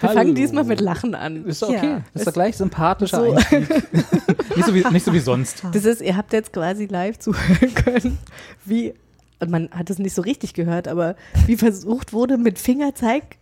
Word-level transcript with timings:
Wir 0.00 0.08
Hallo. 0.08 0.18
fangen 0.20 0.34
diesmal 0.34 0.64
mit 0.64 0.80
Lachen 0.80 1.14
an. 1.14 1.44
Ist 1.44 1.62
okay. 1.62 1.86
Ja. 1.86 2.00
ist 2.14 2.26
doch 2.26 2.32
gleich 2.32 2.56
sympathischer 2.56 3.18
So. 3.24 3.34
Nicht, 4.56 4.66
so 4.66 4.74
wie, 4.74 4.84
nicht 4.92 5.04
so 5.04 5.12
wie 5.12 5.20
sonst. 5.20 5.62
Das 5.72 5.84
ist, 5.84 6.02
ihr 6.02 6.16
habt 6.16 6.32
jetzt 6.32 6.52
quasi 6.52 6.86
live 6.86 7.18
zuhören 7.18 7.74
können, 7.74 8.18
wie, 8.64 8.94
und 9.40 9.50
man 9.50 9.70
hat 9.70 9.88
es 9.90 9.98
nicht 9.98 10.14
so 10.14 10.22
richtig 10.22 10.54
gehört, 10.54 10.88
aber 10.88 11.16
wie 11.46 11.56
versucht 11.56 12.12
wurde, 12.12 12.36
mit 12.36 12.58
Fingerzeig 12.58 13.36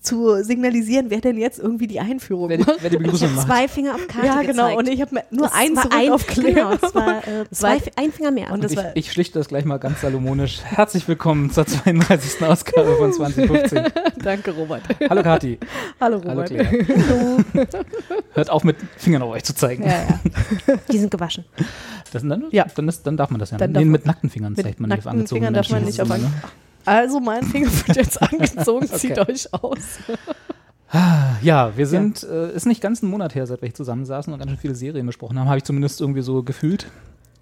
zu 0.00 0.42
signalisieren, 0.42 1.06
wer 1.10 1.20
denn 1.20 1.36
jetzt 1.38 1.58
irgendwie 1.58 1.86
die 1.86 2.00
Einführung 2.00 2.48
Wer 2.48 2.58
die, 2.58 2.64
macht. 2.64 2.78
wer 2.82 2.90
die 2.90 2.96
Begrüßung 2.98 3.34
macht. 3.34 3.46
Zwei 3.46 3.68
Finger 3.68 3.94
auf 3.94 4.06
Karte 4.08 4.26
Ja, 4.26 4.42
genau. 4.42 4.64
gezeigt. 4.68 4.78
Und 4.78 4.88
ich 4.88 5.00
habe 5.00 5.14
nur 5.30 5.46
Das 5.46 5.54
einen 5.54 5.76
war 5.76 5.82
zurück 5.82 5.96
ein, 5.98 6.12
auf 6.12 6.26
Claire. 6.26 6.54
Genau, 6.54 6.72
es 6.80 6.94
war 6.94 7.18
äh, 7.18 7.44
zwei, 7.50 7.78
ein 7.96 8.12
Finger 8.12 8.30
mehr. 8.30 8.50
Und 8.52 8.64
das 8.64 8.72
ich, 8.72 8.78
war, 8.78 8.84
ich 8.96 9.12
schlichte 9.12 9.38
das 9.38 9.48
gleich 9.48 9.64
mal 9.64 9.78
ganz 9.78 10.00
salomonisch. 10.00 10.60
Herzlich 10.64 11.06
willkommen 11.08 11.50
zur 11.50 11.66
32. 11.66 12.42
Ausgabe 12.46 12.96
von 12.96 13.12
2015. 13.12 13.84
danke, 14.22 14.50
Robert. 14.52 14.82
Hallo 15.08 15.22
Kati. 15.22 15.58
Hallo, 16.00 16.20
Hallo 16.24 16.30
Robert. 16.42 16.48
Claire. 16.48 16.84
Hört 18.34 18.50
auf 18.50 18.64
mit 18.64 18.76
Fingern 18.96 19.22
auf 19.22 19.30
euch 19.30 19.44
zu 19.44 19.54
zeigen. 19.54 19.84
ja, 19.84 19.90
ja. 20.04 20.20
Die 20.90 20.98
sind 20.98 21.10
gewaschen. 21.10 21.44
Das, 22.12 22.22
dann, 22.26 22.44
Ja. 22.50 22.66
dann, 22.74 22.88
ist, 22.88 23.06
dann 23.06 23.16
darf 23.16 23.30
man 23.30 23.38
das 23.40 23.50
ja. 23.50 23.58
Dann 23.58 23.72
nee, 23.72 23.84
mit 23.84 24.06
nackten 24.06 24.30
Fingern 24.30 24.54
Mit 24.56 24.64
zeigt 24.64 24.80
man 24.80 24.90
nicht 24.90 25.00
auf 25.00 25.06
angezogene 25.06 25.46
Fingern 25.48 25.54
darf 25.54 25.70
man 25.70 25.84
nicht 25.84 26.00
auf 26.00 26.08
Ne? 26.08 26.30
Also, 26.88 27.20
mein 27.20 27.44
Finger 27.44 27.68
wird 27.86 27.96
jetzt 27.96 28.20
angezogen, 28.22 28.86
zieht 28.88 29.18
Okay. 29.18 29.32
euch 29.32 29.52
aus. 29.54 29.78
Ja, 31.42 31.72
wir 31.76 31.86
sind, 31.86 32.22
Äh, 32.22 32.52
ist 32.52 32.66
nicht 32.66 32.80
ganz 32.80 33.02
ein 33.02 33.08
Monat 33.10 33.34
her, 33.34 33.46
seit 33.46 33.60
wir 33.60 33.66
hier 33.68 33.74
zusammensaßen 33.74 34.32
und 34.32 34.38
ganz 34.38 34.50
schön 34.50 34.58
viele 34.58 34.74
Serien 34.74 35.06
besprochen 35.06 35.38
haben, 35.38 35.46
habe 35.48 35.58
ich 35.58 35.64
zumindest 35.64 36.00
irgendwie 36.00 36.22
so 36.22 36.42
gefühlt. 36.42 36.86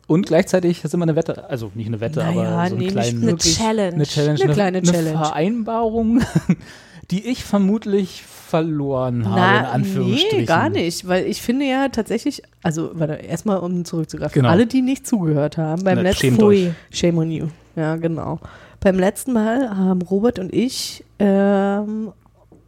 Und 0.08 0.26
gleichzeitig 0.26 0.84
ist 0.84 0.94
immer 0.94 1.04
eine 1.04 1.16
Wette, 1.16 1.48
also 1.48 1.70
nicht 1.74 1.86
eine 1.88 2.00
Wette, 2.00 2.20
Naja, 2.20 2.42
aber 2.48 2.68
so 2.70 2.76
nee, 2.76 2.84
einen 2.86 2.92
kleinen, 2.92 3.22
Eine. 3.22 3.36
Challenge. 3.38 3.94
eine 3.94 4.04
Challenge, 4.06 4.42
Eine 4.42 4.52
kleine 4.52 4.82
Challenge. 4.82 5.18
Vereinbarung, 5.18 6.20
die 7.10 7.26
ich 7.26 7.44
vermutlich 7.44 8.22
verloren 8.24 9.28
habe, 9.28 9.58
in 9.58 9.64
Anführungsstrichen. 9.72 10.38
nee, 10.40 10.44
gar 10.44 10.68
nicht, 10.68 11.06
weil 11.08 11.26
ich 11.26 11.40
finde 11.42 11.66
ja 11.66 11.88
tatsächlich, 11.88 12.42
also 12.62 12.92
erstmal 12.94 13.58
um 13.58 13.84
zurückzugreifen, 13.84 14.34
Genau. 14.34 14.48
alle, 14.48 14.66
die 14.66 14.82
nicht 14.82 15.06
zugehört 15.06 15.56
haben, 15.56 15.82
beim 15.84 15.96
Na, 15.96 16.02
letzten 16.02 16.40
euch. 16.42 16.70
Shame 16.90 17.18
on 17.18 17.30
you. 17.30 17.46
Ja, 17.74 17.96
genau. 17.96 18.38
Beim 18.80 18.98
letzten 18.98 19.32
Mal 19.32 19.76
haben 19.76 20.02
Robert 20.02 20.38
und 20.38 20.52
ich 20.52 21.04
ähm, 21.18 22.12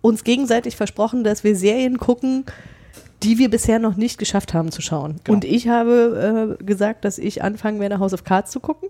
uns 0.01 0.25
gegenseitig 0.25 0.77
versprochen, 0.77 1.25
dass 1.25 1.45
wir 1.45 1.55
Serien 1.57 1.99
gucken, 1.99 2.45
die 3.23 3.39
wir 3.39 3.51
bisher 3.51 3.79
noch 3.79 3.97
nicht 3.97 4.19
geschafft 4.19 4.55
haben 4.55 4.71
zu 4.71 4.81
schauen. 4.81 5.17
Genau. 5.25 5.35
Und 5.37 5.45
ich 5.45 5.69
habe 5.69 6.57
äh, 6.61 6.65
gesagt, 6.65 7.05
dass 7.05 7.19
ich 7.19 7.43
anfangen 7.43 7.81
werde, 7.81 7.99
House 7.99 8.15
of 8.15 8.25
Cards 8.25 8.51
zu 8.51 8.61
gucken. 8.61 8.89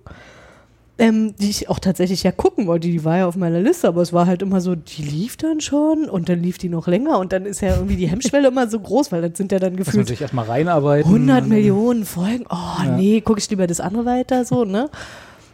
Ähm, 1.00 1.36
die 1.36 1.48
ich 1.48 1.68
auch 1.68 1.78
tatsächlich 1.78 2.24
ja 2.24 2.32
gucken 2.32 2.66
wollte, 2.66 2.88
die 2.88 3.04
war 3.04 3.18
ja 3.18 3.26
auf 3.28 3.36
meiner 3.36 3.60
Liste, 3.60 3.86
aber 3.86 4.02
es 4.02 4.12
war 4.12 4.26
halt 4.26 4.42
immer 4.42 4.60
so, 4.60 4.74
die 4.74 5.02
lief 5.02 5.36
dann 5.36 5.60
schon 5.60 6.06
und 6.10 6.28
dann 6.28 6.42
lief 6.42 6.58
die 6.58 6.68
noch 6.68 6.88
länger 6.88 7.20
und 7.20 7.32
dann 7.32 7.46
ist 7.46 7.60
ja 7.60 7.76
irgendwie 7.76 7.94
die 7.94 8.08
Hemmschwelle 8.08 8.48
immer 8.48 8.66
so 8.68 8.80
groß, 8.80 9.12
weil 9.12 9.22
das 9.22 9.38
sind 9.38 9.52
ja 9.52 9.60
dann 9.60 9.76
gefühlt 9.76 10.08
sich 10.08 10.20
erstmal 10.20 10.46
reinarbeiten. 10.46 11.08
100 11.08 11.44
und- 11.44 11.50
Millionen 11.50 12.04
Folgen. 12.04 12.46
Oh 12.50 12.82
Ja. 12.84 12.96
nee, 12.96 13.20
gucke 13.20 13.38
ich 13.38 13.48
lieber 13.48 13.68
das 13.68 13.78
andere 13.78 14.06
weiter 14.06 14.44
so, 14.44 14.64
ne? 14.64 14.90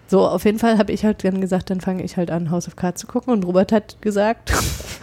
So, 0.07 0.27
auf 0.27 0.45
jeden 0.45 0.59
Fall 0.59 0.79
habe 0.79 0.93
ich 0.93 1.05
halt 1.05 1.25
dann 1.25 1.41
gesagt, 1.41 1.71
dann 1.71 1.81
fange 1.81 2.03
ich 2.03 2.17
halt 2.17 2.31
an, 2.31 2.51
House 2.51 2.69
of 2.69 2.77
Cards 2.77 3.01
zu 3.01 3.07
gucken 3.07 3.33
und 3.33 3.45
Robert 3.47 3.73
hat 3.73 4.01
gesagt, 4.03 4.53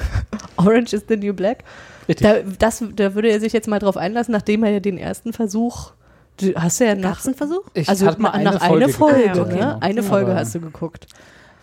Orange 0.57 0.94
is 0.94 1.06
the 1.07 1.17
New 1.17 1.34
Black. 1.34 1.63
Richtig. 2.07 2.28
Da, 2.28 2.35
das, 2.59 2.84
da 2.95 3.16
würde 3.16 3.29
er 3.29 3.40
sich 3.40 3.53
jetzt 3.53 3.67
mal 3.67 3.79
drauf 3.79 3.97
einlassen, 3.97 4.31
nachdem 4.31 4.63
er 4.63 4.72
ja 4.72 4.79
den 4.79 4.97
ersten 4.97 5.34
Versuch, 5.34 5.91
du 6.38 6.53
hast 6.56 6.79
ja 6.79 6.94
nach, 6.95 7.13
Gab's 7.16 7.25
einen 7.28 7.35
Versuch? 7.35 7.63
Ich 7.73 7.90
also 7.90 8.06
hatte 8.07 8.22
mal 8.22 8.29
nach 8.44 8.61
eine 8.61 8.75
einer 8.75 8.90
Folge 8.90 8.90
Folge, 8.90 9.29
geguckt, 9.29 9.50
ne? 9.50 9.56
genau. 9.57 9.78
Eine 9.79 10.03
Folge 10.03 10.31
Aber- 10.31 10.40
hast 10.40 10.56
du 10.56 10.61
geguckt. 10.61 11.07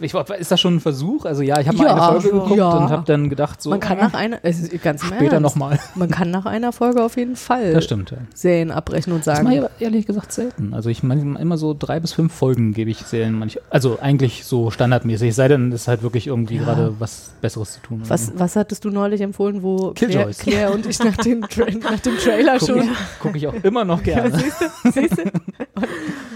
Ich, 0.01 0.15
ist 0.15 0.51
das 0.51 0.61
schon 0.61 0.77
ein 0.77 0.81
Versuch? 0.81 1.25
Also 1.25 1.43
ja, 1.43 1.61
ich 1.61 1.69
habe 1.69 1.79
mal 1.79 1.87
Ja, 1.87 2.11
eine 2.11 2.21
Folge 2.21 2.39
geguckt 2.39 2.57
ja. 2.59 2.71
und 2.71 2.91
habe 2.91 3.05
dann 3.07 3.29
gedacht, 3.29 3.61
so 3.61 3.71
Man 3.71 3.81
kann 3.81 3.99
nach 3.99 4.15
einer, 4.15 4.39
es 4.43 4.61
ist 4.61 4.83
ganz 4.83 5.05
später 5.05 5.41
nochmal. 5.41 5.79
Man 5.95 6.11
kann 6.11 6.31
nach 6.31 6.47
einer 6.47 6.73
Folge 6.73 7.03
auf 7.03 7.17
jeden 7.17 7.37
Fall 7.37 7.73
Das 7.73 7.85
stimmt. 7.85 8.11
Ja. 8.11 8.19
Serien 8.35 8.71
abbrechen 8.71 9.13
und 9.13 9.27
Das 9.27 9.37
sagen, 9.37 9.45
mache 9.49 9.71
ich 9.77 9.83
ehrlich 9.83 10.07
gesagt 10.07 10.33
selten. 10.33 10.73
Also 10.75 10.89
ich 10.89 11.03
meine 11.03 11.39
immer 11.39 11.59
so 11.59 11.75
drei 11.79 12.01
bis 12.01 12.13
fünf 12.13 12.33
Folgen 12.33 12.73
gebe 12.75 12.91
ich 12.91 12.99
Serien 12.99 13.39
manch, 13.39 13.59
also 13.71 13.99
eigentlich 14.01 14.45
so 14.45 14.71
standardmäßig. 14.71 15.31
Es 15.31 15.37
sei 15.37 15.49
denn, 15.49 15.73
es 15.73 15.83
ist 15.83 15.89
halt 15.89 16.03
wirklich 16.03 16.27
irgendwie 16.27 16.59
gerade 16.59 16.95
was 16.99 17.33
Besseres 17.41 17.75
zu 17.75 17.81
tun. 17.81 18.03
Was, 18.07 18.33
was 18.37 18.57
hattest 18.57 18.85
du 18.85 18.91
neulich 18.91 19.21
empfohlen, 19.21 19.63
wo 19.63 19.93
Claire. 19.93 20.31
Claire 20.33 20.73
und 20.73 20.87
ich 20.87 20.99
nach 21.01 21.17
dem, 21.17 21.41
nach 21.83 22.01
dem 22.01 22.17
Trailer 22.19 22.59
Gucke 22.59 22.73
schon. 22.73 22.83
ich, 22.83 22.89
guck 23.21 23.37
ich 23.37 23.47
auch 23.47 23.55
immer 23.63 23.85
noch 23.85 24.03
gerne. 24.05 24.33
Siehst 24.85 25.19
du? 25.19 25.25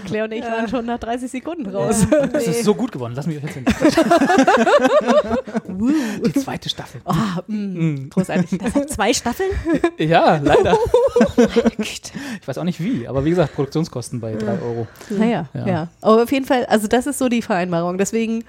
Claire 0.05 0.25
und 0.25 0.31
ich 0.33 0.43
waren 0.43 0.67
schon 0.67 0.85
nach 0.85 0.99
30 0.99 1.31
Sekunden 1.31 1.69
raus. 1.69 2.05
Es 2.33 2.47
ist 2.47 2.63
so 2.65 2.75
gut 2.75 2.91
geworden. 2.91 3.13
Lass 3.15 3.25
mich 3.27 3.43
euch 3.43 3.52
erzählen. 3.55 3.65
Die 6.25 6.33
zweite 6.33 6.69
Staffel. 6.69 7.01
Ah, 7.05 7.41
mm, 7.47 7.73
Mm. 7.73 8.09
großartig. 8.09 8.59
Das 8.59 8.75
hat 8.75 8.89
zwei 8.89 9.13
Staffeln? 9.13 9.49
Ja, 9.97 10.37
leider. 10.43 10.77
Ich 11.77 12.47
weiß 12.47 12.57
auch 12.57 12.63
nicht 12.63 12.79
wie, 12.83 13.07
aber 13.07 13.25
wie 13.25 13.29
gesagt, 13.29 13.55
Produktionskosten 13.55 14.19
bei 14.19 14.33
drei 14.35 14.59
Euro. 14.61 14.87
Naja, 15.09 15.47
Ja. 15.53 15.67
ja. 15.67 15.87
Aber 16.01 16.23
auf 16.23 16.31
jeden 16.31 16.45
Fall, 16.45 16.65
also 16.65 16.87
das 16.87 17.07
ist 17.07 17.19
so 17.19 17.29
die 17.29 17.41
Vereinbarung. 17.41 17.97
Deswegen, 17.97 18.43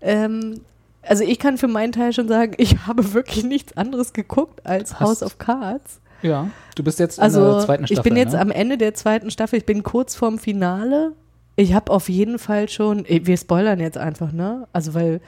ähm, 0.00 0.60
also 1.02 1.24
ich 1.24 1.38
kann 1.38 1.58
für 1.58 1.68
meinen 1.68 1.92
Teil 1.92 2.12
schon 2.12 2.28
sagen, 2.28 2.54
ich 2.58 2.86
habe 2.86 3.12
wirklich 3.14 3.44
nichts 3.44 3.76
anderes 3.76 4.12
geguckt 4.12 4.64
als 4.66 4.94
Hast- 4.94 5.00
House 5.00 5.22
of 5.22 5.38
Cards. 5.38 6.00
Ja, 6.22 6.48
du 6.76 6.84
bist 6.84 7.00
jetzt 7.00 7.18
in 7.18 7.24
Also 7.24 7.56
der 7.56 7.64
zweiten 7.66 7.86
Staffel. 7.86 7.98
ich 7.98 8.02
bin 8.04 8.16
jetzt 8.16 8.32
ne? 8.34 8.40
am 8.40 8.50
Ende 8.52 8.78
der 8.78 8.94
zweiten 8.94 9.30
Staffel, 9.32 9.58
ich 9.58 9.66
bin 9.66 9.82
kurz 9.82 10.14
vorm 10.14 10.38
Finale. 10.38 11.12
Ich 11.56 11.74
habe 11.74 11.92
auf 11.92 12.08
jeden 12.08 12.38
Fall 12.38 12.68
schon, 12.68 13.04
eh, 13.06 13.20
wir 13.24 13.36
spoilern 13.36 13.78
jetzt 13.80 13.98
einfach, 13.98 14.32
ne? 14.32 14.66
Also 14.72 14.94
weil 14.94 15.20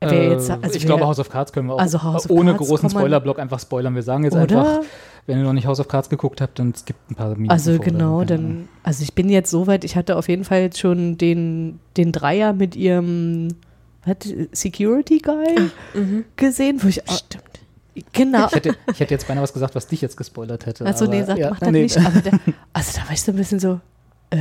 wer 0.00 0.12
Äh, 0.12 0.30
jetzt, 0.32 0.50
also 0.50 0.66
ich 0.74 0.82
wer, 0.82 0.86
glaube, 0.88 1.06
House 1.06 1.18
of 1.18 1.30
Cards 1.30 1.52
können 1.52 1.68
wir 1.68 1.74
auch 1.74 1.78
Also 1.78 2.02
House 2.02 2.24
of 2.26 2.30
ohne 2.30 2.52
Cards 2.54 2.66
großen 2.68 2.90
Spoilerblock 2.90 3.38
einfach 3.38 3.60
spoilern. 3.60 3.94
Wir 3.94 4.02
sagen 4.02 4.24
jetzt 4.24 4.34
oder? 4.34 4.42
einfach, 4.42 4.80
wenn 5.26 5.38
ihr 5.38 5.44
noch 5.44 5.52
nicht 5.52 5.66
House 5.66 5.80
of 5.80 5.88
Cards 5.88 6.10
geguckt 6.10 6.40
habt, 6.40 6.58
dann 6.58 6.74
skippt 6.74 7.10
ein 7.10 7.14
paar 7.14 7.30
Minuten. 7.30 7.50
Also 7.50 7.76
vor, 7.76 7.84
genau, 7.84 8.14
Ahnung. 8.16 8.26
dann, 8.26 8.68
also 8.82 9.02
ich 9.02 9.14
bin 9.14 9.28
jetzt 9.28 9.50
soweit, 9.50 9.84
ich 9.84 9.96
hatte 9.96 10.16
auf 10.16 10.28
jeden 10.28 10.44
Fall 10.44 10.60
jetzt 10.60 10.78
schon 10.78 11.16
den, 11.16 11.78
den 11.96 12.12
Dreier 12.12 12.52
mit 12.52 12.74
ihrem 12.76 13.48
was, 14.04 14.16
Security 14.52 15.18
Guy 15.18 15.70
Mhm. 15.94 16.24
gesehen, 16.36 16.82
wo 16.82 16.88
ich 16.88 17.00
Stimmt. 17.08 17.60
genau. 18.12 18.46
Ich 18.48 18.52
hätte, 18.56 18.76
ich 18.92 19.00
hätte 19.00 19.14
jetzt 19.14 19.26
beinahe 19.26 19.42
was 19.44 19.52
gesagt, 19.54 19.74
was 19.74 19.86
dich 19.86 20.02
jetzt 20.02 20.16
gespoilert 20.16 20.66
hätte. 20.66 20.84
Also 20.84 21.06
nee, 21.06 21.22
sagt, 21.22 21.38
ja, 21.38 21.50
mach 21.50 21.60
das 21.60 21.70
nee. 21.70 21.82
nicht. 21.84 21.96
Aber 21.96 22.20
da, 22.20 22.30
also 22.74 22.98
da 23.00 23.06
war 23.06 23.12
ich 23.12 23.22
so 23.22 23.32
ein 23.32 23.36
bisschen 23.36 23.60
so, 23.60 23.80
äh, 24.30 24.36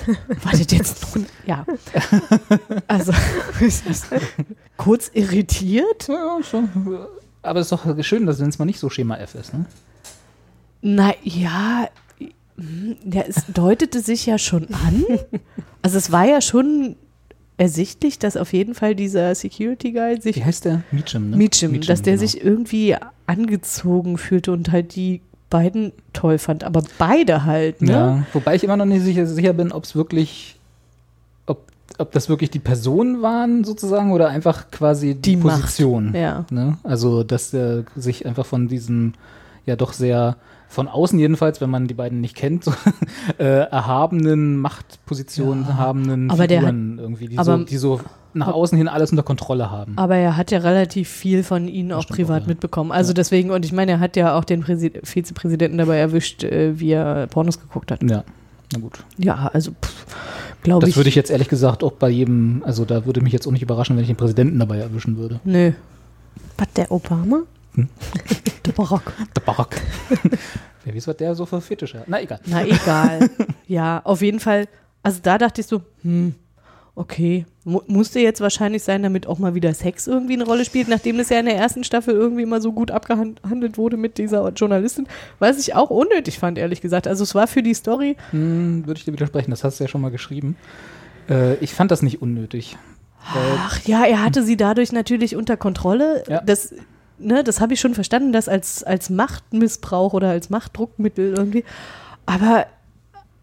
wartet 0.42 0.72
jetzt 0.72 1.16
noch, 1.16 1.22
ja. 1.46 1.64
Also 2.86 3.12
kurz 4.76 5.10
irritiert. 5.14 6.08
Ja, 6.08 6.14
ja, 6.38 6.42
schon. 6.42 6.68
Aber 7.42 7.60
es 7.60 7.66
ist 7.66 7.72
doch 7.72 8.02
schön, 8.04 8.26
dass 8.26 8.40
es 8.40 8.58
mal 8.58 8.64
nicht 8.64 8.78
so 8.78 8.90
Schema 8.90 9.16
F 9.16 9.34
ist. 9.34 9.52
Ne? 9.52 9.66
Na 10.80 11.14
ja, 11.22 11.88
hm, 12.56 12.96
ja, 13.04 13.22
es 13.22 13.46
deutete 13.52 14.00
sich 14.00 14.26
ja 14.26 14.38
schon 14.38 14.68
an. 14.72 15.04
Also 15.82 15.98
es 15.98 16.12
war 16.12 16.26
ja 16.26 16.40
schon 16.40 16.96
ersichtlich, 17.56 18.18
dass 18.18 18.36
auf 18.36 18.52
jeden 18.52 18.74
Fall 18.74 18.94
dieser 18.94 19.34
Security 19.34 19.92
Guy 19.92 20.20
sich 20.20 20.36
Wie 20.36 20.44
heißt 20.44 20.64
der? 20.64 20.82
Meacham, 20.90 21.30
ne? 21.30 21.36
Meacham, 21.36 21.80
dass 21.80 22.02
der 22.02 22.14
genau. 22.14 22.26
sich 22.26 22.42
irgendwie 22.42 22.96
angezogen 23.26 24.18
fühlte 24.18 24.52
und 24.52 24.70
halt 24.72 24.96
die 24.96 25.20
beiden 25.52 25.92
toll 26.14 26.38
fand. 26.38 26.64
Aber 26.64 26.82
beide 26.98 27.44
halt, 27.44 27.82
ne? 27.82 27.92
Ja, 27.92 28.26
wobei 28.32 28.54
ich 28.54 28.64
immer 28.64 28.78
noch 28.78 28.86
nicht 28.86 29.02
sicher, 29.02 29.26
sicher 29.26 29.52
bin, 29.52 29.70
ob 29.70 29.84
es 29.84 29.94
wirklich, 29.94 30.56
ob, 31.46 31.66
ob 31.98 32.10
das 32.12 32.30
wirklich 32.30 32.50
die 32.50 32.58
Personen 32.58 33.20
waren 33.20 33.62
sozusagen 33.62 34.12
oder 34.12 34.28
einfach 34.28 34.70
quasi 34.70 35.14
die, 35.14 35.20
Die 35.20 35.36
Macht. 35.36 35.60
Position. 35.60 36.14
Ja. 36.14 36.46
Ne? 36.50 36.78
Also, 36.84 37.22
dass 37.22 37.52
er 37.52 37.84
sich 37.94 38.24
einfach 38.24 38.46
von 38.46 38.66
diesem, 38.66 39.12
ja 39.66 39.76
doch 39.76 39.92
sehr, 39.92 40.36
von 40.68 40.88
außen 40.88 41.18
jedenfalls, 41.18 41.60
wenn 41.60 41.68
man 41.68 41.86
die 41.86 41.94
beiden 41.94 42.22
nicht 42.22 42.34
kennt, 42.34 42.64
so, 42.64 42.72
äh, 43.38 43.44
erhabenen 43.44 44.56
Machtpositionen 44.56 45.76
habenden 45.76 46.30
Aber 46.30 46.48
Figuren 46.48 46.98
irgendwie, 46.98 47.28
die, 47.28 47.36
so, 47.36 47.58
die 47.58 47.76
so 47.76 48.00
nach 48.34 48.48
außen 48.48 48.76
hin 48.78 48.88
alles 48.88 49.10
unter 49.10 49.22
Kontrolle 49.22 49.70
haben. 49.70 49.92
Aber 49.96 50.16
er 50.16 50.36
hat 50.36 50.50
ja 50.50 50.58
relativ 50.58 51.08
viel 51.08 51.42
von 51.42 51.68
ihnen 51.68 51.92
auch 51.92 52.06
privat 52.06 52.42
auch, 52.42 52.46
ja. 52.46 52.48
mitbekommen. 52.48 52.92
Also 52.92 53.10
Ja. 53.10 53.14
deswegen, 53.14 53.50
und 53.50 53.64
ich 53.64 53.72
meine, 53.72 53.92
er 53.92 54.00
hat 54.00 54.16
ja 54.16 54.36
auch 54.36 54.44
den 54.44 54.60
Präsi 54.62 54.92
Vizepräsidenten 55.02 55.78
dabei 55.78 55.98
erwischt, 55.98 56.44
äh, 56.44 56.78
wie 56.78 56.90
er 56.92 57.26
Pornos 57.28 57.60
geguckt 57.60 57.90
hat. 57.90 58.02
ja, 58.02 58.24
na 58.72 58.78
gut. 58.80 59.04
Ja, 59.18 59.50
also 59.52 59.72
glaube 60.62 60.80
Das 60.82 60.90
ich. 60.90 60.96
würde 60.96 61.08
ich 61.08 61.14
jetzt 61.14 61.30
ehrlich 61.30 61.48
gesagt 61.48 61.82
auch 61.84 61.92
bei 61.92 62.08
jedem, 62.08 62.62
also 62.64 62.84
da 62.84 63.04
würde 63.06 63.20
mich 63.20 63.32
jetzt 63.32 63.46
auch 63.46 63.52
nicht 63.52 63.62
überraschen, 63.62 63.96
wenn 63.96 64.02
ich 64.02 64.08
den 64.08 64.16
Präsidenten 64.16 64.58
dabei 64.58 64.78
erwischen 64.78 65.16
würde. 65.18 65.40
Nö. 65.44 65.72
Was, 66.58 66.68
der 66.74 66.90
Obama? 66.90 67.42
Der 68.66 68.72
Barock. 68.72 69.12
Der 69.34 69.40
Barock. 69.40 69.70
Wer 70.84 70.94
weiß, 70.94 71.08
was 71.08 71.16
der 71.16 71.34
so 71.34 71.46
für 71.46 71.60
Fetische 71.60 72.00
hat. 72.00 72.04
Na, 72.08 72.20
egal. 72.20 72.38
Na 72.46 72.64
egal. 72.64 73.30
ja, 73.66 74.00
auf 74.04 74.20
jeden 74.22 74.40
Fall. 74.40 74.66
Also 75.02 75.18
da 75.22 75.38
dachte 75.38 75.60
ich 75.62 75.66
so, 75.66 75.80
hm, 76.02 76.34
okay, 76.94 77.46
mu 77.64 77.80
musste 77.86 78.20
jetzt 78.20 78.40
wahrscheinlich 78.40 78.82
sein, 78.82 79.02
damit 79.02 79.26
auch 79.26 79.38
mal 79.38 79.54
wieder 79.54 79.72
Sex 79.72 80.06
irgendwie 80.06 80.34
eine 80.34 80.44
Rolle 80.44 80.64
spielt, 80.64 80.88
nachdem 80.88 81.16
das 81.16 81.30
ja 81.30 81.38
in 81.38 81.46
der 81.46 81.56
ersten 81.56 81.84
Staffel 81.84 82.14
irgendwie 82.14 82.42
immer 82.42 82.60
so 82.60 82.72
gut 82.72 82.90
abgehandelt 82.90 83.78
wurde 83.78 83.96
mit 83.96 84.18
dieser 84.18 84.48
Journalistin, 84.50 85.06
was 85.38 85.58
ich 85.58 85.74
auch 85.74 85.90
unnötig 85.90 86.38
fand, 86.38 86.58
ehrlich 86.58 86.80
gesagt. 86.80 87.06
Also 87.06 87.24
es 87.24 87.34
war 87.34 87.46
für 87.46 87.62
die 87.62 87.74
Story, 87.74 88.16
Hm, 88.30 88.86
Würde 88.86 88.98
ich 88.98 89.04
dir 89.04 89.12
widersprechen, 89.12 89.50
das 89.50 89.64
hast 89.64 89.80
du 89.80 89.84
ja 89.84 89.88
schon 89.88 90.00
mal 90.02 90.10
geschrieben. 90.10 90.56
Äh, 91.28 91.54
ich 91.56 91.72
fand 91.72 91.90
das 91.90 92.02
nicht 92.02 92.20
unnötig. 92.20 92.76
Ach 93.24 93.80
ja, 93.84 94.04
er 94.04 94.22
hatte 94.22 94.42
sie 94.42 94.56
dadurch 94.56 94.92
natürlich 94.92 95.36
unter 95.36 95.56
Kontrolle. 95.56 96.24
Ja. 96.28 96.40
Das, 96.40 96.74
ne, 97.18 97.44
das 97.44 97.60
habe 97.60 97.72
ich 97.72 97.80
schon 97.80 97.94
verstanden, 97.94 98.32
das 98.32 98.48
als, 98.48 98.82
als 98.82 99.10
Machtmissbrauch 99.10 100.12
oder 100.12 100.30
als 100.30 100.50
Machtdruckmittel 100.50 101.34
irgendwie. 101.36 101.64
Aber 102.26 102.66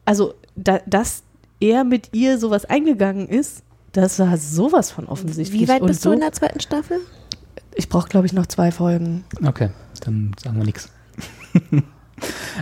also, 0.05 0.33
da, 0.55 0.79
dass 0.85 1.23
er 1.59 1.83
mit 1.83 2.09
ihr 2.13 2.37
sowas 2.37 2.65
eingegangen 2.65 3.27
ist, 3.27 3.63
das 3.91 4.19
war 4.19 4.37
sowas 4.37 4.91
von 4.91 5.07
offensichtlich. 5.07 5.61
Wie 5.61 5.67
weit 5.67 5.81
Und 5.81 5.87
bist 5.87 6.01
so, 6.01 6.09
du 6.09 6.15
in 6.15 6.21
der 6.21 6.31
zweiten 6.31 6.59
Staffel? 6.59 6.99
Ich 7.75 7.89
brauche, 7.89 8.09
glaube 8.09 8.25
ich, 8.27 8.33
noch 8.33 8.45
zwei 8.45 8.71
Folgen. 8.71 9.23
okay, 9.45 9.69
dann 10.01 10.31
sagen 10.41 10.57
wir 10.57 10.65
nichts. 10.65 10.89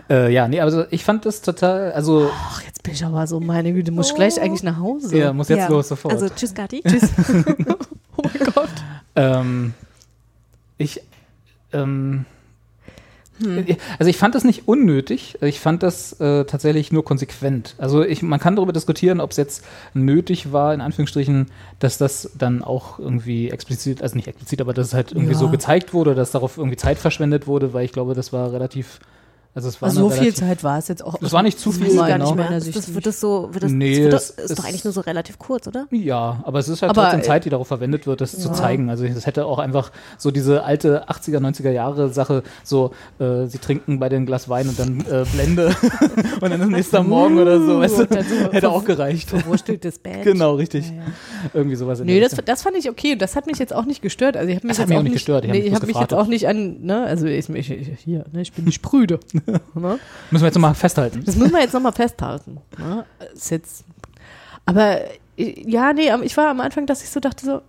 äh, 0.10 0.32
ja, 0.32 0.48
nee, 0.48 0.62
also 0.62 0.86
ich 0.92 1.04
fand 1.04 1.26
das 1.26 1.42
total, 1.42 1.92
also 1.92 2.30
Ach, 2.34 2.62
jetzt 2.64 2.84
bin 2.84 2.94
ich 2.94 3.04
aber 3.04 3.28
so, 3.28 3.40
meine 3.40 3.74
Güte, 3.74 3.92
muss 3.92 4.10
ich 4.10 4.16
gleich 4.16 4.40
eigentlich 4.40 4.64
nach 4.64 4.78
Hause. 4.80 5.18
ja, 5.18 5.34
muss 5.34 5.50
jetzt 5.50 5.60
Ja. 5.60 5.68
los 5.70 5.88
sofort. 5.90 6.14
Also 6.14 6.30
tschüss, 6.30 6.54
Gatti. 6.54 6.82
Tschüss. 6.88 7.10
oh 8.18 8.24
mein 8.24 8.54
Gott. 8.54 8.70
Ähm, 9.16 9.74
ich, 10.78 11.02
ähm, 11.74 12.26
Hm. 13.44 13.66
also 14.00 14.10
ich 14.10 14.18
fand 14.18 14.36
das 14.36 14.44
nicht 14.44 14.68
unnötig, 14.68 15.38
ich 15.42 15.60
fand 15.60 15.84
das 15.84 16.14
äh, 16.20 16.46
tatsächlich 16.46 16.92
nur 16.92 17.06
konsequent. 17.06 17.76
Also 17.78 18.04
ich, 18.04 18.22
man 18.22 18.40
kann 18.40 18.56
darüber 18.56 18.74
diskutieren, 18.74 19.20
ob 19.20 19.32
es 19.32 19.38
jetzt 19.38 19.64
nötig 19.94 20.52
war, 20.52 20.74
in 20.74 20.82
Anführungsstrichen, 20.82 21.48
dass 21.80 21.98
das 21.98 22.32
dann 22.38 22.64
auch 22.64 23.00
irgendwie 23.00 23.50
explizit, 23.50 24.02
also 24.02 24.16
nicht 24.16 24.28
explizit, 24.28 24.62
aber 24.62 24.74
dass 24.74 24.88
es 24.88 24.94
halt 24.94 25.12
irgendwie 25.12 25.34
Ja. 25.34 25.38
so 25.40 25.50
gezeigt 25.50 25.94
wurde, 25.94 26.16
dass 26.16 26.32
darauf 26.32 26.58
irgendwie 26.58 26.78
Zeit 26.78 26.98
verschwendet 26.98 27.48
wurde, 27.48 27.74
weil 27.74 27.86
ich 27.86 27.92
glaube, 27.92 28.14
das 28.14 28.34
war 28.34 28.52
relativ, 28.52 29.00
also 29.58 29.70
es 29.70 29.82
war 29.82 29.90
Also 29.90 30.02
so 30.02 30.10
viel 30.12 30.36
Zeit 30.36 30.64
war 30.64 30.78
es 30.78 30.88
jetzt 30.88 31.04
auch. 31.04 31.18
Das 31.18 31.34
war 31.34 31.42
nicht 31.42 31.60
zu 31.60 31.70
Das 31.72 31.80
viel, 31.80 31.96
gar 31.96 32.10
genau. 32.12 32.26
nicht 32.26 32.36
Mehr. 32.36 32.46
meiner 32.46 32.58
Das, 32.58 32.66
Sicht. 32.66 32.78
das 32.78 32.94
wird 32.94 33.08
das 33.08 33.20
so, 33.20 33.50
wird 33.54 33.64
das, 33.64 33.72
Nee, 33.72 33.96
das, 33.96 34.04
wird 34.04 34.14
das 34.14 34.36
das 34.36 34.46
ist 34.52 34.60
doch 34.60 34.66
eigentlich 34.66 34.84
nur 34.84 34.94
so 34.94 35.02
relativ 35.02 35.40
kurz, 35.40 35.66
oder? 35.66 35.88
Ja, 35.90 36.42
aber 36.44 36.60
es 36.60 36.70
ist 36.70 36.84
halt 36.84 36.92
Aber, 36.92 37.02
trotzdem 37.02 37.22
äh, 37.22 37.24
Zeit, 37.24 37.46
die 37.46 37.50
darauf 37.50 37.68
verwendet 37.68 38.06
wird, 38.06 38.22
das 38.22 38.38
zu 38.38 38.52
zeigen. 38.52 38.92
Also 38.92 39.06
es 39.06 39.26
hätte 39.26 39.48
auch 39.48 39.58
einfach 39.58 39.92
so 40.20 40.30
diese 40.30 40.64
alte 40.64 41.10
80er, 41.10 41.40
90er 41.40 41.72
Jahre 41.72 42.10
Sache, 42.10 42.44
so 42.64 42.92
äh, 43.18 43.48
sie 43.48 43.58
trinken 43.58 43.98
bei 43.98 44.10
den 44.10 44.28
Glas 44.28 44.48
Wein 44.48 44.70
und 44.70 44.78
dann 44.78 45.00
äh, 45.02 45.26
Blende 45.34 45.76
und 46.42 46.52
dann 46.52 46.62
ist 46.62 46.70
nächster 46.70 47.02
Morgen 47.02 47.40
oder 47.40 47.60
so, 47.60 47.80
weißt 47.80 47.98
du, 47.98 48.04
so 48.04 48.52
hätte 48.52 48.70
auch 48.70 48.86
gereicht. 48.86 49.28
Verwursteltes 49.32 49.98
Bett. 50.04 50.22
Genau, 50.22 50.54
richtig. 50.54 50.94
Irgendwie 51.56 51.78
sowas 51.78 52.00
in 52.00 52.06
Nee, 52.06 52.20
der 52.20 52.30
das, 52.30 52.38
das 52.46 52.62
fand 52.62 52.78
ich 52.78 52.92
okay. 52.92 53.16
Das 53.16 53.36
hat 53.36 53.48
mich 53.48 53.58
jetzt 53.58 53.74
auch 53.74 53.86
nicht 53.86 54.04
gestört. 54.04 54.38
Also 54.38 54.50
ich 54.50 54.58
habe 54.58 54.68
mich 54.68 54.78
Das 54.78 54.84
hat 54.84 54.90
jetzt 54.90 54.90
mich 54.90 54.98
auch 55.00 55.04
nicht 55.04 55.14
gestört. 55.14 55.46
Ich 55.46 55.52
Nee, 55.52 55.62
mich 55.64 55.74
habe 55.74 55.88
mich 55.88 56.00
jetzt 56.00 56.14
auch 56.14 56.28
nicht 56.28 56.48
an, 56.48 56.82
ne, 56.82 57.04
also 57.06 57.26
ich, 57.26 57.50
ich, 57.50 57.72
ich 57.72 57.88
hier, 58.04 58.26
ne, 58.32 58.42
ich 58.42 58.54
bin 58.54 58.66
nicht 58.66 58.84
prüde. 58.84 59.20
ne? 59.74 60.00
Müssen 60.32 60.44
wir 60.44 60.48
jetzt 60.48 60.56
nochmal 60.56 60.76
festhalten. 60.76 61.24
Das 61.26 61.36
müssen 61.36 61.54
wir 61.54 61.62
jetzt 61.62 61.74
nochmal 61.74 61.94
festhalten. 61.94 62.60
Ne? 62.78 63.06
Ist 63.34 63.50
jetzt, 63.52 63.84
aber 64.66 65.00
äh, 65.38 65.70
ja, 65.70 65.94
nee, 65.94 66.10
ich 66.24 66.36
war 66.38 66.50
am 66.50 66.60
Anfang, 66.60 66.86
dass 66.86 67.04
ich 67.04 67.10
so 67.10 67.20
dachte 67.20 67.46
so, 67.46 67.62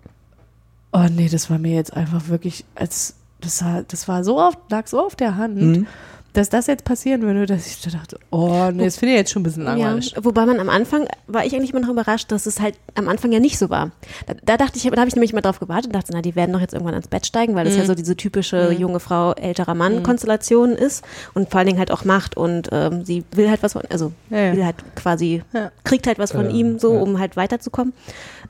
oh 0.92 1.06
nee, 1.10 1.28
das 1.28 1.50
war 1.50 1.58
mir 1.58 1.74
jetzt 1.74 1.94
einfach 1.94 2.28
wirklich, 2.28 2.64
als 2.74 3.14
das 3.40 3.62
war, 3.64 3.82
das 3.84 4.08
war 4.08 4.24
so 4.24 4.40
auf, 4.40 4.56
lag 4.68 4.86
so 4.86 5.04
auf 5.04 5.14
der 5.16 5.36
Hand, 5.36 5.56
Mhm. 5.56 5.86
Dass 6.34 6.50
das 6.50 6.66
jetzt 6.66 6.84
passieren 6.84 7.22
würde, 7.22 7.46
dass 7.46 7.66
ich 7.66 7.80
da 7.80 7.90
dachte, 7.90 8.18
oh 8.30 8.70
nee, 8.72 8.84
das 8.84 8.96
finde 8.98 9.14
ich 9.14 9.18
jetzt 9.18 9.32
schon 9.32 9.40
ein 9.40 9.44
bisschen 9.44 9.64
langweilig. 9.64 10.12
Ja, 10.14 10.24
wobei 10.24 10.44
man 10.46 10.60
am 10.60 10.68
Anfang, 10.68 11.06
war 11.26 11.44
ich 11.44 11.54
eigentlich 11.54 11.70
immer 11.70 11.80
noch 11.80 11.88
überrascht, 11.88 12.30
dass 12.30 12.46
es 12.46 12.60
halt 12.60 12.74
am 12.94 13.08
Anfang 13.08 13.32
ja 13.32 13.40
nicht 13.40 13.58
so 13.58 13.70
war. 13.70 13.90
Da, 14.26 14.34
da 14.44 14.56
dachte 14.56 14.76
ich, 14.76 14.84
da 14.84 14.96
habe 14.98 15.08
ich 15.08 15.14
nämlich 15.16 15.32
mal 15.32 15.40
drauf 15.40 15.58
gewartet 15.58 15.86
und 15.86 15.94
dachte, 15.94 16.12
na, 16.12 16.22
die 16.22 16.36
werden 16.36 16.52
doch 16.52 16.60
jetzt 16.60 16.74
irgendwann 16.74 16.94
ans 16.94 17.08
Bett 17.08 17.26
steigen, 17.26 17.54
weil 17.54 17.64
das 17.64 17.74
Mhm. 17.74 17.80
ja 17.80 17.86
so 17.86 17.94
diese 17.94 18.16
typische 18.16 18.72
junge 18.72 19.00
Frau, 19.00 19.32
älterer 19.32 19.74
Mann-Konstellation 19.74 20.72
ist 20.72 21.04
und 21.34 21.50
vor 21.50 21.58
allen 21.58 21.66
Dingen 21.66 21.78
halt 21.78 21.90
auch 21.90 22.04
Macht 22.04 22.36
und 22.36 22.68
ähm, 22.72 23.04
sie 23.04 23.24
will 23.32 23.48
halt 23.50 23.62
was 23.62 23.72
von, 23.72 23.82
also 23.90 24.12
Ja, 24.30 24.38
ja. 24.38 24.52
will 24.56 24.64
halt 24.64 24.76
quasi, 24.94 25.42
Ja. 25.52 25.70
kriegt 25.84 26.06
halt 26.06 26.18
was 26.18 26.32
von 26.32 26.46
Äh, 26.50 26.52
ihm 26.52 26.78
so, 26.78 26.94
ja. 26.94 27.00
um 27.00 27.18
halt 27.18 27.36
weiterzukommen. 27.36 27.94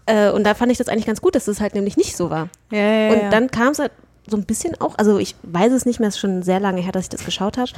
Äh, 0.06 0.30
und 0.30 0.44
da 0.44 0.54
fand 0.54 0.72
ich 0.72 0.78
das 0.78 0.88
eigentlich 0.88 1.06
ganz 1.06 1.20
gut, 1.20 1.34
dass 1.34 1.48
es 1.48 1.60
halt 1.60 1.74
nämlich 1.74 1.96
nicht 1.96 2.16
so 2.16 2.30
war. 2.30 2.48
Ja, 2.70 2.78
ja, 2.78 3.12
Und 3.12 3.20
ja. 3.22 3.30
dann 3.30 3.50
kam 3.50 3.68
es 3.68 3.78
halt 3.78 3.92
so 4.28 4.36
ein 4.36 4.44
bisschen 4.44 4.80
auch, 4.80 4.96
also 4.98 5.18
ich 5.18 5.34
weiß 5.42 5.72
es 5.72 5.86
nicht 5.86 6.00
mehr, 6.00 6.08
es 6.08 6.14
ist 6.16 6.20
schon 6.20 6.42
sehr 6.42 6.60
lange 6.60 6.80
her, 6.80 6.92
dass 6.92 7.04
ich 7.04 7.08
das 7.10 7.24
geschaut 7.24 7.56
habe, 7.58 7.70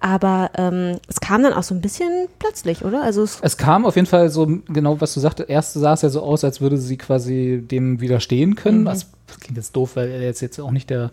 aber 0.00 0.50
ähm, 0.56 0.98
es 1.08 1.20
kam 1.20 1.42
dann 1.42 1.52
auch 1.52 1.62
so 1.62 1.74
ein 1.74 1.80
bisschen 1.80 2.28
plötzlich, 2.38 2.84
oder? 2.84 3.02
Also 3.02 3.22
es, 3.22 3.38
Es 3.42 3.56
kam 3.56 3.84
auf 3.86 3.96
jeden 3.96 4.06
Fall 4.06 4.30
so, 4.30 4.46
genau 4.68 5.00
was 5.00 5.14
du 5.14 5.20
sagtest, 5.20 5.48
erst 5.50 5.74
sah 5.74 5.92
es 5.94 6.02
ja 6.02 6.08
so 6.08 6.22
aus, 6.22 6.44
als 6.44 6.60
würde 6.60 6.78
sie 6.78 6.96
quasi 6.96 7.62
dem 7.62 8.00
widerstehen 8.00 8.54
können. 8.54 8.84
Was 8.84 9.06
klingt 9.40 9.56
jetzt 9.56 9.76
doof, 9.76 9.92
weil 9.96 10.08
er 10.10 10.22
jetzt, 10.22 10.40
jetzt 10.40 10.58
auch 10.58 10.70
nicht 10.70 10.90
der 10.90 11.10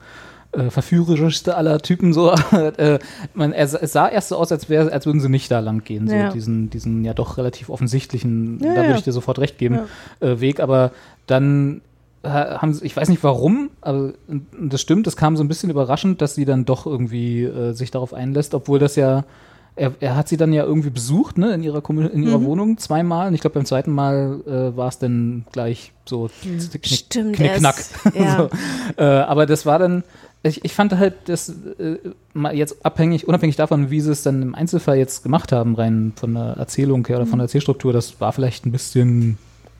äh, 0.53 0.69
verführerischste 0.69 1.55
aller 1.57 1.79
Typen 1.79 2.13
so. 2.13 2.31
äh, 2.77 2.99
man, 3.33 3.51
er, 3.51 3.65
es 3.81 3.91
sah 3.91 4.07
erst 4.07 4.29
so 4.29 4.37
aus, 4.37 4.51
als, 4.51 4.69
wär, 4.69 4.91
als 4.93 5.05
würden 5.05 5.19
sie 5.19 5.27
nicht 5.29 5.51
da 5.51 5.59
lang 5.59 5.83
gehen, 5.83 6.07
so 6.07 6.15
Ja. 6.15 6.29
diesen, 6.31 6.69
diesen 6.69 7.03
ja 7.03 7.13
doch 7.13 7.37
relativ 7.37 7.69
offensichtlichen, 7.69 8.59
Ja, 8.63 8.73
da 8.73 8.81
ja. 8.81 8.87
würde 8.87 8.99
ich 8.99 9.03
dir 9.03 9.11
sofort 9.11 9.39
recht 9.39 9.57
geben, 9.57 9.79
äh, 10.21 10.39
Weg. 10.39 10.59
Aber 10.61 10.91
dann 11.27 11.81
haben 12.29 12.77
ich 12.81 12.95
weiß 12.95 13.09
nicht 13.09 13.23
warum, 13.23 13.69
aber 13.81 14.13
das 14.59 14.81
stimmt, 14.81 15.07
es 15.07 15.15
kam 15.15 15.37
so 15.37 15.43
ein 15.43 15.47
bisschen 15.47 15.69
überraschend, 15.69 16.21
dass 16.21 16.35
sie 16.35 16.45
dann 16.45 16.65
doch 16.65 16.85
irgendwie 16.85 17.43
äh, 17.43 17.73
sich 17.73 17.91
darauf 17.91 18.13
einlässt, 18.13 18.53
obwohl 18.53 18.79
das 18.79 18.95
ja 18.95 19.23
er, 19.77 19.91
er 19.99 20.15
hat 20.15 20.29
sie 20.29 20.37
dann 20.37 20.53
ja 20.53 20.63
irgendwie 20.63 20.89
besucht, 20.89 21.37
ne, 21.37 21.53
in 21.53 21.61
ihrer, 21.61 21.83
in 21.89 21.95
Mhm. 22.21 22.23
ihrer 22.23 22.41
Wohnung 22.45 22.77
zweimal. 22.77 23.27
Und 23.27 23.33
ich 23.33 23.41
glaube, 23.41 23.55
beim 23.55 23.65
zweiten 23.65 23.91
Mal 23.91 24.39
äh, 24.47 24.77
war 24.77 24.87
es 24.87 24.99
dann 24.99 25.43
gleich 25.51 25.91
so 26.05 26.29
knick, 26.41 26.85
Stimmt, 26.87 27.35
knick, 27.35 27.55
knack. 27.55 27.77
ist- 27.77 27.91
ja. 28.15 28.37
so. 28.37 28.49
äh, 28.95 29.03
aber 29.03 29.45
das 29.45 29.65
war 29.65 29.77
dann, 29.77 30.05
ich, 30.43 30.63
ich 30.63 30.73
fand 30.73 30.93
halt, 30.97 31.15
das 31.25 31.49
äh, 31.77 31.97
mal 32.33 32.55
jetzt 32.55 32.85
abhängig, 32.85 33.27
unabhängig 33.27 33.57
davon, 33.57 33.89
wie 33.91 33.99
sie 33.99 34.11
es 34.13 34.23
dann 34.23 34.41
im 34.41 34.55
Einzelfall 34.55 34.95
jetzt 34.97 35.23
gemacht 35.23 35.51
haben, 35.51 35.75
rein 35.75 36.13
von 36.15 36.35
der 36.35 36.55
Erzählung 36.57 37.05
her 37.07 37.17
oder 37.17 37.25
Mhm. 37.25 37.29
von 37.31 37.39
der 37.39 37.43
Erzählstruktur, 37.45 37.91
das 37.91 38.21
war 38.21 38.31
vielleicht 38.31 38.65
ein 38.65 38.71
bisschen 38.71 39.37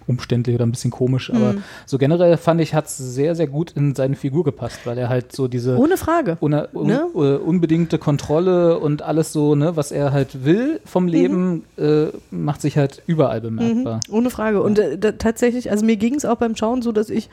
umständlich 0.08 0.56
oder 0.56 0.66
ein 0.66 0.72
bisschen 0.72 0.92
komisch, 0.92 1.32
aber 1.32 1.54
Mhm. 1.54 1.64
so 1.86 1.98
generell 1.98 2.38
fand 2.38 2.62
ich, 2.62 2.74
hat 2.74 2.86
es 2.86 2.98
sehr, 2.98 3.34
sehr 3.36 3.48
gut 3.48 3.72
in 3.72 3.96
seine 3.96 4.16
Figur 4.16 4.44
gepasst, 4.44 4.80
weil 4.86 4.98
er 4.98 5.10
halt 5.10 5.32
so 5.32 5.48
diese 5.48 5.78
Ohne 5.78 5.98
Frage. 5.98 6.38
un, 6.42 6.52
Ne? 6.52 7.06
äh, 7.16 7.18
unbedingte 7.38 7.98
Kontrolle 7.98 8.78
und 8.80 9.02
alles 9.02 9.34
so, 9.34 9.56
ne, 9.56 9.76
was 9.76 9.92
er 9.92 10.12
halt 10.12 10.46
will 10.46 10.80
vom 10.86 11.08
Leben, 11.08 11.64
äh, 11.78 12.08
macht 12.32 12.62
sich 12.62 12.78
halt 12.78 13.02
überall 13.08 13.42
bemerkbar. 13.42 14.00
Mhm, 14.08 14.14
ohne 14.14 14.30
Frage. 14.30 14.62
Und 14.62 14.78
äh, 14.80 14.98
da, 14.98 15.14
tatsächlich, 15.14 15.72
also 15.72 15.86
mir 15.86 15.96
ging 15.98 16.16
es 16.16 16.26
auch 16.26 16.38
beim 16.38 16.56
Schauen 16.56 16.82
so, 16.82 16.92
dass 16.92 17.10
ich, 17.10 17.30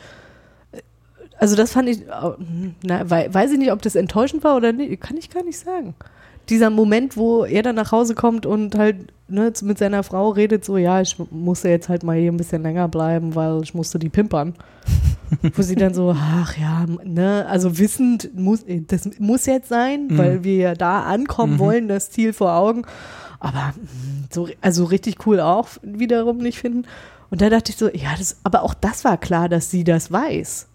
äh, 0.73 0.79
also 1.39 1.57
das 1.57 1.73
fand 1.73 1.89
ich, 1.89 1.99
hm, 2.01 2.75
na, 2.83 3.11
wei- 3.11 3.29
weiß 3.33 3.53
ich 3.53 3.59
nicht, 3.59 3.73
ob 3.73 3.83
das 3.83 3.95
enttäuschend 3.97 4.45
war 4.45 4.57
oder 4.57 4.73
nicht, 4.73 5.01
kann 5.01 5.17
ich 5.17 5.29
gar 5.31 5.45
nicht 5.45 5.59
sagen. 5.59 5.95
Dieser 6.49 6.71
Moment, 6.71 7.17
wo 7.17 7.45
er 7.45 7.63
dann 7.63 7.77
nach 7.77 7.93
Hause 7.93 8.15
kommt 8.15 8.47
und 8.47 8.75
halt 8.75 9.13
ne, 9.29 9.53
mit 9.63 9.79
seiner 9.79 10.03
Frau 10.03 10.31
redet, 10.31 10.65
so, 10.65 10.77
ja, 10.77 11.01
ich 11.01 11.17
musste 11.31 11.69
jetzt 11.69 11.89
halt 11.89 12.03
mal 12.03 12.17
hier 12.19 12.33
ein 12.33 12.37
bisschen 12.37 12.63
länger 12.63 12.89
bleiben, 12.89 13.35
weil 13.35 13.63
ich 13.63 13.75
musste 13.75 13.99
die 13.99 14.09
pimpern. 14.09 14.55
wo 15.57 15.63
sie 15.63 15.77
dann 15.77 15.95
so, 15.95 16.15
ach 16.15 16.59
ja, 16.59 16.85
ne, 17.05 17.47
also 17.49 17.79
wissend, 17.79 18.31
muss, 18.35 18.65
das 18.89 19.09
muss 19.19 19.47
jetzt 19.47 19.69
sein, 19.71 20.09
Mhm. 20.09 20.19
weil 20.19 20.45
wir 20.45 20.57
ja 20.57 20.75
da 20.75 21.05
ankommen 21.05 21.55
Mhm. 21.55 21.59
wollen, 21.59 21.89
das 21.89 22.11
Ziel 22.11 22.33
vor 22.35 22.53
Augen. 22.55 22.83
Aber 23.41 23.73
mm, 23.75 24.27
so, 24.31 24.49
also 24.61 24.85
richtig 24.85 25.27
cool 25.27 25.41
auch 25.41 25.69
wiederum 25.83 26.37
nicht 26.39 26.59
finden. 26.59 26.85
Und 27.31 27.41
da 27.41 27.49
dachte 27.49 27.71
ich 27.73 27.77
so, 27.79 27.89
ja, 27.89 28.11
das, 28.19 28.37
aber 28.45 28.63
auch 28.63 28.75
das 28.75 29.05
war 29.05 29.17
klar, 29.17 29.49
dass 29.49 29.71
sie 29.71 29.85
das 29.85 30.13
weiß. 30.13 30.67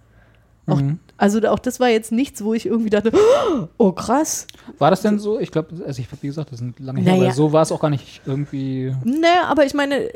Auch, 0.67 0.81
Mhm. 0.81 0.99
Also 1.19 1.41
auch 1.47 1.57
das 1.57 1.79
war 1.79 1.89
jetzt 1.89 2.11
nichts, 2.11 2.43
wo 2.43 2.53
ich 2.53 2.67
irgendwie 2.67 2.91
dachte, 2.91 3.11
oh 3.77 3.91
krass. 3.91 4.45
War 4.77 4.91
das 4.91 5.01
denn 5.01 5.17
so? 5.17 5.39
Ich 5.39 5.49
glaube, 5.51 5.69
also 5.85 5.99
ich, 5.99 6.07
wie 6.21 6.27
gesagt, 6.27 6.51
das 6.51 6.61
ist 6.61 6.79
lange 6.79 7.01
her, 7.01 7.13
Naja. 7.13 7.23
aber 7.25 7.33
so 7.33 7.51
war 7.53 7.63
es 7.63 7.71
auch 7.71 7.79
gar 7.79 7.89
nicht 7.89 8.21
irgendwie. 8.25 8.93
Naja, 9.03 9.45
aber 9.47 9.65
ich 9.65 9.73
meine, 9.73 10.09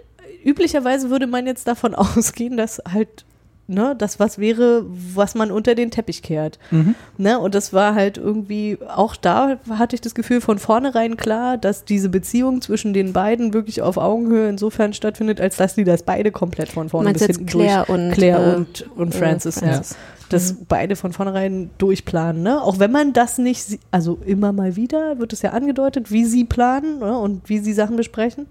üblicherweise 0.44 1.10
würde 1.10 1.26
man 1.28 1.48
jetzt 1.48 1.68
davon 1.68 1.96
ausgehen, 1.96 2.56
dass 2.56 2.82
halt, 2.92 3.26
ne, 3.68 3.96
das 3.98 4.20
was 4.20 4.38
wäre, 4.38 4.86
was 4.88 5.34
man 5.34 5.50
unter 5.50 5.74
den 5.74 5.90
Teppich 5.90 6.22
kehrt. 6.22 6.60
Mhm. 6.70 6.94
Ne? 7.18 7.40
Und 7.40 7.56
das 7.56 7.74
war 7.74 7.96
halt 7.96 8.18
irgendwie, 8.20 8.78
auch 8.96 9.16
da 9.16 9.58
hatte 9.70 9.96
ich 9.96 10.02
das 10.02 10.14
Gefühl 10.14 10.40
von 10.42 10.60
vornherein 10.60 11.18
klar, 11.18 11.58
dass 11.58 11.84
diese 11.84 12.10
Beziehung 12.10 12.62
zwischen 12.62 12.94
den 12.94 13.12
beiden 13.14 13.54
wirklich 13.56 13.82
auf 13.82 13.98
Augenhöhe 13.98 14.50
insofern 14.50 14.94
stattfindet, 14.94 15.42
als 15.42 15.58
dass 15.58 15.74
die 15.74 15.84
das 15.84 16.04
beide 16.04 16.32
komplett 16.32 16.70
von 16.70 16.90
vorne 16.90 17.06
meinst 17.10 17.20
bis 17.22 17.28
jetzt 17.28 17.38
hinten 17.38 17.52
Claire 17.52 17.86
durch, 17.88 17.98
und, 17.98 18.12
Claire 18.12 18.54
äh, 18.54 18.56
und, 18.58 18.86
und 18.96 19.16
äh, 19.16 19.18
Francis, 19.18 19.58
Francis. 19.60 19.92
Ja. 19.92 19.98
Das 20.32 20.56
beide 20.68 20.96
von 20.96 21.14
vornherein 21.14 21.70
durchplanen, 21.78 22.44
ne? 22.44 22.62
Auch 22.62 22.80
wenn 22.80 22.92
man 22.92 23.14
das 23.14 23.38
nicht, 23.38 23.80
also 23.92 24.20
immer 24.26 24.52
mal 24.54 24.76
wieder 24.76 25.20
wird 25.20 25.34
es 25.34 25.42
ja 25.42 25.52
angedeutet, 25.52 26.12
wie 26.12 26.26
sie 26.26 26.46
planen 26.46 27.00
ne? 27.00 27.18
und 27.18 27.50
wie 27.50 27.60
sie 27.60 27.74
Sachen 27.74 27.96
besprechen. 27.96 28.48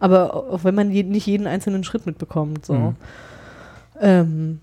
Aber 0.00 0.34
auch 0.34 0.64
wenn 0.64 0.74
man 0.74 0.90
je, 0.90 1.04
nicht 1.04 1.26
jeden 1.26 1.46
einzelnen 1.46 1.84
Schritt 1.84 2.06
mitbekommt, 2.06 2.66
so. 2.66 2.74
Mhm. 2.74 2.96
Ähm, 4.00 4.60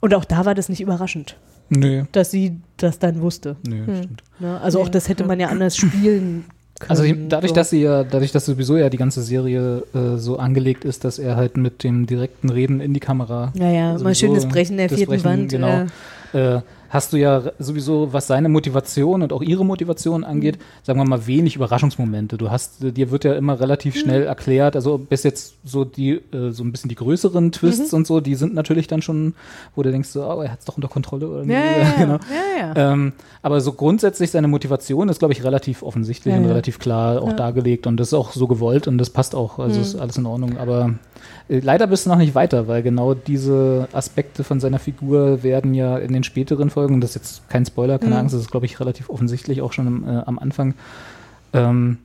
und 0.00 0.14
auch 0.14 0.24
da 0.24 0.44
war 0.44 0.54
das 0.54 0.68
nicht 0.68 0.80
überraschend. 0.80 1.36
Nö. 1.68 2.04
dass 2.12 2.30
sie 2.30 2.60
das 2.76 2.98
dann 2.98 3.20
wusste. 3.20 3.56
Nö, 3.66 3.82
stimmt. 3.82 4.22
Ne? 4.38 4.60
Also 4.60 4.80
auch 4.80 4.88
das 4.88 5.08
hätte 5.08 5.24
man 5.24 5.40
ja 5.40 5.48
anders 5.50 5.76
spielen 5.76 6.44
können. 6.46 6.55
Also 6.88 7.04
dadurch, 7.28 7.52
dass 7.52 7.70
sie 7.70 7.82
ja, 7.82 8.04
dadurch, 8.04 8.32
dass 8.32 8.44
sowieso 8.44 8.76
ja 8.76 8.90
die 8.90 8.98
ganze 8.98 9.22
Serie 9.22 9.82
äh, 9.94 10.18
so 10.18 10.38
angelegt 10.38 10.84
ist, 10.84 11.04
dass 11.04 11.18
er 11.18 11.36
halt 11.36 11.56
mit 11.56 11.82
dem 11.82 12.06
direkten 12.06 12.50
Reden 12.50 12.80
in 12.80 12.92
die 12.92 13.00
Kamera. 13.00 13.52
Ja, 13.54 13.70
ja, 13.70 13.92
mal 13.92 13.98
sowieso 13.98 14.26
schön 14.26 14.34
das 14.34 14.46
Brechen 14.46 14.76
der 14.76 14.88
vierten 14.88 15.06
Brechen, 15.06 15.24
Wand. 15.24 15.48
Genau. 15.50 15.86
Äh, 16.34 16.60
hast 16.96 17.12
du 17.12 17.16
ja 17.18 17.42
sowieso, 17.60 18.12
was 18.12 18.26
seine 18.26 18.48
Motivation 18.48 19.22
und 19.22 19.32
auch 19.32 19.42
ihre 19.42 19.64
Motivation 19.64 20.24
angeht, 20.24 20.58
sagen 20.82 20.98
wir 20.98 21.04
mal 21.04 21.26
wenig 21.28 21.54
Überraschungsmomente. 21.54 22.36
Du 22.36 22.50
hast, 22.50 22.82
dir 22.82 23.10
wird 23.12 23.22
ja 23.24 23.34
immer 23.34 23.60
relativ 23.60 23.96
schnell 23.96 24.24
erklärt, 24.24 24.74
also 24.74 24.98
bis 24.98 25.22
jetzt 25.22 25.54
so 25.64 25.84
die, 25.84 26.12
äh, 26.32 26.50
so 26.50 26.64
ein 26.64 26.72
bisschen 26.72 26.88
die 26.88 26.94
größeren 26.96 27.52
Twists 27.52 27.92
und 27.94 28.06
so, 28.06 28.20
die 28.20 28.34
sind 28.34 28.54
natürlich 28.54 28.88
dann 28.88 29.02
schon, 29.02 29.34
wo 29.76 29.82
du 29.82 29.92
denkst, 29.92 30.08
so, 30.08 30.24
oh, 30.24 30.42
er 30.42 30.50
hat 30.50 30.58
es 30.60 30.64
doch 30.64 30.76
unter 30.76 30.88
Kontrolle 30.88 31.28
oder 31.28 31.44
Ja, 31.44 31.60
ja, 31.60 31.92
genau. 31.98 32.18
ja. 32.58 32.92
Ähm, 32.92 33.12
aber 33.42 33.60
so 33.60 33.72
grundsätzlich 33.72 34.30
seine 34.32 34.48
Motivation 34.48 35.08
ist, 35.08 35.18
glaube 35.20 35.32
ich, 35.34 35.44
relativ 35.44 35.82
offensichtlich 35.82 36.34
und 36.34 36.46
relativ 36.46 36.78
klar 36.78 37.22
auch 37.22 37.32
dargelegt 37.34 37.86
und 37.86 37.98
das 37.98 38.08
ist 38.08 38.14
auch 38.14 38.32
so 38.32 38.46
gewollt 38.48 38.88
und 38.88 38.98
das 38.98 39.10
passt 39.10 39.34
auch, 39.34 39.58
also 39.58 39.76
Mhm. 39.76 39.82
ist 39.82 39.96
alles 39.96 40.16
in 40.16 40.26
Ordnung. 40.26 40.56
Aber 40.58 40.86
äh, 40.86 40.92
leider 41.48 41.86
bist 41.86 42.06
du 42.06 42.10
noch 42.10 42.18
nicht 42.18 42.34
weiter, 42.34 42.68
weil 42.68 42.82
genau 42.82 43.14
diese 43.14 43.88
Aspekte 43.92 44.44
von 44.44 44.60
seiner 44.60 44.78
Figur 44.78 45.42
werden 45.42 45.74
ja 45.74 45.96
in 45.98 46.12
den 46.12 46.24
späteren 46.24 46.70
Folgen, 46.70 47.00
das 47.00 47.10
ist 47.10 47.14
jetzt 47.16 47.48
kein 47.48 47.64
Spoiler, 47.66 47.98
keine 47.98 48.14
Mhm. 48.14 48.20
Angst, 48.20 48.34
das 48.34 48.42
ist, 48.42 48.50
glaube 48.50 48.66
ich, 48.66 48.80
relativ 48.80 49.08
offensichtlich 49.10 49.62
auch 49.62 49.72
schon 49.72 50.04
äh, 50.08 50.22
am 50.26 50.38
Anfang, 50.38 50.74
ähm, 51.52 51.98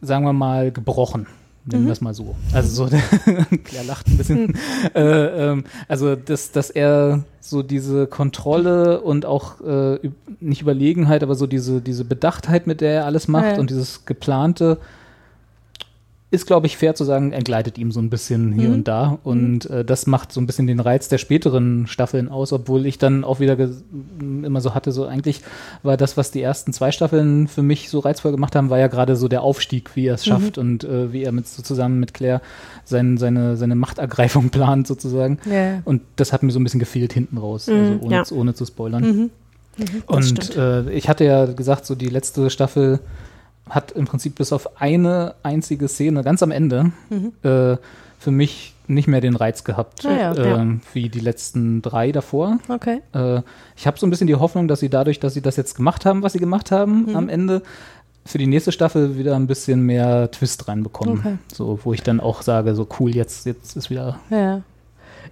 sagen 0.00 0.24
wir 0.24 0.32
mal, 0.32 0.70
gebrochen. 0.72 1.26
Nennen 1.64 1.84
Mhm. 1.84 1.86
wir 1.86 1.92
es 1.92 2.00
mal 2.00 2.12
so. 2.12 2.34
Also 2.52 2.86
so, 2.88 2.96
Claire 3.64 3.84
lacht 3.86 4.08
ein 4.08 4.16
bisschen. 4.16 4.54
äh, 4.96 5.50
ähm, 5.50 5.62
also, 5.86 6.16
dass, 6.16 6.50
dass 6.50 6.70
er 6.70 7.22
so 7.40 7.62
diese 7.62 8.08
Kontrolle 8.08 9.00
und 9.00 9.26
auch 9.26 9.60
äh, 9.60 10.00
nicht 10.40 10.62
Überlegenheit, 10.62 11.22
aber 11.22 11.36
so 11.36 11.46
diese, 11.46 11.80
diese 11.80 12.04
Bedachtheit, 12.04 12.66
mit 12.66 12.80
der 12.80 12.92
er 12.94 13.06
alles 13.06 13.28
macht 13.28 13.52
Ja. 13.52 13.58
und 13.60 13.70
dieses 13.70 14.06
geplante, 14.06 14.78
ist, 16.32 16.46
glaube 16.46 16.66
ich, 16.66 16.76
fair 16.78 16.94
zu 16.94 17.04
sagen, 17.04 17.32
entgleitet 17.32 17.76
ihm 17.78 17.92
so 17.92 18.00
ein 18.00 18.08
bisschen 18.10 18.52
hier 18.52 18.68
Mhm. 18.70 18.74
und 18.74 18.88
da. 18.88 19.18
Und 19.22 19.68
äh, 19.70 19.84
das 19.84 20.06
macht 20.06 20.32
so 20.32 20.40
ein 20.40 20.46
bisschen 20.46 20.66
den 20.66 20.80
Reiz 20.80 21.08
der 21.08 21.18
späteren 21.18 21.86
Staffeln 21.86 22.28
aus, 22.28 22.52
obwohl 22.52 22.86
ich 22.86 22.96
dann 22.98 23.22
auch 23.22 23.38
wieder 23.38 23.56
immer 24.20 24.60
so 24.62 24.74
hatte, 24.74 24.92
so 24.92 25.06
eigentlich 25.06 25.42
war 25.82 25.96
das, 25.96 26.16
was 26.16 26.30
die 26.30 26.40
ersten 26.42 26.72
zwei 26.72 26.90
Staffeln 26.90 27.48
für 27.48 27.62
mich 27.62 27.90
so 27.90 27.98
reizvoll 27.98 28.32
gemacht 28.32 28.56
haben, 28.56 28.70
war 28.70 28.78
ja 28.78 28.86
gerade 28.88 29.14
so 29.14 29.28
der 29.28 29.42
Aufstieg, 29.42 29.94
wie 29.94 30.06
er 30.06 30.14
es 30.14 30.24
schafft 30.24 30.56
und 30.58 30.84
äh, 30.84 31.12
wie 31.12 31.22
er 31.22 31.32
mit 31.32 31.46
so 31.46 31.62
zusammen 31.62 32.00
mit 32.00 32.14
Claire 32.14 32.40
sein, 32.84 33.18
seine, 33.18 33.56
seine 33.56 33.74
Machtergreifung 33.74 34.48
plant 34.50 34.86
sozusagen. 34.86 35.38
ja. 35.44 35.82
Und 35.84 36.00
das 36.16 36.32
hat 36.32 36.42
mir 36.42 36.50
so 36.50 36.58
ein 36.58 36.64
bisschen 36.64 36.80
gefehlt 36.80 37.12
hinten 37.12 37.36
raus, 37.38 37.66
Mhm, 37.68 37.74
also 37.74 37.98
ohne, 38.06 38.14
ja. 38.14 38.24
ohne 38.32 38.54
zu 38.54 38.64
spoilern. 38.64 39.02
Mhm. 39.02 39.30
Und 40.06 40.56
äh, 40.56 40.90
ich 40.92 41.08
hatte 41.08 41.24
ja 41.24 41.46
gesagt, 41.46 41.86
so 41.86 41.94
die 41.94 42.08
letzte 42.08 42.50
Staffel 42.50 43.00
hat 43.68 43.92
im 43.92 44.06
Prinzip 44.06 44.34
bis 44.34 44.52
auf 44.52 44.80
eine 44.80 45.34
einzige 45.42 45.88
Szene 45.88 46.22
ganz 46.22 46.42
am 46.42 46.50
Ende 46.50 46.92
äh, 47.42 47.76
für 48.18 48.30
mich 48.30 48.74
nicht 48.88 49.08
mehr 49.08 49.20
den 49.20 49.36
Reiz 49.36 49.64
gehabt, 49.64 50.04
Ah 50.04 50.16
ja, 50.16 50.32
äh, 50.34 50.50
ja. 50.50 50.66
wie 50.92 51.08
die 51.08 51.20
letzten 51.20 51.80
drei 51.82 52.12
davor. 52.12 52.58
Okay. 52.68 53.00
Äh, 53.14 53.40
ich 53.76 53.86
habe 53.86 53.98
so 53.98 54.06
ein 54.06 54.10
bisschen 54.10 54.26
die 54.26 54.34
Hoffnung, 54.34 54.68
dass 54.68 54.80
sie 54.80 54.88
dadurch, 54.90 55.18
dass 55.20 55.34
sie 55.34 55.40
das 55.40 55.56
jetzt 55.56 55.74
gemacht 55.76 56.04
haben, 56.04 56.22
was 56.22 56.32
sie 56.34 56.38
gemacht 56.38 56.70
haben 56.70 57.06
Mhm. 57.06 57.16
am 57.16 57.28
Ende, 57.28 57.62
für 58.24 58.38
die 58.38 58.46
nächste 58.46 58.70
Staffel 58.70 59.16
wieder 59.18 59.34
ein 59.34 59.46
bisschen 59.46 59.80
mehr 59.82 60.30
Twist 60.30 60.68
reinbekommen. 60.68 61.18
Okay. 61.18 61.34
So, 61.52 61.80
wo 61.84 61.92
ich 61.92 62.02
dann 62.02 62.20
auch 62.20 62.42
sage, 62.42 62.74
so 62.74 62.86
cool, 63.00 63.14
jetzt, 63.14 63.46
jetzt 63.46 63.76
ist 63.76 63.90
wieder. 63.90 64.20
Ja. 64.30 64.62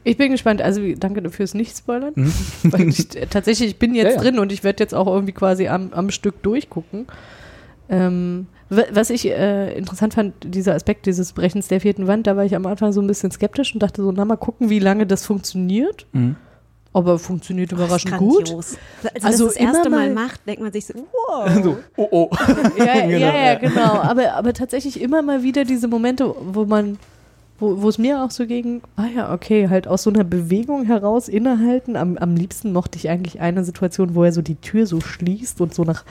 Ich 0.03 0.17
bin 0.17 0.31
gespannt. 0.33 0.63
Also 0.63 0.81
danke 0.97 1.29
fürs 1.31 1.55
Nicht-Spoilern. 1.55 2.15
Hm? 2.15 2.33
Weil 2.73 2.89
ich, 2.89 3.15
äh, 3.17 3.27
tatsächlich, 3.27 3.71
ich 3.71 3.79
bin 3.79 3.95
jetzt 3.95 4.17
ja. 4.17 4.21
drin 4.23 4.39
und 4.39 4.51
ich 4.51 4.65
werde 4.65 4.83
jetzt 4.83 4.95
auch 4.95 5.07
irgendwie 5.07 5.33
quasi 5.33 5.69
am, 5.69 5.93
am 5.93 6.11
Stück 6.11 6.43
durchgucken. 6.43 7.07
Ähm, 7.91 8.47
wa- 8.69 8.85
was 8.93 9.11
ich 9.11 9.27
äh, 9.29 9.77
interessant 9.77 10.15
fand, 10.15 10.35
dieser 10.45 10.75
Aspekt 10.75 11.07
dieses 11.07 11.33
Brechens 11.33 11.69
der 11.69 11.81
vierten 11.81 12.07
Wand, 12.07 12.27
da 12.27 12.37
war 12.37 12.45
ich 12.45 12.55
am 12.55 12.65
Anfang 12.67 12.93
so 12.93 13.01
ein 13.01 13.07
bisschen 13.07 13.31
skeptisch 13.33 13.75
und 13.75 13.83
dachte 13.83 14.03
so, 14.03 14.13
na 14.13 14.25
mal 14.25 14.37
gucken, 14.37 14.71
wie 14.71 14.79
lange 14.79 15.07
das 15.07 15.27
funktioniert. 15.27 16.07
Mhm. 16.13 16.37
Aber 16.93 17.21
funktioniert 17.21 17.71
überraschend 17.71 18.13
Das 18.15 18.21
ist 18.21 18.27
gut. 18.27 18.51
Also, 18.51 18.77
Also 19.27 19.45
das, 19.47 19.55
das 19.55 19.63
erste 19.63 19.91
Mal 19.91 20.13
mal- 20.13 20.25
macht, 20.27 20.41
denkt 20.47 20.61
man 20.63 20.73
sich 20.73 20.87
so, 20.87 20.95
wow. 21.29 21.63
So, 21.63 21.77
oh, 21.97 22.09
oh. 22.11 22.31
Ja, 22.79 23.01
Genau, 23.03 23.17
ja, 23.19 23.45
ja, 23.47 23.55
genau. 23.57 24.01
Aber, 24.03 24.35
aber 24.35 24.53
tatsächlich 24.55 25.01
immer 25.01 25.23
mal 25.23 25.43
wieder 25.45 25.65
diese 25.65 25.87
Momente, 25.87 26.35
wo 26.53 26.65
man, 26.65 26.99
wo 27.61 27.81
wo 27.83 27.89
es 27.89 27.99
mir 27.99 28.25
auch 28.25 28.31
so 28.33 28.45
ging, 28.47 28.83
ah 28.97 29.05
ja, 29.15 29.33
okay, 29.33 29.69
halt 29.69 29.87
aus 29.87 30.03
so 30.03 30.11
einer 30.11 30.25
Bewegung 30.25 30.85
heraus 30.85 31.29
innehalten. 31.29 31.95
Am, 31.95 32.17
am 32.19 32.35
liebsten 32.35 32.73
mochte 32.73 32.99
ich 32.99 33.09
eigentlich 33.09 33.41
eine 33.41 33.63
Situation, 33.65 34.15
wo 34.17 34.25
er 34.25 34.33
so 34.33 34.43
die 34.43 34.57
Tür 34.57 34.87
so 34.87 35.01
schließt 35.01 35.61
und 35.61 35.73
so 35.75 35.85
nach 35.85 36.05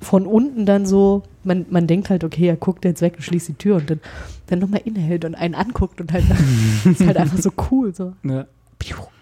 von 0.00 0.26
unten 0.26 0.66
dann 0.66 0.86
so, 0.86 1.22
man, 1.44 1.66
man 1.70 1.86
denkt 1.86 2.10
halt, 2.10 2.24
okay, 2.24 2.48
er 2.48 2.56
guckt 2.56 2.84
jetzt 2.84 3.02
weg 3.02 3.14
und 3.16 3.22
schließt 3.22 3.48
die 3.48 3.54
Tür 3.54 3.76
und 3.76 3.90
dann, 3.90 4.00
dann 4.46 4.58
nochmal 4.58 4.80
innehält 4.84 5.24
und 5.24 5.34
einen 5.34 5.54
anguckt 5.54 6.00
und 6.00 6.12
halt, 6.12 6.24
ist 6.84 7.04
halt 7.04 7.16
einfach 7.16 7.38
so 7.38 7.52
cool. 7.70 7.94
So. 7.94 8.14
Ja. 8.22 8.46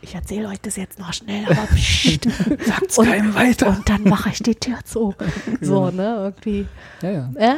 Ich 0.00 0.14
erzähle 0.14 0.48
euch 0.48 0.60
das 0.60 0.76
jetzt 0.76 0.98
noch 0.98 1.12
schnell, 1.12 1.44
aber 1.46 1.66
pst, 1.74 2.28
Sagt's 2.66 2.96
und, 2.98 3.06
keinem 3.06 3.34
weiter. 3.34 3.68
und 3.68 3.88
dann 3.88 4.04
mache 4.04 4.30
ich 4.30 4.38
die 4.42 4.54
Tür 4.54 4.78
zu. 4.84 5.14
So, 5.60 5.90
ne, 5.90 6.14
irgendwie. 6.18 6.66
Ja, 7.02 7.10
ja. 7.10 7.30
Ja, 7.38 7.56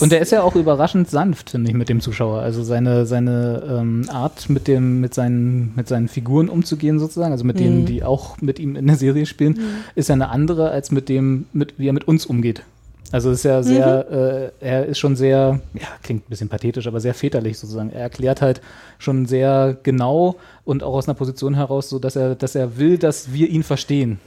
Und 0.00 0.10
der 0.12 0.20
ist 0.20 0.32
ja 0.32 0.42
auch 0.42 0.56
überraschend 0.56 1.08
sanft, 1.08 1.50
finde 1.50 1.70
ich, 1.70 1.76
mit 1.76 1.88
dem 1.88 2.00
Zuschauer. 2.00 2.40
Also 2.40 2.62
seine, 2.64 3.06
seine 3.06 3.62
ähm, 3.80 4.04
Art, 4.10 4.50
mit, 4.50 4.66
dem, 4.68 5.00
mit, 5.00 5.14
seinen, 5.14 5.72
mit 5.76 5.88
seinen 5.88 6.08
Figuren 6.08 6.48
umzugehen, 6.48 6.98
sozusagen, 6.98 7.32
also 7.32 7.44
mit 7.44 7.58
denen, 7.60 7.82
Mhm. 7.82 7.86
die 7.86 8.02
auch 8.04 8.40
mit 8.40 8.58
ihm 8.58 8.74
in 8.76 8.86
der 8.86 8.96
Serie 8.96 9.24
spielen, 9.26 9.58
ist 9.94 10.08
ja 10.08 10.14
eine 10.14 10.28
andere, 10.30 10.70
als 10.70 10.90
mit 10.90 11.08
dem, 11.08 11.46
mit, 11.52 11.74
wie 11.78 11.88
er 11.88 11.92
mit 11.92 12.06
uns 12.08 12.26
umgeht. 12.26 12.62
Also 13.12 13.32
ist 13.32 13.44
ja 13.44 13.62
sehr, 13.62 14.52
äh, 14.60 14.64
er 14.64 14.86
ist 14.86 14.98
schon 14.98 15.16
sehr, 15.16 15.60
ja, 15.74 15.86
klingt 16.02 16.26
ein 16.26 16.30
bisschen 16.30 16.48
pathetisch, 16.48 16.86
aber 16.86 17.00
sehr 17.00 17.14
väterlich 17.14 17.58
sozusagen. 17.58 17.90
Er 17.90 18.02
erklärt 18.02 18.40
halt 18.40 18.60
schon 18.98 19.26
sehr 19.26 19.76
genau 19.82 20.36
und 20.64 20.84
auch 20.84 20.94
aus 20.94 21.08
einer 21.08 21.16
Position 21.16 21.54
heraus, 21.54 21.88
so 21.88 21.98
dass 21.98 22.14
er, 22.14 22.36
dass 22.36 22.54
er 22.54 22.78
will, 22.78 22.98
dass 22.98 23.32
wir 23.32 23.48
ihn 23.48 23.64
verstehen. 23.64 24.20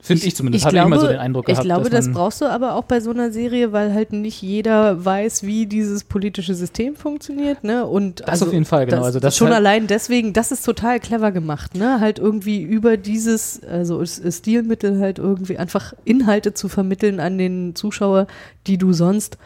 Finde 0.00 0.24
ich, 0.26 0.36
zumindest. 0.36 0.64
Hatte 0.64 0.76
ich 0.76 0.82
immer 0.82 1.00
so 1.00 1.08
den 1.08 1.18
Eindruck 1.18 1.46
gehabt. 1.46 1.64
Ich 1.64 1.68
glaube, 1.68 1.90
das 1.90 2.10
brauchst 2.12 2.40
du 2.40 2.44
aber 2.46 2.74
auch 2.74 2.84
bei 2.84 3.00
so 3.00 3.10
einer 3.10 3.32
Serie, 3.32 3.72
weil 3.72 3.92
halt 3.92 4.12
nicht 4.12 4.40
jeder 4.42 5.04
weiß, 5.04 5.42
wie 5.42 5.66
dieses 5.66 6.04
politische 6.04 6.54
System 6.54 6.94
funktioniert, 6.94 7.64
ne? 7.64 7.84
Und 7.84 8.22
Das 8.26 8.40
auf 8.42 8.52
jeden 8.52 8.64
Fall, 8.64 8.86
genau. 8.86 8.98
Das, 8.98 9.06
Also 9.06 9.20
das 9.20 9.36
schon 9.36 9.48
halt- 9.48 9.56
allein 9.56 9.86
deswegen, 9.88 10.32
das 10.32 10.52
ist 10.52 10.64
total 10.64 11.00
clever 11.00 11.32
gemacht, 11.32 11.74
ne? 11.74 11.98
Halt 11.98 12.20
irgendwie 12.20 12.62
über 12.62 12.96
dieses, 12.96 13.60
also 13.64 14.04
Stilmittel 14.06 15.00
halt 15.00 15.18
irgendwie 15.18 15.58
einfach 15.58 15.92
Inhalte 16.04 16.54
zu 16.54 16.68
vermitteln 16.68 17.18
an 17.18 17.36
den 17.36 17.74
Zuschauer, 17.74 18.28
die 18.68 18.78
du 18.78 18.92
sonst, 18.92 19.36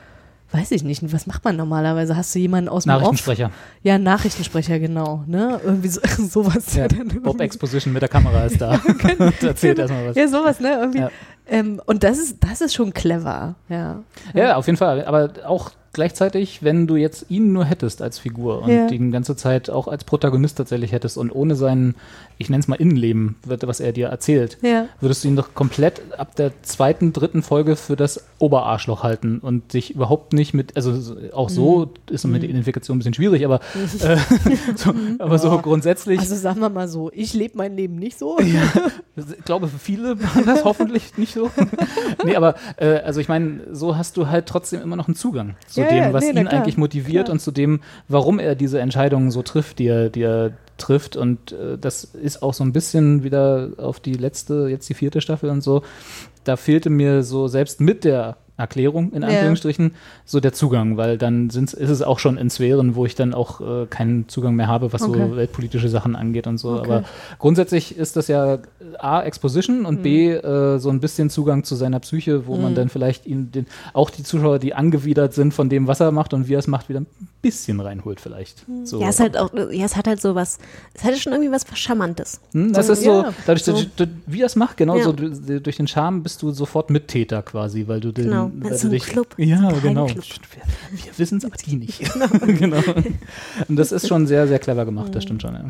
weiß 0.53 0.71
ich 0.73 0.83
nicht, 0.85 1.03
was 1.13 1.27
macht 1.27 1.45
man 1.45 1.57
normalerweise? 1.57 2.17
Hast 2.17 2.35
du 2.35 2.39
jemanden 2.39 2.69
aus 2.69 2.85
dem 2.85 2.91
Off? 2.91 2.97
Nachrichtensprecher. 3.01 3.51
Ja, 3.83 3.99
Nachrichtensprecher, 3.99 4.79
genau, 4.79 5.25
ne? 5.27 5.61
Irgendwie 5.65 5.89
so, 5.89 6.01
sowas. 6.19 6.75
Ja, 6.75 6.87
Bob 7.23 7.41
Exposition 7.41 7.93
mit 7.93 8.03
der 8.03 8.09
Kamera 8.09 8.45
ist 8.45 8.61
da 8.61 8.81
und 9.19 9.43
erzählt 9.43 9.79
erstmal 9.79 10.09
was. 10.09 10.17
Ja, 10.17 10.29
sowas, 10.29 10.61
ne? 10.61 10.71
Irgendwie. 10.79 10.99
Ja. 10.99 11.11
Ähm, 11.49 11.81
und 11.87 12.05
das 12.05 12.19
ist, 12.19 12.37
das 12.41 12.61
ist 12.61 12.75
schon 12.75 12.93
clever, 12.93 13.55
ja. 13.69 14.03
Ja, 14.35 14.57
auf 14.57 14.67
jeden 14.67 14.77
Fall. 14.77 15.05
Aber 15.05 15.31
auch 15.45 15.73
gleichzeitig, 15.93 16.63
wenn 16.63 16.87
du 16.87 16.97
jetzt 16.97 17.27
ihn 17.29 17.53
nur 17.53 17.65
hättest 17.65 18.01
als 18.01 18.19
Figur 18.19 18.63
und 18.63 18.71
Ja. 18.71 18.87
die 18.87 19.11
ganze 19.11 19.37
Zeit 19.37 19.69
auch 19.69 19.89
als 19.89 20.05
Protagonist 20.05 20.57
tatsächlich 20.57 20.93
hättest 20.93 21.19
und 21.19 21.31
ohne 21.31 21.55
sein, 21.55 21.95
ich 22.39 22.51
nenne 22.51 22.61
es 22.61 22.69
mal 22.69 22.77
Innenleben, 22.77 23.37
was 23.45 23.81
er 23.81 23.93
dir 23.93 24.09
erzählt, 24.09 24.59
Ja. 24.63 24.87
würdest 25.01 25.25
du 25.25 25.29
ihn 25.29 25.37
doch 25.37 25.55
komplett 25.55 26.01
ab 26.19 26.35
der 26.37 26.53
zweiten, 26.63 27.13
dritten 27.13 27.43
Folge 27.43 27.77
für 27.77 27.97
das 27.97 28.25
Oberarschloch 28.39 29.03
halten 29.03 29.39
und 29.41 29.73
dich 29.75 29.95
überhaupt 29.95 30.33
nicht 30.33 30.55
mit, 30.55 30.77
also 30.77 30.95
so- 30.99 31.17
auch 31.33 31.49
so 31.49 31.87
Mhm. 32.09 32.15
ist 32.15 32.25
mit 32.27 32.43
der 32.43 32.51
Identifikation 32.51 32.97
ein 32.97 32.99
bisschen 33.01 33.15
schwierig, 33.15 33.45
aber, 33.45 33.61
äh, 34.01 34.17
so, 34.77 34.93
aber 35.19 35.39
so 35.39 35.57
grundsätzlich. 35.59 36.19
Also 36.21 36.35
sagen 36.35 36.61
wir 36.61 36.69
mal 36.71 36.89
so, 36.89 37.11
ich 37.15 37.35
lebe 37.35 37.57
mein 37.57 37.77
Leben 37.77 37.97
nicht 37.97 38.19
so. 38.19 38.39
Ich 39.17 39.45
glaube, 39.45 39.69
für 39.69 39.79
viele 39.79 40.19
war 40.23 40.43
das 40.47 40.65
hoffentlich 40.65 41.19
nicht 41.19 41.35
so. 41.35 41.51
nee, 42.25 42.35
aber 42.35 42.55
äh, 42.79 42.97
also 43.01 43.21
ich 43.21 43.29
meine, 43.29 43.61
so 43.73 43.97
hast 43.97 44.17
du 44.17 44.29
halt 44.29 44.47
trotzdem 44.47 44.81
immer 44.81 44.97
noch 44.97 45.07
einen 45.07 45.17
Zugang 45.17 45.55
zu 45.67 45.83
Ja, 45.83 45.89
dem, 45.89 45.99
ja, 45.99 46.13
was 46.15 46.25
nee, 46.25 46.41
ihn 46.41 46.49
eigentlich 46.49 46.79
motiviert 46.79 47.29
und 47.29 47.39
zu 47.41 47.51
dem, 47.51 47.81
warum 48.09 48.39
er 48.39 48.55
diese 48.55 48.81
Entscheidungen 48.81 49.31
so 49.31 49.43
trifft, 49.43 49.79
die 49.81 49.87
er, 49.87 50.09
die 50.09 50.23
er 50.23 50.53
trifft. 50.83 51.17
Und 51.17 51.53
äh, 51.53 51.79
das 51.79 52.05
ist 52.05 52.43
auch 52.43 52.55
so 52.55 52.65
ein 52.65 52.73
bisschen 52.73 53.23
wieder 53.25 53.71
auf 53.79 54.01
die 54.01 54.15
letzte, 54.15 54.69
jetzt 54.69 54.89
die 54.89 54.95
vierte 54.95 55.21
Staffel 55.21 55.51
und 55.51 55.63
so. 55.63 55.83
Da 56.45 56.57
fehlte 56.57 56.91
mir 56.91 57.23
so 57.23 57.49
selbst 57.49 57.81
mit 57.81 58.05
der 58.05 58.37
Erklärung, 58.59 59.13
in 59.13 59.23
Ja. 59.23 59.29
Anführungsstrichen, 59.29 59.95
so 60.27 60.39
der 60.39 60.53
Zugang, 60.53 60.97
weil 60.97 61.17
dann 61.17 61.49
ist 61.49 61.75
es 61.81 62.03
auch 62.03 62.19
schon 62.19 62.37
in 62.37 62.51
Sphären, 62.51 62.95
wo 62.95 63.07
ich 63.07 63.15
dann 63.15 63.33
auch 63.33 63.61
äh, 63.61 63.87
keinen 63.87 64.29
Zugang 64.29 64.55
mehr 64.55 64.67
habe, 64.69 64.93
was 64.93 65.03
Okay. 65.03 65.27
so 65.31 65.37
weltpolitische 65.37 65.89
Sachen 65.89 66.15
angeht 66.15 66.47
und 66.47 66.59
so. 66.59 66.73
Okay. 66.73 66.85
Aber 66.85 67.05
grundsätzlich 67.39 67.97
ist 67.97 68.15
das 68.17 68.29
ja 68.29 68.59
A, 68.99 69.23
Exposition 69.23 69.87
und 69.87 70.03
B, 70.03 70.31
äh, 70.33 70.79
so 70.79 70.91
ein 70.91 71.01
bisschen 71.01 71.31
Zugang 71.31 71.65
zu 71.65 71.75
seiner 71.77 71.99
Psyche, 72.01 72.47
wo 72.47 72.57
man 72.57 72.75
dann 72.75 72.89
vielleicht 72.91 73.27
ihn, 73.27 73.51
den, 73.51 73.67
auch 73.95 74.11
die 74.11 74.23
Zuschauer, 74.23 74.59
die 74.59 74.75
angewidert 74.75 75.33
sind 75.33 75.55
von 75.55 75.69
dem, 75.71 75.87
was 75.87 76.01
er 76.01 76.13
macht 76.13 76.35
und 76.35 76.47
wie 76.47 76.55
er 76.55 76.59
es 76.61 76.67
macht, 76.69 76.89
wieder 76.91 77.01
ein 77.01 77.07
bisschen 77.43 77.81
reinholt 77.81 78.21
vielleicht. 78.21 78.65
So. 78.85 79.01
Ja, 79.01 79.09
es 79.09 79.19
halt 79.21 79.37
auch, 79.37 79.53
ja, 79.53 79.85
es 79.85 79.97
hat 79.97 80.07
halt 80.07 80.21
so 80.23 80.35
was, 80.37 80.59
es 80.95 81.03
hat 81.05 81.19
schon 81.19 81.33
irgendwie 81.33 81.51
was 81.51 81.65
Charmantes. 81.75 82.41
Hm, 82.53 82.73
das 82.73 82.87
So, 82.87 82.93
ist 82.93 83.03
so, 83.03 83.11
ja, 83.25 83.35
dadurch, 83.47 83.65
so. 83.65 83.73
dass- 83.73 83.87
dass- 83.97 84.09
wie 84.27 84.41
das 84.41 84.55
macht, 84.57 84.77
genau 84.77 84.97
Ja. 84.97 85.03
so, 85.05 85.13
du- 85.13 85.61
durch 85.61 85.77
den 85.77 85.89
Charme 85.89 86.23
bist 86.23 86.41
du 86.43 86.53
sofort 86.53 86.91
Mittäter 86.91 87.43
quasi, 87.43 87.89
weil 87.89 88.01
du 88.01 88.13
den, 88.13 88.27
Genau. 88.27 88.51
weil 88.55 88.71
Das 88.71 88.77
ist 88.77 88.85
du 88.85 88.89
ein 88.89 88.91
dich, 88.93 89.03
Club. 89.07 89.35
ja, 89.39 89.71
genau. 89.83 90.07
Geheimclub. 90.07 90.25
Wir, 90.93 91.03
wir 91.05 91.19
wissen 91.19 91.39
es, 91.39 91.45
aber 91.45 91.57
die 91.57 91.77
nicht. 91.77 92.01
genau. 92.47 92.79
Und 93.69 93.77
das 93.77 93.91
ist 93.93 94.07
schon 94.09 94.27
sehr, 94.27 94.47
sehr 94.47 94.59
clever 94.61 94.85
gemacht, 94.85 95.15
das 95.15 95.25
stimmt 95.25 95.43
schon. 95.43 95.55
Ja. 95.55 95.65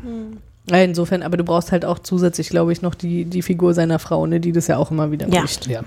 Ja, 0.76 0.84
insofern, 0.84 1.22
aber 1.22 1.36
du 1.38 1.44
brauchst 1.44 1.72
halt 1.72 1.84
auch 1.84 1.98
zusätzlich, 1.98 2.48
glaube 2.50 2.72
ich, 2.72 2.82
noch 2.82 2.94
die, 2.94 3.24
die 3.24 3.42
Figur 3.42 3.74
seiner 3.74 3.98
Frau, 3.98 4.26
ne, 4.26 4.38
die 4.40 4.52
das 4.52 4.66
ja 4.68 4.76
auch 4.76 4.90
immer 4.90 5.10
wieder 5.10 5.26
bricht. 5.26 5.66
Ja. 5.66 5.80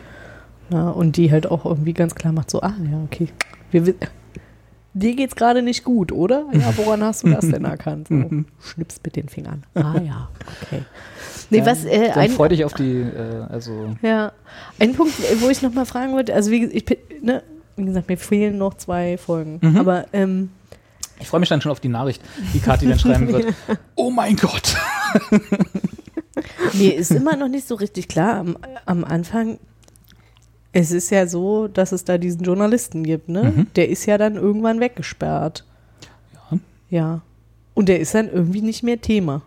Ja, 0.72 0.90
und 0.90 1.16
die 1.18 1.32
halt 1.32 1.46
auch 1.50 1.64
irgendwie 1.64 1.94
ganz 1.94 2.16
klar 2.16 2.34
macht, 2.34 2.50
so, 2.50 2.60
ah, 2.62 2.74
ja, 2.92 3.00
okay. 3.06 3.28
Wir, 3.72 3.86
wi- 3.86 3.96
dir 4.96 5.16
geht's 5.16 5.36
gerade 5.36 5.62
nicht 5.62 5.84
gut, 5.84 6.12
oder? 6.12 6.46
Ja, 6.54 6.74
woran 6.78 7.04
hast 7.04 7.24
du 7.24 7.30
das 7.30 7.48
denn 7.48 7.64
erkannt? 7.66 8.08
So, 8.08 8.16
schnippst 8.74 9.04
mit 9.04 9.16
den 9.16 9.30
Fingern. 9.30 9.64
Ah, 9.76 10.00
ja, 10.04 10.30
okay. 10.64 10.82
Nee, 11.52 11.60
Ja, 11.60 11.66
was, 11.68 11.86
äh, 11.86 12.12
Dann 12.14 12.30
freu 12.32 12.48
dich 12.50 12.66
auf 12.66 12.74
die, 12.74 13.02
äh, 13.02 13.44
also 13.50 13.96
ja, 14.02 14.32
ein 14.80 14.94
Punkt, 14.96 15.14
äh, 15.20 15.40
wo 15.42 15.50
ich 15.50 15.62
noch 15.62 15.74
mal 15.74 15.86
fragen 15.86 16.14
wollte, 16.14 16.34
also 16.34 16.50
wie, 16.50 16.66
ich, 16.66 16.86
ne, 17.22 17.44
wie 17.76 17.86
gesagt, 17.86 18.10
mir 18.10 18.18
fehlen 18.18 18.58
noch 18.58 18.74
zwei 18.76 19.18
Folgen, 19.20 19.60
Mhm. 19.62 19.78
aber, 19.78 20.06
ähm, 20.14 20.50
ich 21.20 21.28
freue 21.28 21.40
mich 21.40 21.48
dann 21.50 21.62
schon 21.62 21.72
auf 21.72 21.80
die 21.80 21.88
Nachricht, 21.88 22.22
die 22.54 22.60
Kathi 22.60 22.88
dann 22.88 23.00
schreiben 23.00 23.28
wird. 23.28 23.54
Oh 23.96 24.10
mein 24.12 24.36
Gott! 24.36 24.76
Mir 26.74 26.96
ist 26.96 27.12
immer 27.12 27.38
noch 27.38 27.48
nicht 27.48 27.68
so 27.68 27.76
richtig 27.76 28.08
klar 28.10 28.36
am, 28.36 28.58
am 28.86 29.04
Anfang. 29.06 29.58
Es 30.78 30.92
ist 30.92 31.10
ja 31.10 31.26
so, 31.26 31.70
dass 31.70 31.94
es 31.94 32.04
da 32.04 32.18
diesen 32.18 32.44
Journalisten 32.44 33.04
gibt, 33.04 33.30
ne? 33.30 33.44
Mhm. 33.56 33.68
Der 33.78 33.88
ist 33.88 34.06
ja 34.08 34.18
dann 34.18 34.36
irgendwann 34.36 34.82
weggesperrt. 34.82 35.64
Ja. 36.34 36.60
Ja. 36.90 37.22
Und 37.74 37.88
der 37.88 38.02
ist 38.02 38.14
dann 38.14 38.30
irgendwie 38.30 38.62
nicht 38.62 38.84
mehr 38.84 39.00
Thema. 39.00 39.42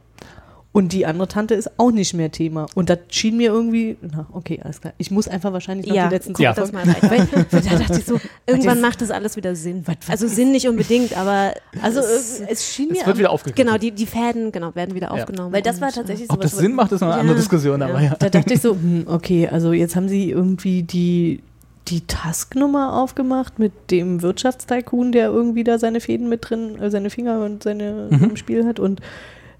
Und 0.70 0.92
die 0.92 1.06
andere 1.06 1.26
Tante 1.26 1.54
ist 1.54 1.78
auch 1.78 1.90
nicht 1.90 2.12
mehr 2.14 2.30
Thema. 2.30 2.66
Und 2.75 2.90
das 2.90 2.98
schien 3.08 3.38
mir 3.38 3.50
irgendwie, 3.50 3.96
na, 4.02 4.26
okay, 4.32 4.60
alles 4.62 4.80
klar. 4.82 4.92
Ich 4.98 5.10
muss 5.10 5.26
einfach 5.26 5.52
wahrscheinlich 5.52 5.87
noch 5.87 5.94
Ja, 5.96 6.08
die 6.08 6.14
letzten 6.14 6.40
Ja. 6.40 6.52
das 6.52 6.72
mal 6.72 6.87
weiter. 6.87 7.10
Weil, 7.10 7.26
weil 7.50 7.60
da 7.62 7.76
dachte 7.78 7.98
ich 7.98 8.04
so, 8.04 8.20
Irgendwann 8.46 8.80
macht 8.82 9.00
das 9.00 9.10
alles 9.10 9.37
wieder 9.37 9.56
Sinn. 9.56 9.84
Also 10.08 10.28
Sinn 10.28 10.52
nicht 10.52 10.68
unbedingt, 10.68 11.16
aber 11.16 11.54
also 11.82 12.00
es, 12.00 12.40
äh, 12.40 12.46
es 12.50 12.66
schien 12.72 12.88
mir 12.90 13.00
Es 13.00 13.06
wird 13.06 13.18
wieder 13.18 13.30
aufgegriffen. 13.30 13.66
genau, 13.66 13.78
die, 13.78 13.90
die 13.92 14.06
Fäden 14.06 14.52
genau, 14.52 14.75
werden 14.75 14.94
wieder 14.94 15.08
Ja. 15.08 15.14
aufgenommen. 15.22 15.52
weil 15.52 15.62
das 15.62 15.80
war 15.80 15.88
und, 15.88 15.94
äh, 15.94 15.96
tatsächlich 16.00 16.30
Ob 16.30 16.40
das 16.42 16.52
Sinn 16.56 16.75
macht, 16.75 16.92
ist 16.92 17.00
noch 17.00 17.08
eine 17.08 17.16
Ja. 17.16 17.20
andere 17.22 17.37
Diskussion, 17.38 17.80
aber 17.82 18.00
ja. 18.02 18.14
Da 18.18 18.28
dachte 18.28 18.52
ich 18.54 18.60
so, 18.60 18.72
hm, 18.75 19.04
okay, 19.06 19.48
also 19.48 19.72
jetzt 19.72 19.96
haben 19.96 20.08
sie 20.08 20.30
irgendwie 20.30 20.82
die, 20.82 21.40
die 21.88 22.02
Task-Nummer 22.06 22.92
aufgemacht 22.92 23.58
mit 23.58 23.72
dem 23.90 24.20
Wirtschaftstycoon, 24.20 25.12
der 25.12 25.28
irgendwie 25.28 25.64
da 25.64 25.78
seine 25.78 26.00
Fäden 26.00 26.28
mit 26.28 26.48
drin, 26.50 26.78
äh, 26.80 26.90
seine 26.90 27.08
Finger 27.08 27.42
und 27.42 27.62
seine 27.62 28.08
Mhm. 28.10 28.22
im 28.25 28.37
Spiel 28.37 28.66
hat. 28.66 28.78
Und 28.78 29.00
äh, 29.00 29.02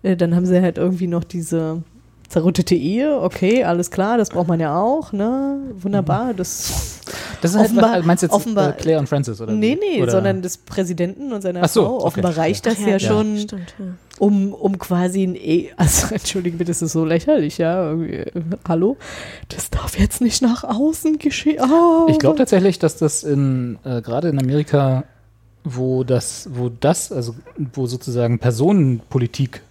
dann 0.03 0.35
haben 0.35 0.47
sie 0.47 0.61
halt 0.61 0.79
irgendwie 0.79 1.07
noch 1.07 1.25
diese 1.25 1.83
zerrüttete 2.29 2.75
Ehe, 2.75 3.21
okay, 3.23 3.65
alles 3.65 3.91
klar, 3.91 4.19
das 4.19 4.29
braucht 4.29 4.49
man 4.49 4.61
ja 4.61 4.79
auch, 4.79 5.13
ne? 5.13 5.61
Wunderbar. 5.81 6.35
Das 6.35 7.01
Das 7.41 7.53
ist 7.53 7.57
halt, 7.57 7.71
Offenbar- 7.71 7.99
was- 8.01 8.05
meinst 8.05 8.23
du 8.23 8.27
jetzt 8.27 8.35
offenbar- 8.35 8.71
äh, 8.71 8.73
Claire 8.83 8.99
und 9.01 9.09
Francis, 9.09 9.41
oder? 9.41 9.53
nee, 9.55 9.79
nee, 9.81 10.03
oder? 10.03 10.13
sondern 10.13 10.43
des 10.43 10.59
Präsidenten 10.59 11.33
und 11.33 11.41
seiner 11.41 11.63
Ach 11.63 11.69
so, 11.71 11.85
Frau. 11.85 11.95
okay. 11.97 12.05
Offenbar 12.07 12.37
reicht 12.37 12.67
das 12.67 12.79
ja, 12.81 12.89
ja, 12.89 12.99
schon, 13.01 13.39
Stimmt, 13.39 13.75
ja. 13.79 13.85
um, 14.19 14.53
um 14.53 14.77
quasi 14.79 15.23
ein 15.23 15.37
E. 15.37 15.71
Also 15.79 16.15
entschuldige 16.15 16.59
bitte, 16.59 16.71
das 16.71 16.83
ist 16.83 16.93
so 16.93 17.05
lächerlich, 17.07 17.57
ja. 17.57 17.93
Äh, 17.95 18.27
hallo? 18.69 18.99
Das 19.49 19.71
darf 19.71 19.99
jetzt 19.99 20.21
nicht 20.21 20.43
nach 20.43 20.65
außen 20.65 21.19
geschehen. 21.19 21.63
Oh. 21.63 22.09
Ich 22.11 22.19
glaube 22.19 22.37
tatsächlich, 22.37 22.79
dass 22.79 22.99
das 22.99 23.23
in 23.25 23.79
äh, 23.85 24.03
gerade 24.03 24.29
in 24.29 24.39
Amerika, 24.39 25.05
wo 25.65 26.05
das, 26.05 26.49
wo 26.53 26.69
das, 26.69 27.11
also 27.11 27.35
wo 27.73 27.87
sozusagen 27.87 28.39
Personenpolitik 28.39 29.63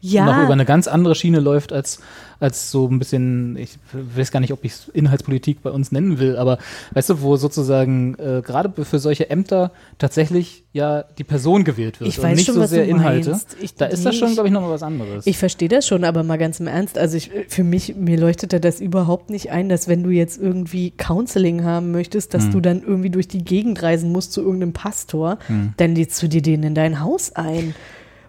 ja, 0.00 0.24
noch 0.24 0.44
über 0.44 0.52
eine 0.52 0.64
ganz 0.64 0.86
andere 0.88 1.14
Schiene 1.14 1.40
läuft 1.40 1.72
als 1.72 2.00
als 2.40 2.70
so 2.70 2.86
ein 2.86 3.00
bisschen, 3.00 3.56
ich 3.56 3.78
weiß 3.92 4.30
gar 4.30 4.38
nicht, 4.38 4.52
ob 4.52 4.64
ich 4.64 4.70
es 4.70 4.88
Inhaltspolitik 4.90 5.60
bei 5.60 5.70
uns 5.72 5.90
nennen 5.90 6.20
will, 6.20 6.36
aber 6.36 6.58
weißt 6.92 7.10
du, 7.10 7.20
wo 7.20 7.34
sozusagen 7.34 8.14
äh, 8.14 8.42
gerade 8.46 8.72
für 8.84 9.00
solche 9.00 9.28
Ämter 9.28 9.72
tatsächlich 9.98 10.62
ja 10.72 11.02
die 11.02 11.24
Person 11.24 11.64
gewählt 11.64 11.98
wird 11.98 12.08
Ich 12.08 12.18
und 12.18 12.22
weiß 12.24 12.36
nicht 12.36 12.46
schon, 12.46 12.54
so 12.54 12.64
sehr 12.66 12.86
Inhalte. 12.86 13.40
Ich- 13.60 13.74
da 13.74 13.86
ist 13.86 14.06
das 14.06 14.14
schon, 14.14 14.34
glaube 14.34 14.46
ich, 14.46 14.52
nochmal 14.54 14.70
was 14.70 14.84
anderes. 14.84 15.26
Ich 15.26 15.36
verstehe 15.36 15.68
das 15.68 15.84
schon, 15.88 16.04
aber 16.04 16.22
mal 16.22 16.38
ganz 16.38 16.60
im 16.60 16.68
Ernst. 16.68 16.96
Also 16.96 17.16
ich, 17.16 17.32
für 17.48 17.64
mich, 17.64 17.96
mir 17.96 18.16
leuchtete 18.20 18.60
das 18.60 18.80
überhaupt 18.80 19.30
nicht 19.30 19.50
ein, 19.50 19.68
dass 19.68 19.88
wenn 19.88 20.04
du 20.04 20.10
jetzt 20.10 20.40
irgendwie 20.40 20.92
Counseling 20.92 21.64
haben 21.64 21.90
möchtest, 21.90 22.34
dass 22.34 22.44
Hm. 22.44 22.50
du 22.52 22.60
dann 22.60 22.82
irgendwie 22.84 23.10
durch 23.10 23.26
die 23.26 23.42
Gegend 23.44 23.82
reisen 23.82 24.12
musst 24.12 24.32
zu 24.32 24.42
irgendeinem 24.42 24.74
Pastor, 24.74 25.38
Hm. 25.48 25.72
dann 25.76 25.96
lädst 25.96 26.22
du 26.22 26.28
dir 26.28 26.40
den 26.42 26.62
in 26.62 26.76
dein 26.76 27.00
Haus 27.00 27.32
ein. 27.34 27.74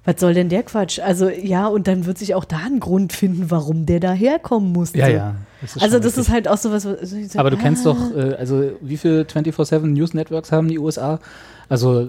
Was 0.10 0.20
soll 0.20 0.34
denn 0.34 0.50
der 0.50 0.64
Quatsch? 0.64 1.00
Also 1.00 1.30
ja, 1.30 1.68
und 1.68 1.88
dann 1.88 2.06
wird 2.06 2.18
sich 2.18 2.34
auch 2.34 2.46
da 2.46 2.58
ein 2.66 2.80
Grund 2.80 3.14
finden, 3.14 3.52
warum 3.52 3.86
der 3.86 4.00
da 4.00 4.12
herkommen 4.12 4.72
musste. 4.72 4.98
ja, 4.98 5.08
ja. 5.08 5.36
Das 5.62 5.78
Also 5.78 5.98
das 5.98 6.06
richtig. 6.08 6.22
ist 6.22 6.30
halt 6.32 6.48
auch 6.48 6.58
sowas. 6.58 6.86
was 6.86 7.12
ich 7.14 7.32
so, 7.32 7.38
Aber 7.40 7.52
du 7.52 7.58
kennst 7.58 7.86
ah. 7.86 7.94
doch, 7.94 8.16
äh, 8.18 8.34
also 8.36 8.72
wie 8.82 8.98
viele 8.98 9.24
24-7 9.24 9.86
News 9.88 10.14
Networks 10.14 10.52
haben 10.52 10.68
die 10.68 10.80
USA? 10.80 11.20
Also 11.68 12.08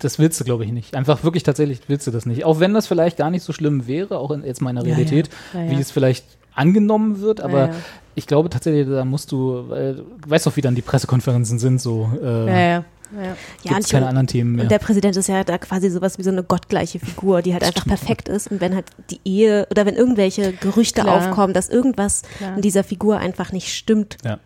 das 0.00 0.18
willst 0.18 0.40
du, 0.40 0.44
glaube 0.44 0.64
ich, 0.64 0.72
nicht. 0.72 0.96
Einfach 0.96 1.22
wirklich 1.22 1.44
tatsächlich 1.44 1.80
willst 1.86 2.06
du 2.06 2.10
das 2.10 2.26
nicht. 2.26 2.44
Auch 2.44 2.58
wenn 2.58 2.74
das 2.74 2.86
vielleicht 2.88 3.16
gar 3.18 3.30
nicht 3.30 3.44
so 3.44 3.52
schlimm 3.52 3.86
wäre, 3.86 4.18
auch 4.18 4.32
in 4.32 4.42
jetzt 4.44 4.60
meiner 4.60 4.80
Ja, 4.82 4.88
ja. 4.88 4.94
Realität, 4.96 5.30
Ja, 5.54 5.62
ja. 5.62 5.70
wie 5.70 5.80
es 5.80 5.92
vielleicht 5.92 6.24
angenommen 6.54 7.20
wird, 7.20 7.40
aber 7.40 7.70
ich 8.16 8.26
glaube 8.26 8.50
tatsächlich, 8.50 8.88
da 8.88 9.04
musst 9.04 9.30
du, 9.30 9.68
weil, 9.68 9.94
du 9.94 10.04
weißt 10.26 10.44
doch, 10.46 10.56
wie 10.56 10.60
dann 10.60 10.74
die 10.74 10.82
Pressekonferenzen 10.82 11.60
sind, 11.60 11.80
so 11.80 12.10
äh, 12.20 12.46
Ja, 12.46 12.58
ja. 12.58 12.84
Ja. 13.16 13.22
Ja, 13.22 13.34
gibt's 13.62 13.74
und 13.74 13.80
ich 13.86 13.90
keine 13.90 14.06
anderen 14.08 14.26
Themen 14.26 14.52
mehr. 14.54 14.64
Und 14.64 14.70
der 14.70 14.78
Präsident 14.78 15.16
ist 15.16 15.28
ja 15.28 15.44
da 15.44 15.58
quasi 15.58 15.90
sowas 15.90 16.18
wie 16.18 16.22
so 16.22 16.30
eine 16.30 16.42
gottgleiche 16.42 16.98
Figur, 16.98 17.42
die 17.42 17.52
halt 17.52 17.64
einfach 17.64 17.86
perfekt 17.86 18.28
ist. 18.28 18.50
Und 18.50 18.60
wenn 18.60 18.74
halt 18.74 18.86
die 19.10 19.20
Ehe 19.24 19.66
oder 19.70 19.86
wenn 19.86 19.94
irgendwelche 19.96 20.52
Gerüchte 20.52 21.02
Klar. 21.02 21.16
aufkommen, 21.16 21.54
dass 21.54 21.68
irgendwas 21.68 22.22
Klar. 22.38 22.56
in 22.56 22.62
dieser 22.62 22.84
Figur 22.84 23.18
einfach 23.18 23.52
nicht 23.52 23.74
stimmt, 23.74 24.16
ja. 24.24 24.38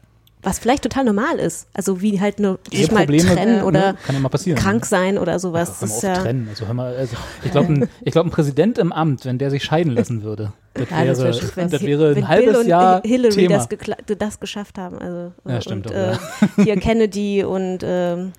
was 0.42 0.58
vielleicht 0.58 0.82
total 0.82 1.04
normal 1.04 1.38
ist. 1.38 1.66
Also 1.74 2.00
wie 2.02 2.20
halt 2.20 2.40
nur 2.40 2.58
sich 2.70 2.90
mal 2.90 3.06
trennen 3.06 3.56
ne, 3.58 3.64
oder 3.64 3.94
kann 4.06 4.14
ja 4.14 4.20
mal 4.20 4.28
passieren. 4.28 4.58
krank 4.58 4.86
sein 4.86 5.18
oder 5.18 5.38
sowas. 5.38 5.80
Hör 5.80 5.88
Das 5.88 5.90
mal 5.90 5.96
auf, 5.96 6.16
ja, 6.16 6.22
trennen. 6.22 6.46
Also, 6.50 6.66
hör 6.66 6.74
mal, 6.74 6.94
also 6.96 7.16
ich 7.44 7.50
glaube, 7.50 7.72
ein, 7.72 7.88
ich 8.02 8.12
glaub, 8.12 8.26
ein 8.26 8.30
Präsident 8.30 8.78
im 8.78 8.92
Amt, 8.92 9.24
wenn 9.24 9.38
der 9.38 9.50
sich 9.50 9.62
scheiden 9.64 9.92
lassen 9.92 10.22
würde, 10.22 10.52
das 10.74 10.88
Ja, 10.90 11.04
das 11.04 11.18
wäre, 11.20 11.32
schon 11.34 11.50
das 11.70 11.82
wäre 11.82 12.14
wenn 12.16 12.24
ein 12.24 12.28
halbes 12.28 12.52
Bill 12.52 12.60
und 12.62 12.66
Jahr 12.66 13.02
Hillary 13.04 13.34
Thema. 13.46 13.66
das, 13.68 14.16
das 14.18 14.40
geschafft 14.40 14.78
haben. 14.78 14.98
Also, 14.98 15.32
Ja, 15.46 15.60
stimmt 15.60 15.86
und, 15.86 15.94
doch, 15.94 16.18
äh, 16.58 16.64
hier 16.64 16.76
Kennedy 16.76 17.44
und 17.44 17.80
ähm, 17.84 18.32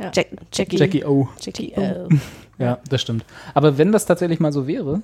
Ja. 0.00 0.10
Jack, 0.14 0.28
Jackie. 0.52 0.76
Jackie 0.76 1.04
O. 1.04 1.28
Jackie, 1.40 1.72
Oh. 1.76 2.08
Ja, 2.58 2.78
das 2.90 3.00
stimmt. 3.00 3.24
Aber 3.54 3.78
wenn 3.78 3.90
das 3.90 4.04
tatsächlich 4.04 4.38
mal 4.38 4.52
so 4.52 4.66
wäre, 4.66 5.00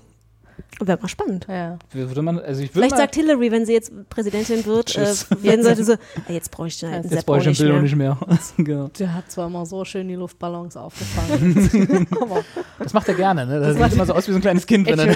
Wäre 0.80 0.98
mal 1.00 1.08
spannend. 1.08 1.46
Ja. 1.48 1.78
würde 1.92 2.22
man, 2.22 2.38
also 2.38 2.60
ich 2.62 2.68
würde 2.68 2.72
Vielleicht 2.80 2.90
mal, 2.92 2.96
sagt 2.98 3.14
Hillary, 3.14 3.50
wenn 3.50 3.64
sie 3.66 3.72
jetzt 3.72 3.90
Präsidentin 4.10 4.64
wird, 4.66 4.94
äh, 4.96 5.06
werden 5.42 5.62
sollte 5.64 5.84
so, 5.84 5.92
"Ah, 5.94 6.32
jetzt 6.32 6.50
bräuchte 6.50 6.86
ich 6.86 6.92
einen 6.92 7.08
jetzt 7.08 7.24
brauche 7.26 7.38
ich 7.38 7.44
den 7.44 7.50
nicht 7.50 7.60
Bill 7.60 7.68
mehr. 7.96 8.12
auch 8.18 8.26
nicht 8.26 8.58
mehr. 8.58 8.64
genau. 8.64 8.88
Der 8.98 9.14
hat 9.14 9.30
zwar 9.30 9.46
immer 9.46 9.64
so 9.64 9.84
schön 9.84 10.08
die 10.08 10.14
Luftballons 10.14 10.76
aufgefangen. 10.76 12.06
aber 12.20 12.44
Das 12.78 12.92
macht 12.92 13.08
er 13.08 13.14
gerne, 13.14 13.46
ne? 13.46 13.60
Das, 13.60 13.72
sieht 13.72 13.80
macht- 13.80 13.92
immer 13.94 14.06
so 14.06 14.12
aus 14.14 14.26
wie 14.28 14.32
so 14.32 14.38
ein 14.38 14.42
kleines 14.42 14.66
Kind, 14.66 14.86
wenn 14.88 14.98
er. 14.98 15.08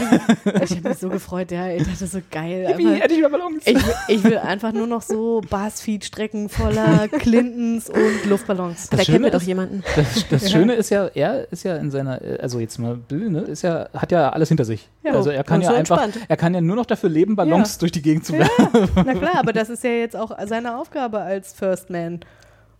Ich 0.62 0.70
habe 0.70 0.88
mich 0.88 0.98
so 0.98 1.08
gefreut, 1.10 1.50
ja, 1.52 1.68
ich 1.70 1.84
dachte 1.86 2.06
so 2.06 2.20
geil. 2.30 2.66
Hätte 3.00 3.14
ich 3.14 3.22
Ballons. 3.22 3.62
ich, 3.66 3.74
will, 3.74 3.94
ich 4.08 4.24
will 4.24 4.38
einfach 4.38 4.72
nur 4.72 4.86
noch 4.86 5.02
so 5.02 5.40
Buzzfeed-Strecken 5.50 6.48
voller 6.48 7.08
Clintons 7.08 7.88
und 7.90 8.28
Luftballons. 8.28 8.88
Da 8.90 8.96
Das 8.96 9.06
kennen 9.06 9.24
wir 9.24 9.30
doch 9.30 9.42
jemanden. 9.42 9.82
Das, 9.96 10.26
das 10.28 10.50
Schöne 10.50 10.74
ist 10.74 10.90
ja, 10.90 11.06
er 11.14 11.50
ist 11.52 11.64
ja 11.64 11.76
in 11.76 11.90
seiner, 11.90 12.22
äh, 12.22 12.38
also 12.40 12.58
jetzt 12.60 12.78
mal 12.78 12.96
Bill, 12.96 13.30
ne, 13.30 13.40
ist 13.40 13.62
ja, 13.62 13.88
hat 13.94 14.10
ja 14.12 14.30
alles 14.30 14.48
hinter 14.48 14.64
sich. 14.64 14.88
Ja, 15.02 15.12
also 15.14 15.29
er 15.30 15.44
kann 15.44 15.60
ja 15.62 15.68
so 15.70 15.74
einfach, 15.74 16.02
entspannt. 16.02 16.26
er 16.28 16.36
kann 16.36 16.54
ja 16.54 16.60
nur 16.60 16.76
noch 16.76 16.86
dafür 16.86 17.08
leben, 17.10 17.36
Ballons 17.36 17.74
Ja. 17.74 17.78
durch 17.80 17.92
die 17.92 18.02
Gegend 18.02 18.24
zu 18.24 18.34
werfen. 18.34 18.68
Na 18.94 19.14
klar, 19.14 19.36
aber 19.38 19.52
das 19.52 19.68
ist 19.70 19.84
ja 19.84 19.90
jetzt 19.90 20.16
auch 20.16 20.36
seine 20.46 20.76
Aufgabe 20.78 21.20
als 21.20 21.52
First 21.52 21.90
Man. 21.90 22.20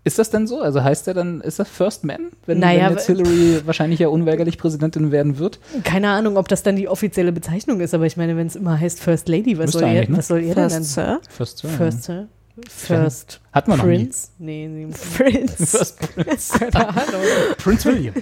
Ist 0.02 0.18
das 0.18 0.30
denn 0.30 0.46
so? 0.46 0.60
Also 0.62 0.82
heißt 0.82 1.08
er 1.08 1.14
dann, 1.14 1.42
ist 1.42 1.58
das 1.58 1.68
First 1.68 2.04
Man, 2.04 2.30
wenn, 2.46 2.58
Naja, 2.58 2.86
wenn 2.86 2.92
jetzt 2.92 3.06
Hillary 3.06 3.60
wahrscheinlich 3.66 3.98
ja 4.00 4.08
unweigerlich 4.08 4.56
Präsidentin 4.56 5.12
werden 5.12 5.38
wird? 5.38 5.60
Keine 5.84 6.08
Ahnung, 6.08 6.38
ob 6.38 6.48
das 6.48 6.62
dann 6.62 6.76
die 6.76 6.88
offizielle 6.88 7.32
Bezeichnung 7.32 7.80
ist, 7.80 7.92
aber 7.92 8.06
ich 8.06 8.16
meine, 8.16 8.34
wenn 8.36 8.46
es 8.46 8.56
immer 8.56 8.80
heißt 8.80 8.98
First 9.00 9.28
Lady, 9.28 9.58
was 9.58 9.66
Müsste 9.66 9.78
soll, 9.80 9.88
er, 9.88 9.94
eigentlich, 9.96 10.08
ne? 10.08 10.16
was 10.18 10.28
soll 10.28 10.40
denn 10.42 10.54
dann? 10.54 10.70
First 10.70 10.94
Sir. 10.94 11.20
First 11.28 11.58
Sir. 11.58 11.68
First, 11.68 12.02
Sir? 12.04 12.28
First 12.68 13.40
Hat 13.52 13.68
man 13.68 13.78
noch 13.78 13.84
nie. 13.86 13.96
Prince? 13.98 14.28
Nee, 14.38 14.68
nee. 14.68 14.88
Prince. 15.16 15.66
First 15.66 15.98
Prince. 16.14 16.58
Keine 16.58 16.88
Ahnung. 16.88 17.22
Prince 17.58 17.84
William. 17.88 18.14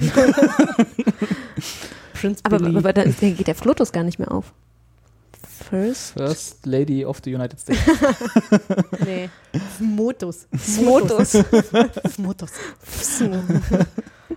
Prince 2.20 2.40
Aber, 2.44 2.58
Billy. 2.58 2.76
aber 2.76 2.92
dann 2.92 3.14
geht 3.16 3.46
der 3.46 3.54
Flotus 3.54 3.92
gar 3.92 4.02
nicht 4.02 4.18
mehr 4.18 4.30
auf. 4.32 4.52
First. 5.70 6.12
First 6.12 6.66
Lady 6.66 7.04
of 7.04 7.20
the 7.24 7.34
United 7.34 7.60
States. 7.60 7.80
nee. 9.04 9.28
Motus. 9.80 10.46
Motus. 10.82 11.34
Motus. 12.16 12.50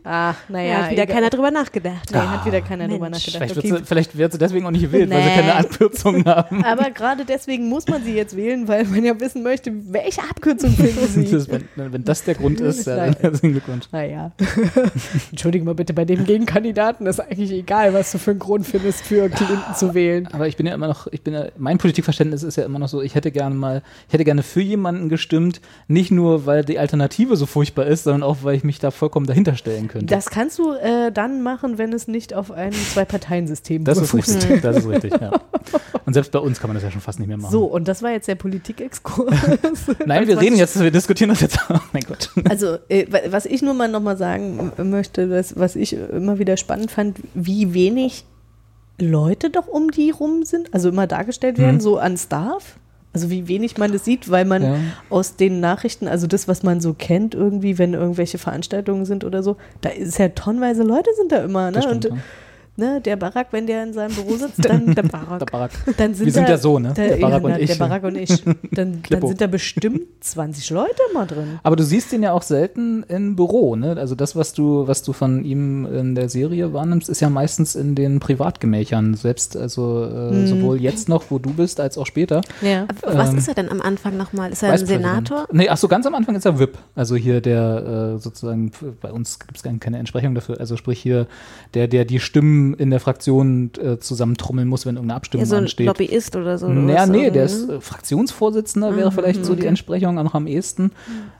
Ah, 0.04 0.32
Ja, 0.32 0.36
naja. 0.49 0.73
hat 0.84 0.91
wieder 0.91 1.04
egal. 1.04 1.15
keiner 1.15 1.30
drüber 1.30 1.51
nachgedacht. 1.51 2.12
Nee, 2.12 2.17
hat 2.17 2.45
wieder 2.45 2.62
keiner 2.62 2.88
drüber 2.88 3.10
Mensch. 3.10 3.27
nachgedacht. 3.27 3.51
Vielleicht, 3.51 3.58
Okay. 3.58 3.69
wird 3.71 3.80
sie, 3.80 3.86
vielleicht 3.86 4.17
wird 4.17 4.32
sie 4.32 4.38
deswegen 4.38 4.65
auch 4.65 4.71
nicht 4.71 4.82
gewählt, 4.84 5.10
weil 5.10 5.21
sie 5.21 5.30
Nee. 5.30 5.36
keine 5.36 5.56
Abkürzung 5.56 6.25
haben. 6.25 6.63
Aber 6.63 6.89
gerade 6.91 7.25
deswegen 7.25 7.67
muss 7.69 7.88
man 7.88 8.04
sie 8.04 8.13
jetzt 8.13 8.36
wählen, 8.36 8.67
weil 8.67 8.86
man 8.86 9.04
ja 9.04 9.19
wissen 9.19 9.43
möchte, 9.43 9.71
welche 9.89 10.21
Abkürzung 10.21 10.71
finden 10.71 11.08
sie. 11.25 11.30
Das, 11.32 11.49
wenn, 11.49 11.63
wenn 11.75 12.04
das 12.04 12.23
der 12.23 12.36
Grund 12.36 12.60
ist, 12.62 12.88
ja, 12.88 12.95
dann 12.95 13.13
herzlichen 13.19 13.51
Glückwunsch. 13.51 13.86
Naja. 13.91 14.32
Entschuldige 15.32 15.65
mal 15.65 15.75
bitte, 15.75 15.93
bei 15.93 16.06
dem 16.06 16.25
Gegenkandidaten 16.25 17.06
ist 17.08 17.19
eigentlich 17.19 17.51
egal, 17.51 17.93
was 17.93 18.12
du 18.12 18.17
für 18.17 18.32
einen 18.32 18.39
Grund 18.39 18.65
findest, 18.65 19.01
für 19.06 19.30
Clinton 19.30 19.60
zu 19.75 19.93
wählen. 19.93 20.27
Aber 20.32 20.47
ich 20.47 20.58
bin 20.58 20.65
ja 20.65 20.73
immer 20.73 20.88
noch, 20.88 21.08
ich 21.08 21.21
bin 21.21 21.34
ja, 21.34 21.45
mein 21.58 21.77
Politikverständnis 21.77 22.43
ist 22.43 22.58
ja 22.58 22.63
immer 22.65 22.80
noch 22.80 22.88
so, 22.89 23.01
ich 23.01 23.15
hätte 23.15 23.32
gerne 23.32 23.56
mal, 23.56 23.82
ich 24.08 24.13
hätte 24.13 24.23
gerne 24.25 24.43
für 24.43 24.62
jemanden 24.62 25.10
gestimmt, 25.10 25.62
nicht 25.88 26.12
nur, 26.12 26.45
weil 26.45 26.63
die 26.63 26.80
Alternative 26.80 27.36
so 27.36 27.45
furchtbar 27.45 27.86
ist, 27.86 28.04
sondern 28.04 28.23
auch, 28.23 28.38
weil 28.43 28.56
ich 28.56 28.63
mich 28.63 28.80
da 28.80 28.91
vollkommen 28.91 29.25
dahinter 29.25 29.56
stellen 29.56 29.81
könnte. 29.88 30.08
Das 30.08 30.30
kannst 30.30 30.60
du 30.60 30.74
äh, 30.74 31.12
dann 31.12 31.41
machen, 31.41 31.78
wenn 31.78 31.94
es 31.94 32.08
nicht 32.08 32.34
auf 32.34 32.52
einem 32.52 32.74
Zwei-Parteien-System 32.74 33.84
Das 33.84 33.98
ist 33.98 34.13
richtig, 34.13 34.62
das 34.62 34.78
ist 34.78 34.88
richtig, 34.88 35.13
ja. 35.20 35.32
Und 36.06 36.13
selbst 36.13 36.32
bei 36.32 36.39
uns 36.39 36.60
kann 36.60 36.70
man 36.70 36.76
das 36.76 36.84
ja 36.84 36.91
schon 36.91 37.02
fast 37.02 37.20
nicht 37.20 37.28
mehr 37.28 37.38
machen. 37.38 37.52
So, 37.52 37.65
und 37.65 37.88
das 37.88 38.02
war 38.04 38.12
jetzt 38.12 38.28
der 38.28 38.36
Politikexkurs. 38.36 39.34
Nein, 40.06 40.28
wir 40.28 40.39
reden 40.39 40.56
jetzt, 40.56 40.80
wir 40.80 40.91
diskutieren 40.91 41.30
das 41.30 41.41
jetzt. 41.41 41.60
Oh 41.70 41.78
mein 41.94 42.04
Gott. 42.04 42.30
Also, 42.50 42.78
äh, 42.89 43.06
wa- 43.12 43.20
was 43.32 43.46
ich 43.46 43.62
nur 43.62 43.74
mal 43.74 43.88
nochmal 43.88 44.17
sagen 44.17 44.72
möchte, 44.78 45.28
das, 45.28 45.58
was 45.58 45.76
ich 45.76 45.94
immer 45.94 46.39
wieder 46.39 46.58
spannend 46.58 46.91
fand, 46.91 47.20
wie 47.34 47.74
wenig 47.74 48.26
Leute 49.00 49.50
doch 49.50 49.67
um 49.67 49.89
die 49.91 50.12
rum 50.12 50.44
sind, 50.44 50.74
also 50.74 50.89
immer 50.89 51.08
dargestellt 51.08 51.58
werden, 51.58 51.76
Mhm. 51.78 51.82
so 51.82 51.98
an 51.98 52.17
Staff. 52.17 52.78
Also 53.13 53.30
wie 53.30 53.47
wenig 53.47 53.78
man 53.78 53.91
das 53.91 54.06
sieht, 54.06 54.32
weil 54.32 54.45
man 54.45 54.63
Ja. 54.63 54.76
aus 55.10 55.36
den 55.36 55.60
Nachrichten, 55.60 56.08
also 56.08 56.28
das, 56.28 56.47
was 56.47 56.63
man 56.63 56.80
so 56.80 56.93
kennt, 56.93 57.36
irgendwie, 57.36 57.78
wenn 57.78 57.93
irgendwelche 57.93 58.38
Veranstaltungen 58.38 59.06
sind 59.06 59.24
oder 59.26 59.43
so, 59.43 59.58
da 59.82 59.89
ist 59.89 60.17
ja 60.17 60.30
tonnenweise 60.30 60.84
Leute 60.84 61.10
sind 61.17 61.32
da 61.32 61.43
immer, 61.43 61.71
ne? 61.71 61.82
Stimmt, 61.82 62.06
Und 62.06 62.15
ja. 62.15 62.21
Ne, 62.82 63.00
der 63.02 63.15
Barack, 63.15 63.48
wenn 63.52 63.67
der 63.67 63.84
in 63.84 63.94
seinem 63.94 64.13
Büro 64.13 64.36
sitzt, 64.36 64.65
dann 64.65 64.94
Der 64.96 65.04
Barack. 65.04 65.72
dann 65.98 66.13
sind 66.13 66.26
Wir 66.26 66.34
sind 66.34 66.48
da, 66.48 66.52
ja 66.52 66.58
so, 66.58 66.80
ne? 66.80 66.94
Da, 66.96 67.04
Der 67.08 67.15
Barack 67.17 67.44
und 67.44 67.58
ich. 67.60 67.67
Der 67.70 67.76
Barack 67.76 68.04
und 68.04 68.15
ich. 68.17 68.44
Dann, 68.72 69.02
dann 69.10 69.28
sind 69.28 69.39
da 69.39 69.48
bestimmt 69.48 70.02
20 70.20 70.70
Leute 70.72 71.02
mal 71.13 71.26
drin. 71.26 71.60
Aber 71.63 71.76
du 71.76 71.84
siehst 71.84 72.12
ihn 72.13 72.24
ja 72.24 72.34
auch 72.34 72.41
selten 72.41 73.04
im 73.08 73.36
Büro, 73.36 73.76
ne? 73.76 73.96
Also 73.98 74.15
das, 74.15 74.36
was 74.36 74.54
du, 74.54 74.88
was 74.88 75.04
du 75.04 75.13
von 75.13 75.46
ihm 75.46 75.86
in 75.86 76.15
der 76.15 76.28
Serie 76.30 76.74
wahrnimmst, 76.74 77.08
ist 77.10 77.22
ja 77.22 77.30
meistens 77.30 77.76
in 77.76 77.96
den 77.96 78.20
Privatgemächern. 78.20 79.13
Selbst, 79.13 79.56
also 79.56 80.04
äh, 80.06 80.32
Hm. 80.32 80.48
sowohl 80.48 80.82
jetzt 80.82 81.08
noch, 81.10 81.26
wo 81.30 81.39
du 81.39 81.52
bist, 81.54 81.80
als 81.80 81.98
auch 81.98 82.06
später. 82.06 82.41
Ja. 82.62 82.88
Aber 83.04 83.17
Was 83.17 83.30
Ähm, 83.32 83.38
ist 83.38 83.48
er 83.48 83.54
denn 83.54 83.70
am 83.70 83.82
Anfang 83.82 84.17
nochmal? 84.17 84.52
Ist 84.52 84.63
er 84.63 84.72
ein. 84.72 84.86
Senator? 84.86 85.48
Nee, 85.52 85.70
ach 85.70 85.78
so, 85.78 85.88
ganz 85.88 86.06
am 86.06 86.15
Anfang 86.15 86.36
ist 86.36 86.46
er 86.46 86.58
VIP. 86.60 86.78
Also 86.96 87.15
hier 87.15 87.39
der 87.41 88.15
äh, 88.15 88.20
sozusagen, 88.20 88.72
bei 89.02 89.12
uns 89.12 89.39
gibt 89.39 89.58
es 89.58 89.63
keine 89.80 90.00
Entsprechung 90.00 90.34
dafür. 90.36 90.60
Also 90.60 90.76
sprich 90.78 91.00
hier 91.00 91.28
der, 91.74 91.88
der 91.88 92.06
die 92.06 92.20
Stimmen 92.20 92.71
in 92.76 92.90
der 92.90 93.00
Fraktion 93.00 93.72
äh, 93.82 93.98
zusammentrommeln 93.98 94.68
muss, 94.68 94.86
wenn 94.86 94.96
irgendeine 94.96 95.18
Abstimmung 95.18 95.44
Ja, 95.46 95.50
so 95.50 95.56
ein 95.56 95.64
ansteht. 95.64 95.88
Lobbyist 95.88 96.36
oder 96.36 96.58
so. 96.58 96.68
Naja, 96.68 97.06
nee, 97.06 97.30
der 97.30 97.46
ist 97.46 97.70
äh, 97.70 97.80
Fraktionsvorsitzender, 97.82 98.96
wäre 98.96 99.12
vielleicht 99.12 99.46
so 99.46 99.54
die 99.54 99.62
okay. 99.62 99.68
Entsprechung 99.68 100.16
noch 100.16 100.34
am 100.34 100.48
ehesten. 100.48 100.92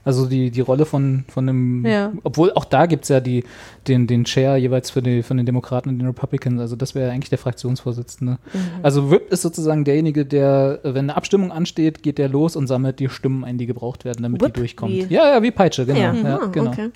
Also 0.04 0.26
die, 0.26 0.50
die 0.50 0.60
Rolle 0.60 0.84
von, 0.84 1.24
von 1.28 1.48
einem, 1.48 1.86
Ja. 1.86 2.12
obwohl 2.24 2.52
auch 2.52 2.64
da 2.64 2.86
gibt's 2.86 3.08
ja 3.08 3.20
die, 3.20 3.44
den, 3.88 4.06
den 4.06 4.24
Chair 4.24 4.56
jeweils 4.56 4.90
für 4.90 5.02
die, 5.02 5.22
von 5.22 5.36
den 5.36 5.46
Demokraten 5.46 5.88
und 5.88 5.98
den 5.98 6.06
Republicans, 6.06 6.60
also 6.60 6.76
das 6.76 6.94
wäre 6.94 7.10
eigentlich 7.10 7.30
der 7.30 7.38
Fraktionsvorsitzende. 7.38 8.38
Also 8.82 9.10
Whip 9.10 9.30
ist 9.32 9.42
sozusagen 9.42 9.84
derjenige, 9.84 10.24
der, 10.26 10.80
wenn 10.82 10.96
eine 11.10 11.16
Abstimmung 11.16 11.52
ansteht, 11.52 12.02
geht 12.02 12.18
der 12.18 12.28
los 12.28 12.56
und 12.56 12.66
sammelt 12.66 12.98
die 12.98 13.08
Stimmen 13.08 13.44
ein, 13.44 13.58
die 13.58 13.66
gebraucht 13.66 14.04
werden, 14.04 14.22
damit 14.22 14.40
Whip? 14.42 14.54
die 14.54 14.60
durchkommt. 14.60 14.92
Wie? 14.92 15.06
Ja, 15.14 15.34
ja, 15.34 15.42
wie 15.42 15.50
Peitsche, 15.50 15.86
genau. 15.86 15.98
Ja, 15.98 16.12
Ja, 16.14 16.38
ah, 16.42 16.46
genau. 16.46 16.70
okay. 16.70 16.90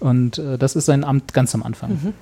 Und 0.00 0.38
äh, 0.38 0.56
das 0.58 0.76
ist 0.76 0.86
sein 0.86 1.02
Amt 1.02 1.34
ganz 1.34 1.54
am 1.54 1.62
Anfang. 1.64 2.14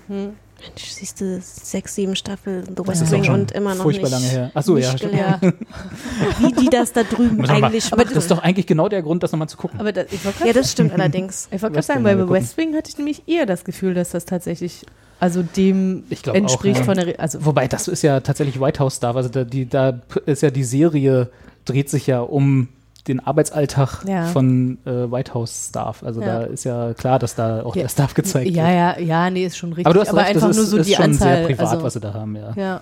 Mensch, 0.61 0.85
siehst 0.85 1.21
du, 1.21 1.39
sechs, 1.43 1.95
sieben 1.95 2.17
Staffeln 2.17 2.65
The 2.77 2.87
West 2.87 3.11
Wing 3.11 3.31
und 3.31 3.53
immer 3.53 3.75
noch 3.75 3.83
furchtbar 3.83 4.09
nicht, 4.09 4.21
lange 4.21 4.27
her. 4.27 4.51
Ach 4.55 4.63
so, 4.63 4.79
ja, 4.79 4.97
stimmt. 4.97 5.13
Wie 6.39 6.53
die 6.53 6.71
das 6.71 6.93
da 6.93 7.03
drüben 7.03 7.37
mal- 7.37 7.51
eigentlich 7.51 7.93
Aber 7.93 8.03
machen. 8.05 8.15
das 8.15 8.25
ist 8.25 8.31
doch 8.31 8.39
eigentlich 8.43 8.67
genau 8.67 8.89
der 8.89 9.03
Grund, 9.03 9.23
das 9.23 9.33
nochmal 9.33 9.49
zu 9.49 9.59
gucken. 9.59 9.79
Aber 9.79 9.93
das, 9.93 10.07
ja, 10.45 10.53
das 10.53 10.73
stimmt 10.73 10.93
allerdings. 10.93 11.49
ich 11.51 11.61
wollte 11.63 11.75
gerade 11.75 11.87
sagen, 11.87 12.03
bei 12.03 12.15
mal 12.15 12.23
gucken. 12.27 12.43
West 12.43 12.57
Wing 12.57 12.75
hatte 12.75 12.91
ich 12.91 12.97
nämlich 12.97 13.29
eher 13.29 13.45
das 13.45 13.65
Gefühl, 13.65 13.93
dass 13.95 14.11
das 14.11 14.25
tatsächlich, 14.25 14.87
also 15.21 15.43
dem 15.43 16.05
entspricht 16.33 16.77
auch, 16.77 16.81
ja. 16.81 16.85
von 16.85 16.97
der, 16.97 17.07
Re 17.07 17.19
also 17.19 17.45
Wobei, 17.45 17.69
das 17.69 17.87
ist 17.87 18.03
ja 18.03 18.21
tatsächlich 18.21 18.59
White 18.59 18.81
House 18.81 18.95
Star. 18.95 19.15
Also 19.15 19.29
da, 19.29 19.45
die, 19.45 19.69
da 19.69 20.01
ist 20.25 20.43
ja 20.43 20.51
die 20.51 20.65
Serie, 20.65 21.31
dreht 21.67 21.91
sich 21.91 22.07
ja 22.07 22.21
um 22.21 22.69
den 23.09 23.25
Arbeitsalltag 23.27 24.05
Ja. 24.07 24.27
von 24.27 24.79
äh, 24.85 24.91
White 25.11 25.35
House 25.35 25.69
Staff. 25.69 26.03
Also 26.03 26.21
Ja. 26.21 26.41
da 26.41 26.45
ist 26.47 26.65
ja 26.65 26.93
klar, 26.95 27.19
dass 27.19 27.35
da 27.35 27.63
auch 27.63 27.75
Ja. 27.77 27.83
der 27.83 27.89
Staff 27.89 28.15
gezeigt 28.15 28.51
ja, 28.51 28.65
wird. 28.65 28.75
ja, 28.75 28.99
ja, 29.25 29.31
nee, 29.31 29.45
ist 29.47 29.57
schon 29.57 29.71
richtig. 29.71 29.87
Aber 29.87 29.95
du 29.95 30.01
hast 30.01 30.15
recht, 30.15 30.27
einfach 30.29 30.49
das 30.49 30.51
ist, 30.51 30.57
nur 30.57 30.67
so 30.67 30.77
ist 30.79 30.89
die 30.89 30.95
schon 30.95 31.05
Anzahl. 31.05 31.37
sehr 31.39 31.47
privat, 31.47 31.67
also, 31.73 31.83
was 31.83 31.93
sie 31.95 32.01
da 32.01 32.13
haben, 32.15 32.37
ja. 32.37 32.53
ja. 32.57 32.81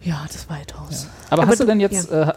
Ja, 0.00 0.24
das 0.30 0.48
White 0.48 0.78
House. 0.78 1.08
Aber, 1.30 1.42
Aber 1.42 1.50
hast 1.50 1.58
du 1.60 1.64
du- 1.64 1.70
denn 1.70 1.80
jetzt, 1.80 2.10
äh, 2.10 2.32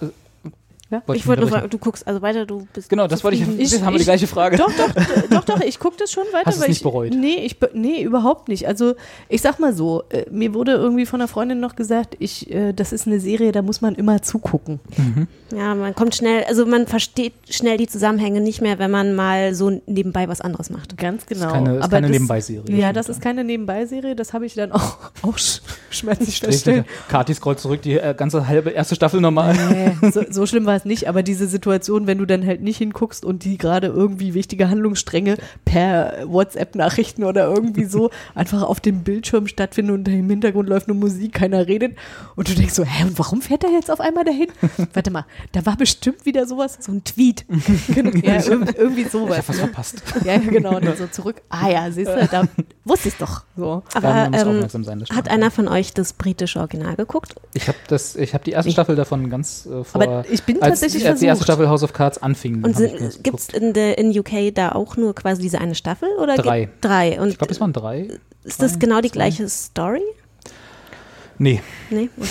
Ja? 0.92 1.02
wollte 1.06 1.20
Ich 1.20 1.26
wollte 1.28 1.42
nur 1.42 1.50
fragen, 1.50 1.70
du 1.70 1.78
guckst 1.78 2.06
also 2.06 2.22
weiter, 2.22 2.46
du 2.46 2.68
bist. 2.74 2.90
Genau, 2.90 3.08
das 3.08 3.24
wollte 3.24 3.38
ich, 3.38 3.42
Ich- 3.60 3.82
haben 3.82 3.88
wir 3.88 3.92
die 3.94 3.98
ich- 3.98 4.04
gleiche 4.04 4.28
Frage. 4.28 4.58
Doch, 4.58 4.72
doch, 4.72 4.90
doch, 5.30 5.44
doch, 5.46 5.62
ich 5.62 5.80
gucke 5.80 5.96
das 5.98 6.12
schon 6.12 6.24
weiter. 6.34 6.46
Hast 6.46 6.60
weil 6.62 6.68
nicht 6.68 6.78
ich, 6.78 6.84
bereut? 6.84 7.14
Nee, 7.14 7.38
ich, 7.46 7.56
nee, 7.74 8.02
überhaupt 8.04 8.50
nicht. 8.50 8.68
Also 8.68 8.96
ich 9.30 9.42
sag 9.42 9.60
mal 9.60 9.74
so, 9.74 10.04
äh, 10.10 10.26
mir 10.30 10.54
wurde 10.54 10.74
irgendwie 10.74 11.06
von 11.06 11.22
einer 11.22 11.28
Freundin 11.28 11.60
noch 11.60 11.76
gesagt, 11.76 12.16
ich, 12.20 12.52
äh, 12.52 12.74
das 12.74 12.92
ist 12.94 13.08
eine 13.08 13.20
Serie, 13.20 13.52
da 13.52 13.62
muss 13.62 13.82
man 13.82 13.96
immer 13.96 14.22
zugucken. 14.22 14.80
Ja, 15.56 15.76
man 15.76 15.96
kommt 15.96 16.16
schnell, 16.16 16.44
also 16.46 16.66
man 16.66 16.88
versteht 16.88 17.34
schnell 17.50 17.78
die 17.78 17.88
Zusammenhänge 17.88 18.42
nicht 18.42 18.62
mehr, 18.62 18.80
wenn 18.80 18.92
man 18.92 19.14
mal 19.16 19.54
so 19.56 19.82
nebenbei 19.86 20.28
was 20.28 20.42
anderes 20.42 20.70
macht. 20.70 20.98
Ganz 20.98 21.26
genau. 21.26 21.52
keine- 21.52 21.78
ist 21.78 21.84
Aber 21.84 21.92
keine 21.96 22.08
das, 22.08 22.12
Nebenbei-Serie, 22.12 22.76
Ja, 22.78 22.94
das 22.94 23.10
ist 23.10 23.22
keine 23.22 23.44
Nebenbei-Serie, 23.44 24.16
das 24.16 24.34
habe 24.34 24.46
ich 24.46 24.54
dann 24.56 24.72
auch, 24.72 24.98
auch 25.22 25.38
sch 25.38 25.62
schmerzlich 25.90 26.40
feststellen. 26.40 26.86
Kati 27.10 27.34
scrollt 27.34 27.60
zurück, 27.60 27.82
die 27.82 27.94
äh, 27.98 28.14
ganze 28.18 28.48
halbe 28.48 28.70
erste 28.72 28.96
Staffel 28.96 29.20
normal. 29.22 29.56
Nee, 30.02 30.12
so, 30.12 30.24
so 30.30 30.46
schlimm 30.46 30.66
war 30.66 30.76
es 30.76 30.81
nicht, 30.86 31.08
aber 31.10 31.24
diese 31.24 31.48
Situation, 31.48 32.08
wenn 32.08 32.18
du 32.18 32.26
dann 32.26 32.46
halt 32.46 32.62
nicht 32.62 32.78
hinguckst 32.78 33.26
und 33.26 33.44
die 33.44 33.58
gerade 33.58 33.88
irgendwie 33.88 34.34
wichtige 34.34 34.70
Handlungsstränge 34.70 35.38
per 35.66 36.24
WhatsApp-Nachrichten 36.26 37.24
oder 37.24 37.46
irgendwie 37.46 37.86
so 37.86 38.10
einfach 38.36 38.64
auf 38.64 38.80
dem 38.80 39.04
Bildschirm 39.04 39.48
stattfinden 39.48 39.92
und 39.92 40.08
im 40.08 40.30
Hintergrund 40.30 40.70
läuft 40.70 40.88
nur 40.88 40.98
Musik, 40.98 41.34
keiner 41.34 41.68
redet 41.68 41.98
und 42.36 42.50
du 42.50 42.54
denkst 42.54 42.74
so, 42.74 42.84
hä, 42.84 43.04
und 43.06 43.18
warum 43.20 43.42
fährt 43.42 43.64
er 43.64 43.72
jetzt 43.72 43.90
auf 43.92 44.00
einmal 44.00 44.24
dahin? 44.24 44.48
Warte 44.94 45.12
mal, 45.12 45.26
da 45.52 45.66
war 45.66 45.78
bestimmt 45.78 46.26
wieder 46.26 46.46
sowas, 46.46 46.78
so 46.82 46.92
ein 46.92 47.04
Tweet. 47.04 47.46
Genau, 47.94 48.12
ja, 48.24 48.36
ir 48.36 48.78
irgendwie 48.78 49.02
Ich 49.02 49.10
sowas. 49.12 49.38
hab 49.40 49.50
was 49.50 49.56
ne? 49.58 49.64
verpasst. 49.64 50.04
Ja, 50.26 50.38
genau, 50.38 50.78
und 50.78 50.86
dann 50.86 50.96
so 50.98 51.08
zurück. 51.08 51.42
Ah 51.50 51.70
ja, 51.70 51.92
siehst 51.92 52.10
du, 52.12 52.28
da 52.32 52.44
wusste 52.86 53.10
ich 53.10 53.16
doch. 53.16 53.44
So. 53.56 53.84
Aber 53.94 54.30
ähm, 54.34 54.68
sein, 54.84 55.00
das 55.00 55.10
hat 55.16 55.30
einer 55.30 55.52
von 55.52 55.68
euch 55.68 55.94
das 55.94 56.14
britische 56.14 56.60
Original 56.60 56.96
geguckt? 56.96 57.36
Ich 57.54 57.68
habe 57.68 57.78
das, 57.88 58.16
ich 58.16 58.34
habe 58.34 58.44
die 58.44 58.52
erste 58.52 58.70
Ich- 58.70 58.74
Staffel 58.76 58.96
davon 58.96 59.30
ganz 59.30 59.66
äh, 59.66 59.84
vor. 59.84 60.02
Aber 60.02 60.26
ich 60.30 60.44
bin 60.44 60.62
tatsächlich 60.72 61.08
als 61.08 61.20
die 61.20 61.26
erste. 61.28 61.44
Staffel 61.44 61.68
House 61.70 61.84
of 61.84 61.94
Cards 61.94 62.22
anfing. 62.22 62.64
Und 62.64 62.80
ich 62.80 62.94
das 63.00 63.22
gibt 63.24 63.40
es 63.40 63.50
in, 63.50 63.74
in 63.76 64.18
UK 64.20 64.54
da 64.54 64.72
auch 64.74 64.98
nur 64.98 65.14
quasi 65.16 65.42
diese 65.42 65.60
eine 65.60 65.76
Staffel? 65.76 66.10
Oder 66.20 66.36
Drei. 66.36 66.70
Drei. 66.82 67.20
Und 67.22 67.30
Ich 67.30 67.38
glaube, 67.38 67.52
es 67.54 67.60
waren 67.60 67.74
drei. 67.74 68.08
ist 68.44 68.62
das 68.62 68.80
genau 68.80 69.02
die 69.02 69.10
zwei. 69.10 69.14
gleiche 69.14 69.48
Story? 69.50 70.02
Nee, 71.38 71.62
Nee? 71.90 72.10
Okay. 72.18 72.30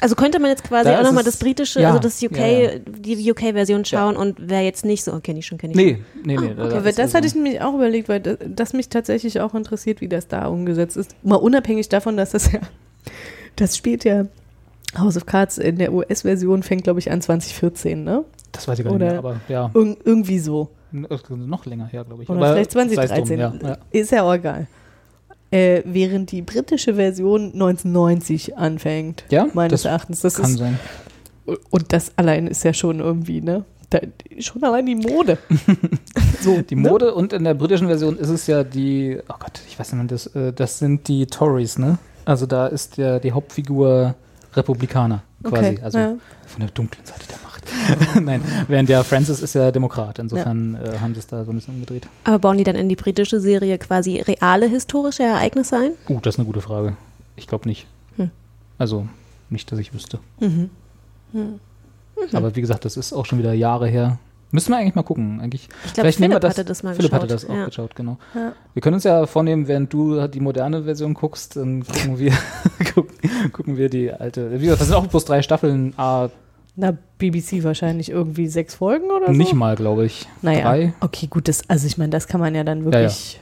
Also 0.00 0.14
könnte 0.14 0.38
man 0.38 0.50
jetzt 0.50 0.62
quasi 0.62 0.88
Da 0.90 1.00
auch 1.00 1.02
nochmal 1.02 1.24
das 1.24 1.38
britische, 1.38 1.80
ja, 1.80 1.88
also 1.88 1.98
das 1.98 2.22
UK, 2.22 2.36
ja, 2.38 2.46
ja. 2.46 2.70
die 2.86 3.32
UK-Version 3.32 3.84
schauen 3.84 4.14
und 4.16 4.36
wer 4.38 4.62
jetzt 4.62 4.84
nicht 4.84 5.02
so, 5.02 5.12
okay, 5.12 5.34
nicht 5.34 5.46
schon, 5.46 5.58
kenne 5.58 5.72
ich 5.72 5.76
nee, 5.76 5.98
nee, 6.22 6.36
nee. 6.36 6.50
Ah, 6.56 6.68
da- 6.68 6.76
Aber 6.78 6.92
das 6.92 7.08
ist 7.08 7.14
hatte 7.14 7.26
ich 7.26 7.34
nämlich 7.34 7.60
auch 7.60 7.74
überlegt, 7.74 8.08
weil 8.08 8.20
das, 8.20 8.36
das 8.46 8.72
mich 8.74 8.90
tatsächlich 8.90 9.40
auch 9.40 9.54
interessiert, 9.54 10.00
wie 10.00 10.06
das 10.08 10.28
da 10.28 10.46
umgesetzt 10.46 10.96
ist. 10.96 11.16
Mal 11.24 11.34
unabhängig 11.34 11.88
davon, 11.88 12.16
dass 12.16 12.30
das 12.30 12.52
ja, 12.52 12.60
das 13.56 13.76
spielt 13.76 14.04
ja 14.04 14.26
House 14.96 15.16
of 15.16 15.26
Cards 15.26 15.58
in 15.58 15.76
der 15.76 15.92
US-Version 15.92 16.62
fängt, 16.62 16.84
glaube 16.84 16.98
ich, 17.00 17.10
an 17.10 17.20
2014, 17.20 18.02
ne? 18.04 18.24
Das 18.52 18.66
weiß 18.66 18.78
ich 18.78 18.84
gar 18.84 18.92
nicht 18.92 19.00
mehr, 19.00 19.18
aber 19.18 19.40
ja, 19.48 19.70
Ir 19.74 19.96
irgendwie 20.04 20.38
so. 20.38 20.70
noch 20.92 21.66
länger 21.66 21.86
her, 21.86 22.04
glaube 22.04 22.22
ich. 22.22 22.28
Oder 22.30 22.38
aber 22.40 22.52
vielleicht 22.54 22.72
sei 22.72 22.80
es 22.82 22.92
2013. 22.94 23.38
drum, 23.38 23.58
ja, 23.62 23.68
ja. 23.68 23.78
Ist 23.90 24.10
ja 24.12 24.22
auch 24.22 24.32
egal. 24.34 24.66
Äh, 25.50 25.82
während 25.84 26.30
die 26.32 26.42
britische 26.42 26.94
Version 26.94 27.52
1990 27.52 28.56
anfängt, 28.56 29.24
Ja, 29.30 29.46
meines 29.54 29.82
das 29.82 29.90
Erachtens. 29.90 30.20
Das 30.20 30.34
Kann 30.34 30.50
ist, 30.50 30.58
sein. 30.58 30.78
und 31.70 31.92
das 31.92 32.12
allein 32.16 32.46
ist 32.46 32.64
ja 32.64 32.72
schon 32.74 33.00
irgendwie, 33.00 33.40
ne? 33.40 33.64
Da, 33.90 34.00
schon 34.38 34.62
allein 34.64 34.84
die 34.84 34.94
Mode. 34.96 35.38
so, 36.42 36.60
Die 36.60 36.74
ne? 36.76 36.88
Mode 36.90 37.14
und 37.14 37.32
in 37.32 37.44
der 37.44 37.54
britischen 37.54 37.86
Version 37.86 38.18
ist 38.18 38.28
es 38.28 38.46
ja 38.46 38.62
die, 38.64 39.18
oh 39.28 39.34
Gott, 39.38 39.60
ich 39.66 39.78
weiß 39.78 39.92
nicht, 39.94 40.12
das, 40.12 40.26
äh, 40.34 40.52
das 40.52 40.78
sind 40.78 41.08
die 41.08 41.26
Tories, 41.26 41.78
ne? 41.78 41.98
Also 42.26 42.44
da 42.44 42.66
ist 42.66 42.98
der, 42.98 43.18
die 43.20 43.32
Hauptfigur 43.32 44.14
Republikaner 44.58 45.22
quasi, 45.42 45.70
Okay, 45.70 45.80
also 45.82 45.98
ja. 45.98 46.14
von 46.46 46.60
der 46.60 46.68
dunklen 46.70 47.04
Seite 47.04 47.26
der 47.28 47.38
Macht. 47.42 47.48
Nein, 48.22 48.42
während 48.66 48.88
der 48.88 49.04
Francis 49.04 49.40
ist 49.40 49.54
ja 49.54 49.70
Demokrat, 49.70 50.18
insofern 50.18 50.74
äh, 50.74 50.98
haben 51.00 51.14
sie 51.14 51.20
es 51.20 51.26
da 51.26 51.44
so 51.44 51.52
ein 51.52 51.56
bisschen 51.56 51.74
umgedreht. 51.74 52.08
Aber 52.24 52.38
bauen 52.38 52.58
die 52.58 52.64
dann 52.64 52.76
in 52.76 52.88
die 52.88 52.96
britische 52.96 53.40
Serie 53.40 53.78
quasi 53.78 54.20
reale 54.20 54.66
historische 54.66 55.22
Ereignisse 55.22 55.76
ein? 55.76 55.90
Uh, 56.08 56.20
das 56.20 56.34
ist 56.34 56.38
eine 56.38 56.46
gute 56.46 56.60
Frage. 56.60 56.96
Ich 57.36 57.46
glaube 57.46 57.68
nicht. 57.68 57.86
Hm. 58.16 58.30
Also 58.78 59.06
nicht, 59.50 59.70
dass 59.70 59.78
ich 59.78 59.94
wüsste. 59.94 60.18
Mhm. 60.40 60.70
Aber 62.32 62.56
wie 62.56 62.60
gesagt, 62.60 62.84
das 62.84 62.96
ist 62.96 63.12
auch 63.12 63.26
schon 63.26 63.38
wieder 63.38 63.52
Jahre 63.52 63.88
her. 63.88 64.18
Müssen 64.50 64.70
wir 64.70 64.78
eigentlich 64.78 64.94
mal 64.94 65.02
gucken. 65.02 65.40
Eigentlich, 65.40 65.68
Ich 65.84 65.92
glaub, 65.92 66.04
vielleicht 66.04 66.20
nehmen 66.20 66.32
wir 66.32 66.40
Philipp 66.40 66.50
hatte 66.50 66.64
das 66.64 66.82
mal 66.82 66.94
Philipp 66.94 67.12
hatte 67.12 67.26
geschaut, 67.26 67.42
das 67.42 67.50
auch 67.50 67.54
ja. 67.54 67.64
geschaut, 67.66 67.94
genau. 67.94 68.16
Ja. 68.34 68.52
Wir 68.72 68.82
können 68.82 68.94
uns 68.94 69.04
ja 69.04 69.26
vornehmen, 69.26 69.68
während 69.68 69.92
du 69.92 70.26
die 70.26 70.40
moderne 70.40 70.84
Version 70.84 71.14
guckst, 71.14 71.56
dann 71.56 71.84
gucken 71.84 72.18
wir, 72.18 72.32
gucken, 72.94 73.14
gucken 73.52 73.76
wir 73.76 73.90
die 73.90 74.10
alte. 74.10 74.50
Das 74.50 74.78
sind 74.80 74.94
auch 74.94 75.06
bloß 75.06 75.26
drei 75.26 75.42
Staffeln, 75.42 75.92
ah, 75.98 76.28
Na, 76.76 76.96
BBC 77.18 77.62
wahrscheinlich 77.62 78.10
irgendwie 78.10 78.48
sechs 78.48 78.74
Folgen 78.74 79.10
oder 79.10 79.26
so. 79.26 79.32
nicht 79.32 79.52
mal, 79.52 79.76
glaube 79.76 80.06
ich. 80.06 80.26
Naja. 80.40 80.62
Drei. 80.62 80.94
Okay, 81.00 81.26
gut, 81.26 81.48
das, 81.48 81.68
also 81.68 81.86
ich 81.86 81.98
meine, 81.98 82.10
das 82.10 82.26
kann 82.26 82.40
man 82.40 82.54
ja 82.54 82.64
dann 82.64 82.84
wirklich. 82.84 83.40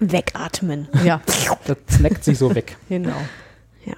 Wegatmen. 0.00 0.88
Ja, 1.04 1.20
Das 1.66 1.76
snackt 1.90 2.24
sich 2.24 2.38
so 2.38 2.54
weg. 2.54 2.78
genau. 2.88 3.12
Ja. 3.84 3.94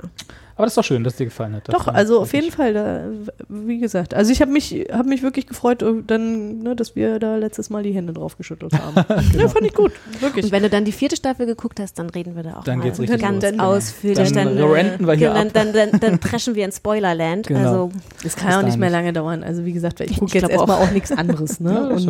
Aber 0.62 0.66
das 0.66 0.75
ist 0.75 0.77
doch 0.77 0.85
schön, 0.85 1.03
dass 1.03 1.14
es 1.14 1.16
dir 1.16 1.25
gefallen 1.25 1.57
hat. 1.57 1.75
Doch, 1.75 1.88
also 1.88 2.20
auf 2.20 2.33
jeden 2.33 2.53
Fall, 2.53 2.72
da, 2.72 3.01
wie 3.48 3.81
gesagt. 3.81 4.14
Also 4.14 4.31
ich 4.31 4.40
habe 4.40 4.53
mich, 4.53 4.87
hab 4.92 5.07
mich 5.07 5.25
wirklich 5.25 5.48
gefreut, 5.48 5.83
äh, 5.83 5.92
dann, 6.07 6.61
ne, 6.61 6.77
dass 6.77 6.94
wir 6.94 7.18
da 7.18 7.35
letztes 7.35 7.68
Mal 7.68 7.83
die 7.83 7.90
Hände 7.90 8.12
drauf 8.12 8.37
geschüttelt 8.37 8.72
haben. 8.75 8.94
Ja, 9.37 9.48
fand 9.48 9.66
ich 9.66 9.75
gut, 9.75 9.90
wirklich. 10.20 10.44
Und 10.44 10.53
wenn 10.53 10.62
du 10.62 10.70
dann 10.70 10.85
die 10.85 10.92
vierte 10.92 11.16
Staffel 11.16 11.46
geguckt 11.46 11.81
hast, 11.81 11.98
dann 11.98 12.11
reden 12.11 12.37
wir 12.37 12.44
da 12.44 12.59
auch 12.59 12.64
Dann 12.64 12.79
mal 12.79 12.85
geht's 12.85 13.01
richtig 13.01 13.20
ganz 13.20 13.42
los. 13.51 13.59
ausführlich. 13.59 14.31
Dann 14.33 14.57
äh, 14.57 14.62
renten 14.62 15.05
wir 15.05 15.14
hier 15.14 15.35
dann, 15.35 15.48
ab. 15.48 15.53
dann, 15.53 15.72
dann, 15.72 15.98
dann 15.98 16.18
preschen 16.20 16.55
wir 16.55 16.64
in 16.64 16.70
Spoilerland. 16.70 17.48
Genau. 17.48 17.59
Also 17.59 17.90
Das 18.22 18.37
kann 18.37 18.51
ja 18.53 18.61
auch 18.61 18.64
nicht 18.64 18.79
mehr 18.79 18.90
lange 18.90 19.12
dauern. 19.12 19.42
Also 19.42 19.64
wie 19.64 19.72
gesagt, 19.72 19.98
ich 20.01 20.12
Ich 20.12 20.18
gucke 20.20 20.38
jetzt 20.38 20.48
erstmal 20.48 20.77
auch. 20.79 20.83
auch 20.87 20.92
nichts 20.92 21.11
anderes. 21.11 21.59
Ne? 21.59 21.72
Ja, 21.72 21.96
Und 21.96 22.07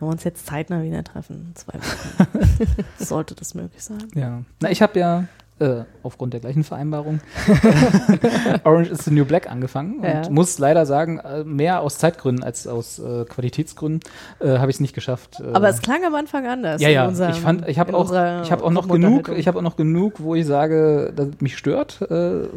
wenn 0.00 0.08
wir 0.08 0.12
uns 0.12 0.24
jetzt 0.24 0.46
zeitnah 0.46 0.82
wieder 0.82 1.04
treffen, 1.04 1.52
zwei 1.54 1.74
Wochen, 1.74 2.84
sollte 2.98 3.34
das 3.34 3.52
möglich 3.54 3.82
sein. 3.84 3.98
Ja. 4.14 4.40
Na, 4.60 4.70
ich 4.70 4.80
habe 4.80 4.98
ja 4.98 5.24
äh, 5.60 5.82
aufgrund 6.02 6.32
der 6.34 6.40
gleichen 6.40 6.62
Vereinbarung 6.64 7.20
Orange 8.64 8.90
is 8.90 9.04
the 9.04 9.10
New 9.10 9.24
Black 9.24 9.50
angefangen 9.50 10.02
Ja. 10.02 10.18
und 10.20 10.30
muss 10.30 10.58
leider 10.58 10.86
sagen, 10.86 11.18
äh, 11.18 11.44
mehr 11.44 11.80
aus 11.80 11.98
Zeitgründen 11.98 12.44
als 12.44 12.66
aus 12.66 12.98
äh, 12.98 13.24
Qualitätsgründen 13.24 14.00
äh, 14.40 14.58
habe 14.58 14.70
ich 14.70 14.76
es 14.76 14.80
nicht 14.80 14.94
geschafft. 14.94 15.40
Äh, 15.40 15.52
Aber 15.52 15.68
es 15.68 15.80
klang 15.82 16.04
am 16.04 16.14
Anfang 16.14 16.46
anders. 16.46 16.80
ja, 16.80 16.88
ja, 16.88 17.06
unserem- 17.08 17.32
ich 17.32 17.40
fand, 17.40 17.68
ich 17.68 17.78
habe 17.78 17.94
auch, 17.96 18.10
ich 18.42 18.50
habe 18.52 18.62
auch 18.64 18.70
noch 18.70 18.88
genug, 18.88 19.28
ich 19.36 19.48
habe 19.48 19.58
auch 19.58 19.62
noch 19.62 19.76
genug, 19.76 20.14
wo 20.20 20.34
ich 20.34 20.46
sage, 20.46 21.12
dass 21.14 21.28
es 21.28 21.40
mich 21.40 21.56
stört 21.58 21.98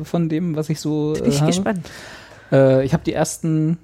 von 0.03 0.29
dem, 0.29 0.55
was 0.55 0.69
ich 0.69 0.79
so 0.79 1.13
Bin 1.13 1.25
ich 1.25 1.37
habe. 1.41 1.47
gespannt. 1.51 1.89
Ich 2.51 2.93
habe 2.93 3.03
die 3.05 3.13
ersten 3.13 3.77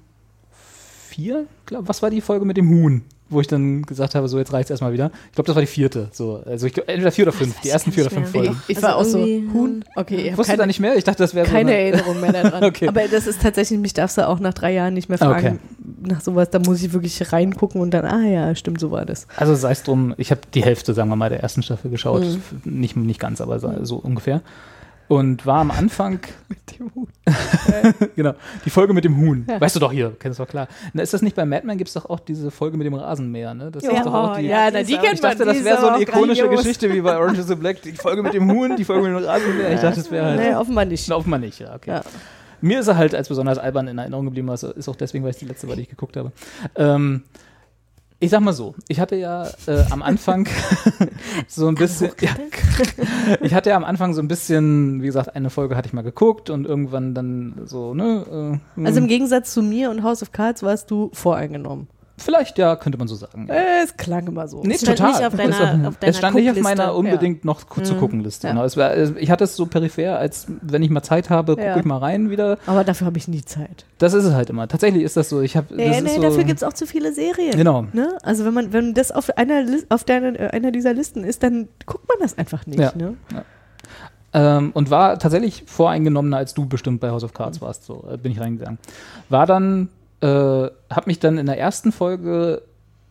vier, 0.52 1.46
glaub, 1.66 1.88
was 1.88 2.02
war 2.04 2.10
die 2.10 2.22
Folge 2.22 2.46
mit 2.46 2.58
dem 2.58 2.70
Huhn? 2.70 3.04
Wo 3.30 3.42
ich 3.42 3.48
dann 3.48 3.82
gesagt 3.82 4.16
habe, 4.16 4.30
so 4.30 4.38
jetzt 4.38 4.54
reicht's 4.54 4.72
erstmal 4.72 4.94
wieder. 4.94 5.12
Ich 5.28 5.34
glaube, 5.36 5.48
das 5.48 5.56
war 5.56 5.62
die 5.62 5.68
vierte. 5.68 6.08
So, 6.14 6.42
also 6.46 6.66
ich 6.66 6.74
glaub, 6.74 6.88
entweder 6.88 7.12
vier 7.12 7.26
oder 7.26 7.34
fünf. 7.34 7.60
Die 7.60 7.70
ersten 7.70 7.92
vier 7.92 8.06
oder 8.06 8.16
fünf. 8.16 8.32
Folgen. 8.32 8.62
Ich, 8.70 8.70
ich 8.70 8.78
Also 8.78 8.88
war 8.88 8.96
auch 8.96 9.04
so, 9.04 9.18
irgendwie, 9.20 9.54
Huhn, 9.54 9.86
okay, 9.98 10.30
ich 10.30 10.38
Wusste 10.38 10.54
da 10.54 10.58
keine, 10.60 10.68
nicht 10.68 10.80
mehr? 10.80 10.96
Ich 10.96 11.04
dachte, 11.04 11.24
das 11.24 11.36
wäre 11.36 11.46
so 11.46 11.52
keine 11.52 11.72
eine- 11.72 11.80
Erinnerung 11.92 12.22
mehr 12.22 12.32
daran. 12.32 12.64
Okay. 12.64 12.88
Aber 12.88 13.02
das 13.10 13.28
ist 13.28 13.42
tatsächlich, 13.42 13.80
mich 13.80 13.94
darfst 13.94 14.18
du 14.18 14.26
auch 14.28 14.40
nach 14.40 14.54
drei 14.54 14.72
Jahren 14.74 14.94
nicht 14.94 15.10
mehr 15.10 15.18
fragen. 15.18 15.60
Nach 16.02 16.22
sowas, 16.22 16.50
da 16.52 16.60
muss 16.60 16.82
ich 16.82 16.94
wirklich 16.94 17.34
reingucken 17.34 17.82
und 17.82 17.92
dann, 17.92 18.06
ah 18.06 18.22
ja, 18.26 18.56
stimmt, 18.56 18.80
so 18.80 18.92
war 18.92 19.06
das. 19.06 19.28
Also 19.36 19.56
sei 19.56 19.72
es 19.72 19.84
drum, 19.84 20.14
ich 20.18 20.32
habe 20.32 20.42
die 20.54 20.64
Hälfte, 20.64 20.94
sagen 20.94 21.10
wir 21.10 21.16
mal, 21.18 21.30
der 21.30 21.42
ersten 21.42 21.64
Staffel 21.64 21.92
geschaut. 21.92 22.24
Mhm. 22.24 22.80
Nicht, 22.80 22.96
nicht 22.96 23.20
ganz, 23.20 23.42
aber 23.42 23.60
so, 23.60 23.74
so 23.84 23.98
ungefähr. 23.98 24.42
Und 25.08 25.46
war 25.46 25.60
am 25.62 25.72
Anfang, 25.72 26.20
Mit 26.50 26.80
dem 26.80 26.92
Huhn. 26.94 27.08
genau, 28.16 28.34
die 28.66 28.70
Folge 28.70 28.94
mit 28.94 29.06
dem 29.06 29.18
Huhn. 29.18 29.46
Ja. 29.50 29.60
Weißt 29.60 29.76
du 29.76 29.80
doch 29.80 29.92
hier, 29.92 30.16
kennst 30.20 30.40
du 30.40 30.44
doch 30.44 30.50
klar. 30.50 30.68
Na, 30.94 31.02
ist 31.02 31.14
das 31.14 31.22
nicht 31.22 31.36
bei 31.36 31.46
Mad 31.46 31.66
Men, 31.66 31.78
gibt 31.78 31.88
es 31.88 31.94
doch 31.94 32.10
auch 32.10 32.20
diese 32.20 32.52
Folge 32.52 32.78
mit 32.78 32.86
dem 32.86 32.94
Rasenmäher, 32.94 33.54
ne? 33.54 33.72
Das 33.72 33.84
Ja, 33.84 33.92
ist 33.92 34.06
doch 34.06 34.14
auch 34.14 34.38
die, 34.38 34.46
ja, 34.46 34.70
na, 34.72 34.84
die 34.84 34.94
ich 34.94 35.02
kennt 35.02 35.22
man, 35.22 35.32
dachte, 35.32 35.46
das 35.46 35.64
wäre 35.64 35.80
so 35.80 35.88
eine 35.88 36.02
ikonische 36.02 36.42
grandios. 36.44 36.64
Geschichte 36.64 36.94
wie 36.94 37.02
bei 37.02 37.18
Orange 37.18 37.40
is 37.40 37.48
the 37.48 37.56
Black. 37.56 37.82
Die 37.82 37.94
Folge 37.94 38.22
mit 38.22 38.34
dem 38.34 38.52
Huhn, 38.52 38.76
die 38.76 38.84
Folge 38.84 39.08
mit 39.08 39.18
dem 39.18 39.26
Rasenmäher. 39.26 39.74
Ich 39.74 39.82
dachte, 39.82 39.98
das 39.98 40.12
wäre 40.12 40.26
halt. 40.26 40.40
Nee, 40.40 40.56
offenbar 40.56 40.86
nicht. 40.86 41.08
Na, 41.08 41.16
offenbar 41.16 41.40
nicht, 41.40 41.60
ja, 41.60 41.74
okay. 41.76 41.90
Ja. 41.90 42.02
Mir 42.60 42.80
ist 42.80 42.88
er 42.88 42.98
halt 42.98 43.14
als 43.14 43.30
besonders 43.30 43.60
albern 43.60 43.88
in 43.88 43.98
Erinnerung 43.98 44.26
geblieben, 44.26 44.50
also 44.50 44.72
ist 44.72 44.90
auch 44.90 44.96
deswegen, 44.96 45.24
weil 45.24 45.32
es 45.32 45.38
die 45.38 45.46
letzte 45.46 45.68
war, 45.68 45.76
die 45.76 45.84
ich 45.84 45.90
geguckt 45.90 46.18
habe. 46.18 46.32
Ähm, 46.76 47.24
ich 48.20 48.32
sag 48.32 48.42
mal 48.42 48.54
so, 48.54 48.74
ich 48.88 49.00
hatte 49.00 49.16
ja 49.16 49.48
äh, 49.68 49.84
am 49.92 50.02
Anfang 50.02 50.48
so 51.48 51.68
ein 51.68 51.76
bisschen, 51.76 52.12
ja, 52.20 52.32
ich 53.42 53.54
hatte 53.54 53.70
ja 53.70 53.76
am 53.76 53.84
Anfang 53.84 54.14
so 54.14 54.22
ein 54.22 54.28
bisschen, 54.28 55.02
wie 55.02 55.06
gesagt, 55.06 55.36
eine 55.36 55.50
Folge 55.50 55.76
hatte 55.76 55.88
ich 55.88 55.94
mal 55.94 56.02
geguckt 56.02 56.50
und 56.50 56.66
irgendwann 56.66 57.14
dann 57.14 57.62
so, 57.66 57.94
ne, 57.94 58.60
äh, 58.76 58.86
Also 58.86 59.00
im 59.00 59.08
Gegensatz 59.08 59.54
zu 59.54 59.62
mir 59.62 59.92
und 59.92 60.04
House 60.04 60.24
of 60.24 60.32
Cards 60.32 60.64
warst 60.64 60.90
du 60.90 61.12
voreingenommen. 61.14 61.88
Vielleicht, 62.18 62.58
ja, 62.58 62.76
könnte 62.76 62.98
man 62.98 63.08
so 63.08 63.16
sagen. 63.16 63.48
Ja. 63.48 63.56
Es 63.84 63.96
klang 63.96 64.28
immer 64.28 64.48
so. 64.48 64.62
Nee, 64.64 64.74
Es 64.76 64.82
stand 64.82 64.98
total. 64.98 65.12
nicht 65.14 65.26
auf 65.26 65.36
deiner- 65.38 65.50
Es 65.50 65.88
auf 65.88 65.98
deiner 65.98 66.10
es 66.12 66.18
stand 66.18 66.36
nicht 66.36 66.50
auf 66.52 66.60
meiner 66.62 66.96
unbedingt 66.96 67.46
noch 67.46 67.68
ku- 67.70 67.82
zu 67.82 67.94
Mhm. 67.94 68.00
gucken 68.00 68.20
Liste. 68.24 68.48
Ja. 68.48 68.66
Es 68.66 68.76
war, 68.78 68.96
ich 68.98 69.30
hatte 69.32 69.44
es 69.44 69.56
so 69.56 69.66
peripher, 69.68 70.18
als 70.20 70.48
wenn 70.62 70.82
ich 70.84 70.90
mal 70.90 71.04
Zeit 71.04 71.30
habe, 71.30 71.54
gucke 71.56 71.66
Ja. 71.66 71.78
ich 71.78 71.86
mal 71.86 71.98
rein 71.98 72.30
wieder. 72.30 72.58
Aber 72.66 72.84
dafür 72.84 73.08
habe 73.08 73.18
ich 73.18 73.28
nie 73.28 73.44
Zeit. 73.46 73.86
Das 74.00 74.14
ist 74.14 74.26
es 74.26 74.34
halt 74.34 74.50
immer. 74.50 74.68
Tatsächlich 74.68 75.04
ist 75.04 75.16
das 75.18 75.30
so. 75.30 75.42
Ich 75.42 75.56
habe. 75.56 75.74
Nee, 75.76 76.02
nee, 76.02 76.10
so, 76.16 76.22
dafür 76.22 76.44
gibt 76.44 76.58
es 76.58 76.64
auch 76.64 76.74
zu 76.74 76.86
viele 76.88 77.14
Serien. 77.14 77.56
Genau. 77.56 77.86
Ne? 77.94 78.18
Also 78.24 78.46
wenn 78.46 78.54
man, 78.54 78.74
wenn 78.74 78.94
das 78.94 79.12
auf 79.12 79.36
einer 79.38 79.64
auf 79.90 80.04
deiner, 80.04 80.40
äh, 80.40 80.48
einer 80.50 80.72
dieser 80.72 80.94
Listen 80.94 81.24
ist, 81.24 81.44
dann 81.44 81.68
guckt 81.86 82.08
man 82.10 82.18
das 82.20 82.38
einfach 82.38 82.66
nicht. 82.66 82.80
Ja. 82.80 82.92
Ne? 82.96 83.16
Ähm, 84.34 84.72
und 84.74 84.90
war 84.90 85.18
tatsächlich 85.20 85.64
voreingenommener, 85.68 86.38
als 86.38 86.54
du 86.54 86.66
bestimmt 86.66 87.00
bei 87.00 87.10
House 87.10 87.24
of 87.24 87.34
Cards 87.34 87.62
warst. 87.62 87.86
So 87.86 88.06
äh, 88.12 88.18
bin 88.18 88.32
ich 88.34 88.40
reingegangen. 88.40 88.78
War 89.30 89.46
dann, 89.46 89.90
äh, 90.22 90.28
habe 90.28 91.04
mich 91.06 91.20
dann 91.20 91.38
in 91.38 91.46
der 91.46 91.60
ersten 91.60 91.92
Folge 91.92 92.62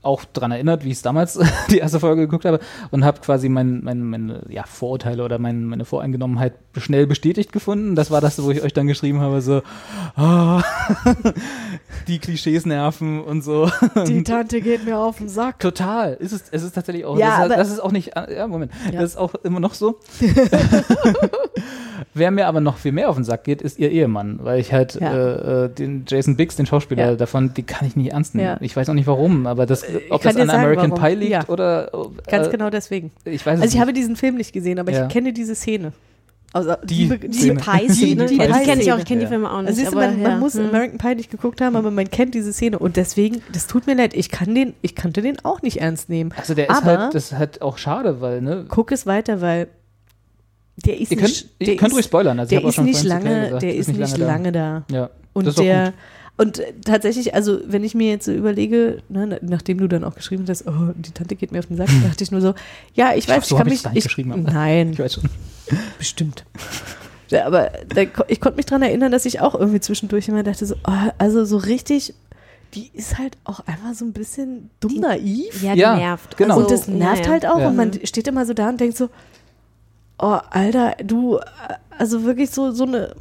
auch 0.02 0.24
dran 0.24 0.52
erinnert, 0.52 0.84
wie 0.84 0.90
ich 0.90 0.98
es 0.98 1.02
damals 1.02 1.36
die 1.70 1.78
erste 1.78 1.98
Folge 1.98 2.22
geguckt 2.22 2.44
habe 2.44 2.60
und 2.92 3.04
habe 3.04 3.20
quasi 3.20 3.48
mein, 3.48 3.82
mein, 3.82 4.04
meine 4.04 4.42
ja, 4.48 4.62
Vorurteile 4.64 5.24
oder 5.24 5.40
mein, 5.40 5.64
meine 5.64 5.84
Voreingenommenheit 5.84 6.52
schnell 6.76 7.08
bestätigt 7.08 7.50
gefunden. 7.50 7.96
Das 7.96 8.12
war 8.12 8.20
das, 8.20 8.40
wo 8.40 8.52
ich 8.52 8.62
euch 8.62 8.72
dann 8.72 8.86
geschrieben 8.86 9.20
habe, 9.20 9.42
so 9.42 9.62
ah, 10.14 10.62
die 12.06 12.20
Klischees 12.20 12.66
nerven 12.66 13.20
und 13.20 13.42
so. 13.42 13.68
Die 14.06 14.22
Tante 14.22 14.60
geht 14.60 14.84
mir 14.84 14.96
auf 14.96 15.18
den 15.18 15.28
Sack. 15.28 15.58
Total. 15.58 16.12
Ist 16.14 16.30
es, 16.32 16.44
es 16.52 16.62
ist 16.62 16.76
tatsächlich 16.76 17.04
auch. 17.04 17.18
Ja, 17.18 17.26
das, 17.26 17.34
ist, 17.38 17.44
aber- 17.44 17.56
das 17.56 17.70
ist 17.70 17.80
auch 17.80 17.92
nicht. 17.92 18.16
äh, 18.16 18.36
Ja, 18.36 18.46
Moment. 18.46 18.70
Ja. 18.92 19.00
Das 19.00 19.10
ist 19.10 19.16
auch 19.16 19.34
immer 19.42 19.58
noch 19.58 19.74
so. 19.74 19.98
Wer 22.14 22.30
mir 22.30 22.46
aber 22.46 22.60
noch 22.60 22.78
viel 22.78 22.92
mehr 22.92 23.10
auf 23.10 23.16
den 23.16 23.24
Sack 23.24 23.44
geht, 23.44 23.60
ist 23.60 23.78
ihr 23.78 23.90
Ehemann, 23.90 24.38
weil 24.42 24.58
ich 24.58 24.72
halt 24.72 24.94
Ja. 24.94 25.12
äh, 25.14 25.64
äh, 25.64 25.68
den 25.68 26.04
Jason 26.08 26.36
Biggs, 26.36 26.56
den 26.56 26.64
Schauspieler 26.66 27.10
Ja. 27.10 27.14
davon, 27.16 27.52
die 27.54 27.62
kann 27.62 27.86
ich 27.86 27.94
nicht 27.96 28.12
ernst 28.12 28.34
nehmen. 28.34 28.46
Ja. 28.48 28.56
Ich 28.60 28.74
weiß 28.74 28.88
auch 28.88 28.94
nicht 28.94 29.06
warum, 29.06 29.46
aber 29.46 29.66
das, 29.66 29.84
ob 30.10 30.22
kann 30.22 30.32
das 30.34 30.42
an 30.42 30.48
sagen, 30.48 30.60
American 30.62 30.90
warum. 30.92 31.04
Pie 31.04 31.14
liegt 31.14 31.30
Ja. 31.32 31.48
oder. 31.48 31.92
äh, 31.92 32.30
Ganz 32.30 32.46
äh, 32.48 32.50
genau 32.50 32.70
deswegen. 32.70 33.10
Ich 33.24 33.44
weiß 33.44 33.56
es 33.58 33.62
Also 33.62 33.64
ich 33.64 33.74
nicht. 33.74 33.80
habe 33.80 33.92
diesen 33.92 34.16
Film 34.16 34.36
nicht 34.36 34.52
gesehen, 34.52 34.78
aber 34.78 34.92
Ja. 34.92 35.06
ich 35.06 35.12
kenne 35.12 35.32
diese 35.34 35.54
Szene. 35.54 35.92
Also 36.52 36.74
Die 36.84 37.08
Die 37.18 37.32
Szene. 37.34 37.60
Pie-Szene, 37.60 38.26
Die 38.26 38.36
ja, 38.36 38.46
die 38.46 38.64
kenne 38.64 38.80
ich 38.80 38.90
auch, 38.92 38.98
ich 38.98 39.04
kenne 39.04 39.20
die. 39.22 39.26
Filme 39.26 39.50
auch 39.50 39.58
nicht. 39.58 39.68
Also 39.68 39.80
siehst 39.80 39.92
du, 39.92 39.98
aber 39.98 40.06
man, 40.12 40.22
man 40.22 40.40
muss 40.40 40.54
Hm. 40.54 40.68
American 40.68 40.96
Pie 40.96 41.14
nicht 41.16 41.30
geguckt 41.30 41.60
haben, 41.60 41.76
aber 41.76 41.90
man 41.90 42.08
kennt 42.08 42.34
diese 42.34 42.52
Szene 42.54 42.78
und 42.78 42.96
deswegen, 42.96 43.42
das 43.52 43.66
tut 43.66 43.86
mir 43.86 43.94
leid, 43.94 44.14
ich 44.14 44.30
kann 44.30 44.54
den, 44.54 44.72
ich 44.80 44.94
kannte 44.94 45.20
den 45.20 45.36
auch 45.44 45.60
nicht 45.60 45.82
ernst 45.82 46.08
nehmen. 46.08 46.32
Also 46.34 46.54
der 46.54 46.70
ist 46.70 46.76
aber 46.82 46.98
halt, 46.98 47.14
das 47.14 47.32
ist 47.32 47.38
halt 47.38 47.60
auch 47.60 47.76
schade, 47.76 48.22
weil, 48.22 48.40
ne? 48.40 48.64
guck 48.68 48.90
es 48.92 49.04
weiter, 49.04 49.42
weil 49.42 49.66
der 50.76 51.00
ist 51.00 51.10
Ihr 51.10 51.16
könnt, 51.16 51.28
nicht, 51.30 51.48
ihr 51.58 51.66
der 51.68 51.76
könnt 51.76 51.90
ist, 51.92 51.96
ruhig 51.96 52.04
spoilern. 52.06 52.38
Also 52.38 52.54
ich 52.54 52.60
der 52.60 52.68
ist 52.68 52.74
schon 52.74 52.84
nicht 52.84 53.02
lange, 53.04 53.44
gesagt, 53.46 53.62
der 53.62 53.74
ist 53.74 53.88
nicht 53.88 54.18
lange 54.18 54.52
da. 54.52 54.84
da. 54.88 54.94
Ja. 54.94 55.10
Und 55.32 55.46
ist 55.46 55.58
der 55.58 55.92
und 56.38 56.58
äh, 56.58 56.74
tatsächlich, 56.84 57.34
also 57.34 57.60
wenn 57.66 57.82
ich 57.82 57.94
mir 57.94 58.10
jetzt 58.10 58.26
so 58.26 58.32
überlege, 58.32 58.98
ne, 59.08 59.26
na- 59.26 59.38
nachdem 59.40 59.78
du 59.78 59.88
dann 59.88 60.04
auch 60.04 60.14
geschrieben 60.14 60.44
hast, 60.48 60.66
oh, 60.66 60.92
die 60.94 61.10
Tante 61.12 61.34
geht 61.34 61.50
mir 61.50 61.60
auf 61.60 61.66
den 61.66 61.78
Sack, 61.78 61.88
dachte 62.06 62.22
ich 62.24 62.30
nur 62.30 62.42
so, 62.42 62.54
ja, 62.94 63.14
ich 63.14 63.26
weiß, 63.26 63.36
hoffe, 63.36 63.46
so 63.46 63.54
ich 63.54 63.58
kann 63.58 63.58
hab 63.58 63.66
mich, 63.94 63.94
nicht 63.94 64.04
geschrieben, 64.04 64.32
aber- 64.32 64.42
nein, 64.42 64.90
Ich 64.92 64.98
weiß 64.98 65.14
schon. 65.14 65.24
bestimmt. 65.98 66.44
Ja, 67.30 67.46
aber 67.46 67.70
da, 67.88 68.02
ich 68.28 68.40
konnte 68.40 68.56
mich 68.56 68.66
daran 68.66 68.82
erinnern, 68.82 69.10
dass 69.10 69.24
ich 69.24 69.40
auch 69.40 69.54
irgendwie 69.54 69.80
zwischendurch 69.80 70.28
immer 70.28 70.42
dachte, 70.42 70.66
so, 70.66 70.74
oh, 70.86 71.10
also 71.18 71.44
so 71.46 71.56
richtig, 71.56 72.12
die 72.74 72.90
ist 72.92 73.16
halt 73.18 73.38
auch 73.44 73.60
einfach 73.60 73.94
so 73.94 74.04
ein 74.04 74.12
bisschen 74.12 74.68
dumm 74.80 74.96
naiv. 75.00 75.62
Ja, 75.62 75.72
die 75.72 75.80
Ja, 75.80 75.96
nervt. 75.96 76.36
genau. 76.36 76.58
und 76.58 76.70
das 76.70 76.86
nervt 76.86 77.22
naja. 77.22 77.30
halt 77.32 77.46
auch. 77.46 77.58
Ja. 77.60 77.68
Und 77.68 77.76
man 77.76 77.92
steht 78.04 78.28
immer 78.28 78.44
so 78.44 78.52
da 78.52 78.68
und 78.68 78.78
denkt 78.78 78.96
so, 78.98 79.08
oh, 80.18 80.38
Alter, 80.50 80.96
du, 81.04 81.38
also 81.98 82.24
wirklich 82.24 82.50
so, 82.50 82.70
so 82.72 82.84
eine, 82.84 83.14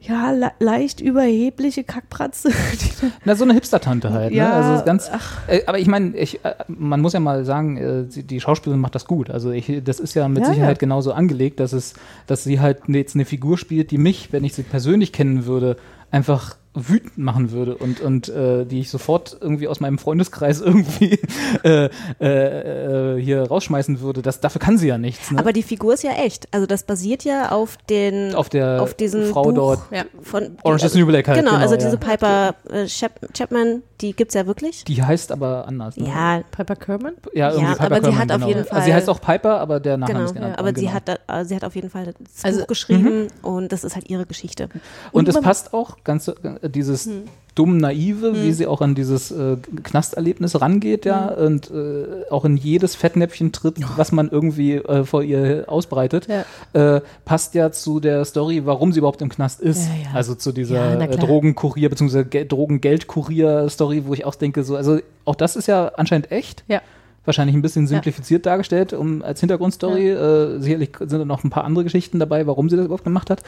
ja, 0.00 0.32
le 0.32 0.50
leicht 0.60 1.00
überhebliche 1.00 1.82
Kackpratze. 1.82 2.50
die 2.50 3.10
Na, 3.24 3.34
so 3.34 3.44
eine 3.44 3.54
Hipster-Tante 3.54 4.12
halt. 4.12 4.32
Ja, 4.34 4.48
ne? 4.48 4.54
Also 4.54 4.74
ist 4.74 4.84
ganz, 4.84 5.10
äh, 5.46 5.62
aber 5.66 5.78
ich 5.78 5.86
meine, 5.86 6.14
ich, 6.16 6.44
äh, 6.44 6.54
man 6.68 7.00
muss 7.00 7.14
ja 7.14 7.20
mal 7.20 7.44
sagen, 7.46 7.78
äh, 7.78 8.04
sie- 8.10 8.22
die 8.22 8.38
Schauspielerin 8.38 8.80
macht 8.82 8.94
das 8.94 9.06
gut. 9.06 9.30
Also 9.30 9.50
ich, 9.50 9.72
das 9.82 10.00
ist 10.00 10.12
ja 10.14 10.28
mit 10.28 10.42
Ja, 10.42 10.50
Sicherheit 10.50 10.76
ja. 10.76 10.80
genauso 10.80 11.12
angelegt, 11.14 11.58
dass 11.58 11.72
es, 11.72 11.94
dass 12.26 12.44
sie 12.44 12.60
halt 12.60 12.80
jetzt 12.88 13.14
eine 13.14 13.24
Figur 13.24 13.56
spielt, 13.56 13.90
die 13.92 13.98
mich, 13.98 14.30
wenn 14.30 14.44
ich 14.44 14.52
sie 14.54 14.62
persönlich 14.62 15.10
kennen 15.12 15.46
würde, 15.46 15.76
einfach 16.14 16.56
wütend 16.76 17.18
machen 17.18 17.52
würde 17.52 17.76
und, 17.76 18.00
und 18.00 18.28
äh, 18.28 18.64
die 18.64 18.80
ich 18.80 18.90
sofort 18.90 19.36
irgendwie 19.40 19.68
aus 19.68 19.78
meinem 19.78 19.96
Freundeskreis 19.96 20.60
irgendwie 20.60 21.20
äh, 21.62 21.88
äh, 22.20 23.14
äh, 23.16 23.22
hier 23.22 23.42
rausschmeißen 23.46 24.00
würde. 24.00 24.22
Das, 24.22 24.40
dafür 24.40 24.60
kann 24.60 24.76
sie 24.76 24.88
ja 24.88 24.98
nichts. 24.98 25.30
Ne? 25.30 25.38
Aber 25.38 25.52
die 25.52 25.62
Figur 25.62 25.94
ist 25.94 26.02
ja 26.02 26.10
echt. 26.14 26.48
Also 26.52 26.66
das 26.66 26.82
basiert 26.82 27.22
ja 27.22 27.52
auf 27.52 27.76
den 27.88 28.34
auf 28.34 28.48
der 28.48 28.82
auf 28.82 28.94
diesen 28.94 29.26
Frau 29.26 29.44
Buch 29.44 29.54
dort. 29.54 29.80
Ja. 29.92 30.02
von 30.22 30.56
Orange 30.64 30.86
is 30.86 30.94
New 30.96 31.06
Black 31.06 31.28
halt, 31.28 31.38
Genau, 31.38 31.52
genau, 31.52 31.62
also 31.62 31.76
ja. 31.76 31.80
diese 31.84 31.96
Piper 31.96 32.56
äh, 32.68 32.86
Chap 32.86 33.20
Chapman, 33.32 33.84
die 34.00 34.12
gibt's 34.12 34.34
ja 34.34 34.44
wirklich. 34.48 34.82
Die 34.82 35.00
heißt 35.00 35.30
aber 35.30 35.68
anders. 35.68 35.96
Ne? 35.96 36.08
Ja, 36.08 36.42
Piper 36.50 36.74
Kerman? 36.74 37.14
ja, 37.34 37.50
irgendwie 37.52 37.66
Ja, 37.70 37.76
Piper 37.76 37.84
aber 37.86 37.94
sie 37.96 38.00
Kerman, 38.02 38.18
hat 38.20 38.30
auf 38.32 38.36
genau. 38.38 38.48
jeden 38.48 38.58
Also 38.58 38.74
sie 38.74 38.80
Fall- 38.80 38.92
heißt 38.94 39.08
auch 39.10 39.20
Piper, 39.20 39.60
aber 39.60 39.78
der 39.78 39.96
Nachname 39.96 40.18
genau. 40.18 40.28
ist 40.30 40.34
genannt. 40.34 40.58
aber 40.58 40.68
sie 40.74 40.80
genau. 40.80 40.92
hat 40.92 41.08
da, 41.08 41.40
äh, 41.40 41.44
sie 41.44 41.54
hat 41.54 41.62
auf 41.62 41.76
jeden 41.76 41.90
Fall 41.90 42.06
das 42.06 42.44
Also- 42.44 42.58
Buch 42.62 42.66
geschrieben 42.66 43.28
und 43.42 43.70
das 43.70 43.84
ist 43.84 43.94
halt 43.94 44.10
ihre 44.10 44.26
Geschichte. 44.26 44.68
Und, 45.12 45.28
Und 45.28 45.28
es 45.28 45.40
passt 45.40 45.72
auch 45.72 45.98
ganz 46.04 46.28
äh, 46.28 46.34
dieses 46.70 47.08
dumm 47.54 47.76
naive, 47.76 48.34
wie 48.42 48.52
sie 48.52 48.66
auch 48.66 48.80
an 48.80 48.96
dieses 48.96 49.30
äh, 49.30 49.56
Knasterlebnis 49.84 50.60
rangeht, 50.60 51.04
ja, 51.04 51.28
und 51.28 51.70
äh, 51.70 52.28
auch 52.28 52.44
in 52.44 52.56
jedes 52.56 52.96
Fettnäpfchen 52.96 53.52
tritt, 53.52 53.76
was 53.96 54.10
man 54.10 54.28
irgendwie 54.28 54.74
äh, 54.74 55.04
vor 55.04 55.22
ihr 55.22 55.64
ausbreitet, 55.68 56.26
Ja. 56.26 56.96
äh, 56.96 57.00
passt 57.24 57.54
ja 57.54 57.70
zu 57.70 58.00
der 58.00 58.24
Story, 58.24 58.66
warum 58.66 58.92
sie 58.92 58.98
überhaupt 58.98 59.22
im 59.22 59.28
Knast 59.28 59.60
ist. 59.60 59.86
Ja, 59.86 59.94
ja. 60.10 60.14
Also 60.14 60.34
zu 60.34 60.50
Ja, 60.50 60.54
dieser 60.54 61.00
äh. 61.00 61.16
Drogenkurier 61.16 61.90
bzw. 61.90 62.24
Ge 62.24 62.44
Drogengeldkurier-Story, 62.44 64.02
wo 64.06 64.14
ich 64.14 64.24
auch 64.24 64.34
denke, 64.34 64.64
so, 64.64 64.74
also 64.76 64.98
auch 65.24 65.36
das 65.36 65.54
ist 65.56 65.68
ja 65.68 65.92
anscheinend 65.96 66.32
echt. 66.32 66.64
Ja. 66.66 66.82
Wahrscheinlich 67.24 67.54
ein 67.56 67.62
bisschen 67.62 67.86
simplifiziert 67.86 68.44
dargestellt, 68.46 68.92
um 68.92 69.22
als 69.22 69.40
Hintergrundstory. 69.40 70.10
Äh, 70.10 70.58
sicherlich 70.60 70.90
sind 70.98 71.12
da 71.12 71.24
noch 71.24 71.42
ein 71.44 71.50
paar 71.50 71.64
andere 71.64 71.84
Geschichten 71.84 72.18
dabei, 72.18 72.46
warum 72.46 72.68
sie 72.68 72.76
das 72.76 72.84
überhaupt 72.84 73.04
gemacht 73.04 73.30
hat. 73.30 73.42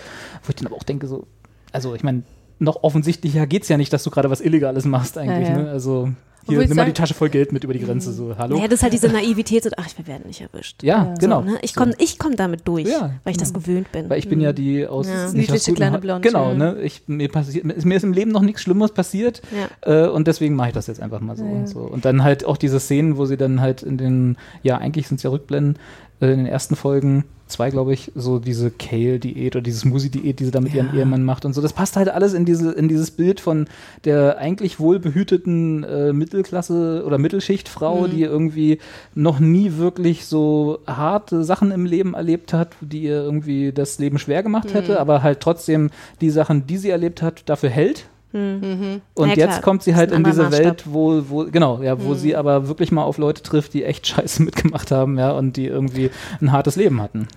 Wo 0.44 0.50
ich 0.50 0.54
dann 0.56 0.66
aber 0.68 0.76
auch 0.76 0.82
denke, 0.84 1.06
so, 1.08 1.26
also 1.72 1.94
ich 1.94 2.02
meine, 2.02 2.22
noch 2.58 2.82
offensichtlicher 2.82 3.46
geht's 3.46 3.68
ja 3.68 3.76
nicht, 3.76 3.92
dass 3.92 4.02
du 4.04 4.10
gerade 4.10 4.30
was 4.30 4.40
Illegales 4.40 4.84
machst 4.84 5.18
eigentlich. 5.18 5.48
Ja, 5.48 5.56
ja. 5.56 5.62
Ne? 5.64 5.70
Also 5.70 6.10
hier, 6.48 6.60
nimm 6.60 6.76
mal 6.76 6.86
die 6.86 6.92
Tasche 6.92 7.12
voll 7.12 7.28
Geld 7.28 7.50
mit 7.52 7.64
über 7.64 7.72
die 7.72 7.80
Grenze. 7.80 8.12
So, 8.12 8.36
hallo? 8.38 8.54
Naja, 8.54 8.68
das 8.68 8.78
ist 8.78 8.82
halt 8.84 8.92
diese 8.92 9.08
Naivität, 9.08 9.64
so, 9.64 9.70
ach, 9.76 9.88
wir 9.96 10.06
werden 10.06 10.28
nicht 10.28 10.40
erwischt. 10.40 10.80
Ja, 10.84 11.12
genau. 11.18 11.40
So, 11.42 11.48
ne? 11.50 11.58
Ich 11.62 11.74
komme 11.74 11.94
ich 11.98 12.20
komm 12.20 12.36
damit 12.36 12.68
durch, 12.68 12.86
Ja, 12.86 13.10
weil 13.24 13.32
ich 13.32 13.36
das 13.36 13.52
gewöhnt 13.52 13.90
bin. 13.90 14.08
Weil 14.08 14.20
ich 14.20 14.28
bin 14.28 14.40
ja 14.40 14.52
die 14.52 14.86
aus 14.86 15.08
Ja. 15.08 15.24
nicht 15.24 15.34
Niedliche 15.50 15.72
kleine 15.72 15.98
Blonde. 15.98 16.26
Genau, 16.26 16.54
ne? 16.54 16.80
Ich, 16.82 17.02
mir, 17.08 17.28
passiert, 17.28 17.64
mir 17.64 17.96
ist- 17.96 18.04
im 18.04 18.12
Leben 18.12 18.30
noch 18.30 18.42
nichts 18.42 18.62
Schlimmes 18.62 18.92
passiert 18.92 19.42
äh, 19.80 20.06
und 20.06 20.28
deswegen 20.28 20.54
mache 20.54 20.68
ich 20.68 20.74
das 20.74 20.86
jetzt 20.86 21.02
einfach 21.02 21.20
mal 21.20 21.36
so, 21.36 21.42
und 21.44 21.68
so. 21.68 21.80
Und 21.80 22.04
dann 22.04 22.22
halt 22.22 22.44
auch 22.44 22.56
diese 22.58 22.78
Szenen, 22.78 23.16
wo 23.16 23.24
sie 23.26 23.36
dann 23.36 23.60
halt 23.60 23.82
in 23.82 23.98
den, 23.98 24.36
ja, 24.62 24.78
eigentlich 24.78 25.08
sind 25.08 25.16
es 25.16 25.24
ja 25.24 25.30
Rückblenden, 25.30 25.74
äh, 25.74 25.78
in 26.20 26.28
den 26.28 26.46
ersten 26.46 26.76
Folgen, 26.76 27.24
zwei 27.46 27.70
glaube 27.70 27.92
ich, 27.92 28.10
so 28.14 28.38
diese 28.38 28.70
Kale-Diät 28.70 29.54
oder 29.54 29.62
diese 29.62 29.80
Smoothie-Diät, 29.80 30.40
die 30.40 30.46
sie 30.46 30.50
da 30.50 30.60
mit 30.60 30.74
ihrem 30.74 30.94
Ehemann 30.94 31.24
macht 31.24 31.44
und 31.44 31.52
so. 31.52 31.60
Das 31.60 31.72
passt 31.72 31.96
halt 31.96 32.08
alles 32.08 32.34
in, 32.34 32.44
diese, 32.44 32.72
in 32.72 32.88
dieses 32.88 33.10
Bild 33.10 33.40
von 33.40 33.68
der 34.04 34.38
eigentlich 34.38 34.80
wohlbehüteten 34.80 35.84
äh, 35.84 36.12
Mittelklasse- 36.12 37.04
oder 37.04 37.18
Mittelschichtfrau, 37.18 38.06
die 38.06 38.22
irgendwie 38.22 38.78
noch 39.14 39.38
nie 39.38 39.76
wirklich 39.76 40.26
so 40.26 40.80
harte 40.86 41.44
Sachen 41.44 41.70
im 41.70 41.84
Leben 41.86 42.14
erlebt 42.14 42.52
hat, 42.52 42.70
die 42.80 43.02
ihr 43.02 43.22
irgendwie 43.22 43.72
das 43.72 43.98
Leben 43.98 44.18
schwer 44.18 44.42
gemacht 44.42 44.74
hätte, 44.74 44.98
aber 45.00 45.22
halt 45.22 45.40
trotzdem 45.40 45.90
die 46.20 46.30
Sachen, 46.30 46.66
die 46.66 46.78
sie 46.78 46.90
erlebt 46.90 47.22
hat, 47.22 47.48
dafür 47.48 47.70
hält. 47.70 48.06
Und 48.32 49.00
Ja, 49.18 49.26
jetzt 49.28 49.36
klar. 49.48 49.60
kommt 49.62 49.82
sie 49.82 49.94
halt 49.94 50.12
in 50.12 50.22
diese 50.24 50.44
anderer 50.46 50.62
Welt, 50.64 50.84
wo, 50.86 51.22
wo, 51.28 51.44
genau, 51.44 51.82
ja, 51.82 52.02
wo 52.02 52.14
sie 52.14 52.36
aber 52.36 52.68
wirklich 52.68 52.92
mal 52.92 53.04
auf 53.04 53.18
Leute 53.18 53.42
trifft, 53.42 53.72
die 53.74 53.84
echt 53.84 54.06
Scheiße 54.08 54.42
mitgemacht 54.42 54.90
haben, 54.90 55.18
ja, 55.18 55.30
und 55.32 55.56
die 55.56 55.66
irgendwie 55.66 56.10
ein 56.40 56.52
hartes 56.52 56.76
Leben 56.76 57.00
hatten. 57.00 57.28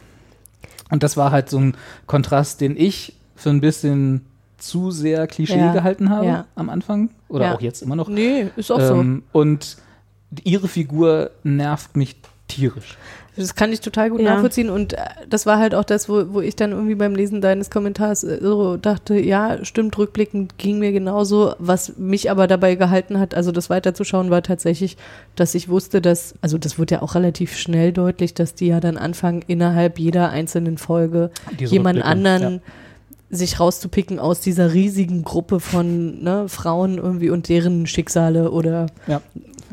Und 0.89 1.03
das 1.03 1.15
war 1.17 1.31
halt 1.31 1.49
so 1.49 1.59
ein 1.59 1.75
Kontrast, 2.07 2.59
den 2.61 2.75
ich 2.75 3.13
für 3.35 3.49
ein 3.51 3.61
bisschen 3.61 4.25
zu 4.57 4.91
sehr 4.91 5.27
Klischee 5.27 5.57
Ja, 5.59 5.71
gehalten 5.71 6.09
habe 6.09 6.25
ja. 6.25 6.45
am 6.55 6.69
Anfang. 6.69 7.09
Oder 7.29 7.45
Ja. 7.45 7.55
auch 7.55 7.61
jetzt 7.61 7.81
immer 7.81 7.95
noch. 7.95 8.09
Nee, 8.09 8.47
ist 8.57 8.71
auch 8.71 8.81
so. 8.81 8.95
Ähm, 8.95 9.23
und 9.31 9.77
ihre 10.43 10.67
Figur 10.67 11.31
nervt 11.43 11.95
mich 11.95 12.17
tierisch. 12.49 12.97
Das 13.37 13.55
kann 13.55 13.71
ich 13.71 13.79
total 13.79 14.09
gut 14.09 14.19
Ja. 14.19 14.33
nachvollziehen 14.33 14.69
und 14.69 14.93
äh, 14.93 14.97
das 15.29 15.45
war 15.45 15.59
halt 15.59 15.73
auch 15.73 15.85
das, 15.85 16.09
wo, 16.09 16.33
wo 16.33 16.41
ich 16.41 16.57
dann 16.57 16.71
irgendwie 16.71 16.95
beim 16.95 17.15
Lesen 17.15 17.39
deines 17.39 17.69
Kommentars 17.69 18.25
äh, 18.25 18.39
so 18.41 18.75
dachte, 18.75 19.17
ja, 19.17 19.63
stimmt, 19.63 19.97
rückblickend 19.97 20.57
ging 20.57 20.79
mir 20.79 20.91
genauso. 20.91 21.53
Was 21.57 21.97
mich 21.97 22.29
aber 22.29 22.47
dabei 22.47 22.75
gehalten 22.75 23.17
hat, 23.17 23.35
also 23.35 23.53
das 23.53 23.69
weiterzuschauen, 23.69 24.29
war 24.29 24.43
tatsächlich, 24.43 24.97
dass 25.37 25.55
ich 25.55 25.69
wusste, 25.69 26.01
dass, 26.01 26.33
also 26.41 26.57
das 26.57 26.77
wurde 26.77 26.95
ja 26.95 27.01
auch 27.01 27.15
relativ 27.15 27.55
schnell 27.55 27.93
deutlich, 27.93 28.33
dass 28.33 28.55
die 28.55 28.67
ja 28.67 28.81
dann 28.81 28.97
anfangen, 28.97 29.41
innerhalb 29.47 29.99
jeder 29.99 30.31
einzelnen 30.31 30.77
Folge 30.77 31.31
Diese 31.57 31.71
jemanden 31.71 32.01
Rückblicke, 32.01 32.29
anderen 32.29 32.61
sich 33.29 33.59
rauszupicken 33.59 34.19
aus 34.19 34.41
dieser 34.41 34.73
riesigen 34.73 35.23
Gruppe 35.23 35.59
von 35.61 36.21
ne, 36.23 36.49
Frauen 36.49 36.97
irgendwie 36.97 37.29
und 37.29 37.47
deren 37.47 37.85
Schicksale 37.85 38.51
oder 38.51 38.87
Ja. 39.07 39.21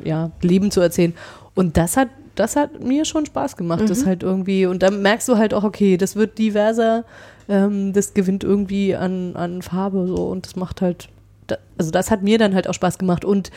ja, 0.04 0.30
Leben 0.42 0.70
zu 0.70 0.80
erzählen. 0.82 1.14
Und 1.54 1.78
das 1.78 1.96
hat, 1.96 2.08
das 2.36 2.56
hat 2.56 2.82
mir 2.82 3.04
schon 3.04 3.26
Spaß 3.26 3.56
gemacht. 3.56 3.88
Das 3.88 4.06
halt 4.06 4.22
irgendwie, 4.22 4.66
und 4.66 4.82
dann 4.82 5.02
merkst 5.02 5.28
du 5.28 5.36
halt 5.36 5.54
auch, 5.54 5.64
okay, 5.64 5.96
das 5.96 6.16
wird 6.16 6.38
diverser, 6.38 7.04
ähm, 7.48 7.92
das 7.92 8.14
gewinnt 8.14 8.44
irgendwie 8.44 8.94
an, 8.94 9.34
an 9.34 9.62
Farbe 9.62 10.06
so 10.06 10.28
und 10.28 10.46
das 10.46 10.56
macht 10.56 10.82
halt, 10.82 11.08
da, 11.46 11.56
also 11.78 11.90
das 11.90 12.10
hat 12.10 12.22
mir 12.22 12.38
dann 12.38 12.54
halt 12.54 12.68
auch 12.68 12.74
Spaß 12.74 12.98
gemacht. 12.98 13.24
Und 13.24 13.50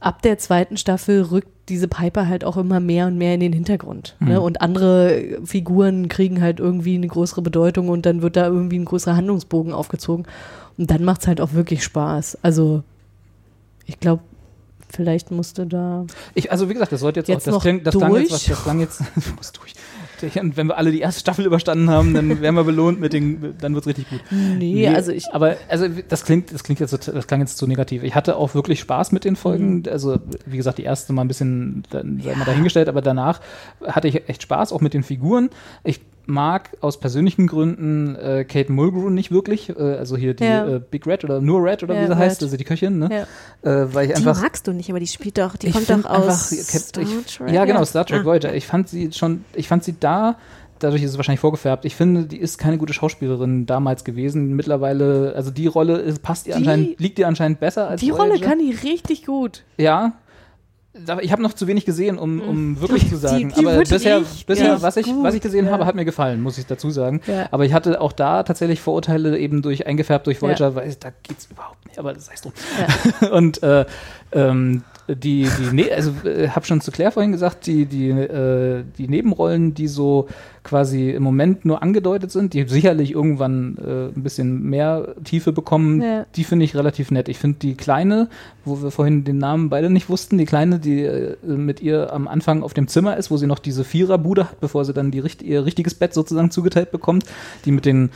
ab 0.00 0.22
der 0.22 0.38
zweiten 0.38 0.76
Staffel 0.76 1.22
rückt 1.22 1.48
diese 1.68 1.88
Piper 1.88 2.26
halt 2.26 2.44
auch 2.44 2.56
immer 2.56 2.80
mehr 2.80 3.06
und 3.06 3.16
mehr 3.16 3.34
in 3.34 3.40
den 3.40 3.52
Hintergrund. 3.52 4.16
Ne? 4.18 4.40
Und 4.40 4.60
andere 4.60 5.38
Figuren 5.44 6.08
kriegen 6.08 6.40
halt 6.40 6.58
irgendwie 6.58 6.96
eine 6.96 7.06
größere 7.06 7.42
Bedeutung 7.42 7.88
und 7.88 8.06
dann 8.06 8.22
wird 8.22 8.36
da 8.36 8.46
irgendwie 8.46 8.78
ein 8.78 8.84
größerer 8.84 9.14
Handlungsbogen 9.14 9.72
aufgezogen. 9.72 10.26
Und 10.78 10.90
dann 10.90 11.04
macht 11.04 11.20
es 11.20 11.28
halt 11.28 11.40
auch 11.40 11.52
wirklich 11.52 11.84
Spaß. 11.84 12.38
Also 12.42 12.82
ich 13.86 14.00
glaube, 14.00 14.22
vielleicht 14.92 15.30
musste 15.30 15.66
da. 15.66 16.06
Ich, 16.34 16.50
also 16.50 16.68
wie 16.68 16.74
gesagt, 16.74 16.92
das 16.92 17.00
sollte 17.00 17.20
jetzt, 17.20 17.28
Jetzt 17.28 17.48
auch, 17.48 17.54
das, 17.54 17.62
klingt, 17.62 17.86
das 17.86 17.96
klang 17.96 18.14
jetzt, 18.14 18.32
was, 18.32 18.44
das 18.44 18.62
klang 18.62 18.80
jetzt, 18.80 19.00
du 19.14 19.34
musst 19.36 19.56
durch. 19.56 19.74
Und 20.38 20.56
wenn 20.56 20.66
wir 20.66 20.76
alle 20.76 20.92
die 20.92 21.00
erste 21.00 21.20
Staffel 21.20 21.46
überstanden 21.46 21.88
haben, 21.88 22.12
dann 22.12 22.42
werden 22.42 22.54
wir 22.54 22.64
belohnt 22.64 23.00
mit 23.00 23.12
den, 23.14 23.54
dann 23.58 23.74
wird's 23.74 23.86
richtig 23.86 24.10
gut. 24.10 24.20
Nee, 24.30 24.86
also 24.88 25.12
ich. 25.12 25.32
Aber 25.32 25.56
also 25.68 25.86
das 25.88 26.24
klingt, 26.24 26.52
das 26.52 26.62
klingt 26.62 26.80
jetzt, 26.80 26.92
das 26.92 27.26
klang 27.26 27.40
jetzt 27.40 27.56
zu 27.56 27.66
negativ. 27.66 28.02
Ich 28.02 28.14
hatte 28.14 28.36
auch 28.36 28.54
wirklich 28.54 28.80
Spaß 28.80 29.12
mit 29.12 29.24
den 29.24 29.36
Folgen. 29.36 29.78
Mhm. 29.78 29.84
Also 29.90 30.18
wie 30.44 30.56
gesagt, 30.58 30.78
die 30.78 30.82
erste 30.82 31.12
mal 31.12 31.22
ein 31.22 31.28
bisschen 31.28 31.84
dann, 31.90 32.20
sei 32.22 32.34
mal 32.34 32.44
dahingestellt, 32.44 32.88
aber 32.88 33.00
danach 33.00 33.40
hatte 33.86 34.08
ich 34.08 34.28
echt 34.28 34.42
Spaß, 34.42 34.72
auch 34.72 34.80
mit 34.80 34.92
den 34.92 35.02
Figuren. 35.02 35.48
Ich 35.84 36.00
mag 36.30 36.70
aus 36.80 36.98
persönlichen 37.00 37.46
Gründen 37.46 38.16
äh, 38.16 38.44
Kate 38.44 38.72
Mulgrew 38.72 39.10
nicht 39.10 39.30
wirklich. 39.30 39.68
Äh, 39.70 39.74
also 39.82 40.16
hier 40.16 40.34
die 40.34 40.44
Ja. 40.44 40.66
äh, 40.76 40.80
Big 40.80 41.06
Red 41.06 41.24
oder 41.24 41.40
nur 41.40 41.62
Red 41.62 41.82
oder 41.82 41.94
Ja, 41.94 42.00
wie 42.02 42.06
sie 42.06 42.12
Red. 42.12 42.18
heißt, 42.18 42.42
also 42.42 42.56
die 42.56 42.64
Köchin, 42.64 42.98
ne? 42.98 43.26
Äh, 43.62 43.86
weil 43.92 44.06
ich 44.06 44.12
die 44.12 44.16
einfach 44.26 44.40
magst 44.40 44.66
du 44.66 44.72
nicht, 44.72 44.88
aber 44.90 45.00
die 45.00 45.06
spielt 45.06 45.36
doch, 45.38 45.56
die 45.56 45.70
kommt 45.70 45.90
doch 45.90 46.04
aus 46.04 46.52
einfach- 46.52 46.78
Star 46.80 47.04
Trek. 47.26 47.52
Ja, 47.52 47.64
genau, 47.64 47.84
Star 47.84 48.06
Trek 48.06 48.22
Ah. 48.22 48.24
Voyager. 48.24 48.54
Ich 48.54 48.66
fand 48.66 48.88
sie 48.88 49.12
schon, 49.12 49.44
ich 49.54 49.68
fand 49.68 49.84
sie 49.84 49.94
da, 49.98 50.36
dadurch 50.78 51.02
ist 51.02 51.10
es 51.10 51.16
wahrscheinlich 51.18 51.40
vorgefärbt, 51.40 51.84
ich 51.84 51.94
finde, 51.94 52.24
die 52.24 52.38
ist 52.38 52.56
keine 52.58 52.78
gute 52.78 52.92
Schauspielerin 52.94 53.66
damals 53.66 54.04
gewesen. 54.04 54.54
Mittlerweile, 54.56 55.34
also 55.36 55.50
die 55.50 55.66
Rolle 55.66 55.98
ist, 55.98 56.22
passt 56.22 56.46
ihr 56.46 56.52
Die- 56.54 56.58
anscheinend, 56.58 57.00
liegt 57.00 57.18
ihr 57.18 57.28
anscheinend 57.28 57.60
besser 57.60 57.88
als 57.88 58.00
Die 58.00 58.10
Rolle 58.10 58.30
Voyager. 58.30 58.46
kann 58.46 58.58
die 58.58 58.70
richtig 58.72 59.26
gut. 59.26 59.62
Ja. 59.76 60.12
Ich 61.22 61.32
habe 61.32 61.42
noch 61.42 61.52
zu 61.52 61.66
wenig 61.66 61.84
gesehen, 61.84 62.18
um, 62.18 62.40
um 62.40 62.80
wirklich 62.80 63.08
zu 63.08 63.16
sagen. 63.16 63.46
Mhm. 63.46 63.52
die 63.54 63.66
Aber 63.66 63.78
bisher, 63.78 64.20
richtig 64.20 64.46
bisher 64.46 64.82
was, 64.82 64.96
ich, 64.96 65.06
gut, 65.06 65.22
was 65.22 65.34
ich 65.34 65.40
gesehen 65.40 65.66
ja. 65.66 65.72
habe, 65.72 65.86
hat 65.86 65.94
mir 65.94 66.04
gefallen, 66.04 66.42
muss 66.42 66.58
ich 66.58 66.66
dazu 66.66 66.90
sagen. 66.90 67.20
Ja. 67.26 67.48
Aber 67.50 67.64
ich 67.64 67.72
hatte 67.72 68.00
auch 68.00 68.12
da 68.12 68.42
tatsächlich 68.42 68.80
Vorurteile 68.80 69.38
eben 69.38 69.62
durch 69.62 69.86
eingefärbt 69.86 70.26
durch 70.26 70.40
Voyager, 70.42 70.68
Ja. 70.68 70.74
weil 70.74 70.94
da 71.00 71.10
geht's 71.22 71.48
überhaupt 71.50 71.86
nicht. 71.86 71.98
Aber 71.98 72.12
das 72.12 72.30
heißt 72.30 72.44
drum. 72.44 72.52
Und 73.32 73.62
äh, 73.62 73.84
ähm, 74.32 74.82
die, 75.16 75.46
die 75.58 75.74
ne 75.74 75.90
also 75.94 76.12
äh, 76.24 76.48
habe 76.48 76.66
schon 76.66 76.80
zu 76.80 76.90
Claire 76.90 77.12
vorhin 77.12 77.32
gesagt, 77.32 77.66
die, 77.66 77.86
die, 77.86 78.08
äh, 78.10 78.84
die 78.98 79.08
Nebenrollen, 79.08 79.74
die 79.74 79.88
so 79.88 80.28
quasi 80.62 81.10
im 81.10 81.22
Moment 81.22 81.64
nur 81.64 81.82
angedeutet 81.82 82.30
sind, 82.30 82.52
die 82.52 82.66
sicherlich 82.68 83.12
irgendwann 83.12 83.78
äh, 83.78 84.16
ein 84.16 84.22
bisschen 84.22 84.62
mehr 84.62 85.14
Tiefe 85.24 85.52
bekommen, 85.52 86.02
Ja. 86.02 86.26
die 86.36 86.44
finde 86.44 86.64
ich 86.64 86.76
relativ 86.76 87.10
nett. 87.10 87.28
Ich 87.28 87.38
finde 87.38 87.58
die 87.60 87.74
kleine, 87.74 88.28
wo 88.64 88.82
wir 88.82 88.90
vorhin 88.90 89.24
den 89.24 89.38
Namen 89.38 89.70
beide 89.70 89.88
nicht 89.88 90.08
wussten, 90.10 90.36
die 90.36 90.44
kleine, 90.44 90.78
die 90.78 91.02
äh, 91.02 91.36
mit 91.42 91.80
ihr 91.80 92.12
am 92.12 92.28
Anfang 92.28 92.62
auf 92.62 92.74
dem 92.74 92.88
Zimmer 92.88 93.16
ist, 93.16 93.30
wo 93.30 93.36
sie 93.38 93.46
noch 93.46 93.58
diese 93.58 93.84
Viererbude 93.84 94.50
hat, 94.50 94.60
bevor 94.60 94.84
sie 94.84 94.92
dann 94.92 95.10
die, 95.10 95.22
ihr 95.42 95.64
richtiges 95.64 95.94
Bett 95.94 96.12
sozusagen 96.12 96.50
zugeteilt 96.50 96.90
bekommt, 96.90 97.24
die 97.64 97.72
mit 97.72 97.86
den 97.86 98.10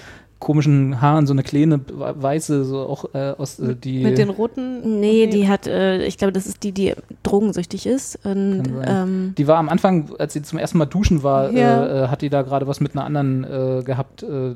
komischen 0.44 1.00
Haaren, 1.00 1.26
so 1.26 1.33
eine 1.33 1.42
kleine 1.42 1.80
weiße, 1.88 2.64
so 2.64 2.80
auch 2.80 3.07
äh, 3.14 3.33
aus 3.38 3.59
äh, 3.59 3.74
die 3.74 4.02
Mit 4.02 4.18
den 4.18 4.28
roten. 4.28 5.00
Nee, 5.00 5.22
okay. 5.26 5.30
die 5.30 5.48
hat, 5.48 5.66
äh, 5.66 6.04
ich 6.04 6.18
glaube, 6.18 6.33
das 6.33 6.46
ist 6.46 6.62
die, 6.62 6.72
die 6.72 6.94
drogensüchtig 7.22 7.87
ist. 7.87 8.18
Und, 8.24 8.62
ähm, 8.87 9.35
Die 9.38 9.48
war 9.48 9.57
am 9.57 9.68
Anfang, 9.68 10.11
als 10.18 10.35
sie 10.35 10.42
zum 10.42 10.59
ersten 10.59 10.78
Mal 10.78 10.85
duschen 10.87 11.22
war, 11.22 11.50
Ja. 11.50 11.85
äh, 11.85 12.04
äh, 12.04 12.09
hat 12.09 12.20
die 12.22 12.28
da 12.28 12.42
gerade 12.42 12.66
was 12.68 12.80
mit 12.80 12.92
einer 12.94 13.04
anderen 13.04 13.44
äh, 13.44 13.83
gehabt, 13.83 14.22
äh, 14.22 14.54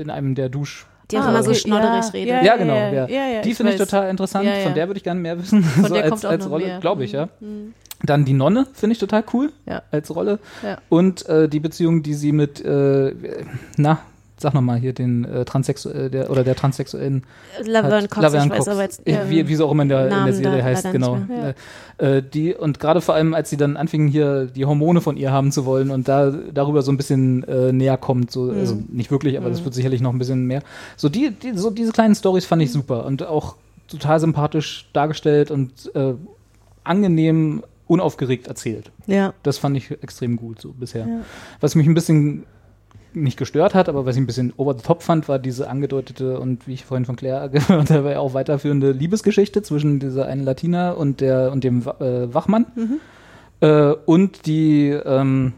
in 0.00 0.10
einem 0.10 0.34
der 0.34 0.48
Dusch. 0.48 0.86
die 1.10 1.18
auch 1.18 1.24
Ah, 1.26 1.28
immer 1.30 1.42
so 1.42 1.50
okay, 1.50 1.58
schnodderig 1.60 2.04
ja, 2.04 2.10
redet. 2.12 2.28
ja, 2.34 2.42
Ja, 2.44 2.56
genau. 2.56 2.74
ja, 2.74 3.06
Ja, 3.06 3.42
die 3.42 3.54
finde 3.54 3.72
ich 3.72 3.78
total 3.78 4.10
interessant. 4.10 4.46
Ja, 4.46 4.54
ja. 4.56 4.60
Von 4.64 4.74
der 4.74 4.88
würde 4.88 4.98
ich 4.98 5.04
gerne 5.04 5.20
mehr 5.20 5.38
wissen. 5.38 5.62
Von 5.62 5.84
so 5.88 5.94
der 5.94 6.02
als, 6.04 6.10
kommt 6.10 6.26
auch 6.26 6.30
als 6.30 6.44
noch 6.44 6.50
Rolle, 6.50 6.78
glaube 6.80 7.04
ich, 7.04 7.12
ja. 7.12 7.28
Mhm. 7.40 7.74
Dann 8.02 8.24
die 8.24 8.32
Nonne 8.34 8.66
finde 8.72 8.92
ich 8.94 8.98
total 8.98 9.22
cool 9.32 9.52
Ja. 9.66 9.82
als 9.90 10.14
Rolle. 10.14 10.38
Ja. 10.64 10.78
Und 10.88 11.26
äh, 11.28 11.48
die 11.48 11.60
Beziehung, 11.60 12.02
die 12.02 12.14
sie 12.14 12.32
mit, 12.32 12.62
äh, 12.64 13.14
na, 13.76 13.98
sag 14.38 14.52
nochmal 14.54 14.78
hier 14.78 14.92
den 14.92 15.24
äh, 15.24 15.44
Transsexuell, 15.44 16.10
der, 16.10 16.30
oder 16.30 16.44
der 16.44 16.54
Transsexuellen 16.54 17.24
Laverne 17.64 18.02
hat- 18.04 18.10
Cox, 18.10 18.22
Laverne 18.22 18.44
ich 18.46 18.50
weiß 18.50 18.58
Cox. 18.58 18.68
aber 18.68 18.82
jetzt. 18.82 19.02
Ähm, 19.06 19.18
wie, 19.28 19.48
wie 19.48 19.56
sie 19.56 19.64
auch 19.64 19.70
immer 19.72 19.82
in 19.84 19.88
der, 19.88 20.04
in 20.04 20.24
der 20.26 20.32
Serie 20.34 20.58
da 20.58 20.64
heißt, 20.64 20.92
genau. 20.92 21.16
mehr. 21.16 21.54
Äh, 21.98 22.18
äh, 22.18 22.22
die, 22.22 22.54
und 22.54 22.78
gerade 22.78 23.00
vor 23.00 23.14
allem, 23.14 23.32
als 23.34 23.48
sie 23.50 23.56
dann 23.56 23.76
anfingen, 23.76 24.08
hier 24.08 24.46
die 24.46 24.64
Hormone 24.66 25.00
von 25.00 25.16
ihr 25.16 25.32
haben 25.32 25.52
zu 25.52 25.64
wollen 25.64 25.90
und 25.90 26.06
da 26.08 26.30
darüber 26.52 26.82
so 26.82 26.92
ein 26.92 26.96
bisschen 26.98 27.44
äh, 27.44 27.72
näher 27.72 27.96
kommt, 27.96 28.30
so, 28.30 28.42
Mhm. 28.42 28.58
also 28.58 28.78
nicht 28.88 29.10
wirklich, 29.10 29.38
aber 29.38 29.48
das 29.48 29.64
wird 29.64 29.72
sicherlich 29.74 30.00
noch 30.02 30.12
ein 30.12 30.18
bisschen 30.18 30.44
mehr. 30.46 30.62
So, 30.96 31.08
die, 31.08 31.30
die, 31.30 31.56
so 31.56 31.70
diese 31.70 31.92
kleinen 31.92 32.14
Stories 32.14 32.44
fand 32.44 32.60
Mhm. 32.60 32.64
ich 32.66 32.72
super 32.72 33.06
und 33.06 33.22
auch 33.26 33.56
total 33.88 34.20
sympathisch 34.20 34.88
dargestellt 34.92 35.50
und 35.50 35.70
äh, 35.94 36.12
angenehm 36.84 37.62
unaufgeregt 37.88 38.48
erzählt. 38.48 38.90
Ja. 39.06 39.32
Das 39.44 39.58
fand 39.58 39.76
ich 39.76 39.90
extrem 40.02 40.36
gut 40.36 40.60
so 40.60 40.72
bisher. 40.72 41.06
Ja. 41.06 41.20
Was 41.60 41.74
mich 41.76 41.86
ein 41.86 41.94
bisschen 41.94 42.44
nicht 43.16 43.38
gestört 43.38 43.74
hat, 43.74 43.88
aber 43.88 44.06
was 44.06 44.16
ich 44.16 44.22
ein 44.22 44.26
bisschen 44.26 44.52
over 44.56 44.74
the 44.74 44.82
top 44.82 45.02
fand, 45.02 45.28
war 45.28 45.38
diese 45.38 45.68
angedeutete 45.68 46.38
und 46.38 46.66
wie 46.68 46.74
ich 46.74 46.84
vorhin 46.84 47.06
von 47.06 47.16
Claire 47.16 47.48
gehört 47.52 47.90
habe, 47.90 48.18
auch 48.18 48.34
weiterführende 48.34 48.92
Liebesgeschichte 48.92 49.62
zwischen 49.62 49.98
dieser 49.98 50.26
einen 50.26 50.44
Latina 50.44 50.92
und 50.92 51.20
der 51.20 51.50
und 51.52 51.64
dem 51.64 51.82
äh, 51.82 52.32
Wachmann. 52.32 52.66
Äh, 53.60 53.92
und 54.04 54.46
die, 54.46 54.90
ähm, 54.90 55.54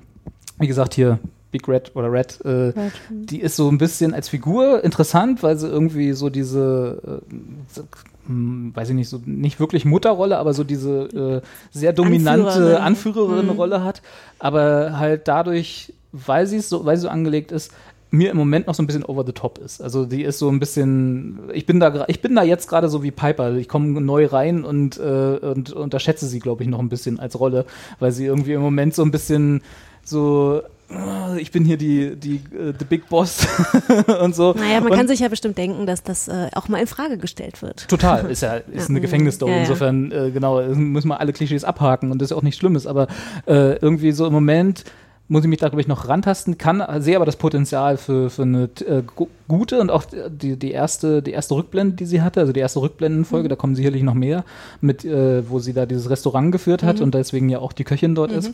wie 0.59 0.69
gesagt, 0.69 0.95
hier 0.95 1.19
Big 1.51 1.67
Red 1.67 1.93
oder 1.95 2.13
Red, 2.13 2.45
äh, 2.45 2.73
die 3.11 3.41
ist 3.41 3.57
so 3.57 3.69
ein 3.69 3.79
bisschen 3.79 4.15
als 4.15 4.29
Figur 4.29 4.85
interessant, 4.85 5.43
weil 5.43 5.57
sie 5.57 5.69
irgendwie 5.69 6.13
so 6.13 6.29
diese, 6.29 7.21
äh, 7.29 8.29
weiß 8.29 8.91
ich 8.91 8.95
nicht, 8.95 9.09
so 9.09 9.21
nicht 9.25 9.59
wirklich 9.59 9.85
Mutterrolle, 9.85 10.39
aber 10.39 10.53
so 10.53 10.63
diese 10.63 11.43
äh, 11.43 11.77
sehr 11.77 11.93
dominante 11.93 12.49
Anführerin. 12.51 12.83
Anführerinnenrolle 12.83 13.83
hat, 13.83 14.03
aber 14.39 14.99
halt 14.99 15.27
dadurch, 15.27 15.95
weil 16.13 16.47
sie 16.47 16.61
so, 16.61 16.85
weil 16.85 16.97
sie 16.97 17.03
so 17.03 17.09
angelegt 17.09 17.53
ist, 17.53 17.73
mir 18.11 18.31
im 18.31 18.37
Moment 18.37 18.67
noch 18.67 18.75
so 18.75 18.83
ein 18.83 18.87
bisschen 18.87 19.05
over 19.05 19.25
the 19.27 19.33
top 19.33 19.59
ist. 19.59 19.83
Also 19.83 20.07
die 20.07 20.23
ist 20.23 20.39
so 20.39 20.49
ein 20.49 20.59
bisschen, 20.59 21.41
ich 21.53 21.67
bin 21.67 21.79
da, 21.79 22.07
ich 22.09 22.23
bin 22.23 22.35
da 22.35 22.43
jetzt 22.43 22.69
gerade 22.69 22.89
so 22.89 23.03
wie 23.03 23.11
Piper. 23.11 23.55
Ich 23.57 23.69
komme 23.69 24.01
neu 24.01 24.27
rein 24.27 24.65
und, 24.65 24.99
äh, 24.99 25.03
und 25.03 25.73
unterschätze 25.73 26.27
sie, 26.27 26.39
glaube 26.39 26.63
ich, 26.63 26.69
noch 26.69 26.79
ein 26.79 26.89
bisschen 26.89 27.21
als 27.21 27.39
Rolle, 27.39 27.67
weil 27.99 28.13
sie 28.13 28.25
irgendwie 28.25 28.55
im 28.55 28.63
Moment 28.63 28.95
so 28.95 29.03
ein 29.03 29.11
bisschen 29.11 29.63
so, 30.03 30.63
äh, 30.91 31.39
ich 31.39 31.53
bin 31.53 31.67
hier 31.67 31.77
die, 31.77 32.17
die, 32.17 32.37
äh, 32.37 32.73
the 32.79 32.87
Big 32.87 33.11
Boss 33.11 33.47
und 34.23 34.35
so. 34.35 34.55
Naja, 34.55 34.81
man 34.81 34.91
und 34.91 34.97
kann 34.97 35.09
sich 35.09 35.21
ja 35.21 35.29
bestimmt 35.29 35.59
denken, 35.59 35.85
dass 35.85 36.03
das 36.03 36.29
äh, 36.29 36.49
auch 36.55 36.69
mal 36.69 36.79
in 36.79 36.87
Frage 36.87 37.19
gestellt 37.19 37.61
wird. 37.61 37.89
Total, 37.89 38.31
ist 38.31 38.41
ja 38.41 38.55
ist 38.73 38.89
eine 38.89 39.03
Gefängnisstory. 39.03 39.51
Ja, 39.51 39.57
ja. 39.57 39.63
Insofern, 39.65 40.13
äh, 40.13 40.31
genau, 40.31 40.63
müssen 40.75 41.09
wir 41.09 41.21
alle 41.21 41.35
Klischees 41.35 41.65
abhaken 41.65 42.11
und 42.11 42.23
das 42.23 42.31
ist 42.31 42.37
auch 42.37 42.43
nichts 42.43 42.59
Schlimmes, 42.59 42.87
aber 42.87 43.09
äh, 43.47 43.77
irgendwie 43.77 44.13
so 44.13 44.27
im 44.27 44.33
Moment 44.33 44.85
muss 45.29 45.43
ich 45.45 45.49
mich 45.49 45.59
da, 45.59 45.69
glaube 45.69 45.81
ich, 45.83 45.89
noch 45.89 46.09
rantasten, 46.09 46.57
kann, 46.59 46.83
sehe 47.01 47.17
aber 47.17 47.27
das 47.27 47.37
Potenzial 47.37 47.97
für, 47.99 48.31
für 48.31 48.43
eine 48.43 48.65
äh, 48.87 49.03
gu- 49.15 49.29
gute 49.47 49.81
und 49.81 49.91
auch 49.91 50.05
die, 50.05 50.57
die, 50.57 50.71
erste, 50.71 51.23
die 51.23 51.33
erste 51.33 51.55
Rückblende, 51.55 51.97
die 51.97 52.07
sie 52.07 52.23
hatte, 52.23 52.41
also 52.41 52.53
die 52.53 52.61
erste 52.61 52.81
Rückblendenfolge, 52.81 53.49
da 53.49 53.57
kommen 53.57 53.75
sicherlich 53.75 54.03
noch 54.03 54.15
mehr, 54.15 54.45
mit, 54.81 55.05
äh, 55.05 55.49
wo 55.49 55.59
sie 55.59 55.73
da 55.75 55.85
dieses 55.87 56.09
Restaurant 56.09 56.51
geführt 56.53 56.83
hat 56.83 56.97
und 57.05 57.15
deswegen 57.15 57.49
ja 57.51 57.59
auch 57.59 57.73
die 57.73 57.85
Köchin 57.85 58.15
dort 58.15 58.33
ist. 58.33 58.53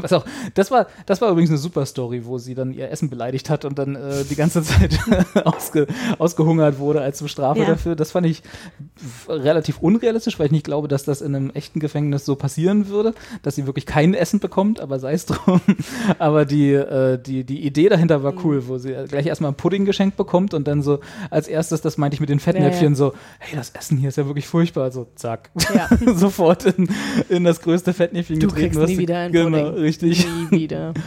Was 0.00 0.12
auch, 0.12 0.24
das 0.54 0.70
war, 0.70 0.86
das 1.06 1.20
war 1.20 1.30
übrigens 1.30 1.50
eine 1.50 1.58
super 1.58 1.84
Story, 1.86 2.24
wo 2.24 2.38
sie 2.38 2.54
dann 2.54 2.72
ihr 2.72 2.88
Essen 2.90 3.10
beleidigt 3.10 3.50
hat 3.50 3.64
und 3.64 3.78
dann 3.80 3.96
äh, 3.96 4.22
die 4.30 4.36
ganze 4.36 4.62
Zeit 4.62 4.96
ausge, 5.44 5.88
ausgehungert 6.18 6.78
wurde 6.78 7.00
als 7.00 7.28
Strafe 7.28 7.60
Ja. 7.60 7.66
dafür. 7.66 7.96
Das 7.96 8.12
fand 8.12 8.26
ich 8.26 8.42
relativ 9.28 9.78
unrealistisch, 9.80 10.38
weil 10.38 10.46
ich 10.46 10.52
nicht 10.52 10.64
glaube, 10.64 10.86
dass 10.88 11.04
das 11.04 11.20
in 11.20 11.34
einem 11.34 11.50
echten 11.50 11.80
Gefängnis 11.80 12.24
so 12.24 12.36
passieren 12.36 12.88
würde, 12.88 13.12
dass 13.42 13.56
sie 13.56 13.66
wirklich 13.66 13.86
kein 13.86 14.14
Essen 14.14 14.38
bekommt, 14.40 14.78
aber 14.80 14.98
sei 15.00 15.14
es 15.14 15.26
drum. 15.26 15.60
aber 16.18 16.44
die, 16.44 16.72
äh, 16.74 17.18
die, 17.20 17.44
die 17.44 17.66
Idee 17.66 17.88
dahinter 17.88 18.22
war 18.22 18.34
cool, 18.44 18.68
wo 18.68 18.78
sie 18.78 18.94
gleich 19.08 19.26
erstmal 19.26 19.48
einen 19.48 19.56
Pudding 19.56 19.84
geschenkt 19.84 20.16
bekommt 20.16 20.54
und 20.54 20.68
dann 20.68 20.82
so 20.82 21.00
als 21.30 21.48
erstes, 21.48 21.80
das 21.80 21.98
meinte 21.98 22.14
ich 22.14 22.20
mit 22.20 22.28
den 22.30 22.38
Fettnäpfchen, 22.40 22.84
Ja, 22.84 22.90
ja. 22.90 22.94
so, 22.94 23.12
hey, 23.40 23.56
das 23.56 23.70
Essen 23.70 23.98
hier 23.98 24.10
ist 24.10 24.16
ja 24.16 24.26
wirklich 24.26 24.46
furchtbar. 24.46 24.92
So, 24.92 25.08
zack. 25.16 25.50
Sofort 26.14 26.66
in, 26.66 26.88
in 27.28 27.44
das 27.44 27.60
größte 27.60 27.92
Fettnäpfchen 27.92 28.38
Du 28.38 28.46
getreten. 28.46 28.74
kriegst 28.76 28.88
nie 28.88 28.98
wieder 28.98 29.18
einen 29.18 29.32
Genau, 29.32 29.58
Pudding. 29.58 29.71
Richtig. 29.72 30.26
Nie 30.50 30.50
wieder. 30.60 30.94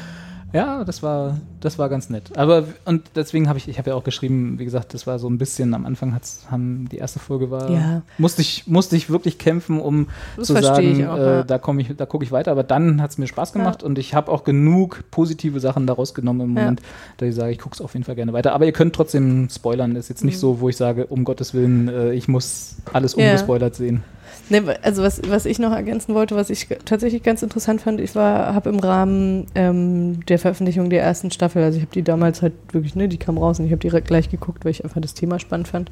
Ja, 0.53 0.86
das 0.86 1.03
war, 1.03 1.38
das 1.59 1.78
war 1.78 1.89
ganz 1.89 2.09
nett. 2.09 2.38
Aber 2.38 2.63
und 2.86 3.01
deswegen 3.16 3.49
habe 3.49 3.59
ich, 3.59 3.68
ich 3.68 3.78
habe 3.78 3.89
ja 3.89 3.95
auch 3.97 4.05
geschrieben, 4.05 4.57
wie 4.57 4.63
gesagt, 4.63 4.93
das 4.93 5.05
war 5.05 5.20
so 5.20 5.28
ein 5.28 5.38
bisschen 5.38 5.74
am 5.74 5.86
Anfang 5.86 6.16
hat's, 6.16 6.45
haben 6.49 6.88
die 6.89 6.95
erste 6.95 7.20
Folge 7.20 7.51
war, 7.51 7.70
Ja. 7.70 8.03
musste 8.18 8.41
ich, 8.41 8.66
musste 8.66 8.95
ich 8.95 9.09
wirklich 9.09 9.38
kämpfen, 9.38 9.82
um 9.82 10.07
Das 10.38 10.47
zu 10.47 10.53
sagen, 10.53 11.05
auch, 11.07 11.18
äh, 11.18 11.22
ja. 11.38 11.43
da 11.43 11.57
komme 11.57 11.82
ich, 11.82 11.93
da 11.97 12.05
gucke 12.05 12.24
ich 12.24 12.32
weiter. 12.32 12.51
Aber 12.51 12.63
dann 12.63 13.01
hat 13.01 13.11
es 13.11 13.18
mir 13.18 13.28
Spaß 13.28 13.51
gemacht 13.51 13.84
und 13.84 13.99
ich 13.99 14.13
habe 14.13 14.32
auch 14.32 14.45
genug 14.45 15.03
positive 15.11 15.59
Sachen 15.59 15.88
daraus 15.88 16.13
genommen 16.13 16.39
im 16.41 16.55
Ja. 16.55 16.61
Moment, 16.61 16.82
dass 17.18 17.28
ich 17.28 17.36
sage, 17.36 17.51
ich 17.51 17.59
gucke 17.59 17.74
es 17.74 17.82
auf 17.82 17.91
jeden 17.93 18.05
Fall 18.05 18.16
gerne 18.16 18.32
weiter. 18.32 18.53
Aber 18.53 18.66
ihr 18.66 18.72
könnt 18.72 18.95
trotzdem 18.95 19.49
spoilern. 19.49 19.97
Ist 19.97 20.07
jetzt 20.07 20.22
Mhm. 20.22 20.28
nicht 20.28 20.39
so, 20.39 20.61
wo 20.61 20.70
ich 20.70 20.78
sage, 20.78 21.07
um 21.07 21.26
Gottes 21.26 21.53
Willen, 21.53 21.89
äh, 21.89 22.13
ich 22.13 22.30
muss 22.30 22.78
alles 22.93 23.13
Ja. 23.18 23.26
ungespoilert 23.26 23.76
sehen. 23.76 24.05
Ne, 24.50 24.78
also 24.84 25.02
was, 25.02 25.22
was 25.28 25.46
ich 25.46 25.58
noch 25.58 25.72
ergänzen 25.72 26.14
wollte, 26.14 26.36
was 26.36 26.52
ich 26.52 26.68
tatsächlich 26.86 27.24
ganz 27.24 27.41
interessant 27.41 27.82
fand, 27.82 28.00
ich 28.00 28.14
war, 28.16 28.54
habe 28.54 28.70
im 28.70 28.80
Rahmen 28.80 29.48
ähm, 29.56 30.24
der 30.28 30.38
Veröffentlichung 30.38 30.89
der 30.91 31.02
ersten 31.02 31.32
Staffel, 31.32 31.64
also 31.64 31.78
ich 31.78 31.84
habe 31.84 31.93
die 31.93 32.04
damals 32.04 32.41
halt 32.43 32.54
wirklich, 32.72 32.96
ne, 32.96 33.08
die 33.08 33.18
kam 33.18 33.38
raus 33.39 33.60
und 33.60 33.66
ich 33.66 33.72
habe 33.72 33.80
direkt 33.82 34.08
gleich 34.08 34.30
geguckt, 34.30 34.64
weil 34.64 34.72
ich 34.72 34.84
einfach 34.84 35.02
das 35.02 35.16
Thema 35.16 35.39
spannend 35.39 35.68
fand. 35.68 35.91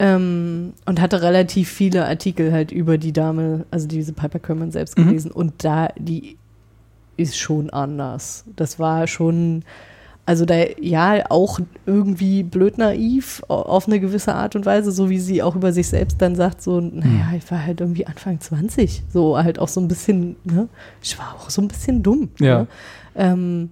Ähm, 0.00 0.74
und 0.86 1.00
hatte 1.00 1.22
relativ 1.22 1.68
viele 1.68 2.06
Artikel 2.06 2.52
halt 2.52 2.70
über 2.70 2.98
die 2.98 3.12
Dame, 3.12 3.64
also 3.72 3.88
diese 3.88 4.12
Piper 4.12 4.38
Kerman 4.38 4.70
selbst 4.70 4.96
Mhm. 4.96 5.06
gelesen. 5.08 5.30
Und 5.32 5.64
da, 5.64 5.88
die 5.98 6.36
ist 7.16 7.36
schon 7.36 7.70
anders. 7.70 8.44
Das 8.54 8.78
war 8.78 9.08
schon, 9.08 9.64
also 10.28 10.44
da, 10.44 10.56
ja, 10.78 11.24
auch 11.30 11.58
irgendwie 11.86 12.42
blöd 12.42 12.76
naiv 12.76 13.42
au- 13.48 13.62
auf 13.62 13.86
eine 13.86 13.98
gewisse 13.98 14.34
Art 14.34 14.56
und 14.56 14.66
Weise, 14.66 14.92
so 14.92 15.08
wie 15.08 15.18
sie 15.18 15.42
auch 15.42 15.56
über 15.56 15.72
sich 15.72 15.88
selbst 15.88 16.20
dann 16.20 16.36
sagt, 16.36 16.60
so, 16.60 16.82
naja, 16.82 17.32
ich 17.34 17.50
war 17.50 17.64
halt 17.64 17.80
irgendwie 17.80 18.06
Anfang 18.06 18.38
20. 18.38 19.04
So 19.10 19.38
halt 19.38 19.58
auch 19.58 19.68
so 19.68 19.80
ein 19.80 19.88
bisschen, 19.88 20.36
ne? 20.44 20.68
Ich 21.02 21.18
war 21.18 21.34
auch 21.34 21.48
so 21.48 21.62
ein 21.62 21.68
bisschen 21.68 22.02
dumm. 22.02 22.28
Ja. 22.38 22.58
Ne? 22.60 22.66
Ähm, 23.16 23.70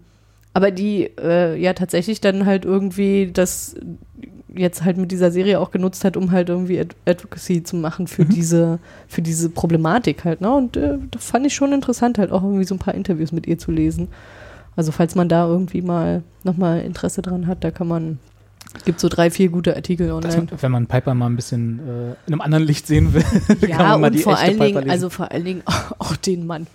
aber 0.55 0.71
die 0.71 1.11
äh, 1.21 1.61
ja 1.61 1.75
tatsächlich 1.75 2.23
dann 2.23 2.47
halt 2.47 2.65
irgendwie 2.65 3.31
das 3.31 3.75
jetzt 4.55 4.83
halt 4.83 4.97
mit 4.97 5.13
dieser 5.13 5.31
Serie 5.31 5.61
auch 5.61 5.71
genutzt 5.71 6.07
hat, 6.07 6.17
um 6.17 6.31
halt 6.31 6.49
irgendwie 6.49 6.81
Ad 6.81 6.97
Advocacy 7.05 7.65
zu 7.65 7.77
machen 7.77 8.07
für 8.07 8.25
diese 8.25 8.79
für 9.09 9.21
diese 9.21 9.51
Problematik 9.51 10.25
halt, 10.25 10.41
ne? 10.41 10.51
Und 10.55 10.79
äh, 10.79 10.97
das 11.11 11.27
fand 11.27 11.45
ich 11.45 11.55
schon 11.55 11.75
interessant, 11.75 12.17
halt 12.17 12.33
auch 12.33 12.43
irgendwie 12.43 12.65
so 12.65 12.75
ein 12.75 12.79
paar 12.79 12.95
Interviews 12.95 13.31
mit 13.33 13.47
ihr 13.47 13.59
zu 13.59 13.71
lesen. 13.71 14.09
Also 14.77 14.93
falls 14.93 15.15
man 15.15 15.29
da 15.29 15.47
irgendwie 15.47 15.83
mal 15.83 16.23
nochmal 16.45 16.81
Interesse 16.83 17.23
dran 17.23 17.47
hat, 17.47 17.65
da 17.65 17.71
kann 17.71 17.89
man 17.89 18.19
gibt 18.85 19.01
so 19.01 19.09
drei, 19.09 19.31
vier 19.31 19.49
gute 19.49 19.75
Artikel 19.75 20.13
online. 20.13 20.37
man, 20.37 20.51
wenn 20.61 20.73
man 20.73 20.87
Piper 20.87 21.15
mal 21.15 21.27
ein 21.27 21.37
bisschen 21.37 21.79
äh, 21.79 22.11
in 22.27 22.35
einem 22.35 22.41
anderen 22.43 22.65
Licht 22.65 22.87
sehen 22.87 23.15
will, 23.15 23.23
kann 23.61 23.69
Ja, 23.71 23.79
man 23.93 24.01
mal 24.03 24.11
die 24.11 24.19
vor 24.19 24.35
echte 24.35 24.45
allen 24.45 24.53
Piper 24.59 24.65
Dingen, 24.67 24.79
lesen. 24.81 24.91
also 24.91 25.09
vor 25.09 25.31
allen 25.33 25.45
Dingen 25.45 25.63
auch 25.99 26.15
den 26.17 26.47
Mann. 26.47 26.67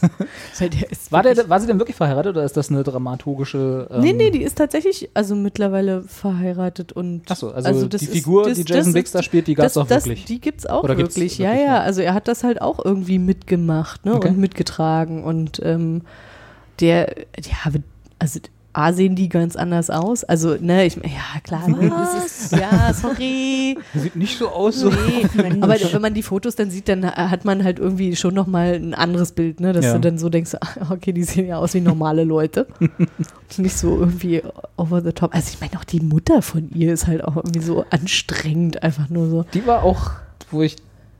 Weil 0.58 0.70
der 0.70 0.90
ist 0.90 1.12
War, 1.12 1.22
wirklich- 1.22 1.38
der, 1.44 1.48
war 1.48 1.60
sie 1.60 1.66
denn 1.68 1.78
wirklich 1.78 1.96
verheiratet 1.96 2.34
oder 2.36 2.44
ist 2.44 2.56
das 2.56 2.70
eine 2.70 2.82
dramaturgische. 2.82 3.88
Ähm, 3.90 4.00
Nee, 4.00 4.12
nee, 4.14 4.30
die 4.30 4.42
ist 4.42 4.56
tatsächlich 4.58 5.10
also 5.14 5.36
mittlerweile 5.36 6.02
verheiratet 6.02 6.90
und 6.92 7.30
Achso, 7.30 7.50
also, 7.50 7.86
das 7.86 8.00
die 8.00 8.06
ist- 8.06 8.12
Figur, 8.14 8.48
das- 8.48 8.58
die 8.58 8.64
Jason 8.64 8.88
ist- 8.88 8.94
Biggs 8.94 9.12
da 9.12 9.22
spielt, 9.22 9.46
die 9.46 9.54
gab 9.54 9.66
es 9.66 9.76
auch 9.76 9.86
das, 9.86 10.06
wirklich. 10.06 10.24
Die 10.24 10.40
gibt's 10.40 10.66
auch 10.66 10.82
Oder 10.82 10.96
wirklich. 10.96 11.14
wirklich, 11.16 11.38
ja, 11.38 11.52
ja, 11.54 11.60
ja? 11.66 11.80
also 11.80 12.00
er 12.00 12.14
hat 12.14 12.26
das 12.26 12.42
halt 12.42 12.60
auch 12.60 12.84
irgendwie 12.84 13.18
mitgemacht, 13.20 14.04
ne, 14.06 14.14
Okay. 14.14 14.28
und 14.28 14.38
mitgetragen 14.38 15.22
und 15.22 15.60
ähm, 15.62 16.02
der, 16.80 17.14
ja, 17.42 17.72
also 18.18 18.40
A 18.76 18.92
sehen 18.92 19.14
die 19.14 19.28
ganz 19.28 19.54
anders 19.54 19.88
aus. 19.88 20.24
Also, 20.24 20.56
ne, 20.60 20.84
ich 20.84 20.96
ja 20.96 21.40
klar, 21.44 21.62
das 21.80 22.26
ist, 22.26 22.52
ja, 22.60 22.92
sorry. 22.92 23.78
Sieht 23.94 24.16
nicht 24.16 24.36
so 24.36 24.48
aus. 24.48 24.80
So. 24.80 24.90
Nee. 24.90 25.26
Aber 25.60 25.76
wenn 25.92 26.02
man 26.02 26.12
die 26.12 26.24
Fotos 26.24 26.56
dann 26.56 26.70
sieht, 26.72 26.88
dann 26.88 27.06
hat 27.06 27.44
man 27.44 27.62
halt 27.62 27.78
irgendwie 27.78 28.16
schon 28.16 28.34
nochmal 28.34 28.74
ein 28.74 28.92
anderes 28.92 29.30
Bild, 29.30 29.60
ne? 29.60 29.72
Dass 29.72 29.84
Ja. 29.84 29.94
du 29.94 30.00
dann 30.00 30.18
so 30.18 30.28
denkst, 30.28 30.56
ah, 30.60 30.90
okay, 30.90 31.12
die 31.12 31.22
sehen 31.22 31.46
ja 31.46 31.58
aus 31.58 31.74
wie 31.74 31.80
normale 31.80 32.24
Leute. 32.24 32.66
Und 32.80 33.58
nicht 33.58 33.76
so 33.76 33.96
irgendwie 33.96 34.42
over 34.76 35.02
the 35.02 35.12
top. 35.12 35.32
Also 35.36 35.50
ich 35.54 35.60
meine, 35.60 35.78
auch 35.78 35.84
die 35.84 36.00
Mutter 36.00 36.42
von 36.42 36.68
ihr 36.74 36.92
ist 36.92 37.06
halt 37.06 37.22
auch 37.22 37.36
irgendwie 37.36 37.60
so 37.62 37.84
anstrengend, 37.90 38.82
einfach 38.82 39.08
nur 39.08 39.28
so. 39.30 39.44
Die 39.54 39.64
war 39.68 39.84
auch, 39.84 40.10
wo 40.50 40.62
ich, 40.62 40.74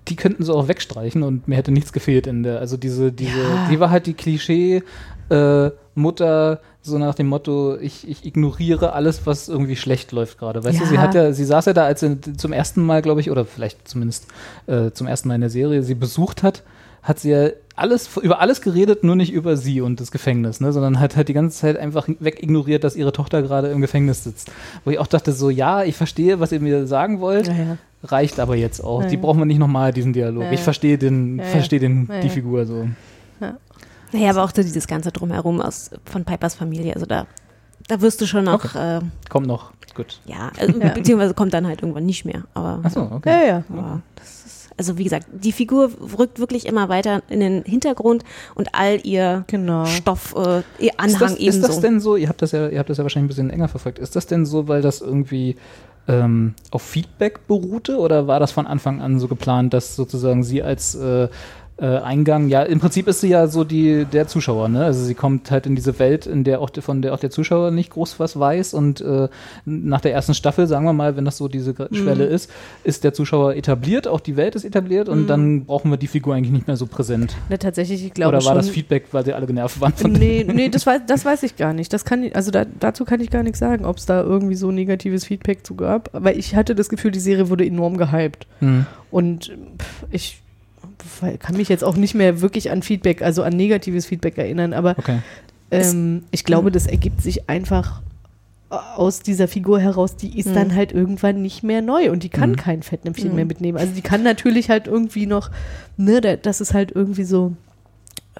die 0.08 0.16
könnten 0.16 0.42
sie 0.44 0.52
auch 0.52 0.66
wegstreichen 0.66 1.22
und 1.22 1.46
mir 1.46 1.54
hätte 1.54 1.70
nichts 1.70 1.92
gefehlt 1.92 2.26
in 2.26 2.42
der, 2.42 2.58
also 2.58 2.76
diese, 2.76 3.12
diese, 3.12 3.38
Ja. 3.38 3.68
die 3.70 3.78
war 3.78 3.90
halt 3.90 4.06
die 4.06 4.14
Klischee, 4.14 4.82
äh, 5.30 5.70
Mutter, 5.94 6.60
so 6.82 6.98
nach 6.98 7.14
dem 7.14 7.28
Motto, 7.28 7.76
ich, 7.80 8.08
ich 8.08 8.26
ignoriere 8.26 8.92
alles, 8.92 9.26
was 9.26 9.48
irgendwie 9.48 9.76
schlecht 9.76 10.12
läuft 10.12 10.38
gerade. 10.38 10.64
Weißt 10.64 10.78
du, 10.80 10.84
Ja. 10.84 10.90
sie 10.90 10.98
hat 10.98 11.14
ja, 11.14 11.32
sie 11.32 11.44
saß 11.44 11.66
ja 11.66 11.72
da, 11.72 11.84
als 11.84 12.00
sie 12.00 12.20
zum 12.20 12.52
ersten 12.52 12.84
Mal, 12.84 13.00
glaube 13.00 13.20
ich, 13.20 13.30
oder 13.30 13.44
vielleicht 13.44 13.86
zumindest 13.88 14.26
äh, 14.66 14.90
zum 14.90 15.06
ersten 15.06 15.28
Mal 15.28 15.36
in 15.36 15.40
der 15.40 15.50
Serie 15.50 15.82
sie 15.82 15.94
besucht 15.94 16.42
hat, 16.42 16.62
hat 17.02 17.20
sie 17.20 17.30
ja 17.30 17.48
alles, 17.76 18.16
über 18.22 18.40
alles 18.40 18.60
geredet, 18.60 19.04
nur 19.04 19.14
nicht 19.16 19.32
über 19.32 19.56
sie 19.56 19.80
und 19.80 20.00
das 20.00 20.10
Gefängnis, 20.10 20.60
ne? 20.60 20.72
sondern 20.72 21.00
hat 21.00 21.16
halt 21.16 21.28
die 21.28 21.32
ganze 21.32 21.58
Zeit 21.58 21.76
einfach 21.76 22.08
wegignoriert, 22.20 22.82
dass 22.84 22.96
ihre 22.96 23.12
Tochter 23.12 23.42
gerade 23.42 23.68
im 23.68 23.80
Gefängnis 23.80 24.24
sitzt. 24.24 24.50
Wo 24.84 24.90
ich 24.90 24.98
auch 24.98 25.06
dachte, 25.06 25.32
so, 25.32 25.50
ja, 25.50 25.84
ich 25.84 25.96
verstehe, 25.96 26.40
was 26.40 26.52
ihr 26.52 26.60
mir 26.60 26.86
sagen 26.86 27.20
wollt, 27.20 27.48
Naja. 27.48 27.76
reicht 28.02 28.40
aber 28.40 28.56
jetzt 28.56 28.82
auch. 28.82 29.02
Ja, 29.02 29.08
Die 29.08 29.16
ja. 29.16 29.20
brauchen 29.20 29.38
wir 29.38 29.44
nicht 29.46 29.58
nochmal, 29.58 29.92
diesen 29.92 30.12
Dialog. 30.12 30.44
Ja, 30.44 30.52
Ich 30.52 30.60
ja. 30.60 30.64
verstehe 30.64 30.96
den, 30.98 31.38
Ja, 31.38 31.44
ja. 31.44 31.50
verstehe 31.50 31.80
den, 31.80 32.06
Ja, 32.10 32.20
die 32.20 32.28
ja. 32.28 32.32
Figur 32.32 32.64
so. 32.66 32.88
Naja, 34.14 34.30
aber 34.30 34.44
auch 34.44 34.50
so 34.54 34.62
dieses 34.62 34.86
ganze 34.86 35.10
Drumherum 35.10 35.60
aus, 35.60 35.90
von 36.04 36.24
Pipers 36.24 36.54
Familie. 36.54 36.94
Also 36.94 37.04
da, 37.04 37.26
da 37.88 38.00
wirst 38.00 38.20
du 38.20 38.26
schon 38.26 38.44
noch, 38.44 38.76
äh, 38.76 39.00
Kommt 39.28 39.48
noch. 39.48 39.72
Gut. 39.96 40.20
ja, 40.24 40.50
also, 40.58 40.78
Ja. 40.80 40.88
beziehungsweise 40.90 41.34
kommt 41.34 41.52
dann 41.52 41.66
halt 41.66 41.82
irgendwann 41.82 42.06
nicht 42.06 42.24
mehr. 42.24 42.44
Aber, 42.54 42.80
Achso, 42.84 43.02
okay. 43.12 43.48
Ja, 43.48 43.64
ja. 43.74 44.00
das 44.16 44.44
ist, 44.46 44.70
also 44.76 44.98
wie 44.98 45.04
gesagt, 45.04 45.26
die 45.32 45.50
Figur 45.52 45.90
rückt 46.18 46.38
wirklich 46.38 46.66
immer 46.66 46.88
weiter 46.88 47.22
in 47.28 47.40
den 47.40 47.62
Hintergrund 47.64 48.24
und 48.54 48.68
all 48.74 49.00
ihr 49.04 49.44
Genau. 49.48 49.84
Stoff, 49.86 50.34
äh, 50.36 50.62
ihr 50.78 50.90
Ist 50.92 50.98
Anhang 51.00 51.18
das, 51.20 51.32
ist 51.32 51.38
ebenso. 51.40 51.66
das 51.68 51.80
denn 51.80 52.00
so, 52.00 52.14
ihr 52.16 52.28
habt 52.28 52.40
das 52.42 52.52
ja, 52.52 52.68
ihr 52.68 52.78
habt 52.78 52.88
das 52.90 52.98
ja 52.98 53.04
wahrscheinlich 53.04 53.26
ein 53.26 53.34
bisschen 53.34 53.50
enger 53.50 53.68
verfolgt, 53.68 53.98
ist 53.98 54.14
das 54.16 54.26
denn 54.28 54.46
so, 54.46 54.66
weil 54.68 54.80
das 54.82 55.00
irgendwie 55.00 55.56
ähm, 56.08 56.54
auf 56.70 56.82
Feedback 56.82 57.46
beruhte 57.46 57.98
oder 57.98 58.26
war 58.26 58.38
das 58.40 58.50
von 58.52 58.66
Anfang 58.66 59.00
an 59.00 59.18
so 59.20 59.26
geplant, 59.28 59.72
dass 59.74 59.96
sozusagen 59.96 60.42
sie 60.44 60.62
als 60.62 60.94
äh, 60.96 61.28
äh, 61.76 61.86
Eingang, 61.86 62.48
ja, 62.48 62.62
im 62.62 62.78
Prinzip 62.78 63.08
ist 63.08 63.20
sie 63.20 63.28
ja 63.30 63.48
so 63.48 63.64
die 63.64 64.04
der 64.04 64.28
Zuschauer, 64.28 64.68
ne? 64.68 64.84
Also 64.84 65.02
sie 65.04 65.14
kommt 65.14 65.50
halt 65.50 65.66
in 65.66 65.74
diese 65.74 65.98
Welt, 65.98 66.24
in 66.26 66.44
der 66.44 66.60
auch 66.60 66.70
von 66.80 67.02
der 67.02 67.12
auch 67.14 67.18
der 67.18 67.30
Zuschauer 67.30 67.72
nicht 67.72 67.90
groß 67.90 68.20
was 68.20 68.38
weiß 68.38 68.74
und 68.74 69.00
äh, 69.00 69.28
nach 69.64 70.00
der 70.00 70.12
ersten 70.12 70.34
Staffel, 70.34 70.68
sagen 70.68 70.84
wir 70.84 70.92
mal, 70.92 71.16
wenn 71.16 71.24
das 71.24 71.36
so 71.36 71.48
diese 71.48 71.72
Mhm. 71.74 71.94
Schwelle 71.96 72.24
ist, 72.26 72.48
ist 72.84 73.02
der 73.02 73.12
Zuschauer 73.12 73.54
etabliert, 73.56 74.06
auch 74.06 74.20
die 74.20 74.36
Welt 74.36 74.54
ist 74.54 74.64
etabliert 74.64 75.08
Mhm. 75.08 75.12
und 75.14 75.26
dann 75.26 75.64
brauchen 75.64 75.90
wir 75.90 75.96
die 75.96 76.06
Figur 76.06 76.34
eigentlich 76.36 76.52
nicht 76.52 76.68
mehr 76.68 76.76
so 76.76 76.86
präsent. 76.86 77.34
Ne, 77.48 77.58
tatsächlich, 77.58 78.04
ich 78.04 78.14
glaube 78.14 78.36
Oder 78.36 78.44
war 78.44 78.52
schon. 78.52 78.56
das 78.58 78.68
Feedback, 78.68 79.06
weil 79.10 79.24
sie 79.24 79.32
alle 79.32 79.46
genervt 79.46 79.80
waren 79.80 79.92
von 79.94 80.12
Nee, 80.12 80.46
nee, 80.48 80.68
das 80.68 80.86
weiß, 80.86 81.00
das 81.08 81.24
weiß 81.24 81.42
ich 81.42 81.56
gar 81.56 81.72
nicht. 81.72 81.92
Das 81.92 82.04
kann 82.04 82.22
ich, 82.22 82.36
also 82.36 82.52
da, 82.52 82.64
dazu 82.78 83.04
kann 83.04 83.20
ich 83.20 83.30
gar 83.30 83.42
nichts 83.42 83.58
sagen, 83.58 83.84
ob 83.84 83.96
es 83.96 84.06
da 84.06 84.22
irgendwie 84.22 84.54
so 84.54 84.70
negatives 84.70 85.24
Feedback 85.24 85.66
zu 85.66 85.74
gab. 85.74 86.08
Weil 86.12 86.38
ich 86.38 86.54
hatte 86.54 86.76
das 86.76 86.88
Gefühl, 86.88 87.10
die 87.10 87.18
Serie 87.18 87.50
wurde 87.50 87.66
enorm 87.66 87.96
gehypt. 87.96 88.46
Hm. 88.60 88.86
Und 89.10 89.50
ich 90.10 90.40
kann 91.38 91.56
mich 91.56 91.68
jetzt 91.68 91.84
auch 91.84 91.96
nicht 91.96 92.14
mehr 92.14 92.40
wirklich 92.40 92.70
an 92.70 92.82
Feedback, 92.82 93.22
also 93.22 93.42
an 93.42 93.54
negatives 93.54 94.06
Feedback 94.06 94.38
erinnern, 94.38 94.72
aber 94.72 94.94
Okay. 94.98 95.18
ähm, 95.70 96.24
ich 96.30 96.44
glaube, 96.44 96.70
das 96.70 96.86
ergibt 96.86 97.20
sich 97.22 97.48
einfach 97.48 98.02
aus 98.70 99.20
dieser 99.20 99.46
Figur 99.46 99.78
heraus, 99.78 100.16
die 100.16 100.36
ist 100.38 100.54
dann 100.56 100.74
halt 100.74 100.90
irgendwann 100.92 101.42
nicht 101.42 101.62
mehr 101.62 101.80
neu 101.80 102.10
und 102.10 102.24
die 102.24 102.28
kann 102.28 102.50
Mhm. 102.52 102.56
kein 102.56 102.82
Fettnäpfchen 102.82 103.34
mehr 103.34 103.44
mitnehmen. 103.44 103.78
Also 103.78 103.94
die 103.94 104.00
kann 104.02 104.24
natürlich 104.24 104.68
halt 104.68 104.88
irgendwie 104.88 105.26
noch, 105.26 105.50
ne, 105.96 106.20
da- 106.20 106.34
das 106.36 106.60
ist 106.60 106.74
halt 106.74 106.90
irgendwie 106.90 107.22
so, 107.24 107.52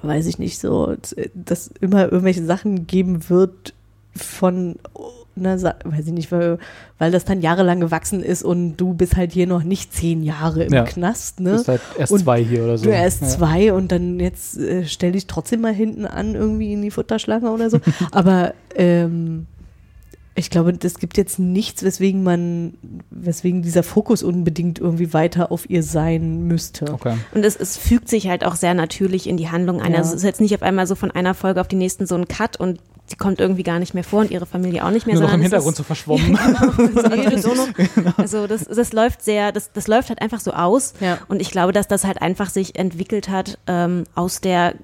weiß 0.03 0.27
ich 0.27 0.39
nicht, 0.41 0.59
so, 0.59 0.97
dass 1.35 1.69
immer 1.81 2.05
irgendwelche 2.05 2.45
Sachen 2.45 2.89
geben 2.89 3.29
wird 3.31 3.75
von, 4.17 4.77
na, 5.37 5.59
sa- 5.59 5.75
weiß 5.85 6.07
ich 6.07 6.13
nicht, 6.13 6.31
weil, 6.33 6.59
weil 6.99 7.11
das 7.11 7.25
dann 7.25 7.41
jahrelang 7.41 7.81
gewachsen 7.81 8.23
ist 8.23 8.43
und 8.45 8.77
du 8.77 8.95
bist 8.95 9.17
halt 9.17 9.33
hier 9.33 9.47
noch 9.47 9.63
nicht 9.65 9.93
zehn 9.93 10.23
Jahre 10.23 10.65
im 10.65 10.73
Ja. 10.73 10.85
Knast, 10.85 11.41
Du 11.41 11.45
ne? 11.45 11.53
bist 11.53 11.69
halt 11.69 11.81
erst 11.99 12.13
Und 12.13 12.21
zwei 12.21 12.43
hier 12.43 12.65
oder 12.65 12.79
so. 12.79 12.85
Du 12.85 12.91
erst 12.91 13.23
Ja. 13.23 13.29
zwei 13.29 13.73
und 13.73 13.91
dann 13.93 14.21
jetzt 14.21 14.57
äh, 14.59 14.85
stell 14.87 15.13
dich 15.13 15.27
trotzdem 15.27 15.61
mal 15.61 15.75
hinten 15.75 16.07
an, 16.07 16.35
irgendwie 16.35 16.73
in 16.73 16.83
die 16.83 16.91
Futterschlange 16.91 17.51
oder 17.51 17.71
so. 17.71 17.81
Aber 18.13 18.55
ähm, 18.77 19.47
ich 20.37 20.51
glaube, 20.51 20.77
es 20.83 20.99
gibt 20.99 21.17
jetzt 21.17 21.39
nichts, 21.39 21.85
weswegen 21.85 22.25
man, 22.25 22.75
weswegen 23.11 23.63
dieser 23.63 23.85
Fokus 23.85 24.25
unbedingt 24.25 24.81
irgendwie 24.81 25.13
weiter 25.13 25.53
auf 25.53 25.71
ihr 25.71 25.85
sein 25.85 26.49
müsste. 26.49 26.93
Okay. 26.93 27.15
Und 27.35 27.45
es, 27.45 27.55
es 27.55 27.77
fügt 27.77 28.09
sich 28.09 28.27
halt 28.29 28.45
auch 28.45 28.57
sehr 28.57 28.75
natürlich 28.75 29.29
in 29.29 29.37
die 29.37 29.49
Handlung 29.51 29.81
ein. 29.81 29.93
Ja. 29.93 29.99
Also 29.99 30.11
es 30.11 30.17
ist 30.17 30.25
jetzt 30.25 30.41
nicht 30.41 30.55
auf 30.57 30.63
einmal 30.63 30.89
so 30.89 30.97
von 30.97 31.13
einer 31.13 31.35
Folge 31.35 31.61
auf 31.61 31.69
die 31.69 31.77
nächsten 31.77 32.07
so 32.07 32.17
ein 32.17 32.27
Cut 32.27 32.59
und 32.59 32.81
sie 33.07 33.17
kommt 33.17 33.41
irgendwie 33.41 33.63
gar 33.63 33.79
nicht 33.79 33.95
mehr 33.95 34.05
vor 34.05 34.21
und 34.21 34.31
ihre 34.31 34.47
Familie 34.47 34.85
auch 34.85 34.91
nicht 34.91 35.07
mehr. 35.07 35.15
Nur 35.15 35.25
noch 35.25 35.35
im 35.35 35.43
Hintergrund 35.43 35.73
ist, 35.73 35.79
so 35.79 35.83
verschwommen. 35.83 36.39
Auch 36.39 36.79
noch. 37.55 37.69
Also 38.19 38.47
das, 38.47 38.65
das 38.65 38.93
läuft 38.93 39.23
sehr, 39.23 39.53
das, 39.53 39.73
das 39.73 39.87
läuft 39.87 40.09
halt 40.09 40.23
einfach 40.23 40.41
so 40.41 40.53
aus. 40.53 40.95
Ja. 41.01 41.19
Und 41.29 41.41
ich 41.41 41.51
glaube, 41.51 41.73
dass 41.73 41.89
das 41.89 42.05
halt 42.05 42.23
einfach 42.23 42.49
sich 42.51 42.77
entwickelt 42.77 43.29
hat 43.29 43.59
ähm, 43.67 44.05
aus 44.15 44.41
der 44.41 44.75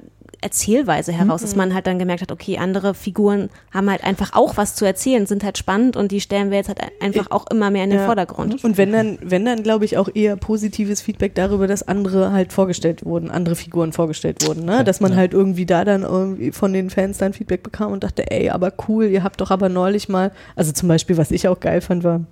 Erzählweise 0.42 1.12
heraus, 1.12 1.42
dass 1.42 1.54
man 1.54 1.74
halt 1.74 1.86
dann 1.86 1.98
gemerkt 1.98 2.22
hat, 2.22 2.32
okay, 2.32 2.56
andere 2.56 2.94
Figuren 2.94 3.50
haben 3.72 3.90
halt 3.90 4.02
einfach 4.02 4.32
auch 4.32 4.56
was 4.56 4.74
zu 4.74 4.86
erzählen, 4.86 5.26
sind 5.26 5.44
halt 5.44 5.58
spannend 5.58 5.96
und 5.96 6.12
die 6.12 6.20
stellen 6.20 6.50
wir 6.50 6.56
jetzt 6.56 6.68
halt 6.68 6.80
einfach 7.00 7.30
auch 7.30 7.46
immer 7.50 7.70
mehr 7.70 7.84
in 7.84 7.90
den 7.90 7.98
Ja. 7.98 8.06
Vordergrund. 8.06 8.64
Und 8.64 8.78
wenn 8.78 8.90
dann, 8.90 9.18
wenn 9.20 9.44
dann, 9.44 9.62
glaube 9.62 9.84
ich, 9.84 9.98
auch 9.98 10.08
eher 10.14 10.36
positives 10.36 11.02
Feedback 11.02 11.34
darüber, 11.34 11.66
dass 11.66 11.86
andere 11.86 12.32
halt 12.32 12.54
vorgestellt 12.54 13.04
wurden, 13.04 13.30
andere 13.30 13.54
Figuren 13.54 13.92
vorgestellt 13.92 14.46
wurden, 14.46 14.64
ne? 14.64 14.82
Dass 14.82 15.00
man 15.00 15.12
ja. 15.12 15.18
halt 15.18 15.34
irgendwie 15.34 15.66
da 15.66 15.84
dann 15.84 16.02
irgendwie 16.02 16.52
von 16.52 16.72
den 16.72 16.88
Fans 16.88 17.18
dann 17.18 17.34
Feedback 17.34 17.62
bekam 17.62 17.92
und 17.92 18.02
dachte, 18.02 18.30
ey, 18.30 18.48
aber 18.48 18.72
cool, 18.88 19.06
ihr 19.06 19.22
habt 19.22 19.40
doch 19.40 19.50
aber 19.50 19.68
neulich 19.68 20.08
mal, 20.08 20.32
also 20.56 20.72
zum 20.72 20.88
Beispiel, 20.88 21.18
was 21.18 21.30
ich 21.30 21.48
auch 21.48 21.60
geil 21.60 21.82
fand, 21.82 22.02
war, 22.02 22.22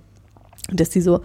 dass 0.71 0.89
die 0.89 1.01
so, 1.01 1.21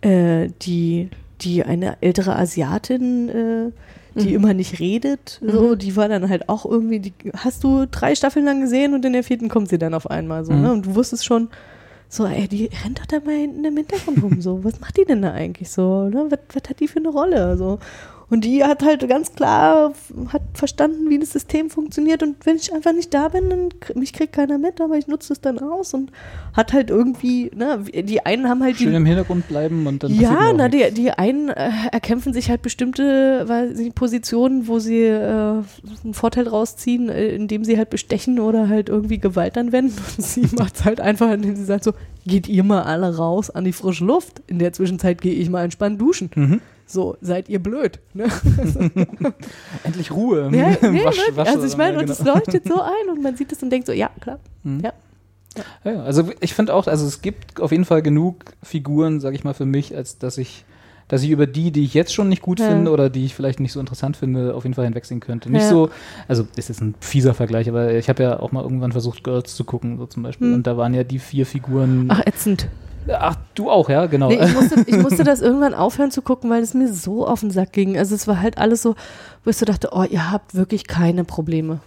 äh, 0.00 0.48
die, 0.62 1.10
die 1.40 1.62
eine 1.62 1.98
ältere 2.00 2.36
Asiatin, 2.36 3.28
äh, 3.28 3.72
die 4.16 4.34
immer 4.34 4.54
nicht 4.54 4.78
redet, 4.80 5.40
so, 5.46 5.74
die 5.74 5.94
war 5.96 6.08
dann 6.08 6.28
halt 6.28 6.48
auch 6.48 6.64
irgendwie, 6.64 7.00
die 7.00 7.12
hast 7.36 7.62
du 7.64 7.86
drei 7.90 8.14
Staffeln 8.14 8.44
lang 8.44 8.60
gesehen 8.62 8.94
und 8.94 9.04
in 9.04 9.12
der 9.12 9.22
vierten 9.24 9.48
kommt 9.48 9.68
sie 9.68 9.78
dann 9.78 9.94
auf 9.94 10.10
einmal 10.10 10.44
so, 10.44 10.52
Mhm. 10.52 10.62
ne? 10.62 10.72
Und 10.72 10.86
du 10.86 10.94
wusstest 10.94 11.24
schon, 11.24 11.48
so, 12.08 12.24
ey, 12.24 12.46
die 12.48 12.70
rennt 12.84 13.00
doch 13.00 13.06
da 13.06 13.18
mal 13.24 13.34
hinten 13.34 13.64
im 13.64 13.76
Hintergrund 13.76 14.22
rum. 14.22 14.40
So, 14.40 14.62
was 14.64 14.78
macht 14.80 14.96
die 14.96 15.04
denn 15.04 15.22
da 15.22 15.32
eigentlich 15.32 15.70
so? 15.70 16.08
Ne? 16.08 16.26
Was, 16.30 16.38
was 16.54 16.68
hat 16.70 16.78
die 16.80 16.88
für 16.88 16.98
eine 17.00 17.08
Rolle? 17.08 17.56
So. 17.56 17.78
Und 18.28 18.44
die 18.44 18.64
hat 18.64 18.82
halt 18.82 19.08
ganz 19.08 19.32
klar, 19.34 19.92
hat 20.32 20.42
verstanden, 20.54 21.08
wie 21.08 21.18
das 21.18 21.32
System 21.32 21.70
funktioniert. 21.70 22.24
Und 22.24 22.44
wenn 22.44 22.56
ich 22.56 22.72
einfach 22.72 22.92
nicht 22.92 23.14
da 23.14 23.28
bin, 23.28 23.50
dann 23.50 23.68
mich 23.94 24.12
kriegt 24.12 24.32
keiner 24.32 24.58
mit, 24.58 24.80
aber 24.80 24.98
ich 24.98 25.06
nutze 25.06 25.32
es 25.32 25.40
dann 25.40 25.60
aus 25.60 25.94
und 25.94 26.10
hat 26.52 26.72
halt 26.72 26.90
irgendwie, 26.90 27.52
ne, 27.54 27.84
die 28.02 28.26
einen 28.26 28.48
haben 28.48 28.64
halt 28.64 28.78
Schön 28.78 28.90
die. 28.90 28.96
im 28.96 29.06
Hintergrund 29.06 29.46
bleiben 29.46 29.86
und 29.86 30.02
dann 30.02 30.12
Ja, 30.12 30.52
na, 30.52 30.66
nichts. 30.68 30.94
die, 30.94 31.02
die 31.02 31.10
einen 31.12 31.50
äh, 31.50 31.70
erkämpfen 31.92 32.32
sich 32.32 32.50
halt 32.50 32.62
bestimmte 32.62 33.44
weiß 33.46 33.76
nicht, 33.78 33.94
Positionen, 33.94 34.66
wo 34.66 34.80
sie 34.80 35.02
äh, 35.02 35.62
einen 36.02 36.14
Vorteil 36.14 36.48
rausziehen, 36.48 37.08
äh, 37.08 37.28
indem 37.28 37.62
sie 37.62 37.78
halt 37.78 37.90
bestechen 37.90 38.40
oder 38.40 38.68
halt 38.68 38.88
irgendwie 38.88 39.18
Gewalt 39.18 39.56
anwenden. 39.56 39.94
Und 40.16 40.24
sie 40.24 40.48
macht 40.58 40.74
es 40.74 40.84
halt 40.84 41.00
einfach, 41.00 41.30
indem 41.30 41.54
sie 41.54 41.64
sagt 41.64 41.84
so, 41.84 41.92
geht 42.26 42.48
ihr 42.48 42.64
mal 42.64 42.82
alle 42.82 43.16
raus 43.16 43.50
an 43.50 43.62
die 43.62 43.72
frische 43.72 44.04
Luft. 44.04 44.42
In 44.48 44.58
der 44.58 44.72
Zwischenzeit 44.72 45.20
gehe 45.20 45.34
ich 45.34 45.48
mal 45.48 45.62
entspannt 45.62 46.00
duschen. 46.00 46.30
Mhm. 46.34 46.60
So, 46.88 47.16
seid 47.20 47.48
ihr 47.48 47.58
blöd. 47.58 47.98
Ne? 48.14 48.26
Endlich 49.84 50.12
Ruhe 50.12 50.46
im, 50.46 50.54
Ja, 50.54 50.68
nee, 50.82 51.04
Wasch. 51.04 51.18
Wasch- 51.34 51.48
also 51.48 51.66
ich 51.66 51.76
meine, 51.76 51.98
und 51.98 52.06
genau. 52.06 52.12
es 52.12 52.24
leuchtet 52.24 52.66
so 52.68 52.80
ein 52.80 53.10
und 53.12 53.22
man 53.22 53.36
sieht 53.36 53.50
es 53.52 53.62
und 53.62 53.70
denkt 53.70 53.86
so, 53.86 53.92
ja, 53.92 54.10
klar. 54.20 54.38
Mhm. 54.62 54.80
Ja. 54.84 54.92
Ja, 55.84 56.02
also 56.02 56.28
ich 56.40 56.52
finde 56.54 56.74
auch, 56.74 56.86
also 56.86 57.06
es 57.06 57.22
gibt 57.22 57.60
auf 57.62 57.72
jeden 57.72 57.86
Fall 57.86 58.02
genug 58.02 58.44
Figuren, 58.62 59.20
sag 59.20 59.34
ich 59.34 59.42
mal, 59.42 59.54
für 59.54 59.64
mich, 59.64 59.96
als 59.96 60.18
dass 60.18 60.36
ich, 60.36 60.64
dass 61.08 61.22
ich 61.22 61.30
über 61.30 61.46
die, 61.46 61.70
die 61.70 61.82
ich 61.84 61.94
jetzt 61.94 62.12
schon 62.12 62.28
nicht 62.28 62.42
gut 62.42 62.60
Ja. 62.60 62.68
finde 62.68 62.90
oder 62.90 63.08
die 63.08 63.24
ich 63.24 63.34
vielleicht 63.34 63.58
nicht 63.58 63.72
so 63.72 63.80
interessant 63.80 64.16
finde, 64.18 64.54
auf 64.54 64.64
jeden 64.64 64.74
Fall 64.74 64.84
hinwegsehen 64.84 65.20
könnte. 65.20 65.50
Nicht 65.50 65.62
Ja. 65.62 65.70
so, 65.70 65.88
also 66.28 66.46
das 66.56 66.68
ist 66.68 66.82
ein 66.82 66.94
fieser 67.00 67.32
Vergleich, 67.32 67.68
aber 67.70 67.94
ich 67.94 68.08
habe 68.10 68.22
ja 68.22 68.38
auch 68.38 68.52
mal 68.52 68.62
irgendwann 68.62 68.92
versucht, 68.92 69.24
Girls 69.24 69.56
zu 69.56 69.64
gucken, 69.64 69.96
so 69.96 70.04
zum 70.06 70.22
Beispiel. 70.22 70.48
Hm. 70.48 70.54
Und 70.56 70.66
da 70.66 70.76
waren 70.76 70.92
ja 70.92 71.04
die 71.04 71.18
vier 71.18 71.46
Figuren. 71.46 72.06
Ach, 72.10 72.20
ätzend. 72.26 72.68
Ach, 73.12 73.36
du 73.54 73.70
auch, 73.70 73.88
ja, 73.88 74.06
genau. 74.06 74.28
Nee, 74.28 74.40
ich, 74.44 74.54
musste, 74.54 74.84
ich 74.86 74.96
musste 74.98 75.24
das 75.24 75.40
irgendwann 75.40 75.74
aufhören 75.74 76.10
zu 76.10 76.22
gucken, 76.22 76.50
weil 76.50 76.62
es 76.62 76.74
mir 76.74 76.92
so 76.92 77.26
auf 77.26 77.40
den 77.40 77.50
Sack 77.50 77.72
ging. 77.72 77.96
Also 77.98 78.14
es 78.14 78.26
war 78.26 78.40
halt 78.40 78.58
alles 78.58 78.82
so, 78.82 78.94
wo 79.44 79.50
ich 79.50 79.56
so 79.56 79.64
dachte, 79.64 79.90
oh, 79.92 80.02
ihr 80.04 80.30
habt 80.30 80.54
wirklich 80.54 80.86
keine 80.86 81.24
Probleme. 81.24 81.80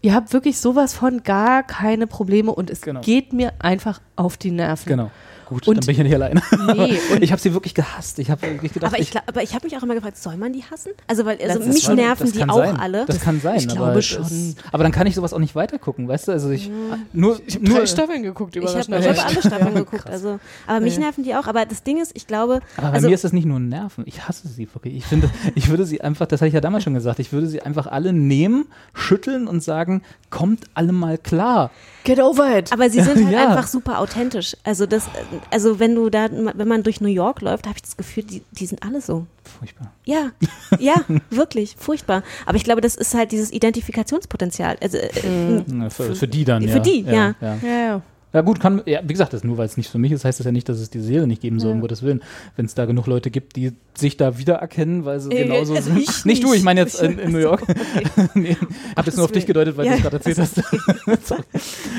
Ihr 0.00 0.14
habt 0.14 0.32
wirklich 0.32 0.58
sowas 0.60 0.94
von 0.94 1.22
gar 1.24 1.62
keine 1.64 2.06
Probleme 2.06 2.52
und 2.52 2.70
es 2.70 2.80
Genau. 2.82 3.00
geht 3.00 3.32
mir 3.32 3.52
einfach 3.58 4.00
auf 4.16 4.36
die 4.36 4.50
Nerven. 4.52 4.88
genau. 4.88 5.10
Gut, 5.48 5.66
Und- 5.66 5.76
dann 5.78 5.86
bin 5.86 5.92
ich 5.92 5.96
ja 5.98 6.04
nicht 6.04 6.14
alleine. 6.14 6.42
Nee, 6.76 6.98
und 7.14 7.22
ich 7.22 7.32
habe 7.32 7.40
sie 7.40 7.54
wirklich 7.54 7.72
gehasst. 7.74 8.18
Ich 8.18 8.30
habe 8.30 8.42
wirklich 8.42 8.74
gedacht, 8.74 8.92
Aber 8.92 9.00
ich, 9.00 9.10
glaub- 9.10 9.24
aber 9.26 9.42
ich 9.42 9.54
habe 9.54 9.64
mich 9.66 9.74
auch 9.78 9.82
immer 9.82 9.94
gefragt, 9.94 10.18
soll 10.18 10.36
man 10.36 10.52
die 10.52 10.62
hassen? 10.62 10.92
Also, 11.06 11.24
weil 11.24 11.38
also 11.40 11.58
Das 11.60 11.66
mich 11.74 11.88
nerven 11.88 12.30
die 12.30 12.44
auch 12.44 12.56
sein. 12.58 12.76
alle. 12.78 13.06
Das 13.06 13.18
kann 13.20 13.40
sein. 13.40 13.56
ich 13.56 13.64
aber 13.70 13.74
glaube 13.76 14.02
schon. 14.02 14.54
aber 14.72 14.82
dann 14.82 14.92
kann 14.92 15.06
ich 15.06 15.14
sowas 15.14 15.32
auch 15.32 15.38
nicht 15.38 15.54
weitergucken, 15.54 16.06
weißt 16.06 16.28
du? 16.28 16.32
Also 16.32 16.50
ich 16.50 16.70
nur, 17.14 17.40
ich 17.46 17.54
habe 17.54 17.64
nur 17.64 17.78
drei 17.78 17.86
Staffeln 17.86 18.22
geguckt, 18.22 18.56
ich 18.56 18.62
habe 18.62 18.70
überraschend. 18.72 18.98
ich 19.00 19.08
hab 19.18 19.26
alle 19.30 19.40
Staffeln 19.42 19.74
geguckt. 19.74 20.02
krass. 20.02 20.12
Also, 20.12 20.38
aber 20.66 20.80
mich 20.80 20.98
Nee. 20.98 21.04
nerven 21.04 21.24
die 21.24 21.34
auch. 21.34 21.46
Aber 21.46 21.64
das 21.64 21.82
Ding 21.82 21.98
ist, 22.00 22.12
ich 22.14 22.26
glaube, 22.26 22.60
Aber 22.76 22.88
bei 22.88 22.94
also, 22.96 23.08
mir 23.08 23.14
ist 23.14 23.24
das 23.24 23.32
nicht 23.32 23.46
nur 23.46 23.58
Nerven. 23.58 24.04
Ich 24.06 24.28
hasse 24.28 24.48
sie 24.48 24.68
wirklich. 24.74 24.96
Ich 24.96 25.06
finde, 25.06 25.30
ich 25.54 25.70
würde 25.70 25.86
sie 25.86 26.02
einfach, 26.02 26.26
das 26.26 26.40
hatte 26.42 26.48
ich 26.48 26.54
ja 26.54 26.60
damals 26.60 26.84
schon 26.84 26.92
gesagt, 26.94 27.18
ich 27.20 27.32
würde 27.32 27.46
sie 27.46 27.62
einfach 27.62 27.86
alle 27.86 28.12
nehmen, 28.12 28.66
schütteln 28.92 29.48
und 29.48 29.62
sagen, 29.62 30.02
kommt 30.28 30.64
alle 30.74 30.92
mal 30.92 31.16
klar. 31.16 31.70
Get 32.08 32.20
over 32.20 32.58
it. 32.58 32.72
aber 32.72 32.88
sie 32.90 33.00
sind 33.02 33.16
halt 33.26 33.32
Ja. 33.32 33.48
einfach 33.48 33.66
super 33.66 34.00
authentisch. 34.00 34.56
Also 34.64 34.86
das, 34.86 35.04
also 35.50 35.78
wenn 35.78 35.94
du 35.94 36.08
da, 36.10 36.28
wenn 36.30 36.68
man 36.68 36.82
durch 36.82 37.00
New 37.00 37.08
York 37.08 37.40
läuft, 37.42 37.66
habe 37.66 37.76
ich 37.76 37.82
das 37.82 37.96
Gefühl, 37.96 38.24
die, 38.24 38.42
die 38.52 38.66
sind 38.66 38.82
alle 38.82 39.00
so. 39.00 39.26
Furchtbar. 39.58 39.92
Ja, 40.04 40.30
ja, 40.78 40.94
wirklich, 41.30 41.76
furchtbar. 41.78 42.22
Aber 42.46 42.56
ich 42.56 42.64
glaube, 42.64 42.80
das 42.80 42.96
ist 42.96 43.14
halt 43.14 43.32
dieses 43.32 43.52
Identifikationspotenzial. 43.52 44.76
Also, 44.80 44.98
äh, 44.98 45.62
Ja, 45.66 45.90
für, 45.90 46.14
für 46.14 46.28
die 46.28 46.44
dann, 46.44 46.62
Für 46.62 46.68
ja. 46.68 46.78
die, 46.78 47.00
ja. 47.02 47.34
ja. 47.40 48.02
Ja, 48.32 48.38
ja. 48.38 48.38
Ja 48.38 48.42
gut, 48.42 48.60
kann, 48.60 48.82
ja, 48.86 49.00
wie 49.02 49.12
gesagt, 49.14 49.32
das 49.32 49.42
nur 49.42 49.56
weil 49.58 49.66
es 49.66 49.76
nicht 49.76 49.88
für 49.90 49.98
mich 49.98 50.12
ist, 50.12 50.24
heißt 50.24 50.38
das 50.38 50.44
ja 50.44 50.52
nicht, 50.52 50.68
dass 50.68 50.78
es 50.78 50.90
die 50.90 51.00
Serie 51.00 51.26
nicht 51.26 51.40
geben 51.40 51.58
soll, 51.60 51.72
um 51.72 51.80
Gottes 51.80 52.02
Willen. 52.02 52.22
Wenn 52.56 52.66
es 52.66 52.74
da 52.74 52.84
genug 52.84 53.06
Leute 53.06 53.30
gibt, 53.30 53.56
die 53.56 53.72
sich 53.96 54.16
da 54.18 54.38
wiedererkennen, 54.38 55.04
weil 55.06 55.18
sie 55.20 55.30
Äh, 55.32 55.44
genauso 55.44 55.74
also 55.74 55.90
sind. 55.90 55.98
ich 55.98 56.24
nicht 56.26 56.44
du, 56.44 56.52
ich 56.52 56.62
meine 56.62 56.80
jetzt 56.80 57.00
nicht. 57.02 57.12
in, 57.12 57.18
in 57.18 57.32
New 57.32 57.38
York. 57.38 57.62
nee, 58.34 58.56
hab 58.94 59.06
jetzt 59.06 59.16
nur 59.16 59.24
auf 59.24 59.32
dich 59.32 59.46
gedeutet, 59.46 59.76
weil 59.76 59.86
Ja, 59.86 59.92
du 59.92 59.96
es 59.96 60.02
gerade 60.02 60.16
erzählt 60.18 60.38
hast. 60.38 60.54
Sorry. 61.26 61.42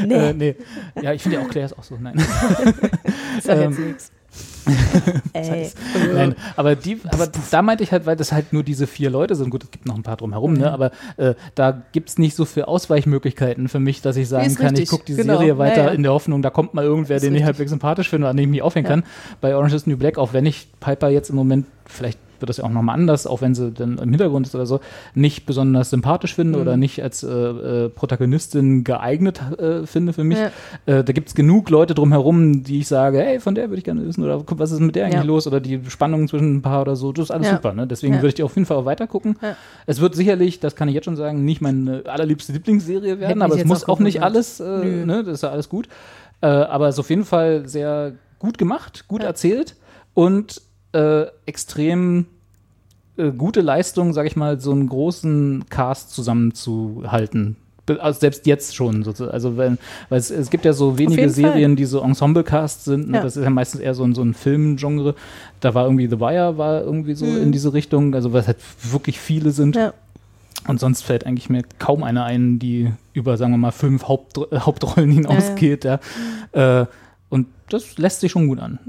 nee. 0.07 0.13
Äh, 0.13 0.33
nee. 0.33 0.55
Ja, 1.01 1.13
ich 1.13 1.21
finde 1.23 1.37
ja 1.39 1.43
auch 1.43 1.49
Claire 1.49 1.65
ist 1.65 1.77
auch 1.77 1.83
so. 1.83 1.97
Nein. 1.99 2.15
Sag 3.41 3.57
Ähm, 3.57 3.71
jetzt 3.71 3.79
nichts. 3.79 4.11
Ey. 5.33 5.69
Nein, 6.13 6.35
aber 6.55 6.75
die, 6.75 6.99
aber 7.11 7.27
da 7.51 7.61
meinte 7.61 7.83
ich 7.83 7.91
halt, 7.91 8.05
weil 8.05 8.15
das 8.15 8.31
halt 8.31 8.53
nur 8.53 8.63
diese 8.63 8.87
vier 8.87 9.09
Leute 9.09 9.35
sind. 9.35 9.49
Gut, 9.49 9.63
es 9.63 9.71
gibt 9.71 9.85
noch 9.85 9.95
ein 9.95 10.03
paar 10.03 10.17
drumherum, 10.17 10.53
ne? 10.53 10.71
Aber 10.71 10.91
äh, 11.17 11.33
da 11.55 11.81
gibt's 11.91 12.17
nicht 12.17 12.35
so 12.35 12.45
viele 12.45 12.67
Ausweichmöglichkeiten 12.67 13.67
für 13.69 13.79
mich, 13.79 14.01
dass 14.01 14.15
ich 14.17 14.27
sagen 14.27 14.53
kann, 14.55 14.73
ich 14.73 14.81
richtig, 14.81 14.89
gucke 14.89 15.05
die 15.05 15.15
genau. 15.15 15.37
Serie 15.37 15.57
weiter 15.57 15.77
Ja, 15.83 15.87
ja. 15.87 15.93
in 15.93 16.03
der 16.03 16.11
Hoffnung, 16.13 16.41
da 16.41 16.49
kommt 16.49 16.73
mal 16.73 16.83
irgendwer, 16.83 17.17
Ist 17.17 17.21
den 17.23 17.29
ich 17.33 17.37
richtig. 17.39 17.45
halbwegs 17.45 17.69
sympathisch 17.71 18.09
finde, 18.09 18.27
an 18.27 18.37
dem 18.37 18.45
ich 18.45 18.49
mich 18.51 18.61
aufhängen 18.61 18.85
Ja. 18.85 18.91
kann. 18.91 19.03
Bei 19.41 19.55
Orange 19.55 19.75
is 19.75 19.87
New 19.87 19.97
Black, 19.97 20.17
auch 20.17 20.33
wenn 20.33 20.45
ich 20.45 20.67
Piper 20.79 21.09
jetzt 21.09 21.29
im 21.29 21.35
Moment 21.35 21.65
vielleicht 21.85 22.19
wird 22.41 22.49
das 22.49 22.57
ja 22.57 22.63
auch 22.63 22.69
nochmal 22.69 22.95
anders, 22.95 23.27
auch 23.27 23.41
wenn 23.41 23.55
sie 23.55 23.71
dann 23.71 23.97
im 23.97 24.09
Hintergrund 24.09 24.47
ist 24.47 24.55
oder 24.55 24.65
so, 24.65 24.79
nicht 25.15 25.45
besonders 25.45 25.89
sympathisch 25.89 26.35
finde 26.35 26.57
Mhm. 26.57 26.61
oder 26.61 26.77
nicht 26.77 27.01
als 27.03 27.23
äh, 27.23 27.27
äh, 27.29 27.89
Protagonistin 27.89 28.83
geeignet 28.83 29.41
äh, 29.59 29.85
finde 29.85 30.13
für 30.13 30.23
mich. 30.23 30.37
Ja. 30.39 30.51
Äh, 30.85 31.03
da 31.03 31.13
gibt 31.13 31.29
es 31.29 31.35
genug 31.35 31.69
Leute 31.69 31.93
drumherum, 31.93 32.63
die 32.63 32.79
ich 32.79 32.87
sage, 32.87 33.19
hey, 33.19 33.39
von 33.39 33.55
der 33.55 33.69
würde 33.69 33.77
ich 33.77 33.83
gerne 33.83 34.05
wissen 34.05 34.23
oder 34.23 34.41
guck, 34.45 34.59
was 34.59 34.71
ist 34.71 34.79
mit 34.79 34.95
der 34.95 35.05
eigentlich 35.05 35.15
Ja. 35.21 35.23
los 35.23 35.47
oder 35.47 35.59
die 35.59 35.79
Spannung 35.89 36.27
zwischen 36.27 36.57
ein 36.57 36.61
paar 36.61 36.81
oder 36.81 36.95
so, 36.95 37.11
das 37.11 37.25
ist 37.25 37.31
alles 37.31 37.47
Ja. 37.47 37.55
super. 37.55 37.73
Ne? 37.73 37.87
Deswegen 37.87 38.15
würde 38.15 38.27
ich 38.29 38.33
die 38.35 38.43
auf 38.43 38.55
jeden 38.55 38.65
Fall 38.65 38.77
auch 38.77 38.85
weiter 38.85 39.07
gucken. 39.07 39.37
Ja. 39.41 39.55
Es 39.85 40.01
wird 40.01 40.15
sicherlich, 40.15 40.59
das 40.59 40.75
kann 40.75 40.87
ich 40.87 40.95
jetzt 40.95 41.05
schon 41.05 41.15
sagen, 41.15 41.45
nicht 41.45 41.61
meine 41.61 42.03
allerliebste 42.05 42.53
Lieblingsserie 42.53 43.19
werden, 43.19 43.27
Hätte 43.41 43.43
aber 43.45 43.55
es 43.55 43.65
muss 43.65 43.83
auch 43.83 43.89
auch 43.89 43.99
nicht 43.99 44.21
alles, 44.23 44.59
äh, 44.59 44.65
ne, 44.85 45.23
das 45.23 45.35
ist 45.35 45.43
ja 45.43 45.49
alles 45.49 45.67
gut. 45.69 45.87
Äh, 46.41 46.47
aber 46.47 46.87
es 46.87 46.95
ist 46.95 46.99
auf 46.99 47.09
jeden 47.09 47.25
Fall 47.25 47.67
sehr 47.67 48.13
gut 48.37 48.57
gemacht, 48.57 49.05
gut 49.07 49.23
erzählt 49.23 49.75
und 50.13 50.61
äh, 50.93 51.25
extrem 51.45 52.25
äh, 53.17 53.31
gute 53.31 53.61
Leistung, 53.61 54.13
sag 54.13 54.25
ich 54.25 54.35
mal, 54.35 54.59
so 54.59 54.71
einen 54.71 54.87
großen 54.87 55.65
Cast 55.69 56.11
zusammenzuhalten. 56.11 57.57
Also 57.97 58.19
selbst 58.19 58.45
jetzt 58.45 58.75
schon. 58.75 59.03
Also 59.31 59.57
wenn, 59.57 59.79
weil 60.09 60.19
es, 60.19 60.29
es 60.29 60.51
gibt 60.51 60.63
ja 60.63 60.73
so 60.73 60.99
wenige 60.99 61.21
jeden 61.21 61.33
Fall. 61.33 61.51
Serien, 61.53 61.75
die 61.75 61.85
so 61.85 62.01
Ensemble-Casts 62.01 62.85
sind. 62.85 63.09
Ne? 63.09 63.17
Ja. 63.17 63.23
Das 63.23 63.35
ist 63.35 63.43
ja 63.43 63.49
meistens 63.49 63.81
eher 63.81 63.95
so 63.95 64.03
ein, 64.03 64.13
so 64.13 64.21
ein 64.21 64.35
Filmgenre. 64.35 65.15
Da 65.59 65.73
war 65.73 65.85
irgendwie 65.85 66.07
The 66.07 66.19
Wire 66.19 66.57
war 66.57 66.81
irgendwie 66.81 67.15
so 67.15 67.25
in 67.25 67.51
diese 67.51 67.73
Richtung, 67.73 68.13
also 68.13 68.31
weil 68.31 68.41
es 68.41 68.47
halt 68.47 68.57
wirklich 68.91 69.19
viele 69.19 69.51
sind. 69.51 69.75
Mhm. 69.75 69.81
Ja. 69.81 69.93
Und 70.67 70.79
sonst 70.79 71.01
fällt 71.01 71.25
eigentlich 71.25 71.49
mir 71.49 71.63
kaum 71.79 72.03
eine 72.03 72.23
ein, 72.23 72.59
die 72.59 72.91
über, 73.13 73.37
sagen 73.37 73.53
wir 73.53 73.57
mal, 73.57 73.71
fünf 73.71 74.07
Haupt, 74.07 74.39
Hauptrollen 74.53 75.11
hinausgeht. 75.11 75.85
Ja, 75.85 75.99
Äh, 76.51 76.85
und 77.29 77.47
das 77.69 77.97
lässt 77.97 78.21
sich 78.21 78.31
schon 78.31 78.47
gut 78.47 78.59
an. 78.59 78.79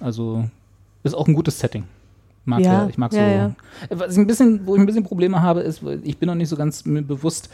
Also 0.00 0.48
ist 1.06 1.14
auch 1.14 1.28
ein 1.28 1.34
gutes 1.34 1.58
Setting. 1.58 1.84
Mag 2.44 2.60
Ja, 2.60 2.72
ja, 2.82 2.88
ich 2.88 2.96
mag 2.96 3.12
so. 3.12 3.18
ja, 3.18 3.28
ja. 3.28 3.52
Was 3.90 4.12
ich 4.12 4.18
ein 4.18 4.26
bisschen, 4.26 4.66
wo 4.66 4.76
ich 4.76 4.80
ein 4.80 4.86
bisschen 4.86 5.02
Probleme 5.02 5.42
habe, 5.42 5.60
ist, 5.60 5.82
ich 6.04 6.16
bin 6.18 6.28
noch 6.28 6.36
nicht 6.36 6.48
so 6.48 6.56
ganz 6.56 6.84
mir 6.84 7.02
bewusst, 7.02 7.50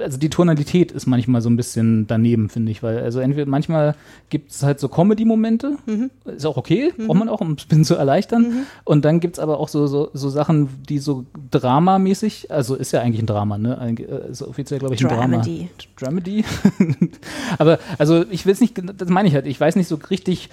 also 0.00 0.18
die 0.18 0.28
Tonalität 0.28 0.90
ist 0.92 1.06
manchmal 1.06 1.40
so 1.40 1.48
ein 1.48 1.56
bisschen 1.56 2.06
daneben, 2.06 2.48
finde 2.48 2.72
ich, 2.72 2.82
weil 2.82 2.98
also 2.98 3.20
entweder 3.20 3.48
manchmal 3.48 3.94
gibt 4.28 4.50
es 4.50 4.62
halt 4.62 4.80
so 4.80 4.88
Comedy-Momente, 4.88 5.76
Mhm. 5.86 6.10
ist 6.26 6.44
auch 6.46 6.56
okay, 6.56 6.92
braucht 6.96 7.18
man 7.18 7.28
auch, 7.28 7.40
um 7.40 7.52
es 7.52 7.64
ein 7.64 7.68
bisschen 7.68 7.84
zu 7.84 7.94
erleichtern. 7.94 8.66
Und 8.84 9.04
dann 9.04 9.20
gibt 9.20 9.36
es 9.36 9.38
aber 9.38 9.60
auch 9.60 9.68
so, 9.68 9.86
so, 9.86 10.10
so 10.12 10.28
Sachen, 10.30 10.68
die 10.88 10.98
so 10.98 11.24
dramamäßig, 11.50 12.50
also 12.50 12.74
ist 12.74 12.92
ja 12.92 13.00
eigentlich 13.00 13.22
ein 13.22 13.26
Drama, 13.26 13.58
ne? 13.58 13.80
Eig- 13.80 14.04
äh, 14.04 14.30
Ist 14.30 14.42
offiziell, 14.42 14.80
glaube 14.80 14.94
ich, 14.94 15.04
ein 15.04 15.08
Dramedy. 15.08 15.68
Drama. 15.96 16.20
Dramedy. 16.20 16.44
aber 17.58 17.78
also 17.98 18.24
ich 18.30 18.46
will 18.46 18.52
es 18.52 18.60
nicht, 18.60 18.80
das 18.96 19.08
meine 19.08 19.28
ich 19.28 19.34
halt, 19.34 19.46
ich 19.46 19.60
weiß 19.60 19.76
nicht 19.76 19.88
so 19.88 19.96
richtig, 20.10 20.48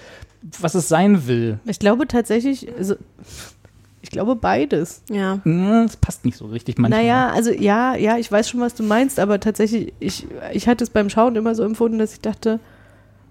was 0.60 0.74
es 0.74 0.88
sein 0.88 1.26
will. 1.26 1.58
Ich 1.64 1.78
glaube 1.78 2.06
tatsächlich, 2.06 2.68
also, 2.76 2.94
ich 4.06 4.10
glaube 4.12 4.36
beides. 4.36 5.02
Ja. 5.10 5.40
Hm, 5.42 5.84
Es 5.84 5.96
passt 5.96 6.24
nicht 6.24 6.36
so 6.36 6.46
richtig 6.46 6.78
manchmal. 6.78 7.02
Naja, 7.02 7.30
also 7.30 7.50
ja, 7.50 7.96
ja, 7.96 8.16
ich 8.18 8.30
weiß 8.30 8.48
schon, 8.48 8.60
was 8.60 8.74
du 8.76 8.84
meinst, 8.84 9.18
aber 9.18 9.40
tatsächlich, 9.40 9.92
ich, 9.98 10.26
ich 10.52 10.68
hatte 10.68 10.84
es 10.84 10.90
beim 10.90 11.10
Schauen 11.10 11.34
immer 11.34 11.56
so 11.56 11.64
empfunden, 11.64 11.98
dass 11.98 12.12
ich 12.12 12.20
dachte, 12.20 12.60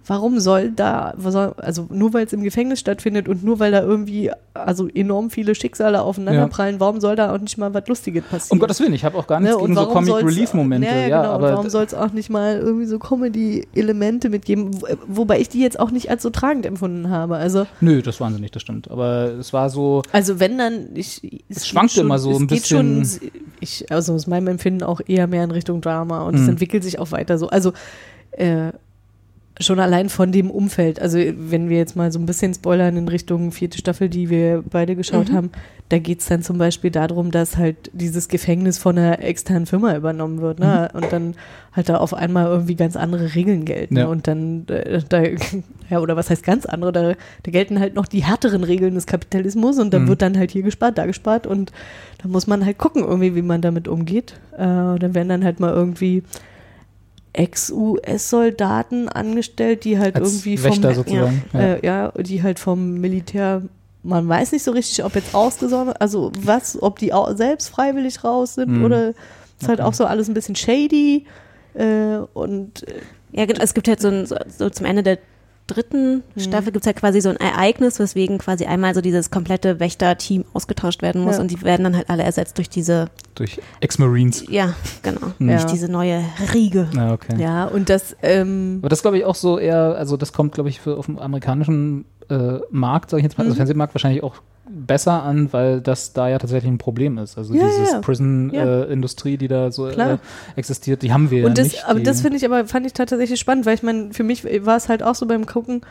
warum 0.08 0.40
soll 0.40 0.72
da, 0.72 1.14
also 1.58 1.88
nur 1.90 2.14
weil 2.14 2.26
es 2.28 2.34
im 2.34 2.44
Gefängnis 2.44 2.80
stattfindet 2.80 3.28
und 3.28 3.44
nur 3.44 3.60
weil 3.60 3.72
da 3.72 3.82
irgendwie 3.82 4.32
also 4.54 4.88
enorm 4.88 5.30
viele 5.32 5.56
Schicksale 5.56 6.02
aufeinanderprallen, 6.02 6.80
warum 6.80 7.02
soll 7.02 7.16
da 7.16 7.34
auch 7.34 7.40
nicht 7.40 7.58
mal 7.58 7.74
was 7.74 7.88
Lustiges 7.88 8.24
passieren? 8.24 8.56
Um 8.56 8.60
Gottes 8.60 8.80
Willen, 8.80 8.94
ich 8.94 9.04
habe 9.04 9.18
auch 9.18 9.28
gar 9.28 9.40
nichts 9.40 9.56
Ne, 9.56 9.62
gegen 9.64 9.74
so 9.74 9.82
warum 9.82 9.94
Comic 9.94 10.10
soll's- 10.10 10.26
Relief 10.26 10.54
Momente, 10.54 10.88
Ja, 10.88 10.96
ja, 10.96 11.08
genau, 11.22 11.30
und 11.30 11.36
aber 11.44 11.52
warum 11.54 11.70
soll 11.70 11.84
es 11.86 11.94
auch 11.94 12.12
nicht 12.14 12.30
mal 12.30 12.58
irgendwie 12.58 12.86
so 12.86 13.00
Comedy-Elemente 13.00 14.30
mitgeben, 14.30 14.82
wo- 14.82 14.88
wobei 15.08 15.40
ich 15.40 15.50
die 15.50 15.60
jetzt 15.62 15.80
auch 15.80 15.92
nicht 15.92 16.10
als 16.10 16.24
so 16.24 16.30
tragend 16.30 16.66
empfunden 16.66 17.10
habe. 17.10 17.36
Also, 17.38 17.66
nö, 17.82 18.02
das 18.02 18.20
waren 18.22 18.34
sie 18.34 18.40
nicht, 18.40 18.56
das 18.56 18.62
stimmt. 18.62 18.90
Aber 18.92 19.32
es 19.40 19.54
war 19.54 19.70
so, 19.70 20.02
also 20.12 20.40
wenn 20.40 20.58
dann, 20.58 20.90
ich, 20.96 21.44
Es 21.50 21.68
schwankte 21.68 21.96
geht 21.96 22.04
immer 22.04 22.20
so 22.20 22.32
es 22.32 22.40
ein 22.40 22.48
geht 22.48 22.62
bisschen- 22.62 23.06
Schon, 23.06 23.30
ich, 23.60 23.92
also 23.92 24.14
aus 24.14 24.28
meinem 24.28 24.48
Empfinden 24.48 24.84
auch 24.84 25.02
eher 25.08 25.28
mehr 25.28 25.44
in 25.44 25.52
Richtung 25.52 25.82
Drama 25.82 26.22
und 26.24 26.36
es 26.36 26.42
Mhm. 26.42 26.50
entwickelt 26.50 26.84
sich 26.84 27.00
auch 27.00 27.12
weiter 27.12 27.38
so. 27.38 27.48
Also 27.50 27.74
äh, 28.32 28.72
schon 29.62 29.80
allein 29.80 30.10
von 30.10 30.32
dem 30.34 30.52
Umfeld, 30.52 31.02
also 31.02 31.18
wenn 31.18 31.70
wir 31.70 31.78
jetzt 31.78 31.96
mal 31.96 32.12
so 32.12 32.20
ein 32.20 32.26
bisschen 32.26 32.54
spoilern 32.54 32.98
in 32.98 33.08
Richtung 33.08 33.52
vierte 33.54 33.78
Staffel, 33.78 34.10
die 34.10 34.30
wir 34.30 34.64
beide 34.70 34.96
geschaut 34.98 35.32
haben, 35.32 35.50
da 35.90 36.00
geht 36.00 36.20
es 36.20 36.26
dann 36.26 36.42
zum 36.42 36.58
Beispiel 36.58 36.92
darum, 36.92 37.32
dass 37.32 37.56
halt 37.56 37.90
dieses 37.94 38.28
Gefängnis 38.28 38.78
von 38.80 38.98
einer 38.98 39.22
externen 39.24 39.66
Firma 39.66 39.96
übernommen 39.96 40.42
wird, 40.42 40.60
ne? 40.60 40.90
Und 40.94 41.14
dann 41.14 41.36
halt 41.74 41.88
da 41.90 41.98
auf 41.98 42.14
einmal 42.14 42.48
irgendwie 42.48 42.76
ganz 42.76 42.96
andere 42.98 43.34
Regeln 43.36 43.64
gelten. 43.66 43.96
Ja. 43.98 44.08
Und 44.08 44.28
dann, 44.28 44.66
äh, 44.68 45.02
da, 45.08 45.22
ja, 45.90 46.00
oder 46.00 46.16
was 46.18 46.30
heißt 46.30 46.44
ganz 46.44 46.66
andere, 46.66 46.92
da, 46.92 47.14
da 47.44 47.52
gelten 47.52 47.80
halt 47.80 47.96
noch 47.96 48.08
die 48.08 48.24
härteren 48.26 48.64
Regeln 48.64 48.96
des 48.96 49.06
Kapitalismus 49.06 49.80
und 49.80 49.94
dann 49.94 50.04
Mhm. 50.04 50.08
wird 50.10 50.22
dann 50.22 50.38
halt 50.38 50.52
hier 50.52 50.64
gespart, 50.64 50.98
da 50.98 51.06
gespart 51.06 51.48
und 51.48 51.72
da 52.22 52.28
muss 52.28 52.48
man 52.48 52.66
halt 52.66 52.78
gucken, 52.78 53.04
irgendwie, 53.04 53.36
wie 53.36 53.42
man 53.44 53.62
damit 53.62 53.88
umgeht. 53.88 54.34
Äh, 54.54 54.58
dann 54.58 55.14
werden 55.14 55.30
dann 55.30 55.46
halt 55.46 55.60
mal 55.62 55.72
irgendwie 55.72 56.24
Ex-US-Soldaten 57.38 59.10
angestellt, 59.10 59.84
die 59.84 60.00
halt 60.00 60.16
als 60.16 60.30
irgendwie 60.34 60.58
vom 60.58 60.66
Wächter 60.72 60.94
sozusagen. 60.96 61.44
Ja. 61.54 61.60
äh, 61.60 61.86
ja, 61.86 62.12
die 62.12 62.44
halt 62.44 62.60
vom 62.60 62.96
Militär, 62.96 63.62
man 64.04 64.28
weiß 64.28 64.52
nicht 64.52 64.64
so 64.64 64.72
richtig, 64.72 65.04
ob 65.04 65.16
jetzt 65.16 65.34
ausgesondert, 65.34 66.00
also 66.02 66.32
was, 66.40 66.82
ob 66.82 67.00
die 67.00 67.14
auch 67.14 67.36
selbst 67.36 67.70
freiwillig 67.70 68.24
raus 68.24 68.56
sind 68.56 68.78
Mhm. 68.78 68.84
oder 68.86 69.10
ist 69.10 69.68
halt 69.68 69.80
Okay. 69.80 69.88
auch 69.88 69.94
so 69.94 70.06
alles 70.06 70.28
ein 70.28 70.34
bisschen 70.34 70.56
shady 70.56 71.26
äh, 71.74 72.18
und 72.34 72.88
äh, 72.88 73.02
Ja, 73.32 73.46
genau, 73.46 73.62
es 73.62 73.74
gibt 73.74 73.88
halt 73.88 74.02
so, 74.02 74.08
ein, 74.10 74.26
so, 74.26 74.36
so 74.58 74.70
zum 74.70 74.86
Ende 74.86 75.04
der 75.04 75.18
dritten 75.68 76.24
Mhm. 76.36 76.40
Staffel 76.42 76.72
gibt 76.72 76.84
es 76.84 76.88
halt 76.88 76.98
quasi 76.98 77.22
so 77.22 77.30
ein 77.30 77.38
Ereignis, 77.38 78.00
weswegen 78.00 78.38
quasi 78.38 78.66
einmal 78.66 78.94
so 78.94 79.02
dieses 79.02 79.32
komplette 79.32 79.80
Wächter-Team 79.80 80.46
ausgetauscht 80.54 81.02
werden 81.02 81.24
muss 81.24 81.36
Ja. 81.38 81.42
und 81.42 81.50
die 81.52 81.62
werden 81.64 81.84
dann 81.84 81.96
halt 81.96 82.10
alle 82.10 82.24
ersetzt 82.24 82.58
durch 82.58 82.70
diese, 82.70 83.08
Durch 83.36 83.60
Ex-Marines. 83.80 84.46
ja, 84.50 84.74
genau, 85.02 85.28
Mhm. 85.40 85.48
durch 85.48 85.62
Ja. 85.62 85.68
diese 85.68 85.92
neue 85.92 86.24
Riege. 86.54 86.88
Ja, 86.96 87.14
okay. 87.14 87.36
ja, 87.42 87.66
und 87.66 87.90
das, 87.90 88.16
ähm, 88.22 88.80
Aber 88.82 88.90
das 88.90 89.02
glaube 89.02 89.18
ich 89.18 89.26
auch 89.26 89.36
so 89.36 89.58
eher, 89.58 89.96
also 89.98 90.18
das 90.18 90.34
kommt, 90.34 90.54
glaube 90.54 90.70
ich, 90.70 90.80
für 90.82 90.98
auf 90.98 91.08
dem 91.08 91.18
amerikanischen 91.18 92.06
Markt, 92.72 93.10
sage 93.12 93.20
ich 93.20 93.24
jetzt 93.26 93.38
mal, 93.38 93.44
Mhm. 93.44 93.50
also 93.52 93.58
Fernsehmarkt 93.58 93.94
wahrscheinlich 93.94 94.24
auch 94.24 94.36
besser 94.68 95.22
an, 95.22 95.54
weil 95.54 95.80
das 95.80 96.14
da 96.14 96.28
ja 96.28 96.40
tatsächlich 96.40 96.72
ein 96.72 96.80
Problem 96.80 97.20
ist. 97.20 97.38
Also 97.38 97.54
Ja, 97.54 97.68
dieses 97.68 97.92
ja. 97.92 98.00
Prison-Industrie, 98.00 99.38
die 99.38 99.48
da 99.48 99.72
so 99.72 99.88
äh, 99.88 100.18
existiert, 100.56 101.04
die 101.04 101.14
haben 101.14 101.30
wir 101.30 101.42
ja 101.42 101.46
und 101.48 101.58
das, 101.58 101.68
nicht. 101.68 101.86
aber 101.86 102.00
das 102.00 102.22
finde 102.22 102.38
ich 102.38 102.46
aber, 102.46 102.66
fand 102.66 102.86
ich 102.88 102.94
tatsächlich 102.94 103.40
spannend, 103.40 103.66
weil 103.68 103.76
ich 103.76 103.84
meine, 103.84 104.12
für 104.14 104.24
mich 104.24 104.44
war 104.66 104.76
es 104.78 104.90
halt 104.90 105.04
auch 105.04 105.14
so 105.16 105.28
beim 105.28 105.46
Gucken, 105.46 105.82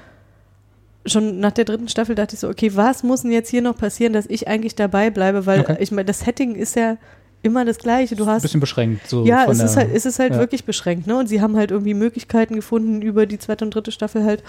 schon 1.07 1.39
nach 1.39 1.53
der 1.53 1.65
dritten 1.67 1.89
Staffel 1.89 2.15
dachte 2.15 2.35
ich 2.35 2.41
so, 2.41 2.49
okay, 2.49 2.75
was 2.75 3.03
muss 3.03 3.23
denn 3.23 3.31
jetzt 3.31 3.51
hier 3.51 3.63
noch 3.63 3.77
passieren, 3.77 4.13
dass 4.13 4.27
ich 4.27 4.49
eigentlich 4.49 4.75
dabei 4.75 5.11
bleibe, 5.11 5.47
weil 5.47 5.61
Okay. 5.61 5.77
ich 5.81 5.93
meine, 5.93 6.07
das 6.07 6.21
Setting 6.21 6.55
ist 6.55 6.77
ja 6.77 6.97
immer 7.43 7.67
das 7.67 7.77
gleiche. 7.79 8.17
Du 8.17 8.25
ein 8.25 8.31
hast 8.31 8.43
bisschen 8.43 8.61
beschränkt. 8.61 9.07
So 9.07 9.25
Ja, 9.27 9.45
von 9.45 9.53
es 9.53 9.61
ist 9.63 9.75
der- 9.77 9.85
halt, 9.85 9.95
es 9.95 10.07
ist 10.07 10.19
halt 10.19 10.33
ja. 10.33 10.39
wirklich 10.39 10.65
beschränkt, 10.65 11.07
ne? 11.07 11.17
Und 11.19 11.29
sie 11.29 11.43
haben 11.43 11.57
halt 11.57 11.71
irgendwie 11.73 11.93
Möglichkeiten 11.93 12.55
gefunden 12.57 13.03
über 13.03 13.27
die 13.27 13.39
zweite 13.39 13.67
und 13.67 13.75
dritte 13.75 13.93
Staffel 13.93 14.25
halt, 14.25 14.43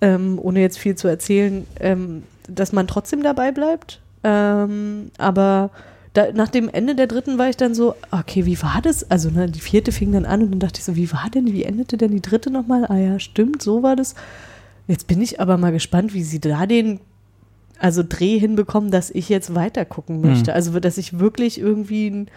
ähm, 0.00 0.38
ohne 0.40 0.60
jetzt 0.60 0.78
viel 0.78 0.94
zu 0.94 1.08
erzählen, 1.08 1.66
ähm, 1.80 2.22
dass 2.48 2.72
man 2.72 2.86
trotzdem 2.86 3.22
dabei 3.22 3.52
bleibt. 3.52 4.00
Ähm, 4.24 5.10
aber 5.18 5.70
da, 6.14 6.32
nach 6.32 6.48
dem 6.48 6.68
Ende 6.68 6.94
der 6.94 7.06
dritten 7.06 7.38
war 7.38 7.48
ich 7.48 7.56
dann 7.56 7.74
so, 7.74 7.94
okay, 8.10 8.46
wie 8.46 8.60
war 8.62 8.80
das? 8.82 9.10
Also 9.10 9.30
ne, 9.30 9.48
die 9.48 9.60
vierte 9.60 9.92
fing 9.92 10.12
dann 10.12 10.24
an 10.24 10.42
und 10.42 10.50
dann 10.52 10.60
dachte 10.60 10.78
ich 10.78 10.84
so, 10.84 10.96
wie 10.96 11.12
war 11.12 11.28
denn, 11.32 11.52
wie 11.52 11.64
endete 11.64 11.96
denn 11.96 12.10
die 12.10 12.22
dritte 12.22 12.50
nochmal? 12.50 12.86
Ah 12.86 12.96
ja, 12.96 13.18
stimmt, 13.18 13.62
so 13.62 13.82
war 13.82 13.96
das. 13.96 14.14
Jetzt 14.86 15.06
bin 15.06 15.20
ich 15.20 15.40
aber 15.40 15.58
mal 15.58 15.72
gespannt, 15.72 16.14
wie 16.14 16.22
sie 16.22 16.40
da 16.40 16.66
den 16.66 17.00
also 17.78 18.02
Dreh 18.06 18.38
hinbekommen, 18.38 18.90
dass 18.90 19.10
ich 19.10 19.28
jetzt 19.28 19.54
weiter 19.54 19.84
gucken 19.84 20.20
möchte. 20.20 20.50
Mhm. 20.50 20.54
Also 20.54 20.80
dass 20.80 20.98
ich 20.98 21.18
wirklich 21.18 21.60
irgendwie 21.60 22.08
ein 22.08 22.28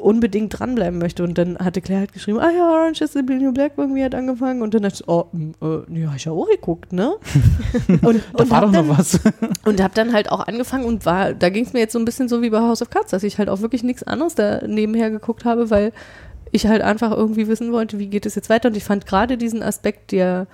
unbedingt 0.00 0.58
dranbleiben 0.58 0.98
möchte. 0.98 1.22
Und 1.24 1.38
dann 1.38 1.58
hatte 1.58 1.80
Claire 1.80 2.00
halt 2.00 2.12
geschrieben, 2.12 2.38
ah 2.38 2.50
ja, 2.50 2.70
Orange 2.70 3.02
is 3.02 3.12
the 3.12 3.22
New 3.22 3.52
Black 3.52 3.72
irgendwie 3.76 4.04
hat 4.04 4.14
angefangen. 4.14 4.62
Und 4.62 4.74
dann 4.74 4.82
dachte 4.82 5.02
ich, 5.02 5.08
oh, 5.08 5.26
mm, 5.32 5.50
äh, 5.62 5.78
nee, 5.88 6.06
hab 6.06 6.16
ich 6.16 6.24
ja 6.24 6.32
auch 6.32 6.48
geguckt, 6.48 6.92
ne? 6.92 7.16
und 8.02 8.22
Da 8.32 8.44
und 8.44 8.50
war 8.50 8.60
doch 8.62 8.72
dann, 8.72 8.86
noch 8.86 8.98
was. 8.98 9.20
und 9.64 9.82
hab 9.82 9.94
dann 9.94 10.12
halt 10.12 10.30
auch 10.30 10.46
angefangen 10.46 10.84
und 10.84 11.06
war, 11.06 11.34
da 11.34 11.48
ging 11.48 11.64
es 11.64 11.72
mir 11.72 11.80
jetzt 11.80 11.92
so 11.92 11.98
ein 11.98 12.04
bisschen 12.04 12.28
so 12.28 12.42
wie 12.42 12.50
bei 12.50 12.60
House 12.60 12.82
of 12.82 12.90
Cards, 12.90 13.10
dass 13.10 13.22
ich 13.22 13.38
halt 13.38 13.48
auch 13.48 13.60
wirklich 13.60 13.82
nichts 13.82 14.02
anderes 14.02 14.34
da 14.34 14.66
nebenher 14.66 15.10
geguckt 15.10 15.44
habe, 15.44 15.70
weil 15.70 15.92
ich 16.50 16.66
halt 16.66 16.82
einfach 16.82 17.12
irgendwie 17.12 17.48
wissen 17.48 17.72
wollte, 17.72 17.98
wie 17.98 18.06
geht 18.06 18.26
es 18.26 18.34
jetzt 18.34 18.50
weiter. 18.50 18.68
Und 18.68 18.76
ich 18.76 18.84
fand 18.84 19.06
gerade 19.06 19.36
diesen 19.36 19.62
Aspekt 19.62 20.12
der 20.12 20.46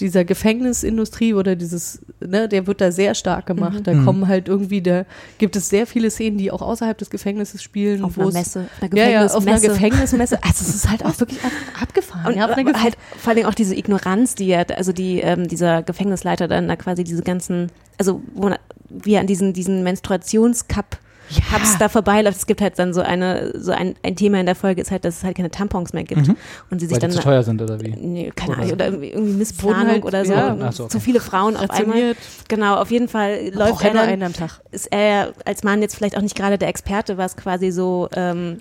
dieser 0.00 0.24
Gefängnisindustrie 0.24 1.34
oder 1.34 1.56
dieses, 1.56 2.00
ne, 2.20 2.48
der 2.48 2.66
wird 2.66 2.80
da 2.80 2.90
sehr 2.92 3.14
stark 3.14 3.46
gemacht. 3.46 3.80
Da 3.84 3.92
Mhm. 3.94 4.04
kommen 4.04 4.28
halt 4.28 4.48
irgendwie, 4.48 4.80
da 4.82 5.04
gibt 5.38 5.56
es 5.56 5.68
sehr 5.68 5.86
viele 5.86 6.10
Szenen, 6.10 6.38
die 6.38 6.50
auch 6.50 6.62
außerhalb 6.62 6.96
des 6.98 7.10
Gefängnisses 7.10 7.62
spielen. 7.62 8.02
Auf 8.04 8.18
einer 8.18 8.28
es- 8.28 8.34
Messe, 8.34 8.60
auf 8.80 8.82
einer 8.92 8.96
Ja, 8.96 9.08
ja, 9.08 9.26
auf 9.26 9.46
einer 9.46 9.60
Gefängnismesse. 9.60 10.38
Also 10.42 10.64
es 10.68 10.74
ist 10.74 10.90
halt 10.90 11.04
auch 11.04 11.18
wirklich 11.20 11.42
ab, 11.44 11.52
abgefahren. 11.82 12.26
Und 12.32 12.36
ja, 12.36 12.48
halt 12.82 12.96
vor 13.18 13.32
allem 13.32 13.46
auch 13.46 13.54
diese 13.54 13.74
Ignoranz, 13.76 14.34
die 14.34 14.48
er, 14.50 14.66
also 14.76 14.92
die 14.92 15.20
ähm, 15.20 15.48
dieser 15.48 15.82
Gefängnisleiter 15.82 16.48
dann 16.48 16.68
da 16.68 16.76
quasi 16.76 17.04
diese 17.04 17.22
ganzen, 17.22 17.70
also 17.98 18.22
wo 18.34 18.50
wie 18.88 19.14
er 19.14 19.20
an 19.20 19.26
diesen 19.26 19.52
diesen 19.52 19.82
Menstruationscup 19.84 20.98
Hubs 21.52 21.78
da 21.78 21.88
vorbeiläuft. 21.88 22.38
Es 22.38 22.46
gibt 22.46 22.60
halt 22.60 22.78
dann 22.78 22.92
so 22.92 23.00
eine, 23.00 23.52
so 23.58 23.72
ein, 23.72 23.94
ein 24.02 24.16
Thema 24.16 24.40
in 24.40 24.46
der 24.46 24.54
Folge 24.54 24.80
ist 24.82 24.90
halt, 24.90 25.04
dass 25.04 25.18
es 25.18 25.24
halt 25.24 25.36
keine 25.36 25.50
Tampons 25.50 25.92
mehr 25.92 26.04
gibt. 26.04 26.28
Und 26.70 26.80
sie 26.80 26.86
sich 26.86 26.90
Weil 26.90 26.98
die 26.98 27.06
dann 27.06 27.10
zu 27.10 27.20
teuer 27.20 27.42
sind 27.42 27.60
oder 27.62 27.80
wie? 27.80 27.90
Nee, 27.90 28.32
keine 28.34 28.56
Ahnung, 28.56 28.72
oder 28.72 28.86
irgendwie, 28.86 29.08
irgendwie 29.10 29.34
Missplanung 29.34 29.86
halt- 29.86 30.04
oder 30.04 30.24
so. 30.24 30.32
ja. 30.32 30.56
Ach 30.62 30.72
so, 30.72 30.84
okay. 30.84 30.92
Zu 30.92 31.00
viele 31.00 31.20
Frauen 31.20 31.56
auf 31.56 31.70
einmal. 31.70 32.14
Genau, 32.48 32.76
auf 32.76 32.90
jeden 32.90 33.08
Fall 33.08 33.50
läuft 33.52 33.82
er 33.82 33.88
ja 33.88 33.94
dann, 33.94 34.08
einen 34.08 34.22
am 34.24 34.32
Tag. 34.32 34.60
ist 34.70 34.88
er 34.90 35.32
als 35.44 35.62
Mann 35.62 35.82
jetzt 35.82 35.96
vielleicht 35.96 36.16
auch 36.16 36.22
nicht 36.22 36.36
gerade 36.36 36.58
der 36.58 36.68
Experte, 36.68 37.16
was 37.18 37.36
quasi 37.36 37.70
so 37.70 38.08
ähm, 38.14 38.58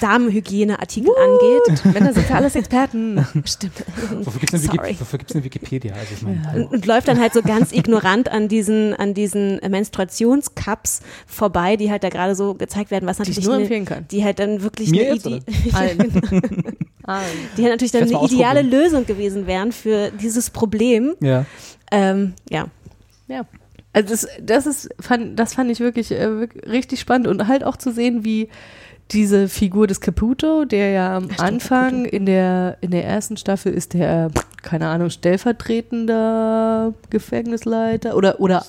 Damenhygieneartikel 0.00 1.10
angeht. 1.16 1.84
Männer 1.94 2.12
sind 2.12 2.28
ja 2.28 2.36
alles 2.36 2.54
Experten. 2.54 3.26
Stimmt. 3.44 3.72
Wofür 4.22 4.40
gibt 4.40 4.52
es 4.54 5.34
eine, 5.36 5.44
Wikipedia? 5.44 5.94
Also 5.94 6.14
ich 6.14 6.22
meine, 6.22 6.42
hallo. 6.50 6.64
Und, 6.66 6.72
und 6.72 6.86
läuft 6.86 7.08
dann 7.08 7.18
halt 7.20 7.32
so 7.32 7.42
ganz 7.42 7.72
ignorant 7.72 8.30
an 8.30 8.48
diesen, 8.48 8.94
an 8.94 9.14
diesen 9.14 9.60
Menstruationscups 9.66 11.00
vorbei, 11.26 11.76
die 11.76 11.90
halt 11.90 12.04
da 12.04 12.08
gerade 12.08 12.34
so 12.34 12.54
gezeigt 12.54 12.90
werden, 12.90 13.06
was 13.06 13.16
Die 13.16 13.22
natürlich 13.22 13.38
ich 13.38 13.44
nur 13.44 13.54
eine- 13.54 13.62
empfehlen 13.64 13.84
kann. 13.84 14.06
die 14.10 14.24
halt 14.24 14.38
dann 14.38 14.62
wirklich 14.62 14.90
Mir 14.90 15.06
eine 15.06 15.14
jetzt, 15.14 15.26
Ide- 15.26 15.42
Allen. 15.72 15.98
Allen. 17.04 17.24
die 17.56 17.62
halt 17.62 17.72
natürlich 17.72 17.92
dann 17.92 18.02
eine 18.02 18.24
ideale. 18.26 18.62
Lösung 18.62 19.06
gewesen 19.06 19.46
wären 19.46 19.72
für 19.72 20.10
dieses 20.10 20.50
Problem. 20.50 21.14
ja. 21.20 21.44
Ähm, 21.92 22.32
ja. 22.50 22.66
Ja. 23.28 23.42
Also 23.92 24.08
das, 24.08 24.26
das 24.42 24.66
ist, 24.66 24.88
fand, 24.98 25.38
das 25.38 25.54
fand 25.54 25.70
ich 25.70 25.78
wirklich, 25.80 26.10
äh, 26.10 26.26
wirk- 26.40 26.66
richtig 26.68 26.98
spannend 26.98 27.28
und 27.28 27.46
halt 27.46 27.62
auch 27.62 27.76
zu 27.76 27.92
sehen, 27.92 28.24
wie 28.24 28.48
diese 29.10 29.48
Figur 29.48 29.86
des 29.86 30.00
Caputo, 30.00 30.64
der 30.64 30.90
ja 30.90 31.16
am 31.16 31.28
Anfang 31.38 32.04
in 32.04 32.26
der, 32.26 32.78
in 32.80 32.90
der 32.90 33.04
ersten 33.04 33.36
Staffel 33.36 33.72
ist 33.72 33.92
der, 33.94 34.30
keine 34.62 34.88
Ahnung, 34.88 35.10
stellvertretender 35.10 36.94
Gefängnisleiter 37.10 38.16
oder, 38.16 38.40
oder 38.40 38.64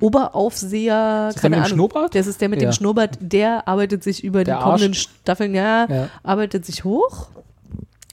Oberaufseher, 0.00 1.28
Ist 1.30 1.34
das 1.36 1.42
der 1.42 1.42
keine 1.42 1.56
mit 1.56 1.58
dem 1.58 1.64
Ahnung. 1.64 1.76
Schnurrbart? 1.90 2.14
Das 2.14 2.26
ist 2.26 2.40
der 2.40 2.48
mit 2.48 2.62
Ja. 2.62 2.68
dem 2.70 2.72
Schnurrbart, 2.72 3.18
der 3.20 3.68
arbeitet 3.68 4.02
sich 4.02 4.24
über 4.24 4.44
Der 4.44 4.56
die 4.56 4.62
kommenden 4.62 4.90
Arsch. 4.92 5.08
Staffeln, 5.22 5.54
ja, 5.54 5.86
Ja. 5.88 6.08
arbeitet 6.22 6.64
sich 6.66 6.84
hoch 6.84 7.28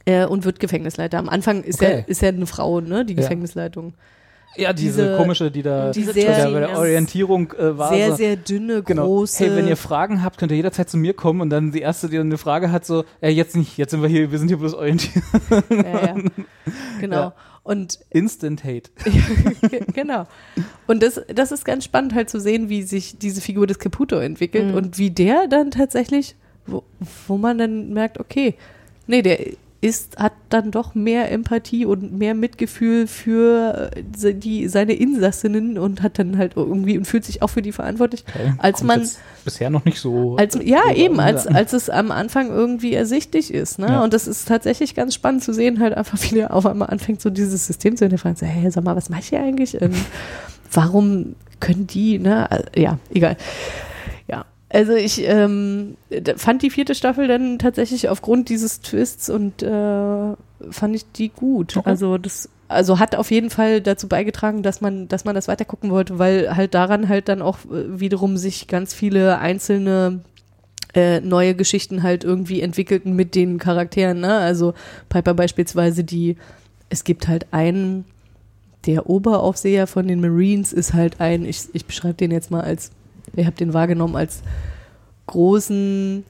äh, 0.06 0.26
und 0.26 0.46
wird 0.46 0.60
Gefängnisleiter. 0.60 1.18
Am 1.18 1.30
Anfang 1.30 1.64
ist 1.64 1.82
Okay. 1.82 2.00
er 2.00 2.08
ist 2.10 2.22
er 2.24 2.30
eine 2.30 2.46
Frau, 2.46 2.82
ne, 2.82 3.06
die 3.06 3.14
Ja. 3.14 3.22
Gefängnisleitung. 3.22 3.94
Ja, 4.58 4.74
diese, 4.74 5.04
Diese- 5.04 5.18
komische, 5.18 5.52
die 5.52 5.62
da 5.62 5.92
die 5.92 6.02
bei 6.04 6.12
sehr- 6.14 6.36
der, 6.46 6.52
bei 6.52 6.60
der. 6.62 6.78
Orientierung 6.78 7.52
äh, 7.54 7.78
war. 7.78 7.90
Sehr, 7.94 8.10
so, 8.12 8.16
sehr 8.18 8.36
dünne, 8.36 8.84
Genau. 8.84 9.06
große. 9.06 9.46
Hey, 9.46 9.56
wenn 9.56 9.68
ihr 9.68 9.78
Fragen 9.78 10.24
habt, 10.24 10.38
könnt 10.38 10.52
ihr 10.52 10.56
jederzeit 10.58 10.90
zu 10.90 10.98
mir 10.98 11.14
kommen 11.14 11.42
und 11.42 11.50
dann 11.50 11.72
die 11.72 11.82
erste, 11.82 12.10
die 12.10 12.18
eine 12.20 12.38
Frage 12.38 12.72
hat, 12.72 12.86
so, 12.86 13.06
äh, 13.22 13.30
jetzt 13.30 13.56
nicht, 13.56 13.78
jetzt 13.78 13.92
sind 13.92 14.02
wir 14.02 14.10
hier, 14.10 14.32
wir 14.32 14.40
sind 14.40 14.48
hier 14.48 14.58
bloß 14.58 14.74
orientiert. 14.74 15.24
ja, 15.70 16.06
ja. 16.08 16.16
Genau. 17.00 17.16
Ja. 17.16 17.34
Und 17.64 18.00
Instant 18.12 18.64
Hate. 18.64 18.90
genau. 19.94 20.26
Und 20.88 21.04
das, 21.04 21.22
das 21.34 21.52
ist 21.52 21.66
ganz 21.66 21.84
spannend 21.84 22.16
halt 22.16 22.30
zu 22.30 22.40
sehen, 22.40 22.70
wie 22.70 22.82
sich 22.84 23.18
diese 23.20 23.42
Figur 23.42 23.68
des 23.68 23.78
Caputo 23.80 24.18
entwickelt 24.20 24.68
Mhm. 24.70 24.74
und 24.76 24.98
wie 24.98 25.12
der 25.12 25.48
dann 25.50 25.72
tatsächlich, 25.72 26.36
wo, 26.66 26.84
wo 27.28 27.38
man 27.38 27.58
dann 27.58 27.92
merkt, 27.94 28.20
okay, 28.22 28.56
nee, 29.06 29.22
der 29.22 29.40
ist, 29.80 30.18
hat 30.18 30.34
dann 30.50 30.72
doch 30.72 30.96
mehr 30.96 31.32
Empathie 31.32 31.86
und 31.86 32.12
mehr 32.18 32.34
Mitgefühl 32.34 33.06
für 33.06 33.92
äh, 33.96 34.34
die, 34.34 34.68
seine 34.68 34.94
Insassinnen 34.94 35.78
und 35.78 36.02
hat 36.02 36.18
dann 36.18 36.38
halt 36.38 36.54
irgendwie 36.56 36.98
und 36.98 37.06
fühlt 37.06 37.24
sich 37.26 37.42
auch 37.44 37.50
für 37.50 37.62
die 37.62 37.72
verantwortlich, 37.72 38.24
Okay. 38.28 38.54
als 38.58 38.82
man 38.82 39.08
bisher 39.46 39.70
noch 39.70 39.86
nicht 39.86 40.00
so. 40.00 40.36
Als, 40.38 40.58
ja, 40.64 40.92
eben, 40.94 41.20
als, 41.20 41.46
als 41.46 41.74
es 41.74 41.90
am 41.92 42.12
Anfang 42.12 42.50
irgendwie 42.50 42.94
ersichtlich 42.96 43.54
ist. 43.54 43.78
Ne? 43.78 43.88
Ja. 43.88 44.04
Und 44.04 44.14
das 44.14 44.28
ist 44.28 44.48
tatsächlich 44.48 44.96
ganz 44.96 45.14
spannend 45.14 45.44
zu 45.44 45.54
sehen, 45.54 45.80
halt 45.80 45.94
einfach, 45.94 46.18
wie 46.32 46.36
der 46.36 46.54
auf 46.56 46.66
einmal 46.66 46.90
anfängt, 46.90 47.22
so 47.22 47.30
dieses 47.30 47.68
System 47.68 47.96
zu 47.98 48.06
hinterfragen. 48.06 48.36
So, 48.36 48.46
hey, 48.48 48.72
sag 48.72 48.84
mal, 48.84 48.96
was 48.96 49.10
mache 49.10 49.22
ich 49.22 49.28
hier 49.30 49.42
eigentlich? 49.42 49.80
Ähm, 49.80 49.94
warum 50.72 51.36
können 51.60 51.86
die, 51.88 52.18
ne? 52.20 52.48
Äh, 52.74 52.82
Ja, 52.82 52.98
egal. 53.14 53.38
Also 54.70 54.94
ich 54.94 55.24
ähm, 55.24 55.96
fand 56.36 56.62
die 56.62 56.70
vierte 56.70 56.94
Staffel 56.94 57.28
dann 57.28 57.58
tatsächlich 57.58 58.10
aufgrund 58.10 58.50
dieses 58.50 58.82
Twists 58.82 59.30
und 59.30 59.64
äh, 59.64 60.34
fand 60.70 60.96
ich 60.96 61.12
die 61.14 61.30
gut. 61.30 61.78
Okay. 61.78 61.90
Also 61.90 62.18
das 62.18 62.50
also 62.68 63.00
hat 63.00 63.16
auf 63.16 63.32
jeden 63.32 63.50
Fall 63.50 63.82
dazu 63.82 64.10
beigetragen, 64.10 64.62
dass 64.62 64.82
man, 64.82 65.08
dass 65.08 65.24
man 65.24 65.36
das 65.36 65.48
weitergucken 65.48 65.90
wollte, 65.90 66.20
weil 66.20 66.56
halt 66.56 66.74
daran 66.74 67.08
halt 67.08 67.30
dann 67.30 67.42
auch 67.42 67.60
äh, 67.66 68.00
wiederum 68.00 68.36
sich 68.36 68.68
ganz 68.68 68.94
viele 68.94 69.40
einzelne 69.40 70.20
äh, 70.94 71.22
neue 71.22 71.56
Geschichten 71.56 72.04
halt 72.04 72.24
irgendwie 72.24 72.62
entwickelten 72.62 73.16
mit 73.16 73.36
den 73.36 73.60
Charakteren. 73.60 74.20
Ne? 74.20 74.36
Also 74.38 74.74
Piper 75.08 75.34
beispielsweise, 75.34 76.04
die 76.04 76.36
es 76.90 77.04
gibt 77.04 77.28
halt 77.28 77.48
einen, 77.52 78.06
der 78.86 79.10
Oberaufseher 79.10 79.88
von 79.88 80.08
den 80.08 80.22
Marines 80.22 80.72
ist 80.74 80.94
halt 80.94 81.20
ein, 81.20 81.46
ich, 81.46 81.64
ich 81.74 81.86
beschreibe 81.86 82.16
den 82.16 82.32
jetzt 82.32 82.52
mal 82.52 82.62
als, 82.62 82.92
ihr 83.36 83.46
habt 83.46 83.60
den 83.60 83.74
wahrgenommen 83.74 84.16
als 84.16 84.42
großen, 85.28 86.24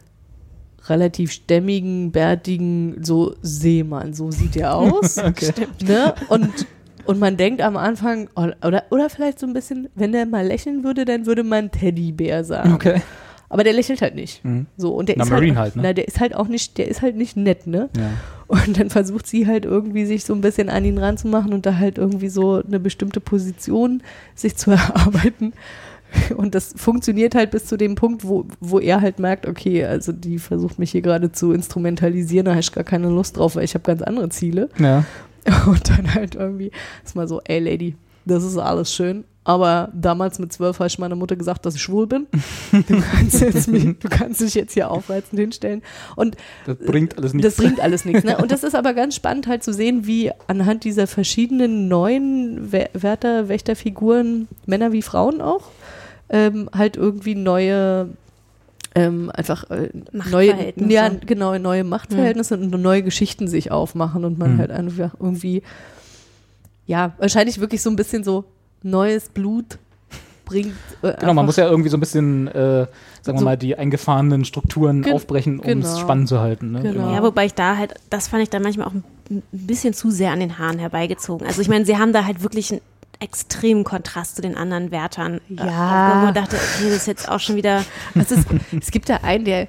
relativ 0.87 1.31
stämmigen, 1.31 2.11
bärtigen, 2.11 3.03
so 3.03 3.35
Seemann, 3.41 4.13
so 4.13 4.31
sieht 4.31 4.55
er 4.55 4.75
aus. 4.75 5.17
Okay. 5.17 5.67
ne? 5.83 6.15
Und, 6.29 6.65
und 7.05 7.19
man 7.19 7.37
denkt 7.37 7.61
am 7.61 7.77
Anfang, 7.77 8.29
oder, 8.35 8.83
oder 8.89 9.09
vielleicht 9.09 9.39
so 9.39 9.47
ein 9.47 9.53
bisschen, 9.53 9.89
wenn 9.95 10.11
der 10.11 10.25
mal 10.25 10.45
lächeln 10.45 10.83
würde, 10.83 11.05
dann 11.05 11.25
würde 11.25 11.43
man 11.43 11.71
Teddybär 11.71 12.43
sagen. 12.43 12.73
Okay. 12.73 13.01
Aber 13.49 13.63
der 13.63 13.73
lächelt 13.73 14.01
halt 14.01 14.15
nicht. 14.15 14.43
Mhm. 14.43 14.65
So, 14.75 14.93
und 14.93 15.07
der 15.07 15.15
Na, 15.17 15.23
ist 15.23 15.29
Marine 15.29 15.55
halt, 15.55 15.65
halt, 15.67 15.75
ne? 15.77 15.81
na, 15.83 15.93
der 15.93 16.07
ist 16.07 16.19
halt 16.19 16.35
auch 16.35 16.47
nicht, 16.47 16.77
der 16.77 16.89
ist 16.89 17.01
halt 17.01 17.15
nicht 17.15 17.37
nett, 17.37 17.65
ne? 17.65 17.89
Ja. 17.95 18.09
Und 18.47 18.79
dann 18.79 18.89
versucht 18.89 19.27
sie 19.27 19.47
halt 19.47 19.65
irgendwie 19.65 20.05
sich 20.05 20.25
so 20.25 20.33
ein 20.33 20.41
bisschen 20.41 20.69
an 20.69 20.83
ihn 20.83 20.97
ranzumachen 20.97 21.53
und 21.53 21.65
da 21.65 21.77
halt 21.77 21.97
irgendwie 21.97 22.29
so 22.29 22.61
eine 22.61 22.79
bestimmte 22.79 23.19
Position 23.21 24.03
sich 24.35 24.57
zu 24.57 24.71
erarbeiten. 24.71 25.53
Und 26.35 26.55
das 26.55 26.73
funktioniert 26.75 27.35
halt 27.35 27.51
bis 27.51 27.65
zu 27.65 27.77
dem 27.77 27.95
Punkt, 27.95 28.23
wo, 28.27 28.45
wo 28.59 28.79
er 28.79 29.01
halt 29.01 29.19
merkt, 29.19 29.47
okay, 29.47 29.85
also 29.85 30.11
die 30.11 30.39
versucht 30.39 30.79
mich 30.79 30.91
hier 30.91 31.01
gerade 31.01 31.31
zu 31.31 31.51
instrumentalisieren, 31.51 32.45
da 32.45 32.51
habe 32.51 32.61
ich 32.61 32.71
gar 32.71 32.83
keine 32.83 33.09
Lust 33.09 33.37
drauf, 33.37 33.55
weil 33.55 33.63
ich 33.63 33.73
habe 33.73 33.83
ganz 33.83 34.01
andere 34.01 34.29
Ziele. 34.29 34.69
ja. 34.79 35.03
Und 35.65 35.89
dann 35.89 36.13
halt 36.13 36.35
irgendwie 36.35 36.71
ist 37.05 37.15
mal 37.15 37.25
so, 37.25 37.39
ey 37.45 37.59
Lady, 37.59 37.95
das 38.25 38.43
ist 38.43 38.57
alles 38.57 38.93
schön. 38.93 39.23
Aber 39.45 39.89
damals 39.93 40.39
mit 40.39 40.51
zwölf 40.51 40.79
habe 40.79 40.87
ich 40.87 40.99
meiner 40.99 41.15
Mutter 41.15 41.37
gesagt, 41.37 41.65
dass 41.65 41.73
ich 41.75 41.81
schwul 41.81 42.05
bin. 42.05 42.27
Du 42.73 43.01
kannst, 43.01 43.67
mich, 43.69 43.97
du 43.97 44.09
kannst 44.09 44.41
dich 44.41 44.55
jetzt 44.55 44.73
hier 44.73 44.91
aufreizend 44.91 45.39
hinstellen. 45.39 45.83
Und 46.17 46.35
Das 46.65 46.77
bringt 46.79 47.17
alles 47.17 47.33
nichts. 47.33 47.55
das 47.55 47.63
bringt 47.65 47.79
alles 47.79 48.03
nichts. 48.03 48.25
Ne? 48.25 48.37
Und 48.37 48.51
das 48.51 48.63
ist 48.65 48.75
aber 48.75 48.93
ganz 48.93 49.15
spannend 49.15 49.47
halt 49.47 49.63
zu 49.63 49.71
sehen, 49.73 50.05
wie 50.05 50.31
anhand 50.47 50.83
dieser 50.83 51.07
verschiedenen 51.07 51.87
neuen 51.87 52.73
Wärter, 52.73 53.47
Wächterfiguren, 53.47 54.49
Männer 54.65 54.91
wie 54.91 55.01
Frauen 55.01 55.39
auch, 55.39 55.69
ähm, 56.29 56.69
halt 56.73 56.97
irgendwie 56.97 57.35
neue, 57.35 58.09
ähm, 58.95 59.31
einfach 59.33 59.69
äh, 59.69 59.89
neue, 60.11 60.47
Machtverhältnisse. 60.51 60.93
ja, 60.93 61.09
genau, 61.09 61.57
neue 61.57 61.83
Machtverhältnisse 61.83 62.55
und 62.57 62.69
neue 62.71 63.03
Geschichten 63.03 63.47
sich 63.47 63.71
aufmachen 63.71 64.25
und 64.25 64.37
man 64.37 64.55
Mhm. 64.55 64.57
halt 64.59 64.71
einfach 64.71 65.11
irgendwie, 65.19 65.63
ja, 66.85 67.13
wahrscheinlich 67.17 67.59
wirklich 67.59 67.81
so 67.81 67.89
ein 67.89 67.95
bisschen 67.95 68.23
so 68.23 68.45
neues 68.83 69.29
Blut 69.29 69.77
bringt. 70.45 70.73
Äh, 71.01 71.13
Genau, 71.19 71.33
man 71.33 71.45
muss 71.45 71.57
ja 71.57 71.67
irgendwie 71.69 71.89
so 71.89 71.97
ein 71.97 71.99
bisschen, 71.99 72.47
äh, 72.47 72.51
sagen 73.21 73.37
wir 73.37 73.39
So- 73.39 73.45
mal, 73.45 73.57
die 73.57 73.77
eingefahrenen 73.77 74.45
Strukturen 74.45 75.05
aufbrechen, 75.11 75.59
um 75.59 75.65
es 75.79 75.85
genau. 75.89 75.97
spannend 75.99 76.29
zu 76.29 76.39
halten. 76.39 76.71
Ne? 76.71 76.81
Genau. 76.83 77.11
Ja, 77.13 77.21
wobei 77.21 77.45
ich 77.45 77.53
da 77.53 77.75
halt, 77.77 77.95
das 78.09 78.29
fand 78.29 78.43
ich 78.43 78.49
dann 78.49 78.63
manchmal 78.63 78.87
auch 78.87 78.93
ein 78.93 79.03
ein 79.29 79.43
bisschen 79.51 79.93
zu 79.93 80.09
sehr 80.09 80.31
an 80.31 80.39
den 80.39 80.57
Haaren 80.57 80.79
herbeigezogen. 80.79 81.45
Also 81.45 81.61
ich 81.61 81.67
meine, 81.67 81.85
sie 81.85 81.97
haben 81.97 82.13
da 82.13 82.23
halt 82.23 82.43
wirklich 82.43 82.71
einen 82.71 82.79
extremen 83.19 83.83
Kontrast 83.83 84.35
zu 84.35 84.41
den 84.41 84.55
anderen 84.55 84.91
Wärtern. 84.91 85.41
äh, 85.49 85.53
Ja. 85.55 85.63
aufgenommen 86.07 86.27
und 86.29 86.37
dachte, 86.37 86.55
okay, 86.55 86.85
das 86.89 86.95
ist 86.97 87.07
jetzt 87.07 87.29
auch 87.29 87.39
schon 87.39 87.55
wieder 87.55 87.83
Es, 88.15 88.31
ist, 88.31 88.47
es 88.79 88.91
gibt 88.91 89.09
da 89.09 89.17
einen, 89.17 89.45
der, 89.45 89.67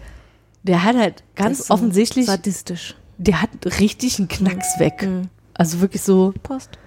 der 0.63 0.85
hat 0.85 0.97
halt 0.97 1.23
ganz 1.35 1.67
so 1.69 1.75
offensichtlich, 1.75 2.27
sadistisch. 2.27 2.95
der 3.17 3.41
hat 3.43 3.51
richtig 3.81 4.19
einen 4.19 4.29
Knacks 4.29 4.79
weg. 4.79 5.03
Mhm. 5.03 5.29
Also 5.55 5.81
wirklich 5.81 6.03
so 6.03 6.33
Post. 6.43 6.79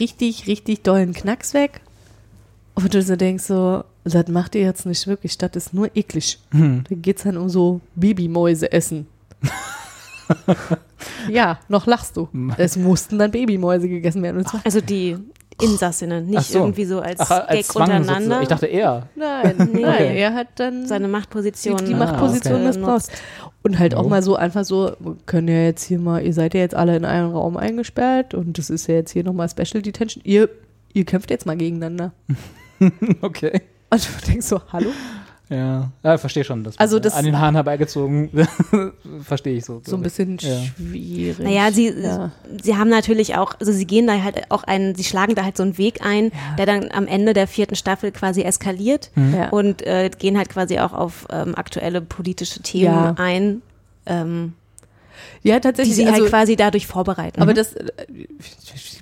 richtig, 0.00 0.46
richtig 0.46 0.82
dollen 0.82 1.12
Knacks 1.14 1.54
weg. 1.54 1.80
Und 2.74 2.92
du 2.94 3.02
so 3.02 3.16
denkst 3.16 3.44
so, 3.44 3.84
das 4.04 4.28
macht 4.28 4.54
ihr 4.54 4.62
jetzt 4.62 4.86
nicht 4.86 5.06
wirklich, 5.06 5.36
das 5.38 5.50
ist 5.54 5.74
nur 5.74 5.94
eklig. 5.94 6.38
Hm. 6.52 6.84
Da 6.88 6.94
geht's 6.96 7.22
dann 7.22 7.36
um 7.36 7.48
so 7.50 7.80
Babymäuse 7.94 8.72
essen. 8.72 9.06
ja, 11.28 11.58
noch 11.68 11.86
lachst 11.86 12.16
du. 12.16 12.28
Es 12.56 12.76
mussten 12.76 13.18
dann 13.18 13.30
Babymäuse 13.30 13.88
gegessen 13.88 14.22
werden. 14.22 14.38
Und 14.38 14.48
zwar, 14.48 14.60
Also 14.64 14.80
die 14.80 15.16
Insassinnen, 15.60 16.26
nicht 16.26 16.44
so. 16.44 16.60
irgendwie 16.60 16.84
so 16.84 17.00
als 17.00 17.20
Ach, 17.20 17.28
Gag 17.28 17.50
als 17.50 17.70
untereinander. 17.76 18.14
sozusagen. 18.14 18.42
Ich 18.42 18.48
dachte 18.48 18.66
eher. 18.66 19.08
nein, 19.14 19.54
Nee. 19.72 19.82
nein, 19.82 20.16
er 20.16 20.34
hat 20.34 20.48
dann 20.56 20.86
seine 20.86 21.08
Machtposition. 21.08 21.76
die, 21.78 21.84
die 21.86 21.92
äh, 21.92 21.96
Machtposition 21.96 22.54
okay. 22.54 22.66
missbraucht. 22.66 23.10
Und 23.62 23.78
halt 23.78 23.94
auch 23.94 24.08
mal 24.08 24.22
so 24.22 24.34
einfach 24.34 24.64
so, 24.64 24.96
wir 24.98 25.16
können 25.26 25.48
ja 25.48 25.62
jetzt 25.64 25.84
hier 25.84 25.98
mal, 25.98 26.24
ihr 26.24 26.32
seid 26.32 26.54
ja 26.54 26.60
jetzt 26.60 26.74
alle 26.74 26.96
in 26.96 27.04
einen 27.04 27.30
Raum 27.32 27.56
eingesperrt 27.56 28.34
und 28.34 28.58
das 28.58 28.70
ist 28.70 28.88
ja 28.88 28.94
jetzt 28.96 29.12
hier 29.12 29.22
nochmal 29.22 29.48
Special 29.48 29.82
Detention. 29.82 30.22
Ihr, 30.24 30.48
ihr 30.92 31.04
kämpft 31.04 31.30
jetzt 31.30 31.46
mal 31.46 31.56
gegeneinander. 31.56 32.12
okay. 33.20 33.62
Und 33.90 34.08
du 34.08 34.26
denkst 34.26 34.46
so, 34.46 34.60
hallo? 34.72 34.90
Ja, 35.52 35.90
ja 36.02 36.18
verstehe 36.18 36.44
schon. 36.44 36.64
Das 36.64 36.78
Also 36.78 36.98
das- 36.98 37.14
an 37.14 37.24
den 37.24 37.38
Haaren 37.38 37.54
herbeigezogen, 37.54 38.30
verstehe 39.22 39.56
ich 39.56 39.64
so. 39.64 39.82
So 39.84 39.96
ein 39.96 40.02
bisschen 40.02 40.38
Ja. 40.40 40.62
schwierig. 40.76 41.38
Naja, 41.38 41.70
sie, 41.72 41.90
Ja. 41.90 42.30
sie 42.62 42.76
haben 42.76 42.88
natürlich 42.90 43.36
auch, 43.36 43.54
also 43.60 43.72
sie 43.72 43.86
gehen 43.86 44.06
da 44.06 44.22
halt 44.22 44.50
auch 44.50 44.64
einen, 44.64 44.94
sie 44.94 45.04
schlagen 45.04 45.34
da 45.34 45.44
halt 45.44 45.56
so 45.56 45.62
einen 45.62 45.78
Weg 45.78 46.04
ein, 46.04 46.32
der 46.58 46.66
dann 46.66 46.90
am 46.92 47.06
Ende 47.06 47.32
der 47.34 47.46
vierten 47.46 47.76
Staffel 47.76 48.12
quasi 48.12 48.42
eskaliert 48.42 49.10
Ja. 49.16 49.50
und 49.50 49.82
äh, 49.86 50.10
gehen 50.18 50.38
halt 50.38 50.48
quasi 50.48 50.78
auch 50.78 50.92
auf 50.92 51.26
ähm, 51.30 51.54
aktuelle 51.54 52.00
politische 52.00 52.60
Themen 52.62 52.84
Ja. 52.94 53.14
ein, 53.18 53.62
ähm, 54.06 54.54
ja, 55.42 55.56
die 55.56 55.60
tatsächlich. 55.60 55.96
sie 55.96 56.06
also, 56.06 56.22
halt 56.22 56.30
quasi 56.30 56.56
dadurch 56.56 56.86
vorbereiten. 56.86 57.40
Aber 57.40 57.54
das, 57.54 57.74
äh, 57.74 57.92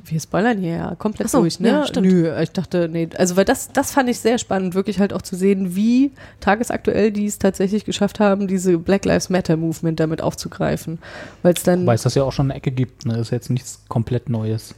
wir 0.05 0.21
spoilern 0.21 0.59
hier 0.59 0.77
ja 0.77 0.95
komplett 0.97 1.27
Ach 1.27 1.31
so, 1.31 1.41
durch, 1.41 1.61
ne? 1.61 1.69
ja, 1.69 1.87
stimmt. 1.87 2.07
Nö, 2.07 2.41
ich 2.41 2.51
dachte, 2.51 2.89
nee, 2.91 3.09
also 3.17 3.37
weil 3.37 3.45
das, 3.45 3.69
das 3.73 3.93
fand 3.93 4.09
ich 4.09 4.19
sehr 4.19 4.39
spannend, 4.39 4.75
wirklich 4.75 4.99
halt 4.99 5.13
auch 5.13 5.23
zu 5.23 5.37
sehen, 5.37 5.77
wie 5.77 6.11
tagesaktuell 6.41 7.13
die 7.13 7.27
es 7.27 7.39
tatsächlich 7.39 7.85
geschafft 7.85 8.21
haben, 8.21 8.49
diese 8.49 8.79
Black 8.79 9.05
Lives 9.05 9.31
Matter 9.31 9.57
Movement 9.57 10.01
damit 10.01 10.23
aufzugreifen. 10.23 10.99
Weil 11.43 11.55
es 11.55 11.63
dann, 11.63 11.83
Wobei 11.83 11.95
es 11.95 12.03
das 12.03 12.15
ja 12.15 12.23
auch 12.23 12.33
schon 12.33 12.51
eine 12.51 12.55
Ecke 12.55 12.71
gibt, 12.71 13.07
ne? 13.07 13.13
Das 13.15 13.29
ist 13.29 13.31
jetzt 13.31 13.51
nichts 13.51 13.83
komplett 13.89 14.29
Neues. 14.29 14.75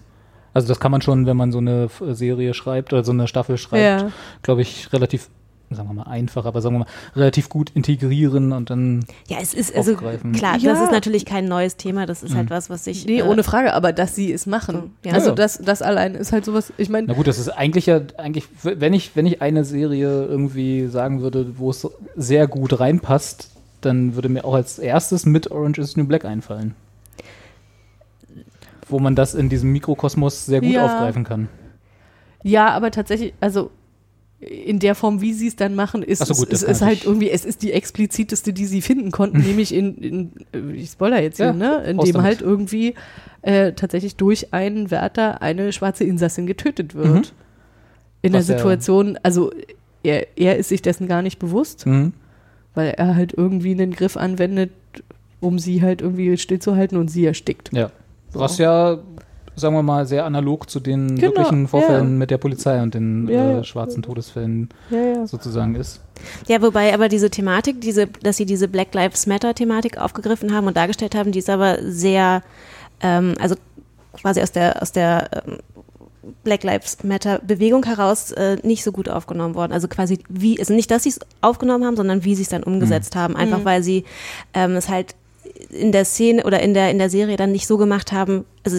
Also 0.54 0.68
das 0.68 0.80
kann 0.80 0.92
man 0.92 1.00
schon, 1.00 1.26
wenn 1.26 1.36
man 1.36 1.50
so 1.50 1.58
eine 1.58 1.88
Serie 2.10 2.52
schreibt 2.54 2.92
oder 2.92 3.04
so 3.04 3.12
eine 3.12 3.26
Staffel 3.26 3.56
schreibt, 3.56 4.02
Ja. 4.02 4.12
glaube 4.42 4.62
ich, 4.62 4.92
relativ, 4.92 5.28
sagen 5.74 5.88
wir 5.88 5.94
mal 5.94 6.02
einfach, 6.10 6.44
aber 6.44 6.60
sagen 6.60 6.74
wir 6.76 6.80
mal, 6.80 6.86
relativ 7.16 7.48
gut 7.48 7.70
integrieren 7.74 8.52
und 8.52 8.70
dann 8.70 9.04
ja, 9.28 9.38
es 9.40 9.54
ist, 9.54 9.74
also 9.74 9.92
aufgreifen. 9.92 10.32
klar, 10.32 10.56
Ja. 10.58 10.72
das 10.72 10.82
ist 10.82 10.92
natürlich 10.92 11.24
kein 11.24 11.46
neues 11.46 11.76
Thema, 11.76 12.06
das 12.06 12.22
ist 12.22 12.34
halt 12.34 12.50
was, 12.50 12.70
was 12.70 12.84
sich. 12.84 13.06
nee, 13.06 13.18
äh, 13.20 13.22
ohne 13.22 13.42
Frage, 13.42 13.72
aber 13.74 13.92
dass 13.92 14.14
sie 14.14 14.32
es 14.32 14.46
machen. 14.46 14.92
So, 15.04 15.08
ja. 15.08 15.14
Also 15.14 15.28
Ja. 15.30 15.34
das, 15.34 15.58
das 15.58 15.82
allein 15.82 16.14
ist 16.14 16.32
halt 16.32 16.44
sowas, 16.44 16.72
ich 16.76 16.88
meine, 16.88 17.06
Na 17.08 17.14
gut, 17.14 17.26
das 17.26 17.38
ist 17.38 17.48
eigentlich 17.48 17.86
ja, 17.86 18.00
eigentlich, 18.18 18.44
wenn 18.62 18.92
ich, 18.94 19.14
wenn 19.16 19.26
ich 19.26 19.42
eine 19.42 19.64
Serie 19.64 20.24
irgendwie 20.26 20.86
sagen 20.86 21.20
würde, 21.22 21.58
wo 21.58 21.70
es 21.70 21.86
sehr 22.16 22.46
gut 22.46 22.78
reinpasst, 22.80 23.50
dann 23.80 24.14
würde 24.14 24.28
mir 24.28 24.44
auch 24.44 24.54
als 24.54 24.78
erstes 24.78 25.26
mit 25.26 25.50
Orange 25.50 25.78
is 25.80 25.92
the 25.92 26.00
New 26.00 26.06
Black 26.06 26.24
einfallen. 26.24 26.74
Wo 28.88 28.98
man 28.98 29.14
das 29.14 29.34
in 29.34 29.48
diesem 29.48 29.72
Mikrokosmos 29.72 30.46
sehr 30.46 30.60
gut 30.60 30.70
Ja. 30.70 30.84
aufgreifen 30.84 31.24
kann. 31.24 31.48
Ja, 32.42 32.68
aber 32.70 32.90
tatsächlich, 32.90 33.32
also 33.40 33.70
in 34.42 34.78
der 34.80 34.94
Form, 34.94 35.20
wie 35.20 35.32
sie 35.32 35.46
es 35.46 35.56
dann 35.56 35.74
machen, 35.74 36.02
ist 36.02 36.26
so, 36.26 36.34
gut, 36.34 36.52
es, 36.52 36.62
ist 36.64 36.82
halt 36.82 37.04
irgendwie, 37.04 37.30
es 37.30 37.44
ist 37.44 37.62
die 37.62 37.72
expliziteste, 37.72 38.52
die 38.52 38.66
sie 38.66 38.82
finden 38.82 39.10
konnten, 39.12 39.38
nämlich 39.46 39.72
in, 39.74 39.96
in 40.52 40.74
ich 40.74 40.90
spoiler 40.90 41.22
jetzt 41.22 41.36
hier, 41.36 41.46
Ja, 41.46 41.52
ne, 41.52 41.76
in 41.84 41.98
dem 41.98 42.12
damit. 42.12 42.22
halt 42.22 42.40
irgendwie 42.42 42.94
äh, 43.42 43.72
tatsächlich 43.72 44.16
durch 44.16 44.52
einen 44.52 44.90
Wärter 44.90 45.42
eine 45.42 45.72
schwarze 45.72 46.04
Insassin 46.04 46.46
getötet 46.46 46.94
wird. 46.94 47.06
Mhm. 47.08 47.22
In 48.22 48.32
der 48.32 48.40
Was 48.40 48.48
ja- 48.48 48.56
Situation, 48.56 49.18
also 49.22 49.52
er, 50.02 50.26
er 50.36 50.56
ist 50.56 50.70
sich 50.70 50.82
dessen 50.82 51.06
gar 51.08 51.22
nicht 51.22 51.38
bewusst, 51.38 51.86
Mhm. 51.86 52.12
weil 52.74 52.90
er 52.96 53.14
halt 53.14 53.32
irgendwie 53.36 53.72
einen 53.72 53.92
Griff 53.92 54.16
anwendet, 54.16 54.70
um 55.40 55.58
sie 55.58 55.82
halt 55.82 56.02
irgendwie 56.02 56.36
stillzuhalten 56.36 56.98
und 56.98 57.08
sie 57.08 57.24
erstickt. 57.26 57.70
Ja. 57.72 57.90
So. 58.32 58.40
Was 58.40 58.58
ja, 58.58 58.98
sagen 59.56 59.74
wir 59.74 59.82
mal, 59.82 60.06
sehr 60.06 60.24
analog 60.24 60.70
zu 60.70 60.80
den 60.80 61.16
Genau, 61.16 61.32
wirklichen 61.32 61.68
Vorfällen 61.68 62.12
ja. 62.12 62.18
mit 62.18 62.30
der 62.30 62.38
Polizei 62.38 62.82
und 62.82 62.94
den 62.94 63.28
Ja, 63.28 63.50
äh, 63.50 63.52
ja. 63.56 63.64
schwarzen 63.64 64.02
Todesfällen 64.02 64.68
Ja, 64.90 64.98
ja. 64.98 65.26
sozusagen 65.26 65.74
ist. 65.74 66.00
Ja, 66.48 66.62
wobei 66.62 66.94
aber 66.94 67.08
diese 67.08 67.30
Thematik, 67.30 67.80
diese, 67.80 68.06
dass 68.06 68.36
sie 68.36 68.46
diese 68.46 68.68
Black 68.68 68.94
Lives 68.94 69.26
Matter 69.26 69.54
Thematik 69.54 69.98
aufgegriffen 69.98 70.54
haben 70.54 70.66
und 70.66 70.76
dargestellt 70.76 71.14
haben, 71.14 71.32
die 71.32 71.40
ist 71.40 71.50
aber 71.50 71.78
sehr, 71.82 72.42
ähm, 73.00 73.34
also 73.40 73.56
quasi 74.14 74.40
aus 74.40 74.52
der, 74.52 74.80
aus 74.82 74.92
der 74.92 75.28
ähm, 75.46 75.58
Black 76.44 76.62
Lives 76.62 77.02
Matter 77.02 77.40
Bewegung 77.40 77.84
heraus 77.84 78.30
äh, 78.32 78.56
nicht 78.62 78.84
so 78.84 78.92
gut 78.92 79.08
aufgenommen 79.08 79.54
worden. 79.54 79.72
Also 79.72 79.88
quasi 79.88 80.20
wie, 80.28 80.58
also 80.58 80.72
nicht, 80.72 80.90
dass 80.90 81.02
sie 81.02 81.08
es 81.10 81.20
aufgenommen 81.40 81.84
haben, 81.84 81.96
sondern 81.96 82.24
wie 82.24 82.36
sie 82.36 82.42
es 82.42 82.48
dann 82.48 82.62
umgesetzt 82.62 83.16
haben. 83.16 83.34
Einfach 83.36 83.64
weil 83.64 83.82
sie 83.82 84.04
ähm, 84.54 84.76
es 84.76 84.88
halt 84.88 85.16
in 85.70 85.90
der 85.92 86.04
Szene 86.04 86.44
oder 86.44 86.60
in 86.60 86.74
der, 86.74 86.90
in 86.90 86.98
der 86.98 87.10
Serie 87.10 87.36
dann 87.36 87.52
nicht 87.52 87.66
so 87.66 87.76
gemacht 87.76 88.12
haben, 88.12 88.44
also 88.64 88.78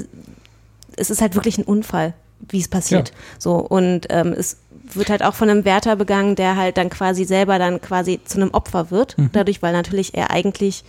es 0.97 1.09
ist 1.09 1.21
halt 1.21 1.35
wirklich 1.35 1.57
ein 1.57 1.63
Unfall, 1.63 2.13
wie 2.49 2.59
es 2.59 2.67
passiert. 2.67 3.09
Ja. 3.09 3.15
So 3.39 3.55
und 3.55 4.07
ähm, 4.09 4.33
es 4.37 4.57
wird 4.93 5.09
halt 5.09 5.23
auch 5.23 5.33
von 5.33 5.49
einem 5.49 5.65
Wärter 5.65 5.95
begangen, 5.95 6.35
der 6.35 6.55
halt 6.57 6.77
dann 6.77 6.89
quasi 6.89 7.23
selber 7.25 7.57
dann 7.57 7.79
quasi 7.81 8.19
zu 8.25 8.39
einem 8.39 8.51
Opfer 8.51 8.91
wird, 8.91 9.15
dadurch, 9.31 9.61
weil 9.61 9.71
natürlich 9.73 10.13
er 10.13 10.29
eigentlich 10.31 10.83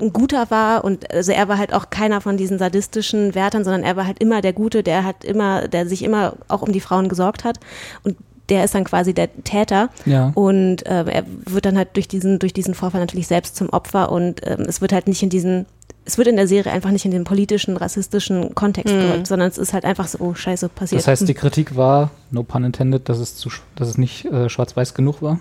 ein 0.00 0.12
guter 0.12 0.50
war 0.50 0.84
und 0.84 1.10
also 1.12 1.32
er 1.32 1.48
war 1.48 1.58
halt 1.58 1.74
auch 1.74 1.90
keiner 1.90 2.20
von 2.20 2.36
diesen 2.36 2.58
sadistischen 2.58 3.34
Wärtern, 3.34 3.64
sondern 3.64 3.82
er 3.82 3.96
war 3.96 4.06
halt 4.06 4.18
immer 4.20 4.40
der 4.40 4.52
Gute, 4.54 4.82
der 4.82 5.04
hat 5.04 5.24
immer, 5.24 5.68
der 5.68 5.86
sich 5.86 6.02
immer 6.02 6.34
auch 6.48 6.62
um 6.62 6.72
die 6.72 6.80
Frauen 6.80 7.08
gesorgt 7.08 7.44
hat 7.44 7.58
und 8.02 8.16
der 8.48 8.64
ist 8.64 8.74
dann 8.74 8.84
quasi 8.84 9.12
der 9.12 9.28
Täter 9.44 9.90
Ja. 10.06 10.32
und 10.34 10.86
äh, 10.86 11.04
er 11.04 11.24
wird 11.44 11.66
dann 11.66 11.76
halt 11.76 11.90
durch 11.96 12.08
diesen 12.08 12.38
durch 12.38 12.54
diesen 12.54 12.72
Vorfall 12.74 13.00
natürlich 13.02 13.26
selbst 13.26 13.56
zum 13.56 13.68
Opfer 13.68 14.10
und 14.10 14.40
ähm, 14.46 14.64
es 14.66 14.80
wird 14.80 14.92
halt 14.92 15.06
nicht 15.06 15.22
in 15.22 15.28
diesen 15.28 15.66
es 16.08 16.16
wird 16.16 16.26
in 16.26 16.36
der 16.36 16.48
Serie 16.48 16.72
einfach 16.72 16.90
nicht 16.90 17.04
in 17.04 17.10
den 17.10 17.24
politischen, 17.24 17.76
rassistischen 17.76 18.54
Kontext 18.54 18.94
gerückt, 18.94 19.26
sondern 19.26 19.46
es 19.46 19.58
ist 19.58 19.74
halt 19.74 19.84
einfach 19.84 20.08
so, 20.08 20.18
oh 20.20 20.32
scheiße, 20.34 20.70
passiert. 20.70 21.02
Das 21.02 21.06
heißt, 21.06 21.28
die 21.28 21.34
Kritik 21.34 21.76
war, 21.76 22.10
no 22.30 22.44
pun 22.44 22.64
intended, 22.64 23.10
dass 23.10 23.18
es, 23.18 23.36
zu, 23.36 23.50
dass 23.76 23.88
es 23.88 23.98
nicht 23.98 24.24
äh, 24.24 24.48
schwarz-weiß 24.48 24.94
genug 24.94 25.20
war. 25.20 25.38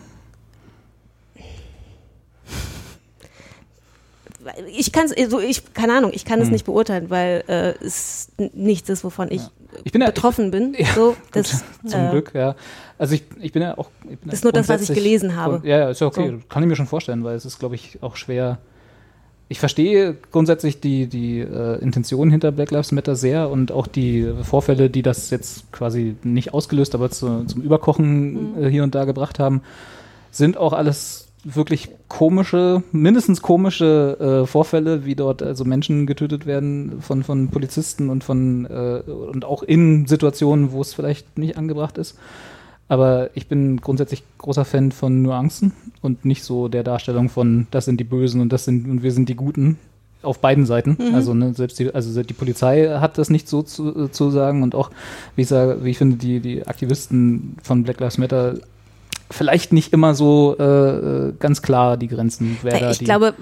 ich 4.76 4.92
kann 4.92 5.06
es, 5.06 5.16
also 5.16 5.40
ich, 5.40 5.74
keine 5.74 5.94
Ahnung, 5.94 6.12
ich 6.14 6.26
kann 6.26 6.42
es 6.42 6.48
Hm. 6.48 6.52
nicht 6.52 6.66
beurteilen, 6.66 7.10
weil 7.10 7.46
äh, 7.48 7.76
es 7.82 8.34
nichts 8.54 8.90
ist, 8.90 9.06
wovon 9.06 9.32
ich, 9.32 9.44
Ich 9.86 9.94
bin 9.94 10.02
ja, 10.02 10.08
betroffen 10.08 10.52
bin. 10.52 10.76
so, 10.96 11.16
das, 11.32 11.64
Zum 11.88 12.08
äh, 12.08 12.10
Glück, 12.10 12.34
ja. 12.34 12.58
Also 12.98 13.16
ich, 13.16 13.24
ich 13.40 13.54
bin 13.54 13.62
ja 13.62 13.78
auch. 13.78 13.90
Ich 14.04 14.20
bin 14.20 14.32
Das 14.32 14.40
ist 14.40 14.44
ja 14.44 14.48
nur 14.48 14.52
das, 14.52 14.68
was 14.68 14.82
ich 14.82 14.94
gelesen 14.94 15.38
habe. 15.38 15.66
Ja, 15.66 15.78
ja, 15.78 15.90
ist 15.92 16.02
ja 16.02 16.08
okay. 16.08 16.30
So. 16.30 16.48
Kann 16.50 16.62
ich 16.62 16.68
mir 16.68 16.76
schon 16.76 16.88
vorstellen, 16.88 17.24
weil 17.24 17.38
es 17.38 17.46
ist, 17.46 17.58
glaube 17.58 17.76
ich, 17.76 18.04
auch 18.04 18.18
schwer. 18.18 18.58
Ich 19.50 19.60
verstehe 19.60 20.18
grundsätzlich 20.32 20.82
die, 20.82 21.08
die 21.08 21.40
äh, 21.40 21.80
Intention 21.82 22.30
hinter 22.30 22.52
Black 22.52 22.72
Lives 22.72 22.92
Matter 22.92 23.16
sehr 23.16 23.50
und 23.50 23.72
auch 23.72 23.88
die 23.88 24.28
Vorfälle, 24.44 24.90
die 24.90 25.02
das 25.02 25.30
jetzt 25.30 25.72
quasi 25.72 26.16
nicht 26.24 26.54
ausgelöst, 26.54 26.96
aber 26.96 27.10
zu, 27.12 27.46
zum 27.46 27.62
Überkochen 27.62 28.56
Mhm. 28.56 28.64
äh, 28.64 28.70
hier 28.70 28.84
und 28.84 28.94
da 28.94 29.06
gebracht 29.06 29.40
haben, 29.40 29.62
sind 30.32 30.58
auch 30.58 30.74
alles 30.74 31.28
wirklich 31.44 31.90
komische, 32.10 32.84
mindestens 32.92 33.42
komische 33.42 34.44
äh, 34.44 34.48
Vorfälle, 34.48 35.06
wie 35.06 35.16
dort 35.16 35.42
also 35.42 35.64
Menschen 35.64 36.06
getötet 36.06 36.46
werden 36.46 37.02
von, 37.02 37.24
von 37.24 37.50
Polizisten 37.50 38.10
und 38.10 38.24
von 38.26 38.66
äh, 38.66 39.10
und 39.10 39.46
auch 39.46 39.64
in 39.64 40.08
Situationen, 40.08 40.74
wo 40.74 40.82
es 40.82 40.94
vielleicht 40.94 41.38
nicht 41.38 41.58
angebracht 41.58 41.98
ist. 41.98 42.18
Aber 42.90 43.30
ich 43.34 43.48
bin 43.48 43.82
grundsätzlich 43.82 44.24
großer 44.38 44.66
Fan 44.66 44.92
von 44.92 45.22
Nuancen 45.22 45.74
und 46.02 46.24
nicht 46.24 46.44
so 46.44 46.68
der 46.68 46.84
Darstellung 46.84 47.30
von 47.30 47.68
das 47.72 47.86
sind 47.86 48.00
die 48.00 48.06
Bösen 48.06 48.40
und 48.40 48.54
das 48.54 48.66
sind 48.66 48.88
und 48.88 49.04
wir 49.04 49.12
sind 49.12 49.28
die 49.28 49.36
Guten 49.36 49.78
auf 50.24 50.40
beiden 50.40 50.66
Seiten. 50.66 50.98
Also 51.14 51.34
ne, 51.34 51.54
selbst 51.54 51.80
die, 51.80 51.94
also 51.94 52.24
die 52.24 52.34
Polizei 52.34 52.88
hat 53.00 53.18
das 53.18 53.30
nicht 53.30 53.48
so 53.48 53.62
zu, 53.62 54.08
zu 54.08 54.30
sagen 54.30 54.64
und 54.64 54.74
auch 54.74 54.90
wie 55.36 55.42
ich 55.42 55.48
sage, 55.48 55.84
wie 55.84 55.92
ich 55.92 55.98
finde 55.98 56.18
die 56.18 56.40
die 56.40 56.66
Aktivisten 56.66 57.58
von 57.62 57.84
Black 57.84 58.00
Lives 58.00 58.18
Matter 58.18 58.56
vielleicht 59.30 59.74
nicht 59.74 59.94
immer 59.94 60.16
so 60.16 60.58
äh, 60.58 61.34
ganz 61.40 61.62
klar 61.62 61.98
die 61.98 62.08
Grenzen, 62.08 62.58
wer 62.62 62.80
da 62.80 62.92
ich 62.92 63.00
die 63.00 63.06
glaube, 63.06 63.34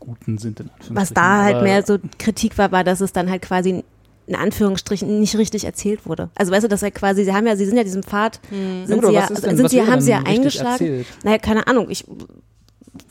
Guten 0.00 0.38
sind. 0.38 0.60
In 0.60 0.70
was 0.90 1.12
da 1.12 1.42
halt 1.44 1.62
mehr 1.62 1.84
so 1.84 1.98
Kritik 2.18 2.56
war, 2.56 2.72
war, 2.72 2.84
dass 2.84 3.00
es 3.02 3.12
dann 3.12 3.28
halt 3.28 3.42
quasi 3.42 3.84
in 4.28 4.34
Anführungsstrichen 4.36 5.18
nicht 5.20 5.36
richtig 5.36 5.64
erzählt 5.64 6.06
wurde. 6.06 6.28
Also 6.36 6.52
weißt 6.52 6.64
du, 6.64 6.68
dass 6.68 6.82
er 6.82 6.90
quasi, 6.90 7.24
sie 7.24 7.32
haben 7.32 7.46
ja, 7.46 7.56
sie 7.56 7.64
sind 7.64 7.76
ja 7.76 7.82
diesem 7.84 8.02
Pfad, 8.02 8.38
sind 8.84 8.98
oder 8.98 9.08
sie 9.08 9.14
ja, 9.14 9.26
denn- 9.26 9.56
sind 9.56 9.70
sie, 9.70 9.82
haben 9.82 10.00
sie 10.02 10.10
ja 10.10 10.22
eingeschlagen. 10.24 10.70
erzählt? 10.72 11.06
Naja, 11.24 11.38
keine 11.38 11.66
Ahnung, 11.66 11.86
ich 11.88 12.04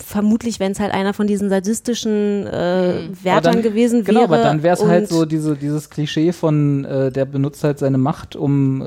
vermutlich, 0.05 0.59
wenn 0.59 0.71
es 0.73 0.79
halt 0.79 0.93
einer 0.93 1.13
von 1.13 1.27
diesen 1.27 1.49
sadistischen 1.49 2.45
äh, 2.45 2.49
Aber 2.49 3.23
Wärtern 3.23 3.53
dann- 3.53 3.61
gewesen 3.63 3.99
wäre. 4.01 4.13
Genau, 4.13 4.23
aber 4.23 4.37
dann 4.37 4.63
wäre 4.63 4.75
es 4.75 4.83
halt 4.85 5.07
so 5.09 5.25
diese, 5.25 5.55
dieses 5.55 5.89
Klischee 5.89 6.33
von, 6.33 6.85
äh, 6.85 7.11
der 7.11 7.25
benutzt 7.25 7.63
halt 7.63 7.79
seine 7.79 7.97
Macht, 7.97 8.35
um, 8.35 8.81
äh, 8.81 8.85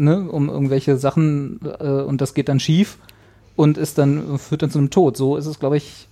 ne, 0.00 0.28
um 0.30 0.48
irgendwelche 0.48 0.96
Sachen 0.96 1.60
äh, 1.80 1.86
und 1.86 2.20
das 2.20 2.34
geht 2.34 2.48
dann 2.48 2.60
schief 2.60 2.98
und 3.56 3.78
ist 3.78 3.98
dann, 3.98 4.38
führt 4.38 4.62
dann 4.62 4.70
zu 4.70 4.78
einem 4.78 4.90
Tod. 4.90 5.16
So 5.16 5.36
ist 5.36 5.46
es, 5.46 5.58
glaube 5.58 5.76
ich. 5.78 6.08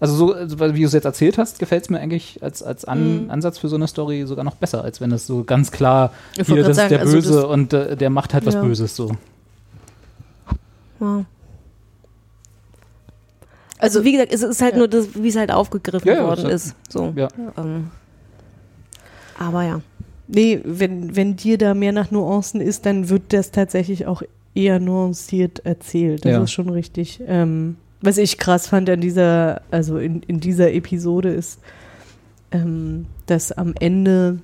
Also 0.00 0.14
so, 0.14 0.32
also, 0.32 0.60
weil- 0.60 0.74
wie 0.74 0.80
du 0.82 0.86
es 0.86 0.92
jetzt 0.92 1.04
erzählt 1.06 1.38
hast, 1.38 1.58
gefällt 1.58 1.82
es 1.84 1.90
mir 1.90 1.98
eigentlich 1.98 2.40
als, 2.42 2.62
als 2.62 2.84
An 2.84 3.24
Mhm. 3.24 3.30
Ansatz 3.30 3.58
für 3.58 3.68
so 3.68 3.74
eine 3.76 3.88
Story 3.88 4.24
sogar 4.26 4.44
noch 4.44 4.54
besser, 4.54 4.84
als 4.84 5.00
wenn 5.00 5.10
es 5.10 5.26
so 5.26 5.42
ganz 5.44 5.72
klar, 5.72 6.12
Ich 6.36 6.46
hier, 6.46 6.62
das 6.62 6.64
grad 6.64 6.70
ist 6.70 6.76
der 6.76 6.88
sagen, 6.88 7.00
also 7.00 7.12
Böse 7.16 7.34
das- 7.34 7.44
und 7.44 7.72
äh, 7.72 7.96
der 7.96 8.10
macht 8.10 8.32
halt 8.32 8.46
was 8.46 8.54
Ja. 8.54 8.62
Böses 8.62 8.94
so. 8.94 9.10
Ja. 11.00 11.24
Also 13.78 14.04
wie 14.04 14.12
gesagt, 14.12 14.32
es 14.32 14.42
ist 14.42 14.60
halt 14.60 14.76
nur 14.76 14.88
das, 14.88 15.08
wie 15.14 15.28
es 15.28 15.36
halt 15.36 15.52
aufgegriffen 15.52 16.08
Ja, 16.08 16.14
ja, 16.14 16.24
worden 16.24 16.46
ist. 16.50 16.74
So. 16.88 17.12
Ja. 17.14 17.28
Ähm, 17.56 17.90
aber 19.38 19.62
ja. 19.64 19.80
Nee, 20.26 20.60
wenn, 20.64 21.14
wenn 21.16 21.36
dir 21.36 21.58
da 21.58 21.74
mehr 21.74 21.92
nach 21.92 22.10
Nuancen 22.10 22.60
ist, 22.60 22.84
dann 22.86 23.08
wird 23.08 23.32
das 23.32 23.50
tatsächlich 23.50 24.06
auch 24.06 24.22
eher 24.54 24.78
nuanciert 24.80 25.60
erzählt. 25.64 26.24
Das 26.24 26.32
Ja. 26.32 26.42
ist 26.42 26.50
schon 26.52 26.68
richtig. 26.68 27.20
Ähm, 27.26 27.76
was 28.00 28.18
ich 28.18 28.38
krass 28.38 28.68
fand 28.68 28.88
an 28.90 29.00
dieser, 29.00 29.62
also 29.70 29.98
in, 29.98 30.22
in 30.22 30.40
dieser 30.40 30.72
Episode 30.72 31.30
ist, 31.30 31.60
ähm, 32.52 33.06
dass 33.26 33.52
am 33.52 33.74
Ende 33.78 34.38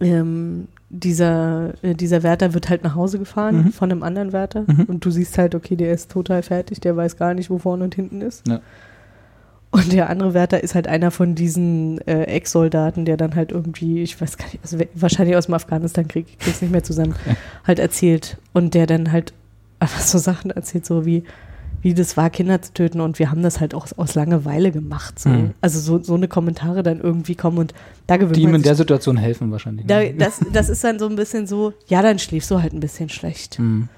ähm, 0.00 0.68
dieser, 0.90 1.74
äh, 1.82 1.94
dieser 1.94 2.22
Wärter 2.22 2.54
wird 2.54 2.68
halt 2.68 2.84
nach 2.84 2.94
Hause 2.94 3.18
gefahren 3.18 3.56
Mhm. 3.64 3.72
von 3.72 3.90
einem 3.90 4.02
anderen 4.02 4.32
Wärter 4.32 4.64
Mhm. 4.66 4.84
und 4.84 5.04
du 5.04 5.10
siehst 5.10 5.36
halt, 5.38 5.54
okay, 5.54 5.76
der 5.76 5.92
ist 5.92 6.10
total 6.10 6.42
fertig, 6.42 6.80
der 6.80 6.96
weiß 6.96 7.16
gar 7.16 7.34
nicht, 7.34 7.50
wo 7.50 7.58
vorne 7.58 7.84
und 7.84 7.94
hinten 7.94 8.20
ist. 8.22 8.46
Ja. 8.48 8.60
Und 9.70 9.92
der 9.92 10.08
andere 10.08 10.32
Wärter 10.32 10.62
ist 10.62 10.74
halt 10.74 10.88
einer 10.88 11.10
von 11.10 11.34
diesen 11.34 11.98
äh, 12.06 12.22
Ex-Soldaten, 12.24 13.04
der 13.04 13.18
dann 13.18 13.34
halt 13.34 13.52
irgendwie, 13.52 14.02
ich 14.02 14.18
weiß 14.18 14.38
gar 14.38 14.46
nicht, 14.46 14.60
also 14.62 14.78
wahrscheinlich 14.94 15.36
aus 15.36 15.44
dem 15.46 15.54
Afghanistan-Krieg, 15.54 16.26
ich 16.30 16.38
krieg's 16.38 16.62
nicht 16.62 16.70
mehr 16.70 16.82
zusammen, 16.82 17.14
halt 17.66 17.78
erzählt. 17.78 18.38
Und 18.54 18.72
der 18.72 18.86
dann 18.86 19.12
halt 19.12 19.34
einfach 19.78 20.00
so 20.00 20.16
Sachen 20.16 20.50
erzählt, 20.50 20.86
so 20.86 21.04
wie, 21.04 21.22
wie 21.82 21.94
das 21.94 22.16
war, 22.16 22.28
Kinder 22.30 22.60
zu 22.60 22.72
töten. 22.74 23.00
Und 23.00 23.18
wir 23.18 23.30
haben 23.30 23.42
das 23.42 23.60
halt 23.60 23.74
auch 23.74 23.86
aus 23.96 24.14
Langeweile 24.14 24.72
gemacht. 24.72 25.18
So. 25.18 25.28
Mhm. 25.28 25.54
Also 25.60 25.78
so, 25.80 26.02
so 26.02 26.14
eine 26.14 26.28
Kommentare 26.28 26.82
dann 26.82 27.00
irgendwie 27.00 27.34
kommen 27.34 27.58
und 27.58 27.74
da 28.06 28.16
gewöhnt 28.16 28.36
Die 28.36 28.42
ihm 28.42 28.54
in 28.54 28.62
der 28.62 28.74
Situation 28.74 29.16
helfen 29.16 29.50
wahrscheinlich. 29.50 29.86
da, 29.86 30.00
ne? 30.00 30.14
das, 30.14 30.40
das 30.52 30.68
ist 30.68 30.82
dann 30.84 30.98
so 30.98 31.06
ein 31.08 31.16
bisschen 31.16 31.46
so, 31.46 31.72
ja, 31.86 32.02
dann 32.02 32.18
schläfst 32.18 32.50
du 32.50 32.60
halt 32.60 32.72
ein 32.72 32.80
bisschen 32.80 33.08
schlecht. 33.08 33.58
Mhm. 33.58 33.88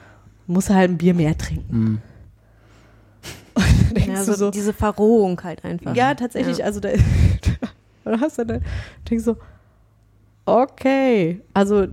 Musst 0.47 0.69
halt 0.71 0.91
ein 0.91 0.99
Bier 0.99 1.15
mehr 1.15 1.37
trinken. 1.39 1.79
Mhm. 1.79 1.99
Denkst 3.95 4.09
Ja, 4.09 4.15
du 4.19 4.25
so, 4.25 4.35
so, 4.35 4.51
diese 4.51 4.73
Verrohung 4.73 5.41
halt 5.43 5.65
einfach. 5.65 5.95
ja, 5.95 6.15
tatsächlich, 6.15 6.59
Ja. 6.59 6.65
also 6.67 6.81
da, 6.81 6.91
da 8.05 8.21
hast 8.21 8.39
du 8.39 8.45
dann, 8.47 8.63
denkst 9.09 9.25
du, 9.25 9.37
okay, 10.47 11.41
also, 11.55 11.87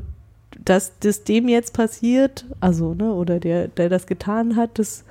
dass 0.64 0.94
das 1.00 1.24
dem 1.24 1.48
jetzt 1.48 1.74
passiert, 1.74 2.46
also, 2.60 2.94
ne, 2.94 3.12
oder 3.14 3.40
der, 3.40 3.68
der 3.68 3.90
das 3.90 4.06
getan 4.08 4.56
hat, 4.56 4.80
das, 4.80 5.04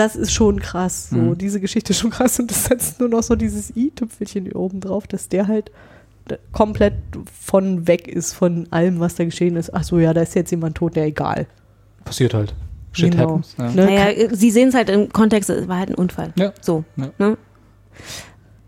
das 0.00 0.16
ist 0.16 0.32
schon 0.32 0.58
krass, 0.60 1.10
so, 1.10 1.16
Mhm. 1.16 1.38
diese 1.38 1.60
Geschichte 1.60 1.92
ist 1.92 1.98
schon 2.00 2.10
krass 2.10 2.38
und 2.40 2.50
das 2.50 2.64
setzt 2.64 2.98
nur 2.98 3.08
noch 3.08 3.22
so 3.22 3.36
dieses 3.36 3.76
i-Tüpfelchen 3.76 4.44
hier 4.46 4.56
oben 4.56 4.80
drauf, 4.80 5.06
dass 5.06 5.28
der 5.28 5.46
halt 5.46 5.70
komplett 6.52 6.94
von 7.40 7.86
weg 7.86 8.08
ist 8.08 8.32
von 8.34 8.66
allem, 8.70 9.00
was 9.00 9.14
da 9.16 9.24
geschehen 9.24 9.56
ist. 9.56 9.72
Ach 9.74 9.82
so, 9.84 9.98
ja, 9.98 10.12
da 10.14 10.22
ist 10.22 10.34
jetzt 10.34 10.50
jemand 10.50 10.76
tot, 10.76 10.96
der 10.96 11.04
egal. 11.06 11.46
Passiert 12.04 12.34
halt. 12.34 12.54
Shit 12.92 13.12
Genau. 13.12 13.30
happens. 13.30 13.54
Ja. 13.58 13.70
Ne? 13.70 13.84
Naja, 13.86 14.28
sie 14.32 14.50
sehen 14.50 14.68
es 14.70 14.74
halt 14.74 14.90
im 14.90 15.12
Kontext, 15.12 15.50
es 15.50 15.68
war 15.68 15.78
halt 15.78 15.90
ein 15.90 15.94
Unfall. 15.94 16.32
Ja. 16.36 16.52
So. 16.60 16.84
Ja. 16.96 17.10
Ne? 17.18 17.36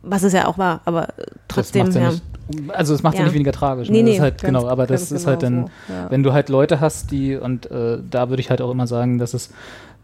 Was 0.03 0.23
es 0.25 0.33
ja 0.33 0.47
auch 0.49 0.59
war, 0.59 0.81
aber 0.85 1.09
trotzdem, 1.49 1.89
ja 1.93 2.01
ja. 2.01 2.11
nicht, 2.11 2.23
also 2.69 2.93
es 2.95 3.03
macht 3.05 3.15
ja. 3.15 3.21
Ja. 3.21 3.27
nicht 3.27 3.35
weniger 3.35 3.53
tragisch. 3.53 3.89
Nee, 3.89 3.99
ne? 3.99 4.11
nee, 4.11 4.15
ist 4.17 4.21
halt, 4.21 4.35
Ganz- 4.43 4.47
genau, 4.47 4.67
aber 4.69 4.87
das 4.89 5.13
ist 5.13 5.27
halt 5.29 5.41
genau 5.41 5.63
dann, 5.63 5.71
so, 5.87 5.93
ja. 5.93 6.11
wenn 6.11 6.23
du 6.25 6.33
halt 6.33 6.49
Leute 6.49 6.81
hast, 6.81 7.13
die, 7.13 7.37
und 7.37 7.71
äh, 7.71 7.99
da 8.11 8.29
würde 8.29 8.41
ich 8.41 8.51
halt 8.51 8.61
auch 8.61 8.71
immer 8.73 8.89
sagen, 8.89 9.19
dass 9.19 9.33
es 9.35 9.51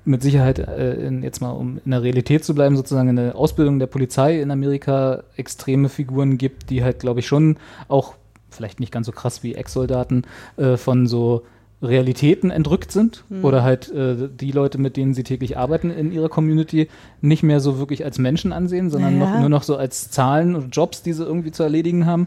mit 0.08 0.22
Sicherheit, 0.22 0.58
äh, 0.58 0.94
in, 0.94 1.22
jetzt 1.22 1.40
mal 1.40 1.50
um 1.50 1.80
in 1.84 1.90
der 1.90 2.02
Realität 2.02 2.44
zu 2.44 2.54
bleiben, 2.54 2.76
sozusagen 2.76 3.08
in 3.08 3.16
der 3.16 3.36
Ausbildung 3.36 3.78
der 3.78 3.86
Polizei 3.86 4.40
in 4.40 4.50
Amerika 4.50 5.22
extreme 5.36 5.88
Figuren 5.88 6.38
gibt, 6.38 6.70
die 6.70 6.82
halt, 6.82 7.00
glaube 7.00 7.20
ich, 7.20 7.26
schon 7.26 7.56
auch, 7.88 8.14
vielleicht 8.50 8.80
nicht 8.80 8.90
ganz 8.92 9.06
so 9.06 9.12
krass 9.12 9.42
wie 9.42 9.54
Ex-Soldaten, 9.54 10.22
äh, 10.56 10.76
von 10.76 11.06
so 11.06 11.42
Realitäten 11.80 12.50
entrückt 12.50 12.90
sind 12.90 13.24
Hm. 13.28 13.44
oder 13.44 13.62
halt 13.62 13.88
äh, 13.92 14.28
die 14.28 14.50
Leute, 14.50 14.78
mit 14.78 14.96
denen 14.96 15.14
sie 15.14 15.22
täglich 15.22 15.56
arbeiten 15.56 15.90
in 15.90 16.10
ihrer 16.10 16.28
Community, 16.28 16.88
nicht 17.20 17.44
mehr 17.44 17.60
so 17.60 17.78
wirklich 17.78 18.04
als 18.04 18.18
Menschen 18.18 18.52
ansehen, 18.52 18.90
sondern 18.90 19.18
Naja. 19.18 19.32
noch, 19.34 19.40
nur 19.40 19.48
noch 19.48 19.62
so 19.62 19.76
als 19.76 20.10
Zahlen 20.10 20.56
und 20.56 20.74
Jobs, 20.74 21.02
die 21.02 21.12
sie 21.12 21.22
irgendwie 21.24 21.52
zu 21.52 21.62
erledigen 21.62 22.04
haben. 22.06 22.26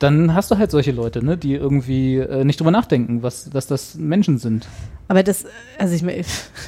Dann 0.00 0.34
hast 0.34 0.50
du 0.50 0.58
halt 0.58 0.70
solche 0.70 0.90
Leute, 0.92 1.24
ne, 1.24 1.36
die 1.36 1.54
irgendwie 1.54 2.16
äh, 2.16 2.42
nicht 2.44 2.58
drüber 2.58 2.70
nachdenken, 2.72 3.22
was, 3.22 3.48
dass 3.50 3.66
das 3.68 3.94
Menschen 3.94 4.38
sind. 4.38 4.66
Aber 5.08 5.22
das, 5.22 5.44
also 5.78 5.94
ich 5.94 6.02
meine, 6.02 6.24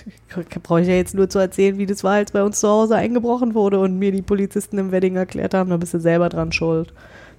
brauche 0.63 0.83
ich 0.83 0.87
ja 0.89 0.95
jetzt 0.95 1.15
nur 1.15 1.29
zu 1.29 1.39
erzählen, 1.39 1.79
wie 1.79 1.87
das 1.87 2.05
war, 2.05 2.13
als 2.13 2.31
bei 2.33 2.43
uns 2.45 2.61
zu 2.61 2.69
Hause 2.69 2.95
eingebrochen 2.97 3.55
wurde 3.55 3.81
und 3.81 3.99
mir 3.99 4.13
die 4.13 4.23
Polizisten 4.23 4.79
im 4.79 4.93
Wedding 4.93 5.17
erklärt 5.17 5.55
haben, 5.55 5.71
da 5.71 5.77
bist 5.79 5.95
du 5.95 5.99
selber 6.01 6.29
dran 6.29 6.53
schuld. 6.53 6.93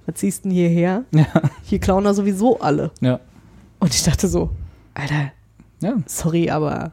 Was 0.06 0.16
ziehst 0.16 0.44
du 0.44 0.48
denn 0.50 0.56
hierher? 0.56 1.04
Ja, 1.12 1.26
Hier 1.62 1.78
klauen 1.78 2.04
da 2.04 2.12
sowieso 2.12 2.58
alle. 2.60 2.90
ja, 3.00 3.20
Und 3.78 3.94
ich 3.94 4.02
dachte 4.02 4.28
so, 4.28 4.50
Alter, 4.94 5.32
ja. 5.80 5.94
sorry, 6.06 6.50
aber 6.50 6.92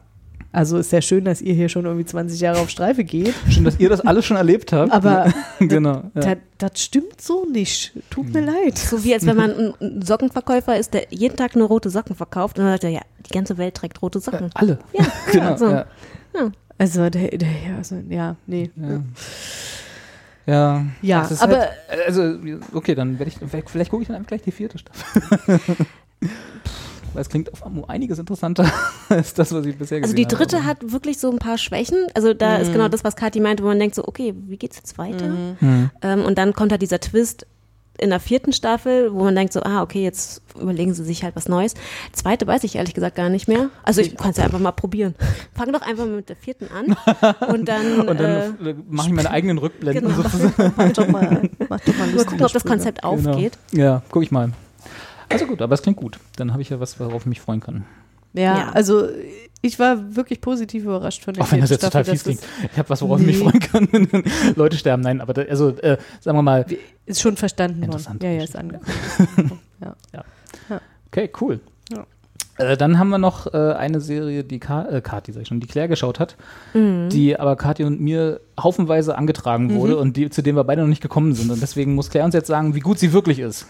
also 0.52 0.76
ist 0.78 0.92
ja 0.92 1.00
schön, 1.02 1.24
dass 1.24 1.40
ihr 1.40 1.54
hier 1.54 1.68
schon 1.68 1.84
irgendwie 1.86 2.04
20 2.04 2.38
Jahre 2.40 2.60
auf 2.60 2.68
Streife 2.70 3.04
geht, 3.04 3.34
Schön, 3.50 3.64
dass 3.64 3.78
ihr 3.80 3.88
das 3.88 4.00
alles 4.02 4.24
schon 4.26 4.36
erlebt 4.36 4.72
habt. 4.72 4.92
aber 4.92 5.32
genau. 5.58 6.02
Ja. 6.14 6.20
das, 6.20 6.36
das 6.58 6.82
stimmt 6.82 7.20
so 7.20 7.46
nicht. 7.46 7.92
Tut 8.10 8.32
mir 8.32 8.42
leid. 8.44 8.76
So 8.78 9.02
wie 9.04 9.14
als 9.14 9.24
wenn 9.26 9.36
man 9.36 9.74
ein- 9.80 10.02
Sockenverkäufer 10.02 10.76
ist, 10.78 10.94
der 10.94 11.06
jeden 11.10 11.36
Tag 11.36 11.56
nur 11.56 11.68
rote 11.68 11.90
Socken 11.90 12.14
verkauft 12.14 12.58
und 12.58 12.64
dann 12.64 12.74
sagt 12.74 12.84
er, 12.84 12.90
ja, 12.90 13.00
die 13.26 13.32
ganze 13.32 13.56
Welt 13.58 13.74
trägt 13.74 14.00
rote 14.02 14.20
Socken. 14.20 14.50
Alle. 14.54 14.78
Ja, 14.92 15.06
Genau. 15.32 15.56
so. 15.56 15.70
Ja. 15.70 15.86
Also, 16.78 17.08
der, 17.10 17.28
der, 17.28 17.48
ja, 17.48 17.76
also, 17.78 17.96
ja, 18.08 18.36
nee. 18.46 18.70
Ja. 18.76 19.02
Ja, 20.44 20.84
Ja, 21.02 21.20
das 21.22 21.30
ist 21.32 21.42
aber- 21.42 21.58
halt, 21.60 21.70
also 22.06 22.34
okay, 22.72 22.94
dann 22.96 23.18
werde 23.18 23.30
ich 23.30 23.38
vielleicht, 23.48 23.70
vielleicht 23.70 23.90
gucke 23.90 24.02
ich 24.02 24.08
dann 24.08 24.16
einfach 24.16 24.28
gleich 24.28 24.42
die 24.42 24.50
vierte 24.50 24.76
Staffel. 24.78 25.60
Weil 27.14 27.22
es 27.22 27.28
klingt 27.28 27.52
auf 27.52 27.64
um 27.64 27.84
einiges 27.84 28.18
interessanter 28.18 28.70
als 29.08 29.34
das, 29.34 29.52
was 29.52 29.66
ich 29.66 29.76
bisher 29.76 30.00
gesehen 30.00 30.04
Also 30.04 30.14
die 30.14 30.24
habe. 30.24 30.36
dritte 30.36 30.64
hat 30.64 30.92
wirklich 30.92 31.18
so 31.18 31.30
ein 31.30 31.38
paar 31.38 31.58
Schwächen. 31.58 32.06
Also 32.14 32.34
da 32.34 32.56
ist 32.56 32.72
genau 32.72 32.88
das, 32.88 33.04
was 33.04 33.16
Kathi 33.16 33.40
meinte, 33.40 33.62
wo 33.62 33.68
man 33.68 33.78
denkt 33.78 33.94
so, 33.94 34.06
okay, 34.06 34.34
wie 34.46 34.56
geht's 34.56 34.76
jetzt 34.76 34.98
weiter? 34.98 35.28
Mhm. 35.28 35.90
Ähm, 36.02 36.24
und 36.24 36.38
dann 36.38 36.52
kommt 36.54 36.72
halt 36.72 36.82
dieser 36.82 37.00
Twist 37.00 37.46
in 37.98 38.10
der 38.10 38.20
vierten 38.20 38.52
Staffel, 38.52 39.12
wo 39.12 39.22
man 39.24 39.36
denkt 39.36 39.52
so, 39.52 39.62
ah, 39.62 39.82
okay, 39.82 40.02
jetzt 40.02 40.42
überlegen 40.58 40.94
sie 40.94 41.04
sich 41.04 41.22
halt 41.22 41.36
was 41.36 41.48
Neues. 41.48 41.74
Zweite 42.12 42.46
weiß 42.46 42.64
ich 42.64 42.76
ehrlich 42.76 42.94
gesagt 42.94 43.16
gar 43.16 43.28
nicht 43.28 43.48
mehr. 43.48 43.70
Also 43.82 44.00
ich 44.00 44.16
kann 44.16 44.30
es 44.30 44.38
ja 44.38 44.44
einfach 44.44 44.58
mal 44.58 44.72
probieren. 44.72 45.14
Fang 45.54 45.72
doch 45.72 45.82
einfach 45.82 46.06
mit 46.06 46.28
der 46.28 46.36
vierten 46.36 46.68
an 46.68 46.96
und 47.48 47.68
dann, 47.68 48.00
Und 48.00 48.20
äh, 48.20 48.22
dann 48.22 48.66
äh, 48.66 48.74
mache 48.88 49.08
ich 49.08 49.14
meine 49.14 49.30
eigenen 49.30 49.58
Rückblenden 49.58 50.08
genau. 50.08 50.22
sozusagen. 50.22 50.72
Mach 50.76 50.92
doch 50.92 51.08
mal, 51.08 51.50
mach 51.68 51.80
doch 51.80 51.98
mal, 51.98 52.08
mal 52.08 52.24
gucken, 52.24 52.44
ob 52.44 52.52
das 52.52 52.64
Konzept 52.64 53.04
aufgeht. 53.04 53.58
Genau. 53.70 53.84
Ja, 53.84 54.02
gucke 54.10 54.24
ich 54.24 54.30
mal. 54.30 54.52
Also 55.32 55.46
gut, 55.46 55.62
aber 55.62 55.74
es 55.74 55.82
klingt 55.82 55.96
gut. 55.98 56.18
Dann 56.36 56.52
habe 56.52 56.62
ich 56.62 56.70
ja 56.70 56.78
was, 56.80 56.98
worauf 57.00 57.22
ich 57.22 57.26
mich 57.26 57.40
freuen 57.40 57.60
kann. 57.60 57.84
Ja, 58.34 58.42
Ja. 58.58 58.68
also 58.70 59.08
ich 59.60 59.78
war 59.78 60.16
wirklich 60.16 60.40
positiv 60.40 60.84
überrascht 60.84 61.22
von 61.24 61.34
der 61.34 61.42
Auch 61.44 61.52
wenn 61.52 61.60
das 61.60 61.70
jetzt 61.70 61.80
vierten 61.82 61.92
total 62.04 62.16
Staffel, 62.16 62.34
fies 62.34 62.40
klingt. 62.40 62.72
Ich 62.72 62.78
habe 62.78 62.88
was, 62.90 63.02
worauf 63.02 63.20
ich 63.20 63.26
mich 63.26 63.38
Nee. 63.38 63.42
freuen 63.44 63.60
kann, 63.60 63.88
wenn 64.12 64.24
Leute 64.56 64.76
sterben. 64.76 65.02
Nein, 65.02 65.20
aber 65.20 65.34
da, 65.34 65.42
also 65.42 65.68
äh, 65.78 65.98
sagen 66.20 66.38
wir 66.38 66.42
mal, 66.42 66.66
ist 67.06 67.20
schon 67.20 67.36
verstanden 67.36 67.76
worden. 67.80 67.90
Interessant. 67.92 68.22
Ja, 68.22 68.30
ja, 68.30 68.42
ist 68.42 68.56
angekommen. 68.56 68.90
ja. 69.80 69.94
okay, 71.08 71.30
cool. 71.40 71.60
Ja. 71.92 72.06
Äh, 72.58 72.76
dann 72.76 72.98
haben 72.98 73.08
wir 73.10 73.18
noch 73.18 73.52
äh, 73.52 73.56
eine 73.74 74.00
Serie, 74.00 74.44
die 74.44 74.58
Ka 74.58 74.86
äh, 74.88 75.00
Kathi, 75.00 75.32
sag 75.32 75.42
ich 75.42 75.48
schon, 75.48 75.60
die 75.60 75.66
Claire 75.66 75.88
geschaut 75.88 76.18
hat, 76.20 76.36
Mhm. 76.74 77.08
die 77.10 77.38
aber 77.38 77.56
Kathi 77.56 77.84
und 77.84 78.00
mir 78.00 78.40
haufenweise 78.60 79.16
angetragen 79.16 79.74
wurde 79.74 79.96
und 79.96 80.16
die, 80.16 80.28
zu 80.30 80.42
denen 80.42 80.56
wir 80.56 80.64
beide 80.64 80.82
noch 80.82 80.88
nicht 80.88 81.02
gekommen 81.02 81.34
sind. 81.34 81.50
Und 81.50 81.60
deswegen 81.62 81.94
muss 81.94 82.10
Claire 82.10 82.24
uns 82.26 82.34
jetzt 82.34 82.46
sagen, 82.48 82.74
wie 82.74 82.80
gut 82.80 82.98
sie 82.98 83.12
wirklich 83.12 83.38
ist. 83.38 83.66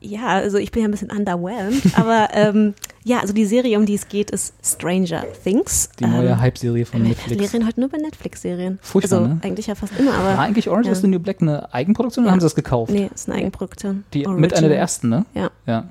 Ja, 0.00 0.28
also 0.28 0.56
ich 0.56 0.72
bin 0.72 0.82
ja 0.82 0.88
ein 0.88 0.90
bisschen 0.92 1.10
underwhelmed, 1.10 1.82
aber 1.98 2.28
ähm, 2.34 2.74
ja, 3.04 3.20
also 3.20 3.32
die 3.34 3.44
Serie, 3.44 3.78
um 3.78 3.84
die 3.86 3.94
es 3.94 4.08
geht, 4.08 4.30
ist 4.30 4.54
Stranger 4.64 5.24
Things. 5.44 5.90
Die 5.98 6.06
neue 6.06 6.30
ähm, 6.30 6.40
Hype-Serie 6.40 6.86
von 6.86 7.02
wir 7.02 7.10
Netflix. 7.10 7.52
reden 7.52 7.66
heute 7.66 7.80
nur 7.80 7.88
über 7.90 7.98
Netflix-Serien. 7.98 8.78
Furchtbar, 8.82 9.18
also 9.18 9.34
ne? 9.34 9.40
eigentlich 9.42 9.66
ja 9.66 9.74
fast 9.74 9.92
immer, 9.98 10.14
aber 10.14 10.36
War 10.36 10.38
eigentlich 10.40 10.68
Orange 10.68 10.86
ja. 10.86 10.92
is 10.92 11.00
the 11.02 11.06
New 11.06 11.18
Black 11.18 11.42
eine 11.42 11.72
Eigenproduktion 11.74 12.24
oder 12.24 12.30
Ja. 12.30 12.32
haben 12.32 12.40
sie 12.40 12.46
das 12.46 12.54
gekauft? 12.54 12.92
nee, 12.92 13.10
ist 13.14 13.28
eine 13.28 13.38
Eigenproduktion. 13.38 14.04
Die, 14.14 14.26
mit 14.26 14.54
einer 14.54 14.68
der 14.68 14.78
ersten, 14.78 15.08
ne? 15.10 15.26
Ja. 15.34 15.50
Ja. 15.66 15.88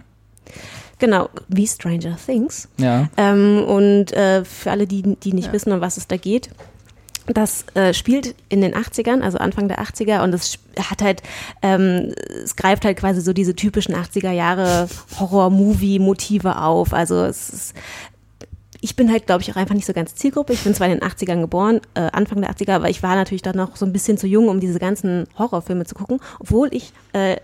Genau, 0.98 1.30
wie 1.48 1.66
Stranger 1.68 2.18
Things. 2.24 2.68
Ja. 2.78 3.10
Ähm, 3.16 3.64
und 3.64 4.12
äh, 4.12 4.44
für 4.44 4.72
alle, 4.72 4.86
die, 4.86 5.16
die 5.16 5.34
nicht 5.34 5.54
wissen, 5.54 5.72
um 5.72 5.82
was 5.82 5.98
es 5.98 6.08
da 6.08 6.18
geht, 6.18 6.50
das 7.34 7.66
äh, 7.76 7.94
spielt 7.94 8.36
in 8.50 8.62
den 8.62 8.74
80ern, 8.74 9.22
also 9.22 9.38
Anfang 9.38 9.68
der 9.68 9.82
80er 9.82 10.24
und 10.24 10.34
es 10.34 10.58
hat 10.80 11.02
halt, 11.02 11.22
ähm, 11.62 12.14
es 12.44 12.56
greift 12.56 12.86
halt 12.86 12.98
quasi 12.98 13.22
so 13.22 13.34
diese 13.34 13.56
typischen 13.56 13.96
80er 13.96 14.32
Jahre 14.32 14.88
Horror-Movie-Motive 15.20 16.58
auf. 16.58 16.94
Also 16.94 17.24
es 17.24 17.50
ist, 17.50 17.74
ich 18.82 18.96
bin 18.96 19.12
halt, 19.12 19.26
glaube 19.26 19.42
ich, 19.42 19.52
auch 19.52 19.58
einfach 19.58 19.76
nicht 19.76 19.86
so 19.86 19.94
ganz 19.94 20.16
Zielgruppe. 20.16 20.54
Ich 20.54 20.64
bin 20.64 20.74
zwar 20.74 20.88
in 20.88 21.00
den 21.00 21.08
80ern 21.08 21.42
geboren, 21.42 21.82
äh, 21.94 22.10
Anfang 22.12 22.42
der 22.42 22.52
80er, 22.52 22.74
aber 22.74 22.90
ich 22.90 23.04
war 23.04 23.16
natürlich 23.16 23.42
dann 23.42 23.58
noch 23.58 23.76
so 23.76 23.86
ein 23.86 23.94
bisschen 23.94 24.18
zu 24.18 24.28
jung, 24.28 24.48
um 24.48 24.60
diese 24.60 24.80
ganzen 24.80 25.28
Horrorfilme 25.38 25.86
zu 25.86 25.96
gucken, 25.96 26.20
obwohl 26.40 26.74
ich 26.74 26.94
äh, 27.14 27.38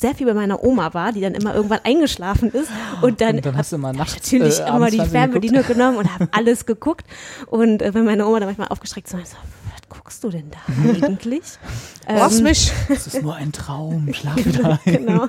sehr 0.00 0.14
viel 0.14 0.26
bei 0.26 0.34
meiner 0.34 0.64
Oma 0.64 0.94
war, 0.94 1.12
die 1.12 1.20
dann 1.20 1.34
immer 1.34 1.54
irgendwann 1.54 1.80
eingeschlafen 1.84 2.50
ist 2.50 2.70
und 3.02 3.20
dann, 3.20 3.36
Und 3.36 3.46
dann 3.46 3.56
hast 3.56 3.72
du 3.72 3.76
immer 3.76 3.88
hab 3.88 3.96
nachts, 3.96 4.14
ich 4.32 4.40
natürlich 4.40 4.60
äh, 4.60 4.68
immer 4.68 4.90
die 4.90 5.00
Fernbedienung 5.00 5.64
genommen 5.66 5.98
und 5.98 6.12
habe 6.12 6.28
alles 6.32 6.64
geguckt 6.66 7.04
und 7.46 7.82
äh, 7.82 7.92
wenn 7.92 8.04
meine 8.04 8.26
Oma 8.26 8.40
dann 8.40 8.48
manchmal 8.48 8.68
aufgestreckt 8.68 9.06
ist, 9.08 9.12
so, 9.12 9.18
was 9.26 9.88
guckst 9.88 10.24
du 10.24 10.30
denn 10.30 10.50
da 10.50 11.06
eigentlich? 11.06 11.42
Lass 12.08 12.38
Ähm, 12.38 12.44
mich. 12.44 12.72
Das 12.88 13.06
ist 13.06 13.22
nur 13.22 13.34
ein 13.34 13.52
Traum. 13.52 14.12
Schlaf 14.12 14.36
wieder 14.44 14.80
ein. 14.84 14.92
genau. 14.92 15.26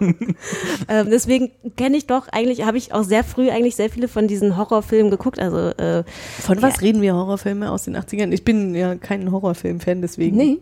ähm, 0.88 1.10
deswegen 1.10 1.52
kenne 1.76 1.98
ich 1.98 2.08
doch 2.08 2.28
eigentlich, 2.30 2.66
habe 2.66 2.78
ich 2.78 2.94
auch 2.94 3.04
sehr 3.04 3.24
früh 3.24 3.50
eigentlich 3.50 3.76
sehr 3.76 3.90
viele 3.90 4.08
von 4.08 4.28
diesen 4.28 4.58
Horrorfilmen 4.58 5.12
geguckt. 5.12 5.40
Also 5.40 5.70
äh, 5.70 6.04
Von 6.40 6.62
was 6.62 6.82
reden 6.82 7.02
wir 7.02 7.14
Horrorfilme 7.14 7.72
aus 7.72 7.84
den 7.84 7.98
80ern? 7.98 8.32
Ich 8.32 8.46
bin 8.46 8.74
ja 8.74 8.96
kein 8.96 9.32
Horrorfilm-Fan, 9.32 10.02
deswegen. 10.02 10.38
nee, 10.38 10.60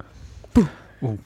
ähm, 1.01 1.19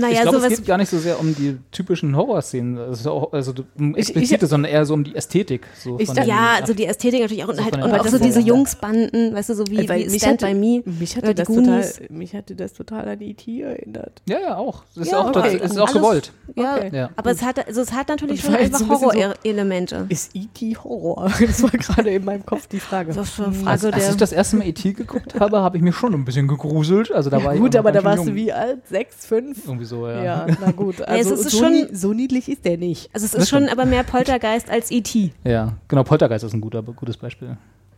naja, 0.00 0.22
ich 0.22 0.22
glaube, 0.22 0.36
es 0.46 0.56
geht 0.58 0.66
gar 0.66 0.78
nicht 0.78 0.88
so 0.90 0.98
sehr 0.98 1.18
um 1.20 1.34
die 1.34 1.58
typischen 1.72 2.16
Horrorszenen, 2.16 2.78
also, 2.78 3.30
also 3.32 3.52
um 3.78 3.90
Ich- 3.92 4.10
ich- 4.10 4.16
explizite, 4.16 4.46
sondern 4.46 4.70
eher 4.72 4.84
so 4.86 4.94
um 4.94 5.04
die 5.04 5.14
Ästhetik. 5.16 5.66
So 5.78 5.98
Ich 5.98 6.06
von 6.06 6.16
dachte- 6.16 6.28
den 6.28 6.36
Ja, 6.36 6.54
also 6.60 6.74
die 6.74 6.86
Ästhetik 6.86 7.20
natürlich 7.20 7.44
auch 7.44 7.48
und 7.48 7.56
So 7.56 7.62
halt 7.64 7.74
von 7.74 7.82
und 7.84 7.92
auch 7.98 8.06
so 8.06 8.18
diese 8.18 8.40
Jungsbanden, 8.40 9.34
weißt 9.34 9.50
du, 9.50 9.54
so 9.54 9.66
wie, 9.68 9.88
Weil 9.88 10.10
wie 10.12 10.18
Stand 10.18 10.42
hatte- 10.42 10.54
by 10.54 10.58
Me. 10.58 10.82
Mich 10.98 11.16
hatte, 11.16 11.34
das 11.34 11.48
total, 11.48 11.84
mich 12.10 12.34
hatte 12.34 12.54
das 12.54 12.72
total 12.74 13.08
an 13.08 13.20
E.T. 13.20 13.60
erinnert. 13.62 14.22
ja, 14.28 14.38
ja, 14.40 14.56
auch. 14.56 14.82
Das 14.94 15.06
ist 15.06 15.12
Ja, 15.12 15.20
auch, 15.20 15.28
okay. 15.34 15.58
das 15.60 15.72
ist 15.72 15.78
auch 15.78 15.92
gewollt. 15.92 16.32
Ja, 16.56 16.76
Okay. 16.76 16.90
Ja. 16.92 17.10
aber 17.16 17.30
es 17.30 17.42
hat, 17.42 17.66
also 17.66 17.80
es 17.80 17.92
hat 17.92 18.08
natürlich 18.08 18.44
Und 18.44 18.52
schon 18.52 18.60
einfach 18.60 18.78
so 18.78 18.84
ein 18.84 18.90
bisschen 18.90 19.10
so- 19.10 19.16
Horror-Elemente. 19.16 20.06
Ist 20.08 20.30
E.T. 20.34 20.76
Horror? 20.76 21.30
Das 21.48 21.62
war 21.62 21.70
gerade 21.70 22.10
in 22.10 22.24
meinem 22.24 22.44
Kopf 22.46 22.66
die 22.68 22.78
Frage. 22.80 23.12
Das 23.12 23.40
Als, 23.64 23.80
ich 24.10 24.16
das 24.16 24.32
erste 24.32 24.56
Mal 24.56 24.66
E.T. 24.68 24.92
geguckt 24.92 25.38
habe, 25.40 25.60
habe 25.60 25.76
ich 25.76 25.82
mich 25.82 25.94
schon 25.94 26.14
ein 26.14 26.24
bisschen 26.24 26.46
gegruselt. 26.46 27.10
Also 27.12 27.30
da 27.30 27.42
war 27.42 27.47
ich 27.54 27.60
Gut, 27.60 27.76
aber 27.76 27.92
da 27.92 28.02
warst 28.04 28.24
du 28.24 28.28
jung. 28.28 28.34
wie 28.36 28.52
alt? 28.52 28.86
Sechs, 28.88 29.26
fünf? 29.26 29.64
Irgendwie 29.66 29.84
so, 29.84 30.06
ja. 30.08 30.22
Ja, 30.22 30.46
na 30.60 30.70
gut. 30.72 31.00
Also 31.02 31.34
es 31.34 31.40
ist 31.46 31.50
so, 31.52 31.58
schon- 31.58 31.72
nie, 31.72 31.86
so 31.94 32.12
niedlich 32.12 32.48
ist 32.48 32.64
der 32.64 32.76
nicht. 32.78 33.10
also 33.12 33.26
es 33.26 33.34
ist 33.34 33.48
schon 33.48 33.68
aber 33.68 33.84
mehr 33.86 34.02
Poltergeist 34.04 34.70
als 34.70 34.90
E.T. 34.90 35.32
Ja, 35.44 35.74
genau. 35.88 36.02
Poltergeist 36.04 36.44
ist 36.44 36.52
ein 36.54 36.60
guter, 36.60 36.82
gutes 36.82 37.16
Beispiel. 37.16 37.56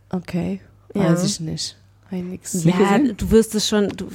Okay, 0.09 0.59
Ja. 0.93 1.03
weiß 1.11 1.23
ich 1.23 1.39
nicht. 1.39 1.77
Ja, 2.11 2.97
gesehen? 2.97 3.13
du 3.17 3.31
wirst 3.31 3.55
es 3.55 3.67
schon. 3.67 3.87
Du, 3.89 4.07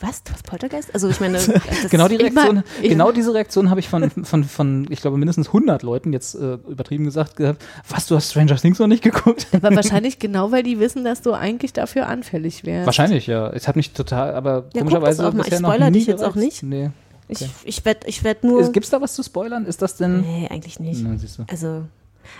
was? 0.00 0.22
Du 0.24 0.32
hast 0.32 0.44
Poltergeist? 0.46 0.94
Also 0.94 1.08
ich 1.08 1.20
meine, 1.20 1.38
Genau, 1.90 2.08
die 2.08 2.14
Ich 2.16 2.22
Reaktion, 2.22 2.62
ich- 2.80 2.88
genau 2.88 3.12
diese 3.12 3.34
Reaktion 3.34 3.68
habe 3.70 3.80
ich 3.80 3.88
von, 3.88 4.10
von, 4.10 4.44
von, 4.44 4.86
ich 4.90 5.00
glaube, 5.02 5.18
mindestens 5.18 5.48
100 5.48 5.82
Leuten 5.82 6.12
jetzt 6.12 6.34
äh, 6.34 6.54
übertrieben 6.68 7.04
gesagt 7.04 7.36
gehabt. 7.36 7.62
Was, 7.88 8.06
du 8.06 8.16
hast 8.16 8.30
Stranger 8.30 8.56
Things 8.56 8.78
noch 8.78 8.86
nicht 8.86 9.02
geguckt? 9.02 9.46
Aber 9.52 9.74
wahrscheinlich 9.76 10.18
genau, 10.18 10.50
weil 10.52 10.62
die 10.62 10.78
wissen, 10.80 11.04
dass 11.04 11.20
du 11.22 11.32
eigentlich 11.32 11.72
dafür 11.72 12.06
anfällig 12.08 12.64
wärst. 12.64 12.86
Wahrscheinlich, 12.86 13.26
ja. 13.26 13.50
Es 13.50 13.68
hat 13.68 13.76
mich 13.76 13.92
total, 13.92 14.34
aber 14.34 14.50
Ja, 14.50 14.58
guck 14.58 14.72
das 14.72 14.80
komischerweise 14.82 15.28
auch 15.28 15.32
mal. 15.34 15.46
Ich 15.46 15.54
spoiler 15.54 15.90
dich 15.90 16.06
jetzt 16.06 16.24
auch 16.24 16.34
gereizt. 16.34 16.62
nicht. 16.62 16.62
Nee. 16.62 16.90
ich, 17.28 17.46
ich 17.64 17.84
werde 17.84 18.00
ich 18.06 18.24
werd 18.24 18.44
nur. 18.44 18.70
Gibt 18.72 18.84
es 18.84 18.90
da 18.90 19.00
was 19.00 19.14
zu 19.14 19.22
spoilern? 19.22 19.66
Ist 19.66 19.82
das 19.82 19.96
denn... 19.96 20.20
nee, 20.22 20.48
eigentlich 20.50 20.80
nicht. 20.80 21.02
Na, 21.04 21.16
siehst 21.16 21.38
du. 21.38 21.44
Also, 21.50 21.82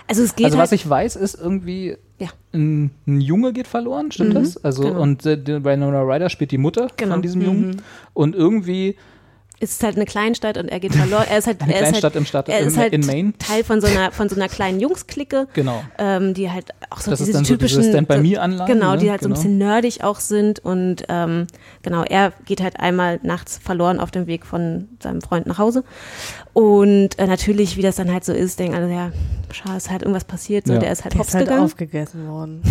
also 0.07 0.23
es 0.23 0.35
geht 0.35 0.45
Also 0.45 0.57
halt. 0.57 0.65
was 0.67 0.71
ich 0.71 0.87
weiß, 0.89 1.15
ist 1.15 1.35
irgendwie 1.35 1.97
Ja. 2.19 2.29
ein, 2.53 2.91
ein 3.07 3.21
Junge 3.21 3.53
geht 3.53 3.67
verloren, 3.67 4.11
stimmt 4.11 4.35
das? 4.35 4.63
Also 4.63 4.83
genau. 4.83 5.01
und 5.01 5.25
äh, 5.25 5.63
Winona 5.63 6.01
Ryder 6.01 6.29
spielt 6.29 6.51
die 6.51 6.57
Mutter 6.57 6.87
Genau. 6.97 7.13
von 7.13 7.21
diesem 7.21 7.41
Jungen 7.41 7.81
und 8.13 8.35
irgendwie 8.35 8.95
ist 9.71 9.83
halt 9.83 9.95
eine 9.95 10.05
Kleinstadt 10.05 10.57
und 10.57 10.67
er 10.69 10.79
geht 10.79 10.93
verloren. 10.95 11.25
Er 11.29 11.37
ist 11.37 11.47
halt, 11.47 11.61
Eine 11.61 11.73
er 11.73 11.79
ist 11.81 11.87
Kleinstadt 11.89 12.13
halt, 12.13 12.15
im 12.15 12.25
Stadt- 12.25 12.49
er 12.49 12.59
ist 12.59 12.77
halt 12.77 12.93
in 12.93 13.05
Maine. 13.05 13.33
Teil 13.39 13.63
von 13.63 13.79
so 13.81 13.87
einer 13.87 14.11
von 14.11 14.29
so 14.29 14.35
einer 14.35 14.49
kleinen 14.49 14.79
Jungsklicke. 14.79 15.47
genau. 15.53 15.83
ähm, 15.97 16.33
die 16.33 16.49
halt 16.51 16.71
auch 16.89 16.99
so 16.99 17.09
Das 17.11 17.21
ist 17.21 17.27
diese 17.27 17.37
dann 17.39 17.45
so 17.45 17.55
diese 17.55 17.73
typischen 17.73 17.89
Stand-by-Me-Anlagen, 17.89 18.71
genau, 18.73 18.91
ne? 18.93 18.97
die 18.99 19.09
halt 19.11 19.21
Genau. 19.21 19.35
so 19.35 19.39
ein 19.41 19.43
bisschen 19.43 19.57
nerdig 19.57 20.03
auch 20.03 20.19
sind 20.19 20.59
und 20.59 21.03
ähm, 21.09 21.47
genau, 21.81 22.03
er 22.03 22.33
geht 22.45 22.61
halt 22.61 22.79
einmal 22.79 23.19
nachts 23.23 23.57
verloren 23.63 23.99
auf 23.99 24.11
dem 24.11 24.27
Weg 24.27 24.45
von 24.45 24.87
seinem 25.01 25.21
Freund 25.21 25.47
nach 25.47 25.57
Hause 25.57 25.83
und 26.53 27.17
äh, 27.17 27.25
natürlich, 27.27 27.77
wie 27.77 27.81
das 27.81 27.95
dann 27.95 28.11
halt 28.11 28.23
so 28.25 28.33
ist, 28.33 28.59
denken 28.59 28.75
alle, 28.75 28.91
ja, 28.93 29.11
schade, 29.51 29.77
ist 29.77 29.89
halt 29.89 30.01
irgendwas 30.03 30.23
passiert, 30.25 30.67
so, 30.67 30.73
Ja. 30.73 30.79
der 30.79 30.91
ist 30.91 31.03
halt 31.03 31.13
Der 31.13 31.19
hops 31.19 31.29
ist 31.29 31.35
halt 31.35 31.45
gegangen. 31.45 31.63
aufgegessen 31.65 32.27
worden. 32.27 32.61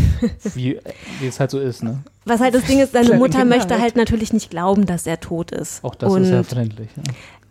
Wie, 0.54 0.78
wie 1.20 1.26
es 1.26 1.40
halt 1.40 1.50
so 1.50 1.58
ist, 1.58 1.82
ne? 1.82 1.98
Was 2.24 2.40
halt 2.40 2.54
das 2.54 2.64
Ding 2.64 2.78
ist, 2.78 2.92
seine 2.92 3.06
Kleine 3.06 3.18
Mutter 3.18 3.38
Kinder 3.40 3.56
möchte 3.56 3.70
halt. 3.74 3.82
halt 3.82 3.96
natürlich 3.96 4.32
nicht 4.32 4.50
glauben, 4.50 4.86
dass 4.86 5.06
er 5.06 5.18
tot 5.20 5.50
ist. 5.50 5.82
Auch 5.84 5.94
das 5.94 6.12
und, 6.12 6.22
ist 6.22 6.30
ja 6.30 6.42
verständlich. 6.42 6.88
Ja. 6.96 7.02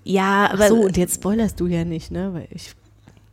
Ja, 0.03 0.49
aber 0.53 0.63
Ach 0.65 0.69
so, 0.69 0.75
und 0.81 0.97
jetzt 0.97 1.15
spoilerst 1.15 1.59
du 1.59 1.67
ja 1.67 1.83
nicht, 1.85 2.09
ne? 2.11 2.33
Weil 2.33 2.47
ich, 2.49 2.73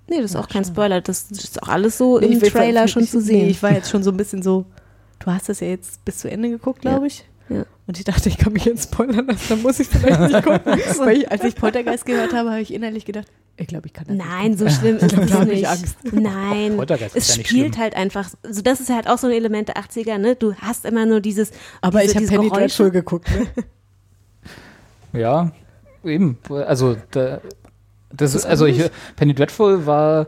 nee, 0.09 0.17
das 0.21 0.33
ist 0.33 0.37
auch 0.37 0.49
kein 0.49 0.65
Spoiler, 0.65 1.01
das 1.01 1.31
ist 1.31 1.63
auch 1.63 1.69
alles 1.69 1.97
so 1.97 2.19
im 2.19 2.33
ich 2.33 2.41
will- 2.43 2.51
Trailer 2.51 2.89
schon 2.89 3.05
ich, 3.05 3.11
zu 3.11 3.21
sehen. 3.21 3.45
Nee, 3.47 3.51
ich 3.51 3.63
war 3.63 3.73
jetzt 3.73 3.89
schon 3.89 4.03
so 4.03 4.11
ein 4.11 4.17
bisschen 4.17 4.43
so, 4.43 4.67
du 5.21 5.31
hast 5.31 5.49
es 5.49 5.61
ja 5.61 5.69
jetzt 5.69 6.05
bis 6.05 6.19
zu 6.19 6.31
Ende 6.31 6.51
geguckt, 6.51 6.83
glaube 6.83 7.07
ich. 7.07 7.25
Und 7.89 7.99
ich 7.99 8.05
dachte, 8.05 8.29
ich 8.29 8.37
kann 8.37 8.53
mich 8.53 8.67
jetzt 8.67 8.93
spoilern 8.93 9.27
lassen, 9.27 9.45
dann 9.49 9.63
muss 9.63 9.81
ich 9.81 9.89
vielleicht 9.89 10.21
nicht 10.21 10.45
gucken. 10.45 10.61
Weil 10.99 11.17
ich, 11.17 11.31
als 11.33 11.43
ich 11.43 11.55
Poltergeist 11.55 12.05
gehört 12.05 12.35
habe, 12.35 12.51
habe 12.51 12.61
ich 12.61 12.73
innerlich 12.75 13.07
gedacht, 13.07 13.27
ich 13.57 13.67
glaube, 13.67 13.87
ich 13.87 13.95
kann 13.95 14.05
das 14.07 14.15
Nein, 14.15 14.51
nicht. 14.51 14.59
so 14.59 14.69
schlimm 14.69 14.99
ist 14.99 15.11
es 15.11 15.33
hab 15.33 15.43
ich 15.45 15.49
nicht. 15.49 15.69
Angst. 15.69 15.97
Nein, 16.13 16.77
Poltergeist 16.77 17.17
es 17.17 17.25
ist 17.25 17.31
ja 17.31 17.39
nicht 17.39 17.49
spielt 17.49 17.75
schlimm. 17.75 17.83
halt 17.83 17.97
einfach, 17.97 18.29
also 18.45 18.61
das 18.61 18.81
ist 18.81 18.91
ja 18.91 18.97
halt 18.97 19.09
auch 19.09 19.17
so 19.17 19.27
ein 19.27 19.33
Element 19.33 19.69
der 19.69 19.77
80er, 19.79 20.19
ne? 20.19 20.37
Du 20.37 20.55
hast 20.57 20.85
immer 20.85 21.07
nur 21.07 21.23
dieses 21.23 21.51
Aber 21.81 22.01
diese, 22.03 22.13
ich 22.13 22.17
habe 22.19 22.27
Penny 22.27 22.49
Geräusche. 22.51 22.61
Dreadful 22.61 22.91
geguckt, 22.91 23.31
ne? 23.31 23.47
Ja, 25.19 25.51
eben. 26.05 26.37
Also, 26.51 26.95
da, 27.13 27.41
das 28.13 28.35
ist, 28.35 28.45
also 28.45 28.67
ich, 28.67 28.83
Penny 29.17 29.33
Dreadful 29.35 29.87
war 29.87 30.27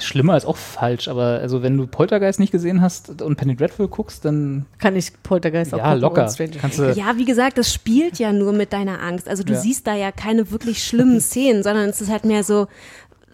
schlimmer 0.00 0.34
als 0.34 0.44
auch 0.44 0.56
falsch, 0.58 1.08
aber 1.08 1.38
also 1.40 1.62
wenn 1.62 1.76
du 1.78 1.86
Poltergeist 1.86 2.38
nicht 2.38 2.52
gesehen 2.52 2.82
hast 2.82 3.22
und 3.22 3.36
Penny 3.36 3.56
Dreadful 3.56 3.88
guckst, 3.88 4.24
dann 4.24 4.66
Kann 4.78 4.96
ich 4.96 5.12
Poltergeist 5.22 5.72
auch 5.72 5.78
ja 5.78 5.94
locker. 5.94 6.30
Kannst 6.60 6.78
du, 6.78 6.92
Ja, 6.92 7.16
wie 7.16 7.24
gesagt, 7.24 7.56
das 7.56 7.72
spielt 7.72 8.18
ja 8.18 8.32
nur 8.32 8.52
mit 8.52 8.72
deiner 8.74 9.00
Angst. 9.02 9.28
Also 9.28 9.42
du 9.44 9.54
Ja. 9.54 9.58
siehst 9.60 9.86
da 9.86 9.94
ja 9.94 10.12
keine 10.12 10.50
wirklich 10.50 10.84
schlimmen 10.84 11.20
Szenen, 11.22 11.62
sondern 11.62 11.88
es 11.88 12.00
ist 12.02 12.10
halt 12.10 12.24
mehr 12.26 12.44
so, 12.44 12.66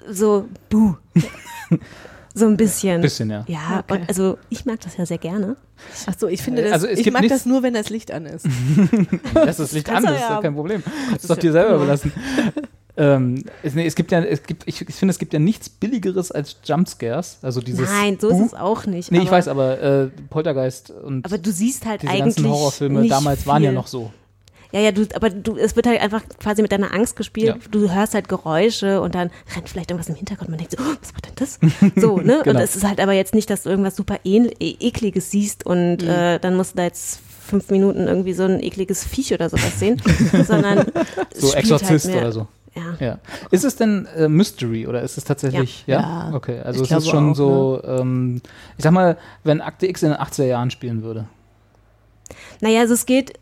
so, 0.08 0.46
buh. 0.70 0.94
so 2.34 2.46
ein 2.46 2.56
bisschen. 2.56 3.00
bisschen, 3.00 3.30
ja. 3.30 3.44
Ja, 3.48 3.82
Okay. 3.88 4.00
und 4.00 4.08
also 4.08 4.38
ich 4.48 4.64
mag 4.64 4.78
das 4.80 4.96
ja 4.96 5.04
sehr 5.06 5.18
gerne. 5.18 5.56
Ach 6.06 6.14
so, 6.16 6.28
ich 6.28 6.40
finde 6.42 6.62
das, 6.62 6.72
Also 6.72 6.86
es 6.86 7.00
ich 7.00 7.10
mag 7.10 7.22
nichts- 7.22 7.38
das 7.38 7.46
nur, 7.46 7.64
wenn 7.64 7.74
das 7.74 7.90
Licht 7.90 8.12
an 8.12 8.26
ist. 8.26 8.46
Das 9.34 9.58
ist 9.58 9.72
Licht 9.72 9.88
an, 9.90 10.02
du 10.04 10.10
das 10.10 10.14
ist 10.16 10.20
ja- 10.28 10.36
doch 10.36 10.42
kein 10.42 10.54
Problem. 10.54 10.84
Das 11.12 11.22
ist 11.24 11.30
doch 11.30 11.36
dir 11.36 11.50
selber 11.50 11.74
überlassen. 11.74 12.12
Ähm, 12.98 13.44
es, 13.62 13.74
nee, 13.74 13.86
es 13.86 13.94
gibt 13.94 14.10
ja, 14.10 14.20
es 14.22 14.42
gibt, 14.42 14.64
ich, 14.66 14.80
ich 14.86 14.94
finde, 14.94 15.12
es 15.12 15.18
gibt 15.18 15.32
ja 15.32 15.38
nichts 15.38 15.68
Billigeres 15.68 16.32
als 16.32 16.56
Jumpscares. 16.64 17.38
Also 17.42 17.60
dieses. 17.60 17.88
Nein, 17.88 18.18
so 18.20 18.28
ist 18.28 18.40
es 18.40 18.54
auch 18.54 18.86
nicht. 18.86 19.12
Nee, 19.12 19.20
ich 19.22 19.30
weiß, 19.30 19.46
aber 19.48 19.80
äh, 19.80 20.06
Poltergeist 20.28 20.90
und 20.90 21.24
Aber 21.24 21.38
du 21.38 21.50
siehst 21.52 21.86
halt 21.86 22.02
diese 22.02 22.12
eigentlich 22.12 22.36
ganzen 22.36 22.50
Horrorfilme 22.50 23.06
damals 23.08 23.46
waren 23.46 23.62
ja 23.62 23.70
viel. 23.70 23.74
noch 23.76 23.86
so. 23.86 24.12
Ja, 24.70 24.80
ja, 24.80 24.92
du, 24.92 25.06
aber 25.14 25.30
du, 25.30 25.56
es 25.56 25.76
wird 25.76 25.86
halt 25.86 25.98
einfach 26.02 26.22
quasi 26.40 26.60
mit 26.60 26.72
deiner 26.72 26.92
Angst 26.92 27.16
gespielt. 27.16 27.46
Ja. 27.56 27.56
Du 27.70 27.90
hörst 27.90 28.12
halt 28.12 28.28
Geräusche 28.28 29.00
und 29.00 29.14
dann 29.14 29.30
rennt 29.54 29.66
vielleicht 29.68 29.90
irgendwas 29.90 30.10
im 30.10 30.14
Hintergrund. 30.16 30.50
Man 30.50 30.58
denkt 30.58 30.72
so, 30.72 30.78
oh, 30.82 30.94
was 31.00 31.14
war 31.14 31.20
denn 31.22 31.32
das? 31.36 31.58
So, 32.02 32.18
ne? 32.18 32.40
Genau. 32.44 32.58
Und 32.58 32.62
es 32.64 32.76
ist 32.76 32.84
halt 32.86 33.00
aber 33.00 33.12
jetzt 33.14 33.32
nicht, 33.34 33.48
dass 33.48 33.62
du 33.62 33.70
irgendwas 33.70 33.96
super 33.96 34.18
e 34.24 34.48
ekliges 34.60 35.30
siehst 35.30 35.64
und 35.64 36.02
Mhm. 36.02 36.08
äh, 36.08 36.38
dann 36.38 36.54
musst 36.56 36.72
du 36.72 36.76
da 36.76 36.82
jetzt 36.82 37.20
fünf 37.46 37.70
Minuten 37.70 38.08
irgendwie 38.08 38.34
so 38.34 38.42
ein 38.42 38.62
ekliges 38.62 39.04
Viech 39.04 39.32
oder 39.32 39.48
sowas 39.48 39.78
sehen, 39.80 40.02
sondern 40.46 40.84
So 41.34 41.46
spielt 41.48 41.54
Exorzist 41.64 42.08
halt 42.08 42.16
oder 42.18 42.32
so. 42.32 42.46
Ja. 42.78 43.06
Ja. 43.06 43.18
Ist 43.50 43.64
es 43.64 43.76
denn 43.76 44.06
äh, 44.16 44.28
Mystery 44.28 44.86
oder 44.86 45.02
ist 45.02 45.18
es 45.18 45.24
tatsächlich? 45.24 45.84
Ja. 45.86 46.00
Ja. 46.30 46.34
Okay, 46.34 46.60
also 46.60 46.82
Ich 46.82 46.90
es 46.90 46.98
ist 46.98 47.08
schon 47.08 47.32
auch, 47.32 47.36
so, 47.36 47.82
ähm, 47.84 48.40
ich 48.76 48.84
sag 48.84 48.92
mal, 48.92 49.16
wenn 49.44 49.60
Akte 49.60 49.86
X 49.86 50.02
in 50.02 50.10
den 50.10 50.18
80er 50.18 50.44
Jahren 50.44 50.70
spielen 50.70 51.02
würde. 51.02 51.26
Naja, 52.60 52.80
also 52.80 52.94
es 52.94 53.06
geht 53.06 53.38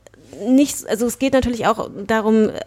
nicht, 0.49 0.87
also 0.89 1.07
es 1.07 1.18
geht 1.18 1.32
natürlich 1.32 1.66
auch 1.66 1.89
darum, 2.07 2.51
äh, 2.51 2.61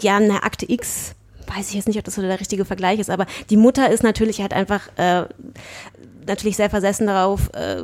ja, 0.00 0.16
eine 0.16 0.42
Akte 0.42 0.70
X, 0.70 1.14
weiß 1.46 1.68
ich 1.68 1.74
jetzt 1.74 1.88
nicht, 1.88 1.98
ob 1.98 2.04
das 2.04 2.14
so 2.14 2.22
der 2.22 2.40
richtige 2.40 2.64
Vergleich 2.64 2.98
ist, 2.98 3.10
aber 3.10 3.26
die 3.50 3.56
Mutter 3.56 3.90
ist 3.90 4.02
natürlich 4.02 4.40
halt 4.40 4.52
einfach 4.52 4.88
äh, 4.96 5.24
natürlich 6.26 6.56
sehr 6.56 6.70
versessen 6.70 7.06
darauf, 7.06 7.50
äh, 7.54 7.82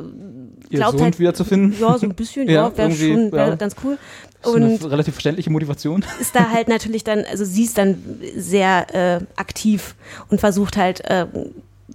Ihr 0.69 0.79
glaubt 0.79 0.93
Sohn 0.93 1.03
halt, 1.03 1.19
wiederzufinden. 1.19 1.75
ja, 1.79 1.97
so 1.97 2.05
ein 2.05 2.15
bisschen, 2.15 2.47
Ja, 2.47 2.53
ja, 2.69 2.77
wäre 2.77 2.89
irgendwie, 2.89 3.11
schon 3.11 3.31
wär 3.31 3.47
ja. 3.49 3.55
ganz 3.55 3.75
cool. 3.83 3.97
Das 4.41 4.49
ist 4.51 4.55
Und 4.55 4.63
eine 4.63 4.91
relativ 4.91 5.13
verständliche 5.15 5.49
Motivation. 5.49 6.03
ist 6.21 6.33
da 6.35 6.49
halt 6.49 6.67
natürlich 6.69 7.03
dann, 7.03 7.25
also 7.29 7.43
sie 7.45 7.63
ist 7.65 7.77
dann 7.77 7.97
sehr 8.35 8.95
äh, 8.95 9.19
aktiv 9.35 9.95
und 10.29 10.39
versucht 10.39 10.77
halt, 10.77 11.01
äh, 11.09 11.27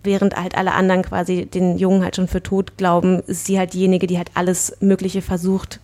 während 0.02 0.36
halt 0.36 0.56
alle 0.56 0.72
anderen 0.72 1.02
quasi 1.02 1.46
den 1.46 1.78
Jungen 1.78 2.02
halt 2.04 2.16
schon 2.16 2.28
für 2.28 2.42
tot 2.42 2.76
glauben, 2.76 3.20
ist 3.26 3.46
sie 3.46 3.58
halt 3.58 3.72
diejenige, 3.72 4.06
die 4.06 4.18
halt 4.18 4.30
alles 4.34 4.76
Mögliche 4.80 5.22
versucht, 5.22 5.80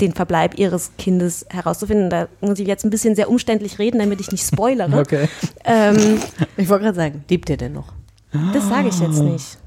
den 0.00 0.12
Verbleib 0.12 0.58
ihres 0.58 0.90
Kindes 0.98 1.46
herauszufinden. 1.50 2.10
Da 2.10 2.28
muss 2.40 2.58
ich 2.58 2.66
jetzt 2.66 2.84
ein 2.84 2.90
bisschen 2.90 3.14
sehr 3.14 3.30
umständlich 3.30 3.78
reden, 3.78 3.98
damit 3.98 4.20
ich 4.20 4.32
nicht 4.32 4.46
spoilere. 4.46 4.90
Okay. 5.00 5.28
Ähm, 5.64 6.18
Ich 6.56 6.68
wollte 6.68 6.84
gerade 6.84 6.96
sagen, 6.96 7.24
lebt 7.28 7.48
der 7.48 7.56
denn 7.58 7.74
noch? 7.74 7.92
das 8.52 8.68
sage 8.68 8.88
ich 8.88 8.98
jetzt 9.00 9.20
nicht. 9.22 9.58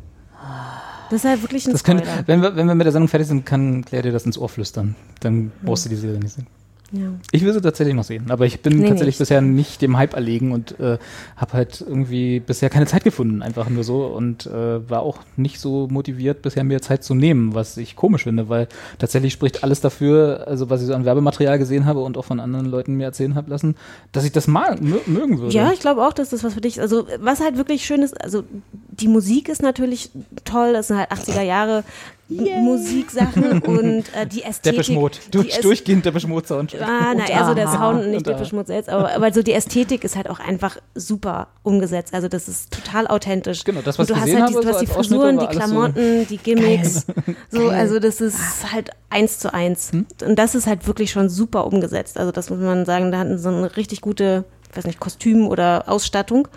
Das 1.09 1.23
ist 1.23 1.29
halt 1.29 1.41
wirklich 1.41 1.65
ein 1.65 1.71
Das 1.71 1.83
können, 1.83 2.03
wenn, 2.27 2.41
wir, 2.41 2.55
wenn 2.55 2.67
wir 2.67 2.75
mit 2.75 2.85
der 2.85 2.91
Sendung 2.91 3.07
fertig 3.07 3.27
sind, 3.27 3.45
kann 3.45 3.83
Claire 3.83 4.03
dir 4.03 4.11
das 4.11 4.25
ins 4.25 4.37
Ohr 4.37 4.49
flüstern. 4.49 4.95
Dann 5.21 5.51
brauchst 5.63 5.85
du 5.85 5.89
die 5.89 5.95
Serie 5.95 6.19
nicht 6.19 6.35
sehen. 6.35 6.47
Ja. 6.91 7.11
Ich 7.31 7.43
will 7.45 7.53
sie 7.53 7.61
tatsächlich 7.61 7.95
noch 7.95 8.03
sehen, 8.03 8.31
aber 8.31 8.45
ich 8.45 8.61
bin 8.61 8.77
Nee, 8.79 8.87
tatsächlich 8.89 9.15
nicht. 9.15 9.19
bisher 9.19 9.41
nicht 9.41 9.81
dem 9.81 9.97
Hype 9.97 10.13
erlegen 10.15 10.51
und 10.51 10.79
äh, 10.79 10.97
habe 11.37 11.53
halt 11.53 11.81
irgendwie 11.81 12.39
bisher 12.39 12.69
keine 12.69 12.85
Zeit 12.87 13.03
gefunden, 13.03 13.41
einfach 13.41 13.69
nur 13.69 13.83
so 13.83 14.05
und 14.07 14.45
äh, 14.47 14.89
war 14.89 15.01
auch 15.01 15.19
nicht 15.37 15.59
so 15.59 15.87
motiviert, 15.89 16.41
bisher 16.41 16.63
mir 16.63 16.81
Zeit 16.81 17.03
zu 17.03 17.13
nehmen, 17.15 17.53
was 17.53 17.77
ich 17.77 17.95
komisch 17.95 18.23
finde, 18.23 18.49
weil 18.49 18.67
tatsächlich 18.97 19.33
spricht 19.33 19.63
alles 19.63 19.81
dafür, 19.81 20.45
also 20.47 20.69
was 20.69 20.81
ich 20.81 20.87
so 20.87 20.93
an 20.93 21.05
Werbematerial 21.05 21.59
gesehen 21.59 21.85
habe 21.85 21.99
und 22.01 22.17
auch 22.17 22.25
von 22.25 22.39
anderen 22.39 22.65
Leuten 22.65 22.95
mir 22.95 23.03
erzählen 23.05 23.35
habe 23.35 23.49
lassen, 23.49 23.75
dass 24.11 24.23
ich 24.25 24.31
das 24.31 24.47
mal 24.47 24.75
mö- 24.75 25.07
mögen 25.07 25.39
würde. 25.39 25.53
Ja, 25.53 25.71
ich 25.71 25.79
glaube 25.79 26.05
auch, 26.05 26.13
dass 26.13 26.29
das 26.29 26.43
was 26.43 26.53
für 26.53 26.61
dich 26.61 26.77
ist. 26.77 26.81
Also, 26.81 27.05
was 27.19 27.39
halt 27.41 27.57
wirklich 27.57 27.85
schön 27.85 28.01
ist, 28.01 28.19
also 28.21 28.43
die 28.71 29.07
Musik 29.07 29.47
ist 29.49 29.61
natürlich 29.61 30.09
toll, 30.43 30.73
das 30.73 30.87
sind 30.87 30.97
halt 30.97 31.11
80er 31.11 31.41
Jahre. 31.43 31.83
Musiksachen 32.29 33.59
und 33.65 34.03
äh, 34.15 34.25
die 34.27 34.43
Ästhetik. 34.43 34.77
Depeche 34.81 34.93
Mode. 34.93 35.17
die 35.27 35.31
Durch, 35.31 35.47
Äst- 35.57 35.63
durchgehend 35.63 36.05
Depeche 36.05 36.27
Mode 36.27 36.47
Soundtrack. 36.47 36.81
Ah, 36.81 37.13
na, 37.15 37.27
eher 37.27 37.45
so 37.45 37.53
der 37.53 37.67
aha. 37.67 37.77
Sound, 37.93 38.07
nicht 38.07 38.17
Und 38.17 38.27
Depeche. 38.27 38.55
Mode 38.55 38.67
selbst, 38.67 38.89
aber, 38.89 39.13
aber 39.15 39.33
so 39.33 39.41
die 39.41 39.53
Ästhetik 39.53 40.03
ist 40.03 40.15
halt 40.15 40.29
auch 40.29 40.39
einfach 40.39 40.77
super 40.95 41.47
umgesetzt. 41.63 42.13
Also 42.13 42.27
das 42.27 42.47
ist 42.47 42.71
total 42.71 43.07
authentisch. 43.07 43.63
Genau, 43.63 43.81
das, 43.83 43.97
was 43.97 44.09
Und 44.09 44.15
du 44.17 44.21
hast 44.21 44.33
halt 44.33 44.49
die, 44.49 44.53
du 44.53 44.65
hast 44.65 44.81
die 44.81 44.87
Frisuren, 44.87 45.39
die 45.39 45.45
alles 45.47 45.53
so- 45.55 45.59
Klamotten, 45.71 46.27
die 46.27 46.37
Gimmicks. 46.37 47.05
So, 47.51 47.69
also 47.69 47.99
das 47.99 48.21
ist 48.21 48.71
halt 48.71 48.91
eins 49.09 49.39
zu 49.39 49.53
eins. 49.53 49.91
Hm? 49.91 50.05
Und 50.25 50.37
das 50.37 50.55
ist 50.55 50.67
halt 50.67 50.85
wirklich 50.87 51.11
schon 51.11 51.29
super 51.29 51.65
umgesetzt. 51.65 52.17
Also 52.17 52.31
das 52.31 52.49
muss 52.49 52.59
man 52.59 52.85
sagen, 52.85 53.11
da 53.11 53.17
hatten 53.19 53.37
sie 53.37 53.43
so 53.43 53.49
eine 53.49 53.75
richtig 53.75 54.01
gute, 54.01 54.45
ich 54.69 54.77
weiß 54.77 54.85
nicht, 54.85 54.99
Kostüm 54.99 55.47
oder 55.47 55.85
Ausstattung. 55.87 56.47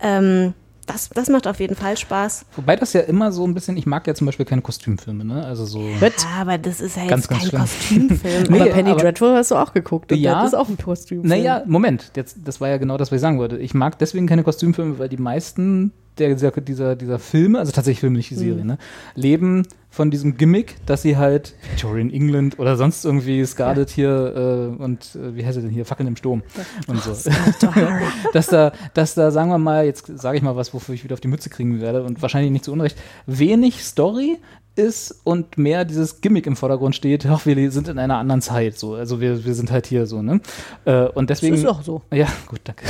Ähm, 0.00 0.54
das, 0.86 1.08
das 1.10 1.28
macht 1.28 1.46
auf 1.46 1.58
jeden 1.60 1.74
Fall 1.74 1.96
Spaß. 1.96 2.46
Wobei 2.56 2.76
das 2.76 2.92
ja 2.92 3.00
immer 3.02 3.32
so 3.32 3.46
ein 3.46 3.54
bisschen, 3.54 3.76
ich 3.76 3.86
mag 3.86 4.06
ja 4.06 4.14
zum 4.14 4.26
Beispiel 4.26 4.46
keine 4.46 4.62
Kostümfilme, 4.62 5.24
ne? 5.24 5.44
Also 5.44 5.64
so. 5.64 5.80
Ja, 5.82 6.10
aber 6.40 6.58
das 6.58 6.80
ist 6.80 6.96
halt 6.96 7.08
Ganz, 7.10 7.24
jetzt 7.24 7.28
ganz 7.28 7.42
kein 7.42 7.66
schlimm. 7.66 8.08
Kostümfilm. 8.08 8.44
Nee, 8.50 8.60
aber 8.60 8.70
Penny 8.70 8.90
aber- 8.90 9.00
Dreadful 9.02 9.34
hast 9.34 9.50
du 9.50 9.56
auch 9.56 9.72
geguckt. 9.72 10.12
Und 10.12 10.18
Ja. 10.18 10.40
das 10.42 10.52
ist 10.52 10.54
auch 10.54 10.68
ein 10.68 10.78
Kostüm. 10.78 11.22
Naja, 11.22 11.62
Moment, 11.66 12.12
jetzt, 12.16 12.38
das 12.44 12.60
war 12.60 12.68
ja 12.68 12.76
genau 12.76 12.96
das, 12.96 13.10
was 13.10 13.16
ich 13.16 13.20
sagen 13.22 13.38
wollte. 13.38 13.58
Ich 13.58 13.74
mag 13.74 13.98
deswegen 13.98 14.26
keine 14.26 14.42
Kostümfilme, 14.44 14.98
weil 14.98 15.08
die 15.08 15.16
meisten 15.16 15.92
der, 16.18 16.34
dieser, 16.34 16.50
dieser, 16.52 16.96
dieser 16.96 17.18
Filme, 17.18 17.58
also 17.58 17.72
tatsächlich 17.72 18.00
Filme, 18.00 18.16
nicht 18.16 18.30
die 18.30 18.34
Serie, 18.36 18.62
Mhm. 18.62 18.66
ne, 18.66 18.78
leben 19.14 19.66
von 19.90 20.10
diesem 20.10 20.36
Gimmick, 20.36 20.76
dass 20.84 21.02
sie 21.02 21.16
halt 21.16 21.54
Victorian 21.70 22.10
England 22.10 22.58
oder 22.58 22.76
sonst 22.76 23.04
irgendwie 23.04 23.44
Scarlet 23.46 23.88
hier 23.88 24.70
äh, 24.78 24.82
und 24.82 25.14
äh, 25.16 25.34
wie 25.36 25.44
heißt 25.46 25.54
sie 25.54 25.62
denn 25.62 25.70
hier, 25.70 25.86
Fackeln 25.86 26.06
im 26.06 26.16
Sturm 26.16 26.42
und 26.86 27.02
so. 27.02 27.12
dass 28.32 28.46
da, 28.48 28.72
dass 28.94 29.14
da, 29.14 29.30
sagen 29.30 29.50
wir 29.50 29.58
mal, 29.58 29.86
jetzt 29.86 30.06
sage 30.18 30.36
ich 30.36 30.42
mal 30.42 30.56
was, 30.56 30.74
wofür 30.74 30.94
ich 30.94 31.04
wieder 31.04 31.14
auf 31.14 31.20
die 31.20 31.28
Mütze 31.28 31.48
kriegen 31.50 31.80
werde 31.80 32.02
und 32.02 32.20
wahrscheinlich 32.20 32.50
nicht 32.52 32.64
zu 32.64 32.72
Unrecht, 32.72 32.98
wenig 33.26 33.82
Story 33.84 34.38
ist 34.76 35.20
und 35.24 35.58
mehr 35.58 35.84
dieses 35.84 36.20
Gimmick 36.20 36.46
im 36.46 36.56
Vordergrund 36.56 36.94
steht, 36.94 37.26
ach, 37.30 37.46
wir 37.46 37.70
sind 37.70 37.88
in 37.88 37.98
einer 37.98 38.18
anderen 38.18 38.42
Zeit, 38.42 38.78
so, 38.78 38.94
also 38.94 39.20
wir, 39.20 39.44
wir 39.44 39.54
sind 39.54 39.70
halt 39.70 39.86
hier 39.86 40.06
so, 40.06 40.22
ne? 40.22 40.40
Äh, 40.84 41.06
und 41.08 41.30
deswegen. 41.30 41.54
ist 41.54 41.66
auch 41.66 41.82
so. 41.82 42.02
Ja, 42.12 42.28
gut, 42.46 42.60
danke. 42.64 42.84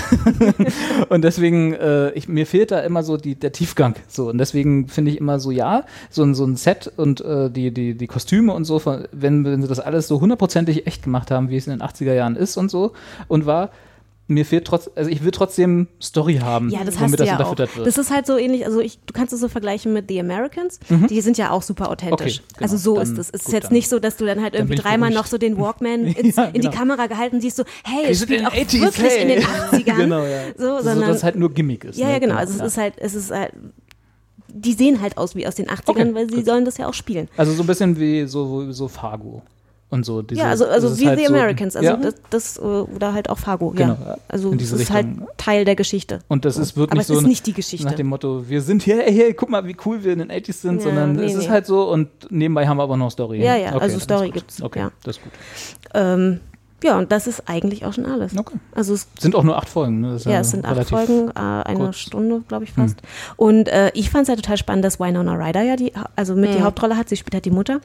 und 1.09 1.23
deswegen, 1.23 1.73
äh, 1.75 2.11
ich, 2.13 2.29
mir 2.29 2.47
fehlt 2.47 2.71
da 2.71 2.81
immer 2.81 3.03
so 3.03 3.17
die, 3.17 3.35
der 3.35 3.53
Tiefgang, 3.53 3.95
so, 4.09 4.29
und 4.29 4.39
deswegen 4.39 4.89
finde 4.89 5.13
ich 5.13 5.19
immer 5.19 5.39
so, 5.39 5.51
ja, 5.51 5.85
so 6.11 6.23
ein, 6.23 6.35
so 6.35 6.45
ein 6.45 6.57
Set 6.57 6.93
und 6.97 7.21
äh, 7.21 7.51
die, 7.51 7.73
die, 7.73 7.95
die 7.95 8.07
Kostüme 8.07 8.53
und 8.53 8.65
so, 8.65 8.79
von, 8.79 9.07
wenn, 9.13 9.45
wenn 9.45 9.63
sie 9.63 9.69
das 9.69 9.81
alles 9.81 10.09
so 10.09 10.21
hundertprozentig 10.21 10.87
echt 10.87 11.05
gemacht 11.05 11.31
haben, 11.31 11.51
wie 11.51 11.57
es 11.57 11.67
in 11.67 11.79
den 11.79 11.83
80er 11.83 12.13
Jahren 12.13 12.37
ist 12.37 12.57
und 12.57 12.71
so, 12.71 12.93
und 13.29 13.47
war, 13.47 13.71
mir 14.29 14.45
fehlt 14.45 14.65
trotz, 14.67 14.91
also 14.97 15.09
ich 15.09 15.23
will 15.23 15.31
trotzdem 15.31 15.87
Story 16.03 16.39
haben, 16.43 16.69
Ja, 16.71 16.83
das 16.83 16.99
womit 17.01 17.21
das 17.21 17.29
ja 17.29 17.35
unterfüttert 17.35 17.77
wird. 17.77 17.87
Das 17.87 17.97
ist 17.97 18.11
halt 18.11 18.27
so 18.27 18.37
ähnlich, 18.37 18.67
also 18.67 18.81
ich, 18.81 18.99
du 19.07 19.13
kannst 19.13 19.33
es 19.33 19.41
so 19.41 19.49
vergleichen 19.49 19.93
mit 19.93 20.07
The 20.09 20.19
Americans. 20.19 20.81
Die 21.09 21.21
sind 21.21 21.39
ja 21.39 21.51
auch 21.53 21.63
super 21.63 21.91
authentisch. 21.91 22.39
Okay, 22.41 22.47
genau. 22.55 22.63
Also 22.63 22.77
so 22.77 22.95
Dann- 22.97 23.03
ist 23.05 23.19
es. 23.19 23.31
Es 23.31 23.47
ist 23.47 23.53
jetzt 23.53 23.65
dann- 23.67 23.73
nicht 23.75 23.89
so, 23.89 23.99
dass 24.01 24.17
du 24.17 24.27
dann 24.27 24.43
halt 24.43 24.55
irgendwie 24.55 24.75
dreimal 24.75 25.11
noch 25.11 25.27
so 25.27 25.39
den 25.39 25.57
Walkman 25.59 26.05
ins, 26.07 26.35
Ja, 26.37 26.45
in 26.47 26.55
die 26.55 26.61
genau. 26.63 26.73
Kamera 26.73 27.07
gehalten 27.07 27.41
siehst, 27.41 27.57
so, 27.57 27.65
hey, 27.85 28.07
es 28.11 28.21
spielt 28.23 28.45
auch 28.45 28.51
den 28.53 28.67
80s, 28.67 28.81
wirklich 28.83 29.17
in 29.23 29.29
den 29.29 29.39
hey. 29.71 29.81
80ern. 29.83 29.97
genau, 29.97 30.25
ja. 30.25 30.41
So, 30.59 30.73
also, 30.77 30.89
sondern, 30.91 31.09
dass 31.09 31.19
es 31.19 31.23
halt 31.25 31.37
nur 31.37 31.53
Gimmick 31.53 31.85
ist. 31.85 31.97
ja, 31.99 32.07
ne? 32.07 32.13
ja, 32.15 32.19
genau. 32.19 32.35
Also 32.35 32.55
es 32.61 32.73
ist 32.73 32.79
halt, 32.79 32.95
es 32.97 33.15
ist 33.15 33.31
halt, 33.31 33.53
die 34.49 34.73
sehen 34.73 35.01
halt 35.01 35.19
aus 35.19 35.35
wie 35.37 35.47
aus 35.47 35.55
den 35.55 35.67
80ern, 35.67 35.83
Okay, 35.87 36.15
weil 36.15 36.29
sie 36.29 36.37
gut. 36.37 36.47
sollen 36.47 36.65
das 36.65 36.79
ja 36.79 36.89
auch 36.89 36.95
spielen. 36.95 37.29
Also 37.37 37.53
so 37.53 37.63
ein 37.63 37.67
bisschen 37.67 37.99
wie 38.01 38.27
so, 38.27 38.73
so 38.73 38.89
Fargo 38.89 39.43
und 39.91 40.05
so. 40.05 40.23
Diese, 40.23 40.41
ja, 40.41 40.49
also, 40.49 40.65
das 40.65 40.75
also 40.75 40.89
ist 40.89 41.01
wie 41.01 41.07
halt 41.09 41.19
The 41.21 41.27
so- 41.27 41.35
Americans, 41.35 41.77
also 41.77 41.89
ja, 41.89 41.97
das, 41.97 42.15
das, 42.31 42.57
äh, 42.59 42.61
oder 42.63 43.13
halt 43.13 43.31
auch 43.31 43.39
Fargo, 43.39 43.71
Genau, 43.71 43.97
ja. 44.05 44.19
Also 44.29 44.51
es 44.53 44.57
diese 44.59 44.77
ist 44.83 44.91
halt 44.91 45.07
Richtung. 45.07 45.29
Teil 45.37 45.65
der 45.65 45.77
Geschichte. 45.77 46.19
und 46.29 46.45
das 46.45 46.57
ist, 46.59 46.77
wird 46.77 46.91
Aber 46.93 47.01
es 47.01 47.07
so 47.07 47.15
ist 47.15 47.21
ein- 47.25 47.29
nicht 47.29 47.47
die 47.47 47.53
Geschichte. 47.53 47.87
nach 47.87 47.95
dem 47.95 48.09
Motto, 48.09 48.49
wir 48.49 48.63
sind 48.63 48.83
hier, 48.83 48.97
hey, 48.99 49.15
hey, 49.15 49.35
guck 49.35 49.49
mal, 49.49 49.65
wie 49.67 49.77
cool 49.87 50.03
wir 50.03 50.13
in 50.13 50.19
den 50.19 50.31
80s 50.31 50.61
sind, 50.63 50.77
Ja, 50.79 50.83
sondern 50.85 51.13
nee, 51.13 51.25
es 51.27 51.35
ist 51.35 51.45
nee. 51.45 51.49
halt 51.51 51.67
so 51.67 51.91
und 51.91 52.09
nebenbei 52.31 52.67
haben 52.67 52.77
wir 52.79 52.83
aber 52.83 52.97
noch 52.97 53.11
Story. 53.11 53.43
Ja, 53.43 53.55
ja, 53.57 53.73
also 53.77 53.95
das 53.95 54.03
Story 54.05 54.27
ist 54.29 54.35
gibt's, 54.35 54.63
Okay, 54.63 54.79
ja. 54.81 54.91
das 55.05 55.17
ist 55.19 55.23
gut. 55.23 55.33
Ähm, 55.95 56.41
ja, 56.85 56.99
und 56.99 57.11
das 57.11 57.27
ist 57.27 57.49
eigentlich 57.49 57.85
auch 57.87 57.93
schon 57.95 58.05
alles. 58.05 58.37
Okay. 58.37 58.57
Also 58.75 58.93
es 58.93 59.09
Sind 59.19 59.35
auch 59.35 59.43
nur 59.45 59.57
acht 59.57 59.69
Folgen, 59.69 60.01
ne? 60.01 60.13
Das 60.13 60.23
ist 60.27 60.31
Ja, 60.31 60.41
es 60.41 60.51
sind 60.51 60.65
acht 60.67 60.89
Folgen, 60.89 61.31
äh, 61.31 61.33
eine 61.41 61.79
kurz. 61.79 61.97
Stunde, 61.97 62.43
glaube 62.47 62.65
ich 62.65 62.73
fast. 62.73 63.01
Und 63.37 63.69
äh, 63.69 63.91
ich 63.95 64.11
fand 64.11 64.23
es 64.23 64.29
ja 64.29 64.37
total 64.37 64.59
spannend, 64.59 64.85
dass 64.85 65.01
Winona 65.01 65.35
Ryder 65.35 65.63
ja 65.63 65.77
die, 65.77 65.93
also 66.17 66.35
mit 66.35 66.55
die 66.55 66.63
Hauptrolle 66.63 66.97
hat. 66.97 67.09
Sie 67.09 67.17
spielt 67.17 67.35
halt 67.35 67.47
die 67.47 67.51
Mutter. 67.51 67.81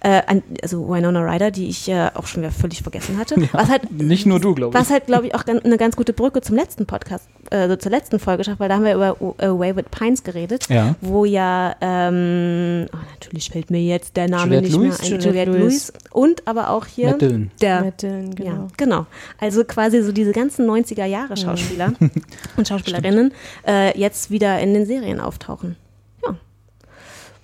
Äh, 0.00 0.22
also 0.62 0.88
Winona 0.88 1.20
Ryder, 1.20 1.50
die 1.52 1.68
ich 1.68 1.88
äh, 1.88 2.10
auch 2.14 2.26
schon 2.26 2.42
wieder 2.42 2.52
völlig 2.52 2.82
vergessen 2.82 3.16
hatte. 3.16 3.36
was 3.52 3.70
halt, 3.70 3.90
Nicht 3.92 4.26
nur 4.26 4.40
du, 4.40 4.54
glaube 4.54 4.76
ich. 4.76 4.80
was 4.80 4.90
halt, 4.90 5.06
glaube 5.06 5.28
ich, 5.28 5.34
auch 5.34 5.44
eine 5.46 5.76
ganz 5.76 5.94
gute 5.96 6.12
Brücke 6.12 6.40
zum 6.40 6.56
letzten 6.56 6.84
Podcast, 6.84 7.28
also 7.56 7.76
zur 7.76 7.90
letzten 7.92 8.18
Folge 8.18 8.44
schafft, 8.44 8.60
weil 8.60 8.68
da 8.68 8.76
haben 8.76 8.84
wir 8.84 8.94
über 8.94 9.20
uh, 9.20 9.34
Away 9.38 9.74
with 9.76 9.84
Pines 9.90 10.22
geredet, 10.24 10.68
Ja. 10.68 10.94
wo 11.00 11.24
ja, 11.24 11.74
ähm, 11.80 12.86
oh, 12.92 12.96
natürlich 13.14 13.50
fällt 13.50 13.70
mir 13.70 13.80
jetzt 13.82 14.16
der 14.16 14.28
Name 14.28 14.56
Juliette 14.56 14.62
nicht 14.64 14.76
Lewis? 14.76 14.98
mehr 14.98 15.00
ein, 15.00 15.06
Juliette 15.06 15.28
Juliette 15.28 15.50
Lewis. 15.52 15.62
Lewis 15.88 15.92
und 16.12 16.46
aber 16.48 16.70
auch 16.70 16.86
hier 16.86 17.10
Matt 17.10 17.22
Dillon. 17.22 17.50
der 17.60 17.80
Matt 17.82 18.02
Dillon, 18.02 18.34
genau. 18.34 18.50
ja, 18.50 18.66
genau. 18.76 19.06
Also 19.38 19.64
quasi 19.64 20.02
so 20.02 20.12
diese 20.12 20.32
ganzen 20.32 20.68
90er 20.68 21.04
Jahre 21.04 21.36
Schauspieler 21.36 21.92
und 22.56 22.68
Schauspielerinnen 22.68 23.32
äh, 23.66 23.98
jetzt 23.98 24.30
wieder 24.30 24.58
in 24.60 24.74
den 24.74 24.86
Serien 24.86 25.20
auftauchen. 25.20 25.76
Ja. 26.24 26.36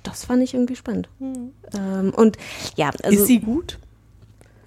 Das 0.03 0.25
fand 0.25 0.43
ich 0.43 0.55
irgendwie 0.55 0.77
spannend. 0.77 1.09
Ähm, 1.21 2.13
und 2.17 2.37
ja, 2.77 2.91
also 3.03 3.19
ist 3.19 3.27
sie 3.27 3.41
gut? 3.41 3.79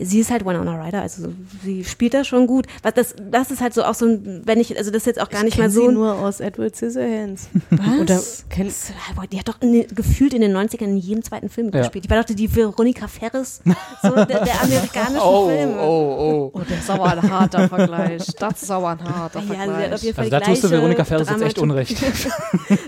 Sie 0.01 0.19
ist 0.19 0.31
halt 0.31 0.45
Winona 0.45 0.83
Ryder, 0.83 1.01
also 1.01 1.29
sie 1.63 1.83
spielt 1.83 2.13
da 2.13 2.23
schon 2.23 2.47
gut. 2.47 2.65
Was 2.83 2.93
das, 2.93 3.15
das 3.31 3.51
ist 3.51 3.61
halt 3.61 3.73
so 3.73 3.83
auch 3.83 3.93
so 3.93 4.05
ein, 4.05 4.41
wenn 4.45 4.59
ich, 4.59 4.77
also 4.77 4.91
das 4.91 5.01
ist 5.03 5.05
jetzt 5.07 5.21
auch 5.21 5.29
gar 5.29 5.43
nicht 5.43 5.53
ich 5.53 5.59
mal 5.59 5.65
kenn 5.65 5.71
so. 5.71 5.87
sie 5.87 5.93
nur 5.93 6.13
aus 6.19 6.39
Edward 6.39 6.75
Scissorhands. 6.75 7.49
Was? 7.69 7.99
Oder 7.99 8.19
kenn, 8.49 8.71
Die 9.31 9.39
hat 9.39 9.47
doch 9.47 9.61
in, 9.61 9.85
gefühlt 9.93 10.33
in 10.33 10.41
den 10.41 10.55
90ern 10.55 10.83
in 10.83 10.97
jedem 10.97 11.23
zweiten 11.23 11.49
Film 11.49 11.71
Ja. 11.73 11.81
gespielt. 11.81 12.05
Die 12.05 12.09
war 12.09 12.17
doch 12.23 12.25
die 12.33 12.55
Veronika 12.55 13.07
Ferris, 13.07 13.61
so 14.01 14.09
der, 14.15 14.25
der 14.25 14.61
amerikanischen 14.63 15.19
Oh, 15.21 15.47
Filme. 15.47 15.79
oh, 15.79 16.51
oh. 16.51 16.51
oh, 16.53 16.61
das 16.67 16.79
ist 16.79 16.89
aber 16.89 17.11
ein 17.11 17.29
harter 17.31 17.67
Vergleich. 17.69 18.25
Das 18.39 18.61
ist 18.63 18.71
aber 18.71 18.89
ein 18.89 19.03
harter 19.03 19.39
Ja, 19.41 19.93
auf 19.93 20.01
jeden 20.03 20.15
Fall 20.15 20.25
Also 20.25 20.29
da 20.29 20.39
tust 20.39 20.63
du 20.63 20.69
Veronika 20.69 21.03
Ferris 21.03 21.29
jetzt 21.29 21.41
echt 21.41 21.57
Dramatik- 21.57 21.61
unrecht. 21.63 21.97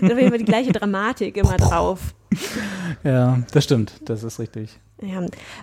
Da 0.00 0.06
hat 0.08 0.12
auf 0.12 0.18
jeden 0.18 0.28
Fall 0.30 0.38
die 0.38 0.44
gleiche 0.44 0.72
Dramatik 0.72 1.36
immer 1.36 1.56
drauf. 1.56 1.98
ja, 3.04 3.38
das 3.52 3.64
stimmt. 3.64 3.92
Das 4.04 4.22
ist 4.22 4.38
richtig. 4.38 4.78
Ja, 5.02 5.20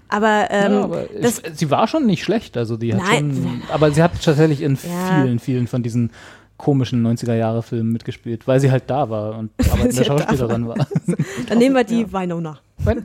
aber, 0.09 0.47
ähm, 0.51 0.71
ja, 0.73 0.83
aber 0.83 1.03
das, 1.21 1.39
ich, 1.39 1.57
sie 1.57 1.71
war 1.71 1.87
schon 1.87 2.05
nicht 2.05 2.23
schlecht. 2.23 2.57
Also 2.57 2.77
die 2.77 2.93
hat 2.93 3.01
Nein. 3.01 3.31
schon, 3.33 3.61
aber 3.71 3.91
sie 3.91 4.03
hat 4.03 4.11
tatsächlich 4.23 4.61
in 4.61 4.75
Ja. 4.75 5.21
vielen, 5.23 5.39
vielen 5.39 5.67
von 5.67 5.83
diesen 5.83 6.11
komischen 6.57 7.01
90er-Jahre-Filmen 7.07 7.91
mitgespielt, 7.91 8.47
weil 8.47 8.59
sie 8.59 8.69
halt 8.69 8.83
da 8.87 9.09
war 9.09 9.37
und 9.37 9.49
arbeitende 9.59 9.91
sie 9.93 9.97
halt 10.01 10.07
Schauspielerin 10.21 10.67
war. 10.67 10.75
dann 11.49 11.57
nehmen 11.57 11.75
wir 11.75 11.83
die 11.83 12.11
Winona. 12.13 12.59
Weil- 12.77 13.03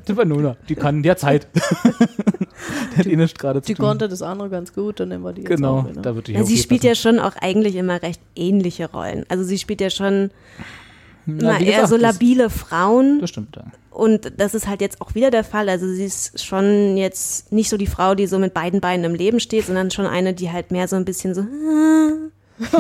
Die 0.68 0.74
kann, 0.74 1.02
die 1.02 1.10
hat 1.10 1.20
Zeit. 1.20 1.47
die 1.55 2.98
hat 2.98 3.06
eh 3.06 3.16
nichts 3.16 3.38
gerade 3.38 3.62
zu 3.62 3.66
Die 3.68 3.74
tun. 3.74 3.86
konnte 3.86 4.09
das 4.09 4.20
andere 4.22 4.51
ganz 4.51 4.72
gut, 4.74 5.01
dann 5.01 5.09
nehmen 5.10 5.22
wir 5.24 5.32
die 5.32 5.43
jetzt 5.43 5.51
Genau, 5.51 5.78
auch 5.80 5.86
da 6.02 6.14
wird 6.14 6.28
die 6.28 6.32
Ja, 6.32 6.44
sie 6.44 6.56
spielt 6.59 6.80
passen. 6.82 6.88
ja 6.88 6.94
schon 6.94 7.18
auch 7.18 7.36
eigentlich 7.40 7.76
immer 7.76 8.02
recht 8.02 8.20
ähnliche 8.34 8.90
Rollen. 8.90 9.24
Also 9.28 9.44
sie 9.44 9.59
spielt 9.59 9.80
ja 9.80 9.90
schon 9.90 10.30
Na, 11.27 11.61
eher 11.61 11.86
so 11.86 11.97
das- 11.98 12.03
labile 12.15 12.51
Frauen. 12.51 13.20
Das 13.20 13.31
stimmt, 13.31 13.57
ja. 13.57 13.65
Und 13.90 14.32
das 14.39 14.55
ist 14.55 14.66
halt 14.69 14.81
jetzt 14.82 15.01
auch 15.01 15.15
wieder 15.15 15.31
der 15.31 15.43
Fall. 15.43 15.69
Also 15.69 15.89
sie 15.89 16.05
ist 16.05 16.44
schon 16.44 16.97
jetzt 16.98 17.51
nicht 17.51 17.70
so 17.70 17.77
die 17.78 17.86
Frau, 17.86 18.15
die 18.15 18.27
so 18.27 18.39
mit 18.39 18.53
beiden 18.53 18.81
Beinen 18.81 19.05
im 19.05 19.15
Leben 19.15 19.40
steht, 19.40 19.66
sondern 19.66 19.90
schon 19.90 20.07
eine, 20.07 20.35
die 20.35 20.53
halt 20.53 20.70
mehr 20.70 20.86
so 20.86 20.97
ein 20.97 21.07
bisschen 21.07 21.35
so. 21.35 21.43
so 21.43 21.48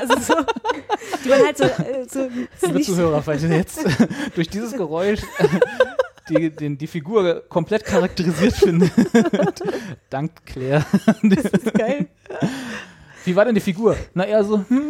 also 0.00 0.20
so, 0.20 0.34
die 1.24 1.28
man 1.28 1.44
halt 1.44 1.58
so, 1.58 1.64
äh, 1.64 2.06
so 2.08 2.28
Liebe 2.66 2.80
Zuhörer, 2.80 3.22
falls 3.22 3.42
ihr 3.42 3.50
jetzt 3.50 3.84
durch 4.34 4.48
dieses 4.48 4.72
Geräusch 4.72 5.20
die, 6.28 6.50
den, 6.50 6.78
die 6.78 6.86
Figur 6.86 7.42
komplett 7.48 7.84
charakterisiert 7.84 8.54
findet. 8.54 8.92
Dank 10.10 10.32
Claire. 10.46 10.84
geil. 11.74 12.06
Wie 13.24 13.36
war 13.36 13.44
denn 13.44 13.54
die 13.54 13.60
Figur? 13.60 13.96
Na, 14.14 14.24
eher 14.24 14.44
so, 14.44 14.64
hm, 14.68 14.84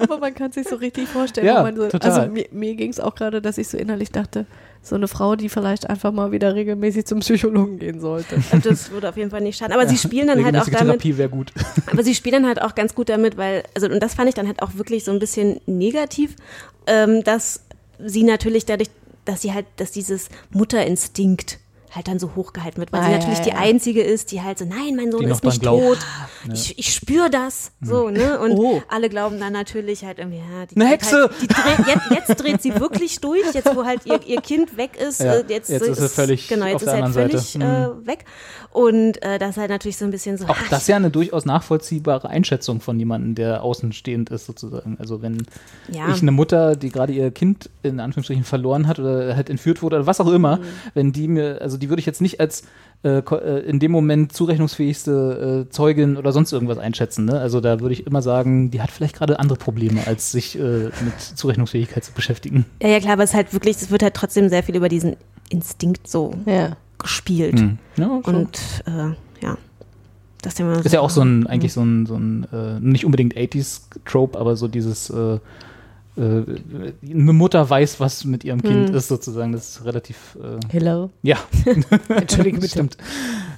Aber 0.00 0.18
man 0.18 0.34
kann 0.34 0.52
sich 0.52 0.68
so 0.68 0.76
richtig 0.76 1.08
vorstellen. 1.08 1.46
Ja, 1.46 1.72
so, 1.74 1.88
total. 1.88 2.10
Also 2.10 2.30
mir, 2.30 2.46
mir 2.50 2.74
ging 2.74 2.90
es 2.90 3.00
auch 3.00 3.14
gerade, 3.14 3.40
dass 3.40 3.58
ich 3.58 3.68
so 3.68 3.78
innerlich 3.78 4.10
dachte, 4.10 4.46
so 4.82 4.94
eine 4.94 5.08
Frau, 5.08 5.36
die 5.36 5.48
vielleicht 5.48 5.88
einfach 5.90 6.12
mal 6.12 6.32
wieder 6.32 6.54
regelmäßig 6.54 7.06
zum 7.06 7.20
Psychologen 7.20 7.78
gehen 7.78 8.00
sollte. 8.00 8.36
Das 8.62 8.90
würde 8.90 9.08
auf 9.08 9.16
jeden 9.16 9.30
Fall 9.30 9.40
nicht 9.40 9.58
schaden. 9.58 9.72
Aber 9.72 9.86
sie 9.86 9.96
spielen 9.96 10.26
dann 10.28 10.44
halt 10.44 10.56
auch 10.56 10.64
damit, 10.64 10.78
Therapie 10.78 11.16
wäre 11.18 11.28
gut. 11.28 11.52
Aber 11.92 12.02
sie 12.02 12.14
spielen 12.14 12.42
dann 12.42 12.46
halt 12.46 12.62
auch 12.62 12.74
ganz 12.74 12.94
gut 12.94 13.08
damit, 13.08 13.36
weil, 13.36 13.64
also, 13.74 13.88
und 13.88 14.02
das 14.02 14.14
fand 14.14 14.28
ich 14.28 14.34
dann 14.34 14.46
halt 14.46 14.62
auch 14.62 14.74
wirklich 14.74 15.04
so 15.04 15.12
ein 15.12 15.18
bisschen 15.18 15.60
negativ, 15.66 16.36
ähm, 16.86 17.22
dass 17.24 17.60
sie 18.04 18.22
natürlich 18.22 18.66
dadurch, 18.66 18.90
dass 19.24 19.42
sie 19.42 19.52
halt, 19.52 19.66
dass 19.76 19.90
dieses 19.92 20.28
Mutterinstinkt 20.50 21.58
halt 21.96 22.06
dann 22.08 22.18
so 22.18 22.30
hochgehalten 22.36 22.78
wird, 22.78 22.92
weil 22.92 23.00
Ah, 23.00 23.04
sie 23.06 23.10
ja, 23.12 23.18
natürlich 23.18 23.38
ja, 23.38 23.44
die 23.44 23.50
ja. 23.50 23.56
einzige 23.56 24.02
ist, 24.02 24.30
die 24.30 24.42
halt 24.42 24.58
so, 24.58 24.64
nein, 24.64 24.94
mein 24.96 25.10
Sohn 25.10 25.22
Die 25.24 25.30
ist 25.30 25.42
nicht 25.42 25.62
tot. 25.64 25.98
Ich, 26.52 26.78
ich 26.78 26.94
spüre 26.94 27.30
das. 27.30 27.72
So, 27.80 28.10
ne? 28.10 28.38
Und 28.38 28.52
Oh. 28.52 28.82
alle 28.88 29.08
glauben 29.08 29.40
dann 29.40 29.52
natürlich 29.52 30.04
halt 30.04 30.18
irgendwie, 30.18 30.38
ja, 30.38 30.66
die 30.66 30.76
Eine 30.76 30.86
Hexe! 30.88 31.22
Halt, 31.22 31.32
die 31.42 31.46
dreht, 31.48 31.86
jetzt, 31.88 32.10
jetzt 32.28 32.42
dreht 32.42 32.62
sie 32.62 32.78
wirklich 32.78 33.20
durch, 33.20 33.52
jetzt 33.54 33.74
wo 33.74 33.84
halt 33.84 34.06
ihr, 34.06 34.20
ihr 34.26 34.40
Kind 34.40 34.76
weg 34.76 34.96
ist. 34.96 35.20
Ja, 35.20 35.34
äh, 35.36 35.44
jetzt, 35.48 35.68
jetzt 35.70 35.88
ist 35.88 36.00
sie 36.00 36.08
völlig 36.08 36.46
genau, 36.48 36.66
auf 36.66 36.72
jetzt 36.72 36.82
ist 36.82 36.88
halt 36.90 37.02
anderen 37.02 37.30
völlig 37.30 37.40
Seite. 37.46 37.64
Mhm. 37.64 38.02
äh, 38.04 38.06
weg. 38.06 38.24
Und 38.72 39.22
äh, 39.22 39.38
das 39.38 39.50
ist 39.50 39.56
halt 39.56 39.70
natürlich 39.70 39.96
so 39.96 40.04
ein 40.04 40.10
bisschen 40.10 40.36
so. 40.36 40.44
Auch 40.44 40.50
ah, 40.50 40.62
das 40.68 40.82
ist 40.82 40.88
ja 40.88 40.96
eine 40.96 41.10
durchaus 41.10 41.46
nachvollziehbare 41.46 42.28
Einschätzung 42.28 42.80
von 42.82 42.98
jemandem, 42.98 43.34
der 43.34 43.62
außenstehend 43.62 44.28
ist, 44.30 44.44
sozusagen. 44.46 44.96
Also 45.00 45.22
wenn 45.22 45.46
Ja. 45.90 46.10
ich 46.14 46.20
eine 46.20 46.30
Mutter, 46.32 46.76
die 46.76 46.90
gerade 46.90 47.12
ihr 47.14 47.30
Kind 47.30 47.70
in 47.82 48.00
Anführungsstrichen 48.00 48.44
verloren 48.44 48.86
hat 48.86 48.98
oder 48.98 49.34
halt 49.34 49.48
entführt 49.48 49.82
wurde 49.82 49.96
oder 49.96 50.06
was 50.06 50.20
auch 50.20 50.30
immer, 50.30 50.60
wenn 50.92 51.12
die 51.12 51.26
mir, 51.26 51.62
also 51.62 51.78
die 51.78 51.85
würde 51.88 52.00
ich 52.00 52.06
jetzt 52.06 52.20
nicht 52.20 52.40
als 52.40 52.62
äh, 53.02 53.18
äh, 53.18 53.60
in 53.68 53.78
dem 53.78 53.92
Moment 53.92 54.32
zurechnungsfähigste 54.32 55.66
äh, 55.66 55.70
Zeugin 55.70 56.16
oder 56.16 56.32
sonst 56.32 56.52
irgendwas 56.52 56.78
einschätzen. 56.78 57.24
Ne? 57.26 57.38
Also 57.38 57.60
da 57.60 57.80
würde 57.80 57.92
ich 57.92 58.06
immer 58.06 58.22
sagen, 58.22 58.70
die 58.70 58.80
hat 58.80 58.90
vielleicht 58.90 59.16
gerade 59.16 59.38
andere 59.38 59.58
Probleme, 59.58 60.06
als 60.06 60.32
sich 60.32 60.58
äh, 60.58 60.60
mit 60.60 61.20
Zurechnungsfähigkeit 61.34 62.04
zu 62.04 62.12
beschäftigen. 62.12 62.64
Ja, 62.82 62.88
ja, 62.88 63.00
klar, 63.00 63.12
aber 63.14 63.22
es 63.24 63.30
ist 63.30 63.36
halt 63.36 63.52
wirklich, 63.52 63.76
es 63.76 63.90
wird 63.90 64.02
halt 64.02 64.14
trotzdem 64.14 64.48
sehr 64.48 64.62
viel 64.62 64.76
über 64.76 64.88
diesen 64.88 65.16
Instinkt 65.50 66.08
so 66.08 66.34
Ja. 66.46 66.76
gespielt. 66.98 67.58
Hm. 67.60 67.78
Ja. 67.96 68.06
Und 68.24 68.58
äh, 68.86 69.44
ja. 69.44 69.58
Das 70.42 70.54
Thema 70.54 70.78
ist 70.78 70.92
ja 70.92 71.00
auch 71.00 71.10
so 71.10 71.22
ein, 71.22 71.46
eigentlich 71.46 71.72
so 71.72 71.82
ein, 71.82 72.06
so 72.06 72.14
ein 72.16 72.46
äh, 72.52 72.78
nicht 72.80 73.04
unbedingt 73.04 73.34
80s-Trope, 73.36 74.38
aber 74.38 74.54
so 74.56 74.68
dieses, 74.68 75.10
äh, 76.16 76.20
eine 77.10 77.32
Mutter 77.32 77.68
weiß, 77.68 78.00
was 78.00 78.24
mit 78.24 78.44
ihrem 78.44 78.62
Kind 78.62 78.90
ist, 78.90 79.08
sozusagen. 79.08 79.52
Das 79.52 79.68
ist 79.70 79.84
relativ, 79.84 80.36
äh, 80.42 80.58
Hello. 80.70 81.10
ja, 81.22 81.36
Entschuldige 82.08 82.56
bitte. 82.58 82.70
stimmt. 82.70 82.96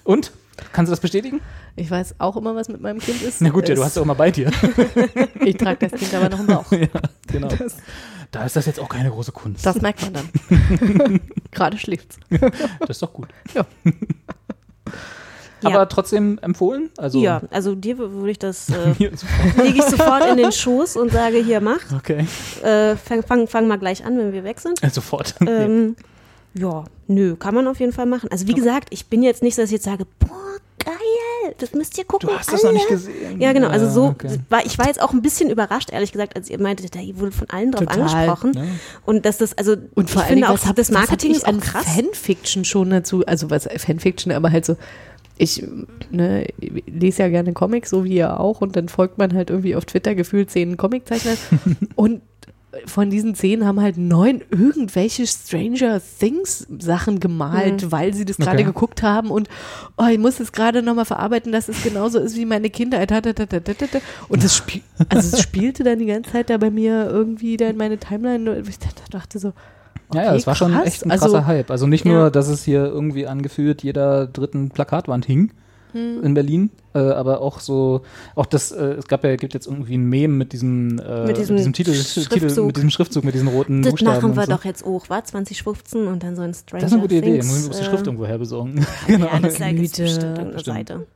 Und? 0.05 0.33
Kannst 0.73 0.91
du 0.91 0.93
das 0.93 0.99
bestätigen? 1.01 1.41
Ich 1.77 1.89
weiß 1.89 2.17
auch 2.19 2.37
immer, 2.37 2.57
was 2.57 2.69
mit 2.69 2.81
meinem 2.81 2.99
Kind 2.99 3.23
ist. 3.23 3.41
Na 3.41 3.51
gut, 3.51 3.69
ja, 3.69 3.77
du 3.77 3.81
Es- 3.81 3.87
hast 3.87 3.97
ja 3.97 4.03
auch 4.03 4.07
mal 4.07 4.15
bei 4.15 4.33
dir. 4.33 4.51
Ich 5.45 5.57
trage 5.57 5.89
das 5.89 5.99
Kind 6.01 6.13
aber 6.15 6.29
noch 6.29 6.41
im 6.41 6.47
Bauch. 6.47 6.73
ja, 6.73 6.89
genau. 7.29 7.49
da 8.33 8.45
ist 8.45 8.57
das 8.57 8.67
jetzt 8.67 8.81
auch 8.81 8.89
keine 8.89 9.09
große 9.11 9.31
Kunst. 9.31 9.65
Das 9.65 9.81
merkt 9.81 10.03
man 10.03 10.15
dann. 10.15 11.21
Gerade 11.53 11.79
schläft's. 11.79 12.19
Das 12.81 12.91
ist 12.91 13.03
doch 13.03 13.13
gut. 13.13 13.29
Ja. 13.55 13.65
Ja. 15.63 15.71
Aber 15.71 15.89
trotzdem 15.89 16.39
empfohlen? 16.41 16.91
Also, 16.97 17.21
ja, 17.21 17.41
also 17.51 17.75
dir 17.75 17.99
würde 17.99 18.31
ich 18.31 18.39
das, 18.39 18.69
äh, 18.71 18.93
lege 18.99 19.15
ich 19.79 19.83
sofort 19.83 20.25
in 20.31 20.37
den 20.37 20.53
Schoß 20.53 20.97
und 20.97 21.11
sage, 21.13 21.39
hier, 21.39 21.61
mach. 21.61 21.81
Okay, 21.97 22.27
Äh, 22.63 22.97
fang, 22.97 23.23
fang, 23.23 23.49
fang 23.49 23.67
mal 23.67 23.79
gleich 23.79 24.05
an, 24.05 24.17
wenn 24.19 24.33
wir 24.33 24.45
weg 24.45 24.61
sind. 24.61 24.83
äh, 24.83 24.91
sofort. 24.91 25.35
Ähm, 25.47 25.97
ja, 26.55 26.85
nö, 27.07 27.37
kann 27.37 27.55
man 27.55 27.67
auf 27.67 27.79
jeden 27.81 27.93
Fall 27.93 28.07
machen. 28.07 28.31
Also 28.33 28.47
wie 28.47 28.55
gesagt, 28.55 28.89
ich 28.91 29.07
bin 29.07 29.23
jetzt 29.23 29.43
nicht 29.43 29.55
so, 29.55 29.63
dass 29.63 29.69
ich 29.71 29.75
jetzt 29.75 29.85
sage, 29.85 30.07
boah, 30.19 30.29
geil, 30.85 31.55
das 31.59 31.73
müsst 31.73 31.97
ihr 31.99 32.05
gucken. 32.05 32.29
Du 32.31 32.35
hast 32.37 32.53
das 32.53 32.63
noch 32.63 32.71
alle. 32.71 32.79
nicht 32.79 32.89
gesehen. 32.89 33.41
Ja, 33.41 33.53
genau. 33.53 33.69
Also 33.69 33.89
so 33.89 34.05
okay. 34.07 34.39
war 34.49 34.65
ich 34.65 34.79
war 34.79 34.87
jetzt 34.87 35.01
auch 35.01 35.13
ein 35.13 35.23
bisschen 35.23 35.51
überrascht, 35.51 35.91
ehrlich 35.93 36.11
gesagt, 36.13 36.37
als 36.37 36.49
ihr 36.51 36.61
meintet, 36.61 36.95
da 36.95 37.01
wurde 37.15 37.33
von 37.33 37.49
allen 37.51 37.71
drauf 37.73 37.85
Total, 37.87 38.01
angesprochen. 38.01 38.51
ne? 38.53 38.69
Und 39.05 39.25
dass 39.27 39.39
das, 39.39 39.57
also 39.59 39.73
Und 39.95 40.11
vor 40.11 40.23
ich 40.23 40.29
allen 40.29 40.37
Dingen, 40.37 40.47
finde 40.47 40.49
auch, 40.49 40.55
was 40.55 40.67
hab- 40.67 40.77
das 40.77 40.91
Marketing 40.91 41.31
ich 41.33 41.37
ist 41.39 41.47
auch 41.47 41.61
krass. 41.61 41.85
Fanfiction 41.85 42.65
schon 42.65 42.91
dazu, 42.91 43.25
also 43.27 43.51
was 43.51 43.69
Fanfiction, 43.77 44.33
aber 44.33 44.51
halt 44.51 44.65
so, 44.65 44.77
ich 45.39 45.65
ne, 46.11 46.47
lese 46.87 47.23
ja 47.23 47.29
gerne 47.29 47.53
Comics, 47.53 47.91
so 47.91 48.05
wie 48.05 48.17
ihr 48.17 48.39
auch, 48.41 48.61
und 48.61 48.77
dann 48.77 48.89
folgt 48.89 49.19
man 49.19 49.33
halt 49.35 49.51
irgendwie 49.51 49.77
auf 49.77 49.85
Twitter 49.85 50.15
gefühlt 50.15 50.51
zehn 50.51 50.77
Comiczeichner 50.77 51.35
und 51.95 52.21
von 52.85 53.09
diesen 53.09 53.35
zehn 53.35 53.65
haben 53.65 53.81
halt 53.81 53.97
neun 53.97 54.43
irgendwelche 54.51 55.27
Stranger 55.27 56.03
Things 56.19 56.67
Sachen 56.79 57.19
gemalt, 57.19 57.91
weil 57.91 58.13
sie 58.13 58.27
das 58.27 58.37
gerade 58.37 58.59
Okay. 58.59 58.65
geguckt 58.65 59.03
haben 59.03 59.31
und 59.31 59.49
oh, 59.97 60.05
ich 60.11 60.19
muss 60.19 60.39
es 60.39 60.53
gerade 60.53 60.83
nochmal 60.83 61.07
verarbeiten, 61.07 61.51
dass 61.51 61.69
es 61.69 61.83
genauso 61.83 62.19
ist 62.19 62.37
wie 62.37 62.45
meine 62.45 62.69
Kindheit. 62.69 63.11
Und 64.29 64.45
das, 64.45 64.57
spiel 64.57 64.83
also 65.09 65.37
es 65.37 65.43
spielte 65.43 65.83
dann 65.83 65.99
die 65.99 66.07
ganze 66.07 66.31
Zeit 66.31 66.51
da 66.51 66.59
bei 66.59 66.71
mir 66.71 67.09
irgendwie 67.11 67.57
da 67.57 67.69
in 67.69 67.79
meine 67.79 67.97
Timeline. 67.99 68.51
Und 68.51 68.69
ich 68.69 68.79
dachte 69.11 69.39
so, 69.39 69.55
Ja, 70.15 70.23
ja, 70.23 70.29
okay, 70.29 70.39
es 70.39 70.47
war 70.47 70.55
schon 70.55 70.73
echt 70.81 71.05
ein 71.05 71.11
Also- 71.11 71.27
krasser 71.27 71.47
Hype. 71.47 71.71
Also 71.71 71.87
nicht 71.87 72.05
Ja. 72.07 72.13
nur, 72.13 72.31
dass 72.31 72.49
es 72.49 72.65
hier 72.65 72.85
irgendwie 72.87 73.27
angefühlt 73.27 73.83
jeder 73.83 74.27
dritten 74.27 74.71
Plakatwand 74.71 75.27
hing 75.27 75.53
Hm. 75.93 76.23
in 76.23 76.35
Berlin, 76.35 76.71
äh, 76.95 76.99
aber 76.99 77.41
auch 77.41 77.61
so, 77.61 78.03
auch 78.35 78.47
das, 78.47 78.73
äh, 78.73 78.95
es 78.95 79.07
gab 79.09 79.25
ja, 79.25 79.37
gibt 79.37 79.55
jetzt 79.55 79.67
irgendwie 79.67 79.97
ein 79.97 80.05
Meme 80.09 80.35
mit 80.35 80.53
diesem, 80.53 80.99
äh, 80.99 81.27
Mit 81.27 81.37
diesem 81.39 81.73
Titel, 81.73 81.93
Schriftzug. 81.95 82.31
Titel, 82.31 82.63
mit 82.65 82.77
diesem 82.77 82.91
Schriftzug, 82.91 83.25
mit 83.25 83.35
diesen 83.35 83.49
roten 83.49 83.83
Das 83.83 83.91
Buchstaben. 83.93 84.17
machen 84.17 84.37
wir 84.37 84.45
so. 84.47 84.53
doch 84.53 84.65
jetzt 84.65 84.85
auch, 84.85 85.09
war 85.11 85.25
2015 85.25 86.07
und 86.07 86.23
dann 86.23 86.37
so 86.37 86.43
ein 86.43 86.55
Stranger 86.55 86.81
Das 86.83 86.91
ist 86.91 86.95
eine 86.95 87.03
gute 87.03 87.15
Idee. 87.17 87.33
Things, 87.39 87.47
Muss 87.47 87.61
ich 87.61 87.67
muss 87.69 87.77
die 87.79 87.83
äh, 87.83 87.87
Schrift 87.87 88.07
irgendwo 88.07 88.27
her 88.27 88.39
besorgen. 88.39 88.87
genau. 89.07 89.27
Ja, 89.27 89.39
das 89.41 89.59
jetzt 89.59 89.77
Güte. 89.77 90.03
bestimmt 90.03 90.39
irgendeine. 90.39 90.63
Seite. 90.63 91.07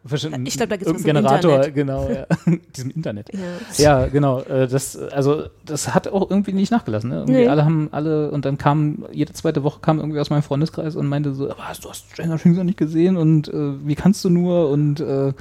Ich 0.44 0.57
glaub, 0.57 0.69
da 0.69 0.77
gibt's 0.77 0.93
was 0.94 1.05
irgendein 1.05 1.16
im 1.16 1.23
Generator, 1.24 1.65
Internet. 1.65 1.74
genau, 1.74 2.11
ja. 2.11 2.27
diesem 2.77 2.90
Internet. 2.90 3.31
Ja. 3.78 4.01
Ja, 4.03 4.07
genau. 4.09 4.40
Äh, 4.43 4.66
das, 4.69 4.97
also, 4.97 5.44
das 5.65 5.94
hat 5.94 6.09
auch 6.09 6.31
irgendwie 6.31 6.53
nicht 6.53 6.70
nachgelassen. 6.70 7.11
Ne? 7.11 7.16
Irgendwie 7.20 7.32
Nee. 7.32 7.49
alle 7.49 7.65
haben 7.65 7.89
alle, 7.93 8.31
und 8.31 8.44
dann 8.44 8.59
kam, 8.59 9.05
jede 9.12 9.32
zweite 9.32 9.62
Woche 9.65 9.81
kam 9.81 9.99
irgendwie 9.99 10.20
aus 10.20 10.31
meinem 10.31 10.43
Freundeskreis 10.43 10.97
und 10.97 11.07
meinte 11.07 11.35
so, 11.35 11.49
was, 11.57 11.81
du 11.81 11.89
hast 11.89 12.11
Stranger 12.12 12.39
Things 12.39 12.57
noch 12.57 12.65
nicht 12.65 12.78
gesehen 12.78 13.16
und 13.16 13.49
äh, 13.49 13.86
wie 13.86 13.94
kannst 13.94 14.24
du 14.24 14.31
nur 14.31 14.69
und 14.70 15.01
äh, 15.01 15.32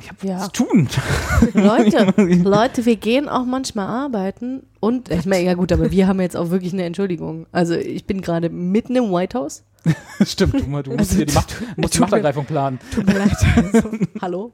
ich 0.00 0.08
hab 0.08 0.22
Ja. 0.24 0.36
was 0.36 0.44
zu 0.52 0.64
tun. 0.64 0.88
Leute, 1.54 2.14
Leute, 2.42 2.86
wir 2.86 2.96
gehen 2.96 3.28
auch 3.28 3.44
manchmal 3.44 3.86
arbeiten 3.86 4.62
und 4.80 5.10
ich 5.10 5.26
meine, 5.26 5.44
ja 5.44 5.54
gut, 5.54 5.72
aber 5.72 5.90
wir 5.90 6.06
haben 6.06 6.20
jetzt 6.20 6.36
auch 6.36 6.50
wirklich 6.50 6.72
eine 6.72 6.84
Entschuldigung. 6.84 7.46
Also 7.52 7.74
ich 7.74 8.04
bin 8.06 8.20
gerade 8.20 8.48
mitten 8.48 8.96
im 8.96 9.12
White 9.12 9.38
House. 9.38 9.64
Stimmt, 10.24 10.54
du, 10.54 10.82
du 10.82 10.90
musst 10.96 11.12
hier 11.14 11.24
die, 11.24 11.32
Macht, 11.32 11.54
musst 11.76 11.94
die 11.94 12.00
Machtergreifung 12.00 12.44
planen. 12.44 12.80
Tut 12.92 13.06
mir 13.06 13.16
leid. 13.18 13.36
Also, 13.72 13.90
hallo? 14.20 14.52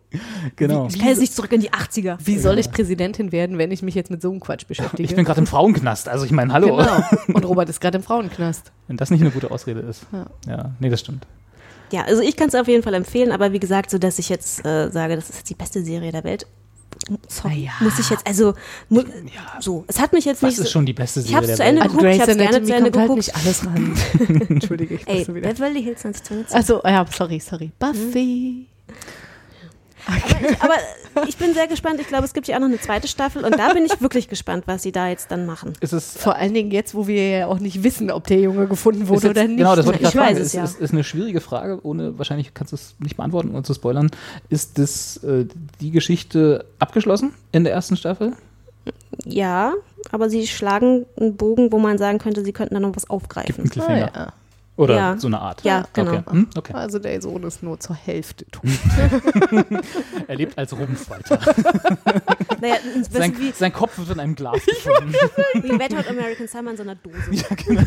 Genau. 0.57 0.87
Ich 0.89 0.99
kann 0.99 1.09
jetzt 1.09 1.21
nicht 1.21 1.35
zurück 1.35 1.51
in 1.53 1.63
die 1.63 1.71
80er. 1.71 2.19
Wie 2.23 2.39
soll 2.39 2.59
ich 2.59 2.71
Präsidentin 2.71 3.33
werden, 3.33 3.57
wenn 3.57 3.71
ich 3.73 3.83
mich 3.83 3.95
jetzt 3.95 4.11
mit 4.11 4.21
so 4.21 4.31
einem 4.31 4.41
Quatsch 4.41 4.67
beschäftige? 4.67 5.03
Ich 5.03 5.17
bin 5.17 5.25
gerade 5.25 5.41
im 5.41 5.47
Frauenknast, 5.47 6.09
also 6.11 6.27
ich 6.27 6.31
meine, 6.31 6.53
hallo. 6.53 6.77
Genau. 6.77 7.03
Und 7.33 7.45
Robert 7.47 7.69
ist 7.71 7.81
gerade 7.81 7.97
im 7.99 8.05
Frauenknast. 8.05 8.71
Wenn 8.87 8.99
das 8.99 9.11
nicht 9.11 9.23
eine 9.23 9.31
gute 9.31 9.51
Ausrede 9.51 9.81
ist. 9.81 10.07
Ja. 10.13 10.27
Ja, 10.47 10.71
nee, 10.79 10.91
das 10.91 11.01
stimmt. 11.01 11.27
Ja, 11.95 12.03
also 12.03 12.23
ich 12.23 12.35
kann 12.37 12.49
es 12.49 12.57
auf 12.57 12.67
jeden 12.67 12.83
Fall 12.83 12.95
empfehlen, 12.95 13.31
aber 13.31 13.53
wie 13.53 13.61
gesagt, 13.61 13.89
so 13.89 13.99
dass 13.99 14.19
ich 14.19 14.29
jetzt 14.29 14.67
äh, 14.67 14.91
sage, 14.91 15.15
das 15.15 15.31
ist 15.31 15.37
jetzt 15.37 15.51
die 15.51 15.55
beste 15.55 15.85
Serie 15.85 16.11
der 16.11 16.25
Welt. 16.25 16.45
Sorry, 17.29 17.67
ja. 17.67 17.73
muss 17.81 17.99
ich 18.01 18.11
jetzt, 18.11 18.27
also 18.27 18.55
mu 18.89 19.03
so, 19.61 19.85
es 19.87 20.01
hat 20.01 20.13
mich 20.13 20.25
jetzt 20.25 20.43
Was 20.43 20.51
nicht 20.51 20.59
ist 20.59 20.65
so, 20.67 20.71
schon 20.73 20.87
die 20.87 20.93
beste 20.93 21.21
Ich 21.21 21.27
Serie 21.27 21.37
hab's 21.37 21.47
der 21.47 21.57
zu 21.57 21.63
Ende 21.63 21.83
Welt? 21.83 21.91
Geguckt, 21.93 22.11
ich 22.11 22.21
hab's 22.21 22.37
gerne 22.37 22.63
zu 22.65 22.75
Ende 22.75 22.85
halt 22.85 22.93
geguckt. 22.95 23.17
nicht 23.17 23.37
alles 23.37 23.67
ran. 23.67 23.97
Entschuldige, 24.49 24.95
ich 24.97 25.07
Ey, 25.07 25.19
muss 25.19 25.27
so 25.27 25.35
wieder. 25.37 25.49
Beverly 25.51 25.83
Hills 25.85 26.03
90210. 26.03 26.57
Also, 26.57 26.83
ja, 26.85 27.07
sorry, 27.13 27.39
sorry. 27.39 27.71
Buffy. 27.79 28.67
Aber 30.61 30.75
ich 31.29 31.37
bin 31.37 31.55
sehr 31.55 31.67
gespannt. 31.67 32.01
Ich 32.01 32.09
glaube, 32.09 32.25
es 32.25 32.35
gibt 32.35 32.47
ja 32.47 32.57
auch 32.57 32.61
noch 32.61 32.69
eine 32.69 32.81
zweite 32.81 33.09
Staffel 33.09 33.45
und 33.45 33.59
da 33.59 33.73
bin 33.73 33.85
ich 33.85 34.01
wirklich 34.01 34.29
gespannt, 34.29 34.65
was 34.67 34.83
sie 34.83 34.93
da 34.93 35.09
jetzt 35.09 35.31
dann 35.31 35.47
machen. 35.47 35.73
Ist 35.81 35.93
es 35.93 36.17
Vor 36.17 36.37
allen 36.37 36.53
Dingen 36.55 36.71
jetzt, 36.71 36.95
wo 36.95 37.07
wir 37.07 37.29
ja 37.39 37.47
auch 37.47 37.59
nicht 37.59 37.83
wissen, 37.83 38.11
ob 38.11 38.27
der 38.27 38.41
Junge 38.41 38.67
gefunden 38.67 39.09
wurde 39.09 39.29
jetzt- 39.29 39.37
oder 39.37 39.47
nicht. 39.49 39.59
Genau, 39.59 39.77
das 39.77 39.87
wollte 39.87 40.03
ich 40.03 40.09
Ich 40.09 40.17
weiß 40.17 40.39
es, 40.39 40.47
ist, 40.49 40.53
ja. 40.55 40.65
ist, 40.65 40.81
ist 40.81 40.93
eine 40.93 41.05
schwierige 41.05 41.41
Frage, 41.41 41.81
ohne 41.83 42.19
wahrscheinlich 42.19 42.53
kannst 42.55 42.73
du 42.73 42.77
es 42.77 42.95
nicht 42.99 43.17
beantworten, 43.17 43.51
ohne 43.53 43.63
zu 43.63 43.75
spoilern. 43.75 44.11
Ist 44.49 44.79
das 44.79 45.19
äh, 45.25 45.47
die 45.81 45.91
Geschichte 45.91 46.65
abgeschlossen 46.79 47.33
in 47.53 47.65
der 47.65 47.73
ersten 47.73 47.97
Staffel? 47.97 48.33
Ja, 49.25 49.73
aber 50.11 50.29
sie 50.29 50.47
schlagen 50.47 51.07
einen 51.19 51.37
Bogen, 51.37 51.73
wo 51.73 51.79
man 51.79 51.97
sagen 51.97 52.19
könnte, 52.19 52.45
sie 52.45 52.53
könnten 52.53 52.75
da 52.75 52.81
noch 52.81 52.91
was 52.97 53.05
Gibt 53.05 53.11
einen 53.11 53.17
aufgreifen. 53.17 53.71
Cliffhanger. 53.71 54.11
Ah, 54.15 54.19
ja. 54.19 54.33
Oder 54.77 54.97
Ja. 54.97 55.19
so 55.19 55.29
eine 55.29 55.41
Art. 55.41 55.63
Ja, 55.63 55.85
genau. 55.93 56.15
Okay. 56.15 56.23
Hm? 56.31 56.49
okay. 56.57 56.73
Also 56.73 56.99
der 56.99 57.23
Sohn 57.23 57.45
ist 57.45 57.63
nur 57.63 57.79
zur 57.79 57.95
Hälfte 57.95 58.45
tot. 58.51 58.65
Er 60.29 60.35
lebt 60.37 60.59
als 60.59 60.77
Rumpf 60.77 61.09
weiter. 61.11 61.39
Naja, 62.61 62.77
ein 62.95 63.05
Sein, 63.05 63.35
sein 63.55 63.73
Kopf 63.73 63.99
wird 63.99 64.11
in 64.11 64.21
einem 64.21 64.35
Glas 64.35 64.65
gefunden. 64.67 65.13
wie 65.63 65.73
Hot 65.97 66.09
American 66.09 66.49
Summer 66.49 66.71
in 66.71 66.77
so 66.79 66.83
einer 66.83 66.95
Dose. 66.95 67.17
ja, 67.31 67.45
genau. 67.55 67.83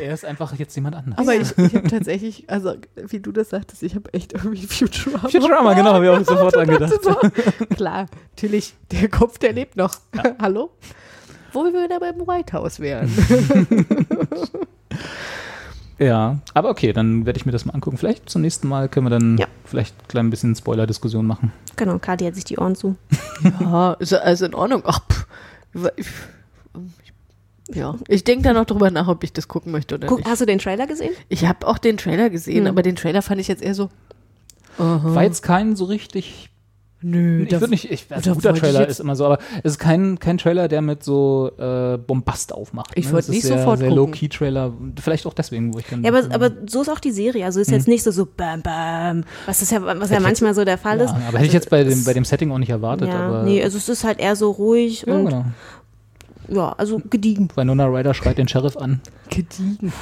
Er 0.00 0.14
ist 0.14 0.24
einfach 0.24 0.54
jetzt 0.54 0.74
jemand 0.76 0.96
anderes. 0.96 1.18
Aber 1.18 1.34
ich, 1.34 1.56
ich 1.58 1.74
habe 1.74 1.88
tatsächlich, 1.88 2.48
also 2.48 2.74
wie 2.96 3.20
du 3.20 3.32
das 3.32 3.50
sagtest, 3.50 3.82
ich 3.82 3.94
habe 3.94 4.12
echt 4.14 4.32
irgendwie 4.32 4.66
Futurama. 4.66 5.28
Futurama, 5.28 5.74
genau, 5.74 5.92
habe 5.92 6.04
ich 6.06 6.10
auch 6.10 6.24
sofort 6.24 6.54
dran 6.54 6.68
gedacht. 6.68 6.94
So, 7.02 7.14
klar, 7.74 8.06
natürlich, 8.34 8.74
der 8.92 9.08
Kopf, 9.10 9.38
der 9.38 9.52
lebt 9.52 9.76
noch. 9.76 9.94
Hallo? 10.40 10.70
Wo 11.52 11.64
wir 11.64 11.72
wieder 11.84 12.00
beim 12.00 12.18
White 12.26 12.52
House 12.54 12.80
wären. 12.80 13.10
Ja, 15.98 16.38
aber 16.54 16.70
okay, 16.70 16.92
dann 16.92 17.26
werde 17.26 17.38
ich 17.38 17.46
mir 17.46 17.50
das 17.52 17.64
mal 17.64 17.72
angucken. 17.74 17.98
Vielleicht 17.98 18.30
zum 18.30 18.42
nächsten 18.42 18.68
Mal 18.68 18.88
können 18.88 19.06
wir 19.06 19.10
dann 19.10 19.36
Ja. 19.36 19.46
vielleicht 19.64 19.96
ein 20.00 20.08
klein 20.08 20.30
bisschen 20.30 20.54
Spoiler-Diskussion 20.54 21.26
machen. 21.26 21.52
Genau, 21.76 21.98
Kadi 21.98 22.24
hat 22.24 22.34
sich 22.36 22.44
die 22.44 22.56
Ohren 22.58 22.76
zu. 22.76 22.96
ja, 23.60 23.94
ist 23.94 24.12
also 24.14 24.46
in 24.46 24.54
Ordnung. 24.54 24.82
Ach, 24.86 25.00
ja, 27.72 27.96
ich 28.08 28.24
denke 28.24 28.44
da 28.44 28.52
noch 28.54 28.64
drüber 28.64 28.90
nach, 28.90 29.08
ob 29.08 29.22
ich 29.24 29.32
das 29.32 29.46
gucken 29.48 29.72
möchte 29.72 29.96
oder 29.96 30.06
Guck, 30.08 30.18
nicht. 30.18 30.28
hast 30.28 30.40
du 30.40 30.46
den 30.46 30.58
Trailer 30.58 30.86
gesehen? 30.86 31.10
Ich 31.28 31.44
habe 31.46 31.66
auch 31.66 31.78
den 31.78 31.96
Trailer 31.98 32.30
gesehen, 32.30 32.64
Hm. 32.64 32.66
aber 32.68 32.82
den 32.82 32.96
Trailer 32.96 33.20
fand 33.22 33.40
ich 33.40 33.48
jetzt 33.48 33.62
eher 33.62 33.74
so. 33.74 33.90
aha. 34.78 35.14
War 35.14 35.24
jetzt 35.24 35.42
kein 35.42 35.76
so 35.76 35.84
richtig 35.84 36.48
Nö, 37.00 37.44
Ich 37.44 37.52
würde 37.52 37.68
nicht, 37.70 37.90
ich, 37.90 38.06
also 38.10 38.34
guter 38.34 38.46
wollte 38.50 38.56
ich 38.56 38.60
Trailer 38.64 38.80
jetzt- 38.80 38.90
ist 38.90 39.00
immer 39.00 39.14
so, 39.14 39.24
aber 39.26 39.38
es 39.62 39.72
ist 39.72 39.78
kein, 39.78 40.18
kein 40.18 40.36
Trailer, 40.36 40.66
der 40.66 40.82
mit 40.82 41.04
so 41.04 41.52
äh, 41.56 41.96
Bombast 41.96 42.52
aufmacht. 42.52 42.90
Ich 42.96 43.12
ne? 43.12 43.18
ist 43.20 43.28
nicht 43.28 43.42
sehr, 43.42 43.58
sofort 43.58 43.78
sehr 43.78 43.88
gucken. 43.88 44.04
Low-Key-Trailer, 44.04 44.72
vielleicht 45.00 45.24
auch 45.26 45.32
deswegen, 45.34 45.72
wo 45.72 45.78
ich 45.78 45.86
dann. 45.86 46.02
Ja, 46.02 46.10
aber, 46.12 46.34
aber 46.34 46.50
so 46.66 46.82
ist 46.82 46.88
auch 46.88 46.98
die 46.98 47.12
Serie. 47.12 47.44
Also 47.44 47.60
ist 47.60 47.70
jetzt 47.70 47.86
nicht 47.86 48.02
so 48.02 48.10
so 48.10 48.26
bam 48.26 48.62
bam, 48.62 49.22
was 49.46 49.62
ist 49.62 49.70
ja 49.70 49.80
was 49.80 50.10
ja 50.10 50.16
Hätte 50.16 50.22
manchmal 50.22 50.54
so 50.54 50.64
der 50.64 50.76
Fall 50.76 50.98
ja, 50.98 51.04
ist. 51.04 51.10
aber 51.10 51.38
hätte 51.38 51.46
ich 51.46 51.52
jetzt 51.52 51.70
bei 51.70 51.84
dem, 51.84 52.02
bei 52.04 52.14
dem 52.14 52.24
Setting 52.24 52.50
auch 52.50 52.58
nicht 52.58 52.70
erwartet. 52.70 53.08
ja, 53.08 53.14
aber, 53.28 53.42
nee, 53.44 53.62
also 53.62 53.78
es 53.78 53.88
ist 53.88 54.02
halt 54.02 54.18
eher 54.18 54.34
so 54.34 54.50
ruhig 54.50 55.04
ja, 55.06 55.14
und 55.14 55.26
genau. 55.26 55.44
ja, 56.48 56.72
also 56.76 57.00
gediegen. 57.08 57.48
Winona 57.54 57.86
Ryder 57.86 58.12
schreit 58.12 58.38
den 58.38 58.48
Sheriff 58.48 58.76
an. 58.76 59.00
Gediegen. 59.30 59.92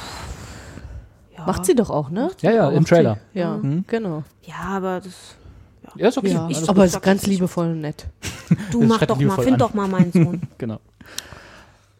Ja. 1.37 1.45
Macht 1.45 1.65
sie 1.65 1.75
doch 1.75 1.91
auch, 1.91 2.09
ne? 2.09 2.31
Ja, 2.41 2.51
ja, 2.51 2.69
im. 2.71 2.85
Trailer. 2.85 3.19
Ja, 3.35 3.57
Mhm. 3.57 3.85
genau. 3.87 4.23
Ja, 4.43 4.55
aber 4.77 5.01
das, 5.03 5.13
Ja, 5.97 6.07
ist 6.09 6.17
okay. 6.17 6.31
Ja, 6.31 6.45
alles 6.45 6.69
aber 6.69 6.85
ist 6.85 7.01
ganz 7.01 7.27
liebevoll 7.27 7.67
und 7.67 7.81
nett. 7.81 8.07
du 8.71 8.83
mach 8.83 9.05
doch 9.05 9.19
mal, 9.19 9.35
find 9.35 9.53
an. 9.53 9.59
doch 9.59 9.73
mal 9.73 9.87
meinen 9.87 10.11
Sohn. 10.11 10.41
Genau. 10.57 10.79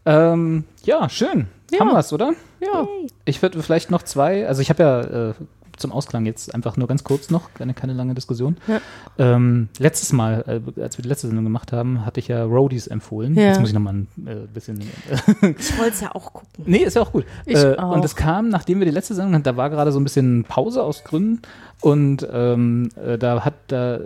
Ähm, 0.06 0.64
ja, 0.84 1.10
schön. 1.10 1.48
Ja. 1.72 1.82
Haben 1.82 1.90
wir 1.90 2.00
es, 2.00 2.14
oder? 2.14 2.34
Ja. 2.62 2.88
Ich 3.26 3.42
würde 3.42 3.62
vielleicht 3.62 3.92
noch 3.92 4.04
zwei, 4.04 4.48
also 4.48 4.62
ich 4.62 4.70
habe 4.70 4.84
ja 4.84 5.02
äh, 5.30 5.34
zum 5.78 5.92
Ausklang 5.92 6.26
jetzt 6.26 6.54
einfach 6.54 6.78
nur 6.78 6.88
ganz 6.88 7.04
kurz 7.04 7.30
noch, 7.30 7.54
keine, 7.54 7.74
keine 7.74 7.94
lange 7.94 8.14
Diskussion. 8.14 8.58
Ja. 8.68 8.82
Ähm, 9.18 9.70
letztes 9.80 10.12
Mal, 10.12 10.44
äh, 10.48 10.82
als 10.82 10.98
wir 10.98 11.04
die 11.04 11.10
letzte 11.10 11.28
Sendung 11.28 11.46
gemacht 11.46 11.72
haben, 11.72 12.06
hatte 12.06 12.20
ich 12.20 12.28
ja 12.28 12.44
Roadies 12.44 12.88
empfohlen. 12.88 13.36
Ja. 13.36 13.44
Jetzt 13.44 13.60
muss 13.60 13.70
ich 13.70 13.74
nochmal 13.74 13.94
ein 13.94 14.08
äh, 14.26 14.36
bisschen. 14.54 14.82
Ich 15.60 15.78
wollte 15.78 15.94
es 15.94 16.02
ja 16.02 16.14
auch 16.14 16.34
gucken. 16.34 16.64
nee, 16.66 16.80
ist 16.80 16.96
ja 16.96 17.02
auch 17.02 17.12
gut. 17.12 17.26
Ich 17.46 17.56
äh, 17.56 17.76
auch. 17.78 17.96
Und 17.96 18.06
es 18.06 18.16
kam, 18.16 18.50
nachdem 18.50 18.80
wir 18.80 18.86
die 18.86 18.92
letzte 18.92 19.16
Sendung 19.16 19.34
hatten, 19.34 19.44
da 19.44 19.58
war 19.58 19.70
gerade 19.70 19.92
so 19.92 20.00
ein 20.00 20.04
bisschen 20.04 20.44
Pause 20.44 20.84
aus 20.84 21.04
Gründen 21.04 21.42
und 21.82 22.28
ähm, 22.32 22.90
äh, 22.96 23.18
da 23.18 23.44
hat 23.46 23.54
da, 23.68 24.00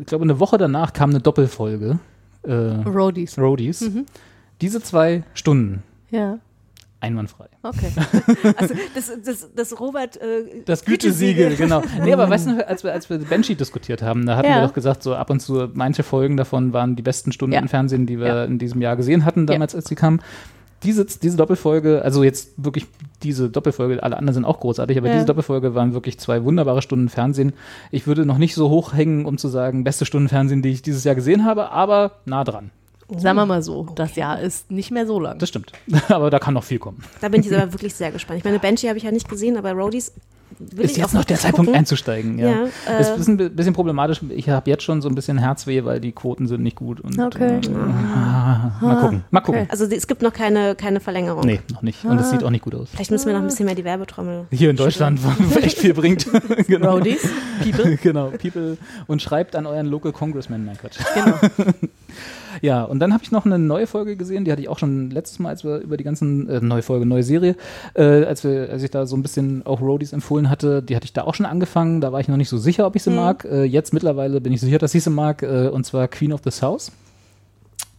ich 0.00 0.06
glaube, 0.06 0.24
eine 0.24 0.40
Woche 0.40 0.58
danach 0.58 0.92
kam 0.92 1.10
eine 1.10 1.20
Doppelfolge. 1.20 1.98
Äh, 2.42 2.52
Roadies. 2.52 3.38
Roadies. 3.38 3.90
Diese 4.60 4.80
zwei 4.80 5.24
Stunden, 5.34 5.82
Ja, 6.10 6.38
einwandfrei. 7.02 7.48
okay. 7.62 7.92
Also 8.56 8.74
das, 8.94 9.12
das, 9.24 9.48
das 9.54 9.80
Robert 9.80 10.16
äh, 10.16 10.62
Das 10.64 10.84
Gütesiegel, 10.84 11.56
genau. 11.56 11.82
Nee, 12.02 12.12
aber 12.12 12.30
weißt 12.30 12.46
du, 12.48 12.66
als 12.66 12.84
wir, 12.84 12.92
als 12.92 13.10
wir 13.10 13.18
Banshee 13.18 13.54
diskutiert 13.54 14.00
haben, 14.02 14.24
da 14.26 14.36
hatten 14.36 14.48
Ja. 14.48 14.60
wir 14.60 14.66
doch 14.68 14.74
gesagt, 14.74 15.02
so 15.02 15.14
ab 15.14 15.28
und 15.30 15.40
zu, 15.40 15.68
manche 15.74 16.02
Folgen 16.02 16.36
davon 16.36 16.72
waren 16.72 16.96
die 16.96 17.02
besten 17.02 17.32
Stunden 17.32 17.54
Ja. 17.54 17.60
im 17.60 17.68
Fernsehen, 17.68 18.06
die 18.06 18.18
wir 18.18 18.26
Ja. 18.26 18.44
in 18.44 18.58
diesem 18.58 18.80
Jahr 18.80 18.96
gesehen 18.96 19.24
hatten, 19.24 19.46
damals, 19.46 19.74
als 19.74 19.86
sie 19.88 19.94
kamen. 19.94 20.20
Diese, 20.84 21.04
diese 21.04 21.36
Doppelfolge, 21.36 22.02
also 22.02 22.24
jetzt 22.24 22.54
wirklich 22.56 22.86
diese 23.22 23.48
Doppelfolge, 23.48 24.02
alle 24.02 24.16
anderen 24.16 24.34
sind 24.34 24.44
auch 24.44 24.58
großartig, 24.58 24.98
aber 24.98 25.10
diese 25.10 25.24
Doppelfolge 25.26 25.76
waren 25.76 25.94
wirklich 25.94 26.18
zwei 26.18 26.42
wunderbare 26.42 26.82
Stunden 26.82 27.08
Fernsehen. 27.08 27.52
Ich 27.92 28.08
würde 28.08 28.26
noch 28.26 28.38
nicht 28.38 28.54
so 28.56 28.68
hoch 28.68 28.92
hängen, 28.92 29.24
um 29.24 29.38
zu 29.38 29.46
sagen, 29.46 29.84
beste 29.84 30.06
Stunden 30.06 30.28
Fernsehen, 30.28 30.60
die 30.62 30.70
ich 30.70 30.82
dieses 30.82 31.04
Jahr 31.04 31.14
gesehen 31.14 31.44
habe, 31.44 31.70
aber 31.70 32.12
nah 32.24 32.42
dran. 32.42 32.70
Sagen 33.18 33.36
wir 33.36 33.46
mal 33.46 33.62
so, 33.62 33.86
das 33.94 34.16
Jahr 34.16 34.40
ist 34.40 34.70
nicht 34.70 34.90
mehr 34.90 35.06
so 35.06 35.20
lang. 35.20 35.38
Das 35.38 35.48
stimmt. 35.48 35.72
aber 36.08 36.30
da 36.30 36.38
kann 36.38 36.54
noch 36.54 36.64
viel 36.64 36.78
kommen. 36.78 37.02
Da 37.20 37.28
bin 37.28 37.40
ich 37.40 37.46
jetzt 37.50 37.60
aber 37.60 37.72
wirklich 37.72 37.94
sehr 37.94 38.10
gespannt. 38.12 38.38
Ich 38.38 38.44
meine, 38.44 38.58
Banshee 38.58 38.88
habe 38.88 38.98
ich 38.98 39.04
ja 39.04 39.10
nicht 39.10 39.28
gesehen, 39.28 39.56
aber 39.56 39.72
Roadies 39.72 40.12
will 40.58 40.84
ist 40.84 40.92
ich 40.92 40.96
jetzt 40.98 41.14
noch 41.14 41.24
der 41.24 41.30
wirklich 41.36 41.40
Zeitpunkt 41.40 41.66
gucken. 41.68 41.78
einzusteigen. 41.78 42.38
Ja, 42.38 42.48
Ja, 42.48 42.64
es 42.98 43.08
äh, 43.08 43.16
ist 43.16 43.26
ein 43.28 43.36
bi- 43.38 43.48
bisschen 43.48 43.72
problematisch. 43.72 44.20
Ich 44.28 44.48
habe 44.50 44.68
jetzt 44.70 44.82
schon 44.82 45.00
so 45.00 45.08
ein 45.08 45.14
bisschen 45.14 45.38
Herzweh, 45.38 45.84
weil 45.84 45.98
die 45.98 46.12
Quoten 46.12 46.46
sind 46.46 46.62
nicht 46.62 46.76
gut. 46.76 47.00
Und, 47.00 47.18
Okay. 47.18 47.56
Äh, 47.56 47.70
ah, 48.14 48.72
mal 48.80 49.00
gucken. 49.00 49.24
Mal 49.30 49.40
gucken. 49.40 49.60
okay. 49.62 49.68
Also 49.70 49.86
es 49.86 50.06
gibt 50.06 50.20
noch 50.22 50.32
keine, 50.32 50.74
keine 50.74 51.00
Verlängerung. 51.00 51.44
Nee, 51.46 51.60
noch 51.72 51.80
nicht. 51.82 52.04
Und 52.04 52.18
es 52.18 52.26
Ah. 52.26 52.30
sieht 52.32 52.44
auch 52.44 52.50
nicht 52.50 52.64
gut 52.64 52.74
aus. 52.74 52.90
Vielleicht 52.92 53.10
müssen 53.10 53.26
wir 53.26 53.32
noch 53.32 53.40
ein 53.40 53.46
bisschen 53.46 53.64
mehr 53.66 53.74
die 53.74 53.84
Werbetrommel. 53.84 54.46
Hier 54.50 54.68
in 54.70 54.76
Deutschland, 54.76 55.20
wo 55.24 55.58
echt 55.58 55.78
viel 55.78 55.94
bringt. 55.94 56.26
genau. 56.66 56.96
Roadies, 56.96 57.26
People. 57.64 57.96
genau, 58.02 58.30
People. 58.30 58.76
Und 59.06 59.22
schreibt 59.22 59.56
an 59.56 59.64
euren 59.66 59.86
Local 59.86 60.12
Congressman. 60.12 60.66
Nein, 60.66 60.76
Quatsch. 60.78 60.98
Genau. 61.14 61.38
Ja, 62.60 62.84
und 62.84 62.98
dann 62.98 63.12
habe 63.12 63.22
ich 63.24 63.32
noch 63.32 63.46
eine 63.46 63.58
neue 63.58 63.86
Folge 63.86 64.16
gesehen, 64.16 64.44
die 64.44 64.52
hatte 64.52 64.60
ich 64.60 64.68
auch 64.68 64.78
schon 64.78 65.10
letztes 65.10 65.38
Mal, 65.38 65.50
als 65.50 65.64
wir 65.64 65.78
über 65.78 65.96
die 65.96 66.04
ganzen, 66.04 66.48
äh, 66.48 66.60
neue 66.60 66.82
Folge, 66.82 67.06
neue 67.06 67.22
Serie, 67.22 67.56
äh, 67.94 68.24
als, 68.24 68.44
wir, 68.44 68.68
als 68.70 68.82
ich 68.82 68.90
da 68.90 69.06
so 69.06 69.16
ein 69.16 69.22
bisschen 69.22 69.64
auch 69.64 69.80
Roadies 69.80 70.12
empfohlen 70.12 70.50
hatte, 70.50 70.82
die 70.82 70.96
hatte 70.96 71.04
ich 71.04 71.12
da 71.12 71.22
auch 71.22 71.34
schon 71.34 71.46
angefangen, 71.46 72.00
da 72.00 72.12
war 72.12 72.20
ich 72.20 72.28
noch 72.28 72.36
nicht 72.36 72.48
so 72.48 72.58
sicher, 72.58 72.86
ob 72.86 72.96
ich 72.96 73.02
sie 73.02 73.10
mag. 73.10 73.44
Äh, 73.44 73.64
jetzt 73.64 73.92
mittlerweile 73.92 74.40
bin 74.40 74.52
ich 74.52 74.60
sicher, 74.60 74.78
dass 74.78 74.94
ich 74.94 75.04
sie 75.04 75.10
mag, 75.10 75.42
äh, 75.42 75.68
und 75.68 75.84
zwar 75.84 76.08
Queen 76.08 76.32
of 76.32 76.40
the 76.44 76.50
South. 76.50 76.92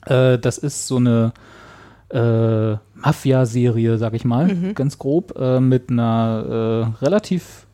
Äh, 0.06 0.38
das 0.38 0.58
ist 0.58 0.88
so 0.88 0.98
eine 0.98 1.34
äh, 2.10 2.76
Mafia-Serie, 2.96 3.98
sag 3.98 4.14
ich 4.14 4.26
mal, 4.26 4.56
ganz 4.76 4.98
grob, 4.98 5.38
äh, 5.38 5.60
mit 5.60 5.90
einer 5.90 6.94
äh, 7.02 7.06
relativ 7.06 7.66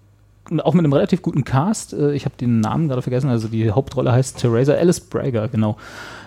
auch 0.63 0.73
mit 0.73 0.83
einem 0.83 0.93
relativ 0.93 1.21
guten 1.21 1.43
Cast. 1.43 1.93
Äh, 1.93 2.13
ich 2.13 2.25
habe 2.25 2.35
den 2.39 2.59
Namen 2.59 2.87
gerade 2.87 3.01
vergessen. 3.01 3.29
Also 3.29 3.47
die 3.47 3.69
Hauptrolle 3.71 4.11
heißt 4.11 4.39
Theresa 4.39 4.73
Alice 4.73 4.99
Braga, 4.99 5.47
genau. 5.47 5.77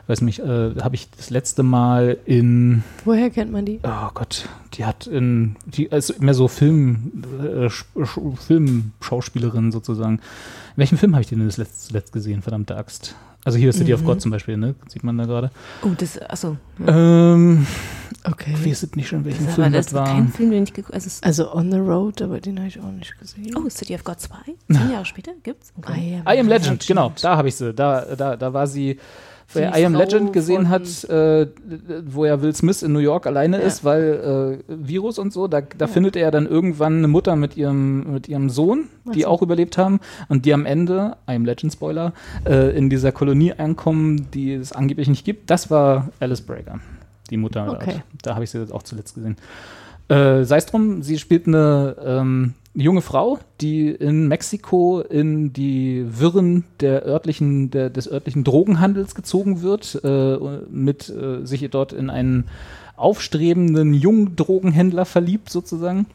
Weiß 0.09 0.21
nicht, 0.21 0.41
äh, 0.41 0.75
habe 0.81 0.95
ich 0.97 1.11
das 1.11 1.31
letzte 1.31 1.63
Mal 1.63 2.19
in, 2.25 2.83
Woher 3.05 3.31
kennt 3.31 3.53
man 3.53 3.65
die? 3.65 3.79
oh 3.85 4.09
Gott, 4.15 4.49
die 4.75 4.85
hat 4.85 5.07
in, 5.07 5.57
die 5.65 5.85
ist 5.87 6.21
mehr 6.21 6.35
so 6.35 6.49
Film, 6.49 7.13
äh, 7.41 7.67
Sch- 7.67 7.85
Sch- 7.97 8.37
Filmschauspielerin 8.37 9.71
sozusagen. 9.73 10.15
In 10.15 10.21
welchem 10.77 10.99
Film 10.99 11.13
habe 11.15 11.23
ich 11.23 11.29
die 11.29 11.37
denn 11.37 11.47
das 11.47 11.57
letzte, 11.57 11.89
zuletzt 11.89 12.13
gesehen? 12.13 12.43
Verdammte 12.43 12.77
Axt. 12.77 13.15
Also 13.45 13.59
hier 13.59 13.71
ist 13.71 13.79
City 13.79 13.93
of 13.93 14.05
God 14.05 14.21
zum 14.21 14.31
Beispiel, 14.31 14.57
ne? 14.57 14.75
Sieht 14.87 15.03
man 15.03 15.19
da 15.19 15.25
gerade. 15.25 15.51
Oh, 15.83 15.89
das, 15.99 16.21
achso. 16.21 16.57
Ähm, 16.87 17.67
Okay. 18.25 18.55
ich 18.57 18.67
weiß 18.67 18.89
nicht 18.95 19.09
schon, 19.09 19.25
welchen 19.25 19.47
Das, 19.47 19.55
Film 19.57 19.73
das, 19.73 19.93
war. 19.93 20.07
kein 20.07 20.29
Film, 20.29 20.53
den 20.53 20.63
ich 20.63 20.73
geguckt 20.73 20.95
also 20.95 21.11
Also 21.23 21.53
On 21.53 21.71
the 21.73 21.79
Road, 21.79 22.23
aber 22.23 22.41
den 22.41 22.59
habe 22.59 22.69
ich 22.69 22.79
auch 22.79 22.93
nicht 22.93 23.19
gesehen. 23.19 23.53
Oh, 23.57 23.69
City 23.69 23.95
of 23.97 24.05
God 24.05 24.21
2? 24.21 24.37
Zehn 24.71 24.91
Jahre 24.93 25.05
später 25.05 25.33
gibt's? 25.43 25.73
Okay. 25.77 26.23
I 26.25 26.39
Am 26.39 26.47
Legend, 26.49 26.87
genau, 26.87 27.13
da 27.21 27.37
habe 27.37 27.49
ich 27.49 27.57
sie. 27.57 27.73
Da, 27.75 28.15
da, 28.15 28.37
da 28.37 28.53
war 28.53 28.69
sie, 28.69 28.99
wer 29.55 29.77
I 29.79 29.85
Am 29.85 29.95
Legend 29.95 30.33
gesehen 30.33 30.69
hat, 30.69 31.05
äh, 31.05 31.47
wo 32.07 32.25
ja 32.25 32.41
Will 32.43 32.55
Smith 32.55 32.83
in 32.83 32.93
New 32.93 32.99
York 32.99 33.27
alleine 33.27 33.59
Ja. 33.61 33.67
ist, 33.67 33.85
weil 33.85 34.61
äh, 34.69 34.75
Virus 34.89 35.19
und 35.19 35.33
so, 35.33 35.49
da, 35.49 35.61
da 35.61 35.87
findet 35.87 36.17
er 36.17 36.31
dann 36.31 36.47
irgendwann 36.47 36.99
eine 36.99 37.09
Mutter 37.09 37.37
mit 37.37 37.57
ihrem, 37.57 38.13
mit 38.15 38.29
ihrem 38.29 38.51
Sohn, 38.51 38.89
die 39.15 39.27
auch 39.27 39.43
überlebt 39.43 39.79
haben 39.79 40.01
und 40.29 40.45
die 40.47 40.55
am 40.55 40.67
Ende, 40.67 41.17
I 41.29 41.35
Am 41.35 41.45
Legend 41.45 41.73
Spoiler, 41.73 42.13
äh, 42.47 42.77
in 42.77 42.91
dieser 42.91 43.13
Kolonie 43.13 43.53
ankommen, 43.53 44.29
die 44.33 44.53
es 44.55 44.73
angeblich 44.73 45.09
nicht 45.09 45.25
gibt. 45.25 45.51
Das 45.51 45.71
war 45.71 46.09
Alice 46.21 46.41
Braga, 46.41 46.81
die 47.31 47.37
Mutter. 47.37 47.69
Okay. 47.73 47.93
dort. 47.95 48.03
Da 48.23 48.35
habe 48.35 48.45
ich 48.45 48.51
sie 48.51 48.59
jetzt 48.59 48.73
auch 48.73 48.83
zuletzt 48.83 49.15
gesehen. 49.15 49.37
Äh, 50.09 50.45
Sei 50.45 50.57
es 50.59 50.67
drum, 50.67 51.03
sie 51.03 51.19
spielt 51.19 51.47
eine 51.47 51.97
ähm, 52.05 52.55
junge 52.75 53.03
Frau, 53.03 53.39
die 53.61 53.91
in 53.91 54.29
Mexiko 54.29 55.01
in 55.01 55.53
die 55.53 56.05
Wirren 56.09 56.65
der 56.81 57.05
örtlichen, 57.07 57.71
der, 57.71 57.91
des 57.91 58.11
örtlichen 58.11 58.45
Drogenhandels 58.45 59.15
gezogen 59.15 59.63
wird, 59.63 60.01
äh, 60.05 60.39
mit 60.71 61.09
äh, 61.11 61.45
sich 61.45 61.69
dort 61.71 61.93
in 61.93 62.11
einen 62.11 62.45
aufstrebenden 62.97 63.95
jungen 63.95 64.37
Drogenhändler 64.37 65.05
verliebt 65.05 65.51
sozusagen 65.51 66.07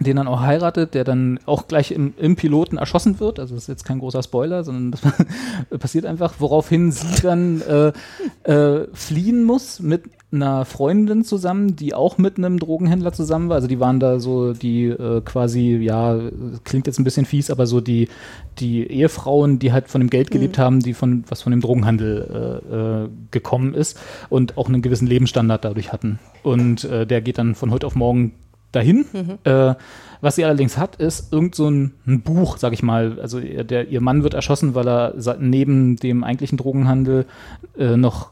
den 0.00 0.16
dann 0.16 0.28
auch 0.28 0.40
heiratet, 0.40 0.94
der 0.94 1.04
dann 1.04 1.38
auch 1.46 1.68
gleich 1.68 1.92
im, 1.92 2.14
im 2.16 2.36
Piloten 2.36 2.78
erschossen 2.78 3.20
wird. 3.20 3.38
Also 3.38 3.54
das 3.54 3.64
ist 3.64 3.68
jetzt 3.68 3.84
kein 3.84 3.98
großer 3.98 4.22
Spoiler, 4.22 4.64
sondern 4.64 4.92
das 4.92 5.00
passiert 5.80 6.06
einfach, 6.06 6.34
woraufhin 6.38 6.92
sie 6.92 7.22
dann 7.22 7.62
äh, 7.62 7.92
äh, 8.50 8.88
fliehen 8.92 9.44
muss 9.44 9.80
mit 9.80 10.04
einer 10.32 10.64
Freundin 10.64 11.24
zusammen, 11.24 11.76
die 11.76 11.94
auch 11.94 12.16
mit 12.16 12.38
einem 12.38 12.58
Drogenhändler 12.58 13.12
zusammen 13.12 13.50
war. 13.50 13.56
Also 13.56 13.68
die 13.68 13.80
waren 13.80 14.00
da 14.00 14.18
so 14.18 14.54
die 14.54 14.86
äh, 14.86 15.20
quasi, 15.20 15.76
ja, 15.76 16.18
klingt 16.64 16.86
jetzt 16.86 16.98
ein 16.98 17.04
bisschen 17.04 17.26
fies, 17.26 17.50
aber 17.50 17.66
so 17.66 17.82
die, 17.82 18.08
die 18.58 18.86
Ehefrauen, 18.86 19.58
die 19.58 19.72
halt 19.72 19.88
von 19.88 20.00
dem 20.00 20.08
Geld 20.08 20.30
gelebt 20.30 20.56
haben, 20.56 20.80
die 20.80 20.94
von 20.94 21.24
was 21.28 21.42
von 21.42 21.50
dem 21.50 21.60
Drogenhandel 21.60 22.62
äh, 22.72 22.74
äh, 23.04 23.08
gekommen 23.30 23.74
ist 23.74 24.00
und 24.30 24.56
auch 24.56 24.68
einen 24.68 24.80
gewissen 24.80 25.06
Lebensstandard 25.06 25.66
dadurch 25.66 25.92
hatten. 25.92 26.18
Und 26.42 26.84
äh, 26.84 27.06
der 27.06 27.20
geht 27.20 27.36
dann 27.36 27.54
von 27.54 27.70
heute 27.70 27.86
auf 27.86 27.94
morgen 27.94 28.32
dahin. 28.72 29.04
Äh, 29.44 29.74
was 30.20 30.36
sie 30.36 30.44
allerdings 30.44 30.78
hat, 30.78 30.96
ist 30.96 31.32
irgend 31.32 31.54
so 31.54 31.68
ein, 31.68 31.94
ein 32.06 32.20
Buch, 32.22 32.56
sag 32.56 32.72
ich 32.72 32.82
mal. 32.82 33.18
Also 33.20 33.38
ihr- 33.38 33.64
der, 33.64 33.88
ihr 33.88 34.00
Mann 34.00 34.22
wird 34.22 34.34
erschossen, 34.34 34.74
weil 34.74 34.88
er 34.88 35.14
neben 35.40 35.96
dem 35.96 36.22
eigentlichen 36.24 36.58
Drogenhandel 36.58 37.26
äh, 37.76 37.96
noch 37.96 38.30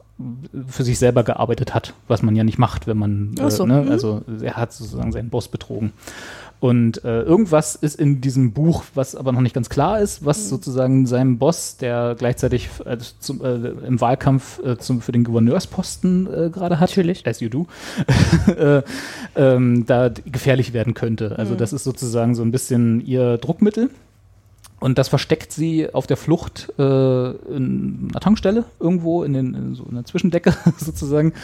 für 0.68 0.84
sich 0.84 0.98
selber 0.98 1.24
gearbeitet 1.24 1.74
hat, 1.74 1.94
was 2.06 2.22
man 2.22 2.36
ja 2.36 2.44
nicht 2.44 2.58
macht, 2.58 2.86
wenn 2.86 2.98
man, 2.98 3.34
äh, 3.38 3.50
so, 3.50 3.64
ne, 3.66 3.82
mhm. 3.82 3.90
also 3.90 4.22
er 4.42 4.54
hat 4.56 4.72
sozusagen 4.72 5.12
seinen 5.12 5.30
Boss 5.30 5.48
betrogen. 5.48 5.92
Und 6.60 7.04
äh, 7.04 7.22
irgendwas 7.22 7.74
ist 7.74 7.98
in 7.98 8.20
diesem 8.20 8.52
Buch, 8.52 8.84
was 8.94 9.16
aber 9.16 9.32
noch 9.32 9.40
nicht 9.40 9.54
ganz 9.54 9.70
klar 9.70 9.98
ist, 10.00 10.26
was 10.26 10.50
sozusagen 10.50 11.06
seinem 11.06 11.38
Boss, 11.38 11.78
der 11.78 12.14
gleichzeitig 12.18 12.68
äh, 12.84 12.98
zum, 13.18 13.42
äh, 13.42 13.54
im 13.86 13.98
Wahlkampf 14.00 14.62
äh, 14.62 14.76
zum, 14.76 15.00
für 15.00 15.12
den 15.12 15.24
Gouverneursposten 15.24 16.26
äh, 16.26 16.50
gerade 16.50 16.78
hat, 16.78 16.90
Natürlich. 16.90 17.26
as 17.26 17.40
you 17.40 17.48
do, 17.48 17.66
äh, 18.46 18.82
ähm, 19.36 19.86
da 19.86 20.10
gefährlich 20.10 20.74
werden 20.74 20.92
könnte. 20.92 21.38
Also 21.38 21.54
das 21.54 21.72
ist 21.72 21.84
sozusagen 21.84 22.34
so 22.34 22.42
ein 22.42 22.50
bisschen 22.50 23.00
ihr 23.06 23.38
Druckmittel. 23.38 23.88
Und 24.80 24.98
das 24.98 25.08
versteckt 25.08 25.52
sie 25.52 25.92
auf 25.92 26.06
der 26.06 26.16
Flucht 26.16 26.72
äh, 26.78 26.82
in 26.82 28.08
einer 28.10 28.20
Tankstelle 28.20 28.64
irgendwo 28.80 29.22
in, 29.22 29.34
den, 29.34 29.54
in 29.54 29.74
so 29.74 29.86
einer 29.88 30.04
Zwischendecke 30.04 30.54
sozusagen 30.78 31.34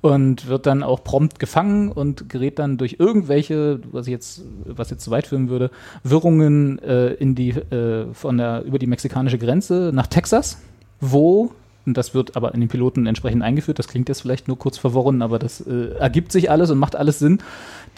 und 0.00 0.48
wird 0.48 0.66
dann 0.66 0.82
auch 0.82 1.02
prompt 1.04 1.38
gefangen 1.38 1.92
und 1.92 2.28
gerät 2.28 2.58
dann 2.58 2.76
durch 2.76 2.96
irgendwelche, 2.98 3.80
was 3.92 4.06
ich 4.06 4.12
jetzt, 4.12 4.42
was 4.64 4.90
jetzt 4.90 5.04
zu 5.04 5.10
weit 5.10 5.28
führen 5.28 5.48
würde, 5.48 5.70
Wirrungen 6.02 6.80
äh, 6.80 7.12
in 7.14 7.34
die 7.34 7.50
äh, 7.50 8.12
von 8.12 8.36
der 8.36 8.64
über 8.64 8.78
die 8.78 8.88
mexikanische 8.88 9.38
Grenze 9.38 9.92
nach 9.94 10.08
Texas 10.08 10.58
wo, 11.00 11.52
das 11.86 12.14
wird 12.14 12.36
aber 12.36 12.54
in 12.54 12.60
den 12.60 12.68
Piloten 12.68 13.06
entsprechend 13.06 13.42
eingeführt, 13.42 13.78
das 13.78 13.88
klingt 13.88 14.08
jetzt 14.08 14.20
vielleicht 14.20 14.48
nur 14.48 14.58
kurz 14.58 14.78
verworren, 14.78 15.22
aber 15.22 15.38
das 15.38 15.60
äh, 15.60 15.94
ergibt 15.98 16.32
sich 16.32 16.50
alles 16.50 16.70
und 16.70 16.78
macht 16.78 16.96
alles 16.96 17.18
Sinn. 17.18 17.38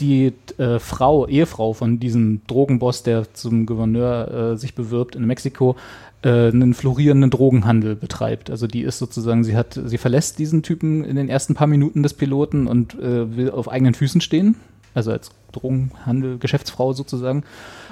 Die 0.00 0.32
äh, 0.59 0.78
Frau, 0.78 1.26
Ehefrau 1.26 1.72
von 1.72 1.98
diesem 1.98 2.42
Drogenboss, 2.46 3.02
der 3.02 3.32
zum 3.34 3.66
Gouverneur 3.66 4.52
äh, 4.52 4.56
sich 4.56 4.74
bewirbt 4.74 5.16
in 5.16 5.26
Mexiko, 5.26 5.76
äh, 6.22 6.48
einen 6.48 6.74
florierenden 6.74 7.30
Drogenhandel 7.30 7.96
betreibt. 7.96 8.50
Also 8.50 8.66
die 8.66 8.82
ist 8.82 8.98
sozusagen, 8.98 9.44
sie 9.44 9.56
hat, 9.56 9.78
sie 9.84 9.98
verlässt 9.98 10.38
diesen 10.38 10.62
Typen 10.62 11.04
in 11.04 11.16
den 11.16 11.28
ersten 11.28 11.54
paar 11.54 11.66
Minuten 11.66 12.02
des 12.02 12.14
Piloten 12.14 12.66
und 12.66 12.94
äh, 12.94 13.36
will 13.36 13.50
auf 13.50 13.68
eigenen 13.68 13.94
Füßen 13.94 14.20
stehen. 14.20 14.56
Also 14.94 15.10
als 15.10 15.30
Drogenhandel, 15.52 16.38
Geschäftsfrau 16.38 16.92
sozusagen. 16.92 17.44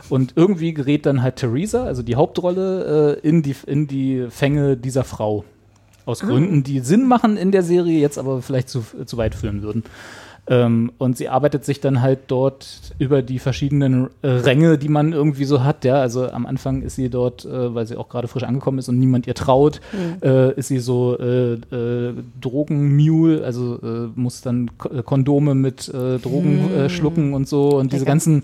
Und 0.08 0.34
irgendwie 0.36 0.74
gerät 0.74 1.06
dann 1.06 1.22
halt 1.22 1.36
Theresa, 1.36 1.84
also 1.84 2.02
die 2.02 2.16
Hauptrolle, 2.16 3.18
äh, 3.22 3.28
in, 3.28 3.42
die, 3.42 3.56
in 3.66 3.86
die 3.86 4.26
Fänge 4.30 4.76
dieser 4.76 5.04
Frau. 5.04 5.44
Aus 6.10 6.20
Gründen, 6.20 6.62
die 6.64 6.80
Sinn 6.80 7.06
machen 7.06 7.36
in 7.36 7.52
der 7.52 7.62
Serie, 7.62 8.00
jetzt 8.00 8.18
aber 8.18 8.42
vielleicht 8.42 8.68
zu, 8.68 8.84
zu 9.04 9.16
weit 9.16 9.34
führen 9.34 9.62
würden. 9.62 9.84
Ähm, 10.50 10.90
und 10.98 11.16
sie 11.16 11.28
arbeitet 11.28 11.64
sich 11.64 11.80
dann 11.80 12.02
halt 12.02 12.18
dort 12.26 12.66
über 12.98 13.22
die 13.22 13.38
verschiedenen 13.38 14.08
äh, 14.22 14.28
Ränge, 14.28 14.78
die 14.78 14.88
man 14.88 15.12
irgendwie 15.12 15.44
so 15.44 15.62
hat. 15.62 15.84
Ja, 15.84 15.94
also 16.00 16.28
am 16.28 16.44
Anfang 16.44 16.82
ist 16.82 16.96
sie 16.96 17.08
dort, 17.08 17.44
äh, 17.44 17.72
weil 17.72 17.86
sie 17.86 17.96
auch 17.96 18.08
gerade 18.08 18.26
frisch 18.26 18.42
angekommen 18.42 18.78
ist 18.80 18.88
und 18.88 18.98
niemand 18.98 19.28
ihr 19.28 19.34
traut, 19.34 19.80
äh, 20.22 20.52
ist 20.54 20.66
sie 20.66 20.80
so 20.80 21.16
äh, 21.18 21.52
äh, 21.54 22.14
Drogenmule, 22.40 23.44
also 23.44 23.78
äh, 23.82 24.08
muss 24.16 24.40
dann 24.42 24.76
Ko- 24.76 24.88
äh, 24.88 25.02
Kondome 25.04 25.54
mit 25.54 25.88
Drogen 25.92 26.70
äh, 26.74 26.88
schlucken 26.90 27.32
und 27.32 27.48
so 27.48 27.78
und 27.78 27.92
diese 27.92 28.04
ganzen 28.04 28.42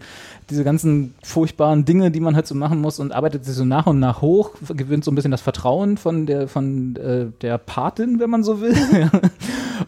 diese 0.49 0.62
ganzen 0.62 1.12
furchtbaren 1.24 1.85
Dinge, 1.85 2.12
die 2.12 2.20
man 2.20 2.37
halt 2.37 2.47
so 2.47 2.55
machen 2.55 2.81
muss 2.81 3.01
und 3.01 3.11
arbeitet 3.11 3.45
sich 3.45 3.57
so 3.57 3.65
nach 3.65 3.89
und 3.89 3.99
nach 3.99 4.20
hoch, 4.23 4.51
gewinnt 4.77 5.03
so 5.03 5.11
ein 5.11 5.16
bisschen 5.16 5.33
das 5.33 5.41
Vertrauen 5.41 5.97
von 5.97 6.27
der 6.27 6.47
von 6.47 6.95
der 7.43 7.59
Patin, 7.59 8.20
wenn 8.20 8.31
man 8.31 8.45
so 8.45 8.61
will. 8.61 8.74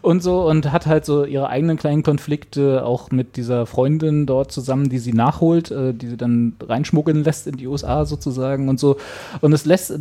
und 0.01 0.21
so 0.21 0.45
und 0.47 0.71
hat 0.71 0.85
halt 0.85 1.05
so 1.05 1.23
ihre 1.23 1.47
eigenen 1.49 1.77
kleinen 1.77 2.03
Konflikte 2.09 2.83
auch 2.85 3.11
mit 3.11 3.37
dieser 3.37 3.67
Freundin 3.67 4.25
dort 4.25 4.51
zusammen, 4.51 4.89
die 4.89 4.97
sie 4.97 5.13
nachholt, 5.13 5.69
äh, 5.69 5.93
die 5.93 6.07
sie 6.07 6.17
dann 6.17 6.53
reinschmuggeln 6.59 7.23
lässt 7.23 7.45
in 7.45 7.57
die 7.57 7.67
USA 7.67 8.03
sozusagen 8.05 8.67
und 8.67 8.79
so. 8.79 8.97
Und 9.41 9.53
es 9.53 9.65
lässt, 9.65 9.93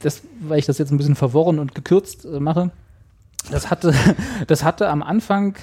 das, 0.00 0.22
weil 0.40 0.60
ich 0.60 0.66
das 0.66 0.78
jetzt 0.78 0.92
ein 0.92 0.96
bisschen 0.96 1.16
verworren 1.16 1.58
und 1.58 1.74
gekürzt 1.74 2.24
äh, 2.24 2.38
mache, 2.38 2.70
das 3.50 3.68
hatte, 3.68 3.92
das 4.46 4.62
hatte 4.62 4.88
am 4.88 5.02
Anfang 5.02 5.56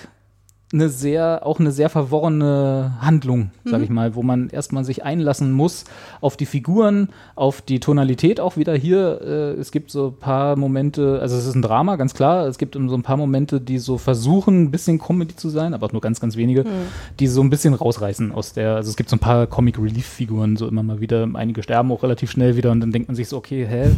eine 0.73 0.89
sehr, 0.89 1.45
auch 1.45 1.61
eine 1.61 1.72
sehr 1.72 1.89
verworrene 1.89 2.98
Handlung, 2.99 3.52
sag 3.64 3.81
ich 3.81 3.89
mal, 3.89 4.15
wo 4.15 4.23
man 4.23 4.49
erstmal 4.49 4.84
sich 4.84 5.02
einlassen 5.02 5.53
muss 5.53 5.85
auf 6.19 6.35
die 6.35 6.45
Figuren, 6.45 7.07
auf 7.35 7.61
die 7.61 7.80
Tonalität 7.80 8.41
auch 8.41 8.57
wieder 8.57 8.76
hier. 8.76 9.22
Äh, 9.22 9.60
es 9.61 9.72
gibt 9.72 9.91
so 9.91 10.07
ein 10.07 10.19
paar 10.19 10.57
Momente, 10.57 11.19
also 11.22 11.38
es 11.38 11.45
ist 11.45 11.56
ein 11.56 11.61
Drama, 11.61 11.95
ganz 11.95 12.14
klar. 12.14 12.48
Es 12.48 12.57
gibt 12.57 12.76
so 12.76 12.95
ein 12.95 13.02
paar 13.02 13.15
Momente, 13.15 13.61
die 13.61 13.77
so 13.77 13.98
versuchen, 13.98 14.64
ein 14.64 14.72
bisschen 14.72 14.99
Comedy 14.99 15.38
zu 15.38 15.48
sein, 15.48 15.73
aber 15.73 15.88
auch 15.88 15.94
nur 15.94 16.02
ganz, 16.02 16.19
ganz 16.19 16.35
wenige, 16.35 16.65
die 17.18 17.27
so 17.27 17.39
ein 17.39 17.49
bisschen 17.49 17.73
rausreißen 17.73 18.34
aus 18.34 18.52
der, 18.52 18.76
also 18.76 18.89
es 18.89 18.98
gibt 18.98 19.10
so 19.10 19.15
ein 19.15 19.19
paar 19.19 19.48
Comic 19.48 19.80
Relief 19.80 20.06
Figuren, 20.06 20.57
so 20.57 20.68
immer 20.68 20.84
mal 20.84 20.99
wieder. 20.99 21.30
Einige 21.34 21.64
sterben 21.64 21.94
auch 21.94 22.03
relativ 22.03 22.30
schnell 22.30 22.57
wieder 22.57 22.72
und 22.72 22.81
dann 22.81 22.91
denkt 22.91 23.07
man 23.07 23.15
sich 23.15 23.30
so, 23.30 23.38
okay, 23.38 23.65
hä? 23.65 23.89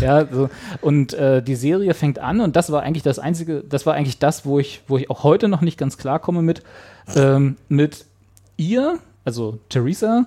ja, 0.00 0.24
so. 0.30 0.50
Und 0.82 1.14
äh, 1.14 1.42
die 1.42 1.56
Serie 1.56 1.94
fängt 1.94 2.20
an 2.20 2.40
und 2.40 2.54
das 2.54 2.70
war 2.70 2.82
eigentlich 2.82 3.02
das 3.02 3.18
einzige, 3.18 3.64
das 3.68 3.86
war 3.86 3.94
eigentlich 3.94 4.20
das, 4.20 4.46
wo 4.46 4.60
ich, 4.60 4.82
wo 4.86 4.98
ich 4.98 5.10
auch 5.10 5.24
heute 5.24 5.47
noch 5.48 5.60
nicht 5.62 5.78
ganz 5.78 5.96
klar 5.98 6.18
komme 6.18 6.42
mit, 6.42 6.62
ähm, 7.16 7.56
mit 7.68 8.04
ihr, 8.56 8.98
also 9.24 9.58
Theresa, 9.68 10.26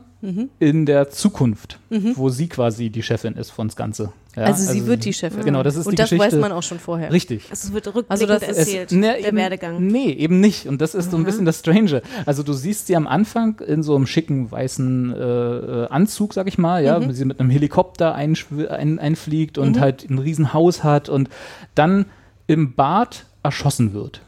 in 0.59 0.85
der 0.85 1.09
Zukunft, 1.09 1.79
wo 1.89 2.29
sie 2.29 2.47
quasi 2.47 2.91
die 2.91 3.01
Chefin 3.01 3.33
ist 3.33 3.49
von 3.49 3.67
das 3.69 3.75
Ganze. 3.75 4.13
Ja, 4.35 4.43
also, 4.43 4.71
sie 4.71 4.85
wird 4.85 5.03
die 5.03 5.13
Chefin. 5.13 5.43
Genau, 5.43 5.63
das 5.63 5.75
ist 5.75 5.87
Und 5.87 5.93
die 5.93 5.95
das 5.95 6.11
Geschichte. 6.11 6.35
weiß 6.35 6.39
man 6.39 6.51
auch 6.51 6.61
schon 6.61 6.77
vorher. 6.77 7.11
Richtig. 7.11 7.47
Also 7.49 7.69
es 7.69 7.73
wird 7.73 7.87
rückblickend 7.87 8.11
Also 8.11 8.27
das 8.27 8.43
ist- 8.43 8.57
erzählt, 8.59 8.91
ne, 8.91 9.15
der 9.19 9.27
eben, 9.29 9.37
Werdegang. 9.37 9.87
Nee, 9.87 10.11
eben 10.11 10.39
nicht. 10.39 10.67
Und 10.67 10.79
das 10.79 10.93
ist 10.93 11.09
so 11.09 11.17
ein 11.17 11.23
bisschen 11.23 11.45
das 11.45 11.57
Strange. 11.59 12.03
Also 12.27 12.43
du 12.43 12.53
siehst 12.53 12.85
sie 12.85 12.95
am 12.95 13.07
Anfang 13.07 13.59
in 13.61 13.81
so 13.81 13.95
einem 13.95 14.05
schicken 14.05 14.51
weißen 14.51 15.11
äh, 15.11 15.87
Anzug, 15.89 16.35
sag 16.35 16.47
ich 16.47 16.59
mal, 16.59 16.83
ja, 16.83 17.01
wie 17.09 17.13
sie 17.13 17.25
mit 17.25 17.39
einem 17.39 17.49
Helikopter 17.49 18.15
einschw- 18.15 18.67
ein, 18.67 18.99
einfliegt 18.99 19.57
und 19.57 19.79
halt 19.79 20.07
ein 20.07 20.19
Riesenhaus 20.19 20.83
hat 20.83 21.09
und 21.09 21.27
dann 21.73 22.05
im 22.45 22.75
Bad 22.75 23.25
erschossen 23.41 23.93
wird. 23.93 24.21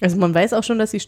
Also 0.00 0.16
man 0.16 0.34
weiß 0.34 0.52
auch 0.52 0.64
schon, 0.64 0.78
dass 0.78 0.92
sie 0.92 1.02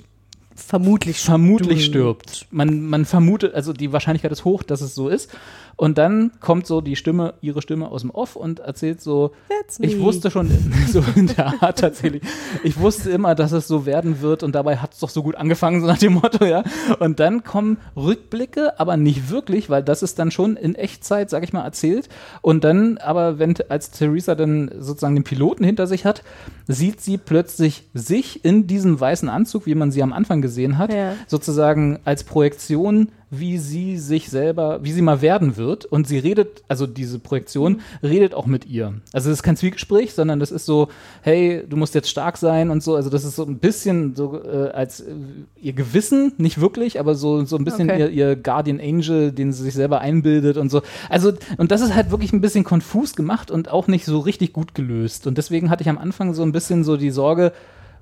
vermutlich 0.54 1.20
vermutlich 1.20 1.84
stirbt. 1.84 2.46
Man, 2.50 2.82
man 2.82 3.04
vermutet, 3.04 3.54
also 3.54 3.72
die 3.72 3.92
Wahrscheinlichkeit 3.92 4.32
ist 4.32 4.44
hoch, 4.44 4.62
dass 4.62 4.80
es 4.80 4.94
so 4.94 5.08
ist. 5.08 5.30
Und 5.76 5.98
dann 5.98 6.32
kommt 6.40 6.66
so 6.66 6.80
die 6.80 6.96
Stimme, 6.96 7.34
ihre 7.40 7.62
Stimme 7.62 7.88
aus 7.90 8.02
dem 8.02 8.10
Off 8.10 8.36
und 8.36 8.60
erzählt 8.60 9.00
so, 9.00 9.32
ich 9.78 9.98
wusste 10.00 10.30
schon, 10.30 10.50
so 10.88 11.02
in 11.16 11.28
der 11.28 11.62
Art 11.62 11.78
tatsächlich, 11.78 12.22
ich 12.64 12.78
wusste 12.78 13.10
immer, 13.10 13.34
dass 13.34 13.52
es 13.52 13.66
so 13.68 13.86
werden 13.86 14.20
wird 14.20 14.42
und 14.42 14.54
dabei 14.54 14.76
hat 14.76 14.92
es 14.94 14.98
doch 15.00 15.08
so 15.08 15.22
gut 15.22 15.36
angefangen, 15.36 15.80
so 15.80 15.86
nach 15.86 15.98
dem 15.98 16.14
Motto, 16.14 16.44
ja. 16.44 16.62
Und 16.98 17.20
dann 17.20 17.44
kommen 17.44 17.78
Rückblicke, 17.96 18.78
aber 18.78 18.96
nicht 18.96 19.30
wirklich, 19.30 19.70
weil 19.70 19.82
das 19.82 20.02
ist 20.02 20.18
dann 20.18 20.30
schon 20.30 20.56
in 20.56 20.74
Echtzeit, 20.74 21.30
sag 21.30 21.44
ich 21.44 21.52
mal, 21.52 21.64
erzählt. 21.64 22.08
Und 22.42 22.64
dann, 22.64 22.98
aber 22.98 23.38
wenn, 23.38 23.54
als 23.68 23.90
Theresa 23.90 24.34
dann 24.34 24.70
sozusagen 24.78 25.14
den 25.14 25.24
Piloten 25.24 25.64
hinter 25.64 25.86
sich 25.86 26.04
hat, 26.04 26.22
sieht 26.66 27.00
sie 27.00 27.18
plötzlich 27.18 27.88
sich 27.94 28.44
in 28.44 28.66
diesem 28.66 28.98
weißen 29.00 29.28
Anzug, 29.28 29.66
wie 29.66 29.74
man 29.74 29.90
sie 29.90 30.02
am 30.02 30.12
Anfang 30.12 30.42
gesehen 30.42 30.78
hat, 30.78 30.92
Ja. 30.92 31.14
sozusagen 31.26 31.98
als 32.04 32.24
Projektion, 32.24 33.10
wie 33.30 33.58
sie 33.58 33.96
sich 33.96 34.28
selber, 34.28 34.80
wie 34.82 34.92
sie 34.92 35.02
mal 35.02 35.22
werden 35.22 35.56
wird. 35.56 35.84
Und 35.84 36.08
sie 36.08 36.18
redet, 36.18 36.62
also 36.68 36.86
diese 36.86 37.18
Projektion 37.18 37.80
redet 38.02 38.34
auch 38.34 38.46
mit 38.46 38.66
ihr. 38.66 38.94
Also 39.12 39.30
es 39.30 39.38
ist 39.38 39.42
kein 39.42 39.56
Zwiegespräch, 39.56 40.14
sondern 40.14 40.40
das 40.40 40.50
ist 40.50 40.66
so, 40.66 40.88
hey, 41.22 41.64
du 41.68 41.76
musst 41.76 41.94
jetzt 41.94 42.10
stark 42.10 42.36
sein 42.36 42.70
und 42.70 42.82
so. 42.82 42.96
Also 42.96 43.10
das 43.10 43.24
ist 43.24 43.36
so 43.36 43.44
ein 43.44 43.58
bisschen 43.58 44.16
so 44.16 44.42
äh, 44.42 44.70
als 44.70 45.00
äh, 45.00 45.14
ihr 45.60 45.72
Gewissen, 45.72 46.32
nicht 46.38 46.60
wirklich, 46.60 46.98
aber 46.98 47.14
so, 47.14 47.44
so 47.44 47.56
ein 47.56 47.64
bisschen 47.64 47.90
Okay. 47.90 48.00
ihr, 48.00 48.10
ihr 48.10 48.36
Guardian 48.36 48.80
Angel, 48.80 49.32
den 49.32 49.52
sie 49.52 49.62
sich 49.62 49.74
selber 49.74 50.00
einbildet 50.00 50.56
und 50.56 50.70
so. 50.70 50.82
Also, 51.08 51.32
und 51.56 51.70
das 51.70 51.80
ist 51.80 51.94
halt 51.94 52.10
wirklich 52.10 52.32
ein 52.32 52.40
bisschen 52.40 52.64
konfus 52.64 53.14
gemacht 53.14 53.50
und 53.50 53.70
auch 53.70 53.86
nicht 53.86 54.04
so 54.04 54.18
richtig 54.18 54.52
gut 54.52 54.74
gelöst. 54.74 55.26
Und 55.26 55.38
deswegen 55.38 55.70
hatte 55.70 55.82
ich 55.82 55.88
am 55.88 55.98
Anfang 55.98 56.34
so 56.34 56.42
ein 56.42 56.52
bisschen 56.52 56.84
so 56.84 56.96
die 56.96 57.10
Sorge, 57.10 57.52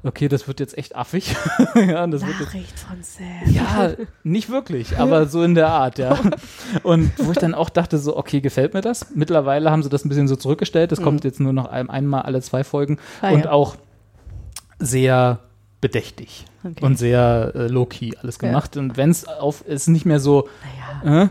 okay, 0.02 0.28
das 0.28 0.48
wird 0.48 0.60
jetzt 0.60 0.76
echt 0.78 0.96
affig. 0.96 1.34
ja, 1.74 2.10
wird 2.10 2.22
jetzt 2.22 2.40
Nachricht 2.40 2.78
von 2.78 3.02
Sam. 3.02 3.52
ja, 3.52 3.92
nicht 4.22 4.50
wirklich, 4.50 4.98
aber 4.98 5.26
so 5.26 5.42
in 5.42 5.54
der 5.54 5.68
Art, 5.68 5.98
ja. 5.98 6.18
Und 6.82 7.10
wo 7.18 7.32
ich 7.32 7.38
dann 7.38 7.54
auch 7.54 7.70
dachte, 7.70 7.98
so, 7.98 8.16
okay, 8.16 8.40
gefällt 8.40 8.74
mir 8.74 8.80
das? 8.80 9.14
Mittlerweile 9.14 9.70
haben 9.70 9.82
sie 9.82 9.88
das 9.88 10.04
ein 10.04 10.08
bisschen 10.08 10.28
so 10.28 10.36
zurückgestellt. 10.36 10.92
Das 10.92 11.02
kommt 11.02 11.24
jetzt 11.24 11.40
nur 11.40 11.52
noch 11.52 11.66
ein, 11.66 11.90
einmal 11.90 12.22
alle 12.22 12.40
zwei 12.42 12.64
Folgen 12.64 12.94
Mhm. 12.94 12.98
Ah, 13.20 13.30
und 13.30 13.44
ja. 13.44 13.50
auch 13.50 13.76
sehr 14.78 15.40
bedächtig 15.80 16.44
Okay. 16.64 16.84
und 16.84 16.98
sehr 16.98 17.52
äh, 17.54 17.66
low-key 17.68 18.16
alles 18.20 18.40
gemacht. 18.40 18.76
Und 18.76 18.96
wenn 18.96 19.10
es 19.10 19.26
auf, 19.28 19.64
ist 19.66 19.86
nicht 19.86 20.04
mehr 20.04 20.18
so, 20.18 20.48
äh, 21.04 21.28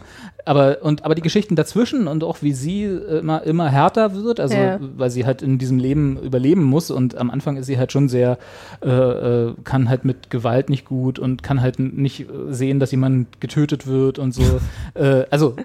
aber, 0.48 0.78
und, 0.82 1.06
aber 1.06 1.14
die 1.16 1.22
Geschichten 1.22 1.56
dazwischen 1.56 2.08
und 2.08 2.24
auch 2.24 2.42
wie 2.42 2.54
sie 2.54 2.84
immer, 2.86 3.44
immer 3.44 3.70
härter 3.70 4.16
wird, 4.16 4.40
also 4.40 4.56
Ja. 4.56 4.80
weil 4.98 5.10
sie 5.10 5.26
halt 5.26 5.42
in 5.42 5.58
diesem 5.58 5.78
Leben 5.80 6.18
überleben 6.22 6.64
muss 6.64 6.90
und 6.92 7.18
am 7.18 7.30
Anfang 7.30 7.58
ist 7.58 7.66
sie 7.68 7.78
halt 7.78 7.92
schon 7.92 8.10
sehr, 8.10 8.38
äh, 8.82 8.90
äh, 8.90 9.54
kann 9.64 9.90
halt 9.90 10.06
mit 10.06 10.30
Gewalt 10.30 10.70
nicht 10.70 10.86
gut 10.86 11.20
und 11.20 11.44
kann 11.44 11.62
halt 11.62 11.80
nicht 11.80 12.22
äh, 12.22 12.26
sehen, 12.50 12.80
dass 12.80 12.92
jemand 12.92 13.40
getötet 13.42 13.88
wird 13.88 14.20
und 14.20 14.34
so. 14.34 14.44
äh, 14.94 15.26
also, 15.30 15.56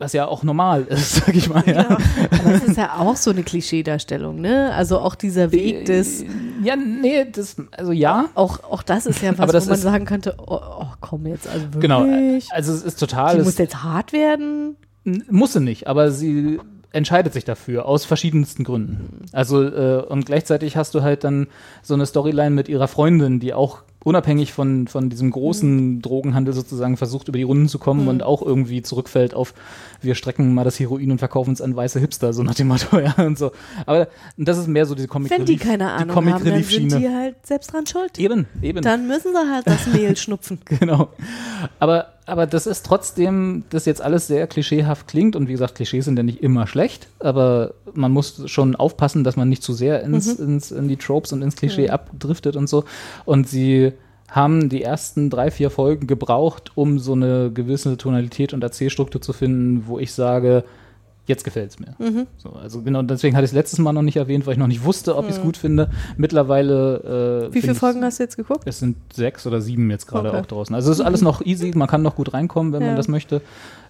was 0.00 0.14
ja 0.14 0.26
auch 0.26 0.42
normal 0.42 0.84
ist, 0.88 1.14
sag 1.26 1.34
ich 1.34 1.48
mal. 1.48 1.62
Ja, 1.66 1.86
Aber 1.90 2.52
das 2.52 2.64
ist 2.64 2.76
ja 2.76 2.98
auch 2.98 3.16
so 3.16 3.30
eine 3.30 3.42
Klischeedarstellung, 3.42 4.40
ne? 4.40 4.72
Also 4.74 4.98
auch 4.98 5.14
dieser 5.14 5.52
Weg 5.52 5.84
des, 5.84 6.24
ja 6.62 6.74
nee, 6.74 7.26
das, 7.30 7.56
also 7.76 7.92
ja. 7.92 8.30
auch, 8.34 8.64
auch 8.64 8.82
das 8.82 9.06
ist 9.06 9.22
ja 9.22 9.32
was, 9.32 9.40
Aber 9.40 9.52
das 9.52 9.66
wo 9.66 9.70
man 9.70 9.78
sagen 9.78 10.04
könnte, 10.06 10.34
oh, 10.38 10.58
oh 10.60 10.86
komm 11.00 11.26
jetzt, 11.26 11.46
also 11.46 11.66
wirklich. 11.66 11.82
Genau, 11.82 12.04
also 12.50 12.72
es 12.72 12.82
ist 12.82 12.98
total. 12.98 13.38
Es- 13.38 13.44
muss 13.44 13.58
jetzt 13.58 13.82
hart 13.84 14.12
werden. 14.12 14.76
Muss 15.04 15.52
sie 15.52 15.60
nicht, 15.60 15.86
aber 15.86 16.10
sie 16.10 16.58
entscheidet 16.92 17.32
sich 17.32 17.44
dafür 17.44 17.86
aus 17.86 18.04
verschiedensten 18.04 18.64
Gründen. 18.64 19.26
Also 19.32 19.62
äh, 19.62 20.04
und 20.08 20.26
gleichzeitig 20.26 20.76
hast 20.76 20.94
du 20.94 21.02
halt 21.02 21.24
dann 21.24 21.46
so 21.82 21.94
eine 21.94 22.04
Storyline 22.06 22.50
mit 22.50 22.68
ihrer 22.68 22.88
Freundin, 22.88 23.38
die 23.40 23.54
auch 23.54 23.82
unabhängig 24.02 24.52
von, 24.52 24.88
von 24.88 25.10
diesem 25.10 25.30
großen 25.30 26.00
Drogenhandel 26.02 26.54
sozusagen 26.54 26.96
versucht, 26.96 27.28
über 27.28 27.36
die 27.38 27.44
Runden 27.44 27.68
zu 27.68 27.78
kommen 27.78 28.08
und 28.08 28.22
auch 28.22 28.42
irgendwie 28.42 28.82
zurückfällt 28.82 29.34
auf, 29.34 29.54
wir 30.02 30.14
strecken 30.14 30.54
mal 30.54 30.64
das 30.64 30.78
Heroin 30.80 31.10
und 31.12 31.18
verkaufen 31.18 31.52
es 31.52 31.60
an 31.60 31.74
weiße 31.74 32.00
Hipster, 32.00 32.32
so 32.32 32.42
nach 32.42 32.54
dem 32.54 32.68
Motto, 32.68 32.98
ja, 33.00 33.14
und 33.18 33.38
so. 33.38 33.52
Aber 33.86 34.08
das 34.36 34.58
ist 34.58 34.68
mehr 34.68 34.86
so 34.86 34.94
diese 34.94 35.08
Comic 35.08 35.30
Wenn 35.30 35.44
die 35.44 35.56
keine 35.56 35.84
die 35.84 35.90
Ahnung 35.90 36.14
Comic 36.14 36.34
haben, 36.34 36.44
dann 36.44 36.62
sind 36.62 36.92
die 36.92 37.08
halt 37.08 37.46
selbst 37.46 37.72
dran 37.72 37.86
schuld. 37.86 38.18
Eben, 38.18 38.46
eben. 38.62 38.82
Dann 38.82 39.06
müssen 39.06 39.32
sie 39.32 39.52
halt 39.52 39.66
das 39.66 39.86
Mehl 39.86 40.16
schnupfen. 40.16 40.60
Genau. 40.64 41.08
Aber, 41.78 42.14
aber 42.26 42.46
das 42.46 42.66
ist 42.66 42.86
trotzdem, 42.86 43.64
das 43.70 43.84
jetzt 43.86 44.02
alles 44.02 44.26
sehr 44.26 44.46
klischeehaft 44.46 45.08
klingt 45.08 45.36
und 45.36 45.48
wie 45.48 45.52
gesagt, 45.52 45.74
Klischees 45.74 46.04
sind 46.04 46.16
ja 46.16 46.22
nicht 46.22 46.42
immer 46.42 46.66
schlecht, 46.66 47.08
aber 47.18 47.74
man 47.92 48.12
muss 48.12 48.48
schon 48.50 48.76
aufpassen, 48.76 49.24
dass 49.24 49.36
man 49.36 49.48
nicht 49.48 49.62
zu 49.62 49.72
sehr 49.72 50.02
ins, 50.02 50.38
ins, 50.38 50.70
in 50.70 50.88
die 50.88 50.96
Tropes 50.96 51.32
und 51.32 51.42
ins 51.42 51.56
Klischee 51.56 51.90
abdriftet 51.90 52.56
und 52.56 52.68
so. 52.68 52.84
Und 53.24 53.48
sie 53.48 53.92
haben 54.30 54.68
die 54.68 54.82
ersten 54.82 55.28
drei, 55.30 55.50
vier 55.50 55.70
Folgen 55.70 56.06
gebraucht, 56.06 56.72
um 56.76 56.98
so 56.98 57.12
eine 57.12 57.50
gewisse 57.52 57.96
Tonalität 57.96 58.52
und 58.54 58.62
Erzählstruktur 58.62 59.20
zu 59.20 59.32
finden, 59.32 59.84
wo 59.86 59.98
ich 59.98 60.12
sage, 60.12 60.64
jetzt 61.26 61.44
gefällt 61.44 61.70
es 61.70 61.78
mir. 61.78 61.94
Mhm. 61.98 62.26
So, 62.38 62.50
also 62.50 62.82
genau, 62.82 63.02
deswegen 63.02 63.36
hatte 63.36 63.44
ich 63.44 63.50
es 63.50 63.54
letztes 63.54 63.78
Mal 63.78 63.92
noch 63.92 64.02
nicht 64.02 64.16
erwähnt, 64.16 64.46
weil 64.46 64.52
ich 64.54 64.58
noch 64.58 64.66
nicht 64.66 64.84
wusste, 64.84 65.16
ob 65.16 65.26
ich 65.26 65.32
es 65.36 65.40
gut 65.40 65.56
finde. 65.56 65.90
Mittlerweile. 66.16 67.48
Äh, 67.50 67.54
Wie 67.54 67.60
viele 67.60 67.74
Folgen 67.74 68.02
hast 68.04 68.18
du 68.18 68.22
jetzt 68.24 68.36
geguckt? 68.36 68.62
Es 68.66 68.78
sind 68.78 68.96
sechs 69.12 69.46
oder 69.46 69.60
sieben 69.60 69.90
jetzt 69.90 70.06
gerade 70.06 70.30
Okay. 70.30 70.38
auch 70.40 70.46
draußen. 70.46 70.74
Also 70.74 70.90
es 70.90 70.98
ist 70.98 71.04
alles 71.04 71.22
noch 71.30 71.44
easy, 71.44 71.72
man 71.74 71.88
kann 71.88 72.02
noch 72.02 72.16
gut 72.16 72.32
reinkommen, 72.32 72.72
wenn 72.72 72.82
Ja. 72.82 72.88
man 72.88 72.96
das 72.96 73.08
möchte. 73.08 73.42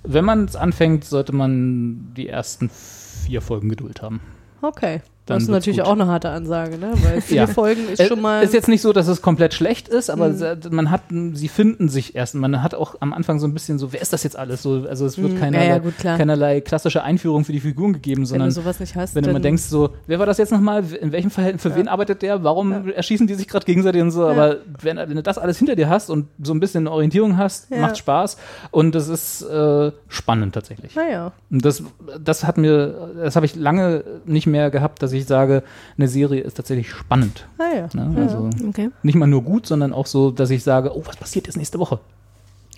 Wenn 0.02 0.24
man 0.24 0.44
es 0.46 0.56
anfängt, 0.56 1.04
sollte 1.04 1.34
man 1.34 2.12
die 2.16 2.28
ersten 2.28 2.70
vier 2.70 3.40
Folgen 3.42 3.68
Geduld 3.68 4.02
haben. 4.02 4.20
Okay. 4.62 5.00
Das 5.26 5.44
ist 5.44 5.48
natürlich 5.48 5.78
gut. 5.78 5.86
auch 5.86 5.92
eine 5.92 6.06
harte 6.08 6.30
Ansage, 6.30 6.76
ne? 6.76 6.92
Weil 7.04 7.20
vier 7.20 7.36
Ja. 7.36 7.46
Folgen 7.46 7.88
ist 7.88 8.00
Es 8.00 8.08
schon 8.08 8.20
mal. 8.20 8.42
ist 8.42 8.52
jetzt 8.52 8.66
nicht 8.66 8.80
so, 8.82 8.92
dass 8.92 9.06
es 9.06 9.22
komplett 9.22 9.54
schlecht 9.54 9.86
ist, 9.88 10.10
aber 10.10 10.28
Mhm. 10.30 10.34
se- 10.36 10.58
man 10.70 10.90
hat, 10.90 11.02
sie 11.34 11.46
finden 11.46 11.88
sich 11.88 12.16
erst. 12.16 12.34
Man 12.34 12.62
hat 12.64 12.74
auch 12.74 12.96
am 13.00 13.12
Anfang 13.12 13.38
so 13.38 13.46
ein 13.46 13.54
bisschen 13.54 13.78
so, 13.78 13.92
wer 13.92 14.00
ist 14.02 14.12
das 14.12 14.24
jetzt 14.24 14.36
alles? 14.36 14.62
So, 14.62 14.86
also 14.88 15.06
es 15.06 15.18
wird 15.18 15.34
Mhm. 15.34 15.38
keinerlei, 15.38 15.64
Ja, 15.66 15.70
ja, 15.74 15.78
gut, 15.78 15.94
keinerlei 15.98 16.60
klassische 16.60 17.04
Einführung 17.04 17.44
für 17.44 17.52
die 17.52 17.60
Figuren 17.60 17.92
gegeben, 17.92 18.22
wenn 18.22 18.26
sondern 18.26 18.48
du 18.48 18.54
sowas 18.54 18.80
nicht 18.80 18.96
hast, 18.96 19.14
wenn 19.14 19.22
du 19.22 19.30
immer 19.30 19.38
denkst, 19.40 19.62
so, 19.62 19.90
wer 20.08 20.18
war 20.18 20.26
das 20.26 20.38
jetzt 20.38 20.50
nochmal? 20.50 20.82
In 21.00 21.12
welchem 21.12 21.30
Verhältnis, 21.30 21.62
für 21.62 21.76
wen 21.76 21.86
arbeitet 21.86 22.22
der? 22.22 22.42
Warum 22.42 22.88
erschießen 22.88 23.26
die 23.28 23.34
sich 23.34 23.46
gerade 23.46 23.66
gegenseitig 23.66 24.02
und 24.02 24.10
so? 24.10 24.26
Aber 24.26 24.56
wenn, 24.82 24.96
wenn 24.96 25.14
du 25.14 25.22
das 25.22 25.38
alles 25.38 25.58
hinter 25.58 25.76
dir 25.76 25.88
hast 25.88 26.10
und 26.10 26.26
so 26.42 26.52
ein 26.52 26.58
bisschen 26.60 26.88
Orientierung 26.88 27.36
hast, 27.36 27.70
macht 27.70 27.98
Spaß 27.98 28.36
und 28.72 28.94
es 28.96 29.06
ist 29.08 29.42
äh, 29.42 29.92
spannend 30.08 30.54
tatsächlich. 30.54 30.96
Naja. 30.96 31.32
Und 31.50 31.64
das, 31.64 31.84
das 32.18 32.44
hat 32.44 32.58
mir, 32.58 33.10
das 33.22 33.36
habe 33.36 33.46
ich 33.46 33.54
lange 33.54 34.02
nicht 34.24 34.46
mehr 34.48 34.70
gehabt, 34.70 35.02
dass 35.02 35.09
ich 35.12 35.26
sage, 35.26 35.62
eine 35.96 36.08
Serie 36.08 36.40
ist 36.42 36.56
tatsächlich 36.56 36.90
spannend. 36.90 37.46
Naja. 37.58 37.88
Ne? 37.92 38.12
Also 38.16 38.50
Okay. 38.68 38.90
nicht 39.02 39.14
mal 39.14 39.26
nur 39.26 39.42
gut, 39.42 39.66
sondern 39.66 39.92
auch 39.92 40.06
so, 40.06 40.30
dass 40.30 40.50
ich 40.50 40.62
sage, 40.62 40.96
oh, 40.96 41.02
was 41.04 41.16
passiert 41.16 41.46
jetzt 41.46 41.56
nächste 41.56 41.78
Woche? 41.78 41.98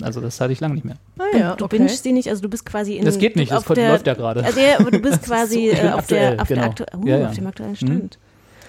Also 0.01 0.21
das 0.21 0.41
hatte 0.41 0.53
ich 0.53 0.61
lange 0.61 0.75
nicht 0.75 0.85
mehr. 0.85 0.97
Naja, 1.17 1.55
Du 1.57 1.67
okay. 1.67 1.79
bingst 1.79 2.05
die 2.05 2.13
nicht, 2.13 2.29
also 2.29 2.43
du 2.43 2.49
bist 2.49 2.65
quasi 2.65 2.97
in 2.97 3.05
Das 3.05 3.19
geht 3.19 3.37
nicht, 3.37 3.53
das 3.53 3.65
der, 3.65 3.91
läuft 3.91 4.07
ja 4.07 4.15
gerade. 4.15 4.43
Also 4.45 4.59
ja, 4.59 4.79
aber 4.79 4.91
du 4.91 4.99
bist 4.99 5.23
quasi 5.25 5.71
so 5.75 5.89
auf, 5.89 5.95
aktuell, 5.99 6.31
der, 6.37 6.43
auf, 6.43 6.49
genau. 6.49 6.61
der 6.61 6.71
aktu 6.71 6.85
uh, 6.97 7.07
Ja, 7.07 7.19
ja. 7.19 7.29
auf 7.29 7.35
dem 7.35 7.47
aktuellen 7.47 7.77
Stand. 7.77 8.19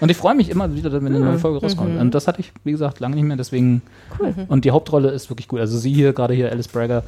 Und 0.00 0.10
ich 0.10 0.16
freue 0.16 0.34
mich 0.34 0.50
immer 0.50 0.74
wieder, 0.74 0.92
wenn 0.92 1.06
eine 1.06 1.20
neue 1.20 1.38
Folge 1.38 1.60
rauskommt. 1.60 1.98
Und 1.98 2.14
das 2.14 2.26
hatte 2.28 2.40
ich, 2.40 2.52
wie 2.64 2.72
gesagt, 2.72 3.00
lange 3.00 3.14
nicht 3.14 3.24
mehr. 3.24 3.36
Deswegen. 3.36 3.80
Cool. 4.18 4.34
Und 4.48 4.64
die 4.64 4.70
Hauptrolle 4.70 5.10
ist 5.10 5.30
wirklich 5.30 5.48
gut. 5.48 5.60
Also 5.60 5.78
sie 5.78 5.92
hier, 5.92 6.12
gerade 6.12 6.34
hier, 6.34 6.50
Alice 6.50 6.68
Bragger, 6.68 7.04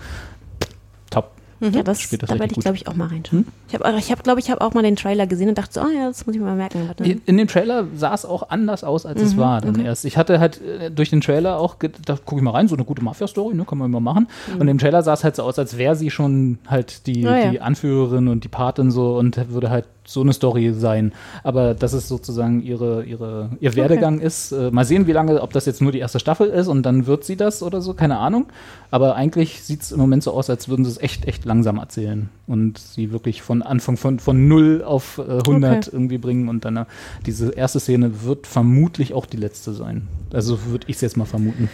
top. 1.10 1.32
Ja, 1.60 1.82
das, 1.82 2.00
Spielt 2.00 2.22
das 2.22 2.30
da 2.30 2.38
werde 2.38 2.52
ich, 2.54 2.60
glaube 2.60 2.76
ich, 2.76 2.86
auch 2.86 2.94
mal 2.94 3.08
reinschauen. 3.08 3.46
Ich 3.68 3.74
habe, 3.74 3.98
ich 3.98 4.10
hab, 4.12 4.22
glaube 4.22 4.40
ich, 4.40 4.50
habe 4.50 4.60
auch 4.60 4.74
mal 4.74 4.82
den 4.82 4.96
Trailer 4.96 5.26
gesehen 5.26 5.48
und 5.48 5.56
dachte 5.56 5.72
so, 5.74 5.80
oh 5.80 5.88
ja, 5.88 6.06
das 6.06 6.26
muss 6.26 6.34
ich 6.34 6.40
mir 6.40 6.46
mal 6.48 6.56
merken. 6.56 6.86
Warte. 6.86 7.04
In, 7.04 7.22
in 7.24 7.36
dem 7.38 7.48
Trailer 7.48 7.86
sah 7.94 8.12
es 8.14 8.24
auch 8.26 8.50
anders 8.50 8.84
aus, 8.84 9.06
als 9.06 9.22
es 9.22 9.36
war 9.36 9.60
dann 9.60 9.80
erst. 9.80 10.04
Ich 10.04 10.16
hatte 10.16 10.38
halt 10.38 10.60
äh, 10.60 10.90
durch 10.90 11.10
den 11.10 11.20
Trailer 11.22 11.58
auch, 11.58 11.78
ge- 11.78 11.90
da 12.04 12.16
gucke 12.16 12.40
ich 12.40 12.44
mal 12.44 12.50
rein, 12.50 12.68
so 12.68 12.76
eine 12.76 12.84
gute 12.84 13.02
Mafia-Story, 13.02 13.54
ne, 13.54 13.64
kann 13.64 13.78
man 13.78 13.88
immer 13.90 14.00
machen. 14.00 14.26
Und 14.58 14.68
im 14.68 14.78
Trailer 14.78 15.02
sah 15.02 15.14
es 15.14 15.24
halt 15.24 15.36
so 15.36 15.42
aus, 15.44 15.58
als 15.58 15.78
wäre 15.78 15.96
sie 15.96 16.10
schon 16.10 16.58
halt 16.68 17.06
die, 17.06 17.26
Ah, 17.26 17.38
ja. 17.38 17.50
die 17.50 17.60
Anführerin 17.60 18.28
und 18.28 18.44
die 18.44 18.48
Patin 18.48 18.90
so 18.90 19.16
und 19.16 19.48
würde 19.50 19.70
halt 19.70 19.86
so 20.06 20.22
eine 20.22 20.32
Story 20.32 20.72
sein. 20.72 21.12
Aber 21.42 21.74
dass 21.74 21.92
es 21.92 22.08
sozusagen 22.08 22.62
ihre, 22.62 23.04
ihre, 23.04 23.50
ihr 23.60 23.74
Werdegang 23.74 24.20
ist. 24.20 24.52
Äh, 24.52 24.70
mal 24.70 24.84
sehen, 24.84 25.06
wie 25.06 25.12
lange, 25.12 25.42
ob 25.42 25.52
das 25.52 25.66
jetzt 25.66 25.82
nur 25.82 25.92
die 25.92 25.98
erste 25.98 26.20
Staffel 26.20 26.48
ist 26.48 26.68
und 26.68 26.82
dann 26.84 27.06
wird 27.06 27.24
sie 27.24 27.36
das 27.36 27.62
oder 27.62 27.80
so, 27.80 27.94
keine 27.94 28.18
Ahnung. 28.18 28.46
Aber 28.90 29.16
eigentlich 29.16 29.62
sieht 29.62 29.82
es 29.82 29.92
im 29.92 29.98
Moment 29.98 30.22
so 30.22 30.32
aus, 30.32 30.50
als 30.50 30.68
würden 30.68 30.84
sie 30.84 30.90
es 30.90 30.98
echt, 30.98 31.26
echt 31.26 31.44
langsam 31.44 31.78
erzählen 31.78 32.28
und 32.46 32.78
sie 32.78 33.12
wirklich 33.12 33.42
von 33.42 33.62
Anfang 33.62 33.96
von, 33.96 34.18
von 34.18 34.48
0 34.48 34.82
auf 34.84 35.18
äh, 35.18 35.38
100 35.38 35.66
Okay. 35.76 35.90
irgendwie 35.92 36.18
bringen 36.18 36.48
und 36.48 36.64
dann 36.64 36.76
äh, 36.76 36.84
diese 37.26 37.50
erste 37.50 37.80
Szene 37.80 38.22
wird 38.24 38.46
vermutlich 38.46 39.12
auch 39.14 39.26
die 39.26 39.36
letzte 39.36 39.72
sein. 39.72 40.08
Also 40.32 40.66
würde 40.66 40.86
ich 40.88 40.96
es 40.96 41.02
jetzt 41.02 41.16
mal 41.16 41.24
vermuten. 41.24 41.68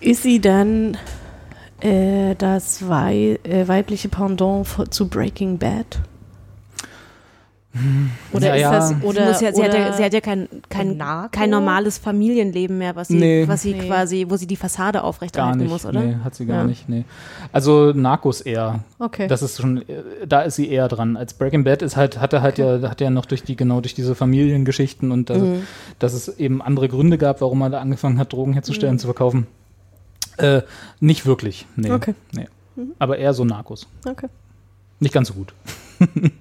Ist 0.00 0.22
sie 0.22 0.40
dann 0.40 0.96
äh, 1.80 2.34
das 2.36 2.88
wei 2.88 3.38
äh, 3.44 3.66
weibliche 3.68 4.08
Pendant 4.08 4.66
zu 4.90 5.08
Breaking 5.08 5.58
Bad? 5.58 6.00
Oder 8.32 8.56
Ja, 8.56 8.78
ist 8.78 8.90
das 8.92 9.00
Sie 9.00 9.06
oder, 9.06 9.26
muss 9.26 9.40
ja, 9.40 9.52
sie, 9.54 9.62
hat 9.64 9.72
ja, 9.74 9.80
oder 9.86 9.92
sie 9.92 10.04
hat 10.04 10.12
ja 10.12 10.20
kein, 10.20 10.48
kein, 10.68 11.00
kein 11.30 11.50
normales 11.50 11.98
Familienleben 11.98 12.76
mehr, 12.78 12.96
was 12.96 13.06
sie, 13.08 13.14
Nee. 13.16 13.44
was 13.46 13.62
sie 13.62 13.74
Nee. 13.74 13.86
quasi, 13.86 14.26
wo 14.28 14.36
sie 14.36 14.48
die 14.48 14.56
Fassade 14.56 15.04
aufrechterhalten 15.04 15.66
muss, 15.68 15.86
oder? 15.86 16.00
Nee, 16.00 16.16
hat 16.24 16.34
sie 16.34 16.46
gar 16.46 16.58
Ja. 16.62 16.64
nicht. 16.64 16.88
Nee. 16.88 17.04
Also 17.52 17.92
Narcos 17.92 18.40
eher. 18.40 18.80
Okay. 18.98 19.28
Das 19.28 19.42
ist 19.42 19.60
schon, 19.60 19.84
da 20.26 20.40
ist 20.42 20.56
sie 20.56 20.68
eher 20.68 20.88
dran. 20.88 21.16
Als 21.16 21.32
Breaking 21.34 21.62
Bad 21.62 21.82
ist 21.82 21.96
halt, 21.96 22.20
hatte 22.20 22.42
halt 22.42 22.58
ja, 22.58 22.80
hat 22.88 23.00
ja 23.00 23.08
noch 23.10 23.26
durch 23.26 23.44
die, 23.44 23.54
genau 23.54 23.80
durch 23.80 23.94
diese 23.94 24.16
Familiengeschichten 24.16 25.12
und 25.12 25.30
dass, 25.30 25.38
Mhm. 25.38 25.62
dass 26.00 26.12
es 26.12 26.28
eben 26.40 26.60
andere 26.62 26.88
Gründe 26.88 27.18
gab, 27.18 27.40
warum 27.40 27.60
man 27.60 27.70
da 27.70 27.80
angefangen 27.80 28.18
hat, 28.18 28.32
Drogen 28.32 28.52
herzustellen, 28.52 28.98
zu 28.98 29.06
verkaufen. 29.06 29.46
Äh, 30.38 30.62
nicht 30.98 31.24
wirklich. 31.24 31.66
Nee. 31.76 31.92
Okay. 31.92 32.14
Nee. 32.32 32.48
Aber 32.98 33.18
eher 33.18 33.32
so 33.32 33.44
Narcos. 33.44 33.86
okay. 34.06 34.26
Nicht 34.98 35.14
ganz 35.14 35.28
so 35.28 35.34
gut. 35.34 35.54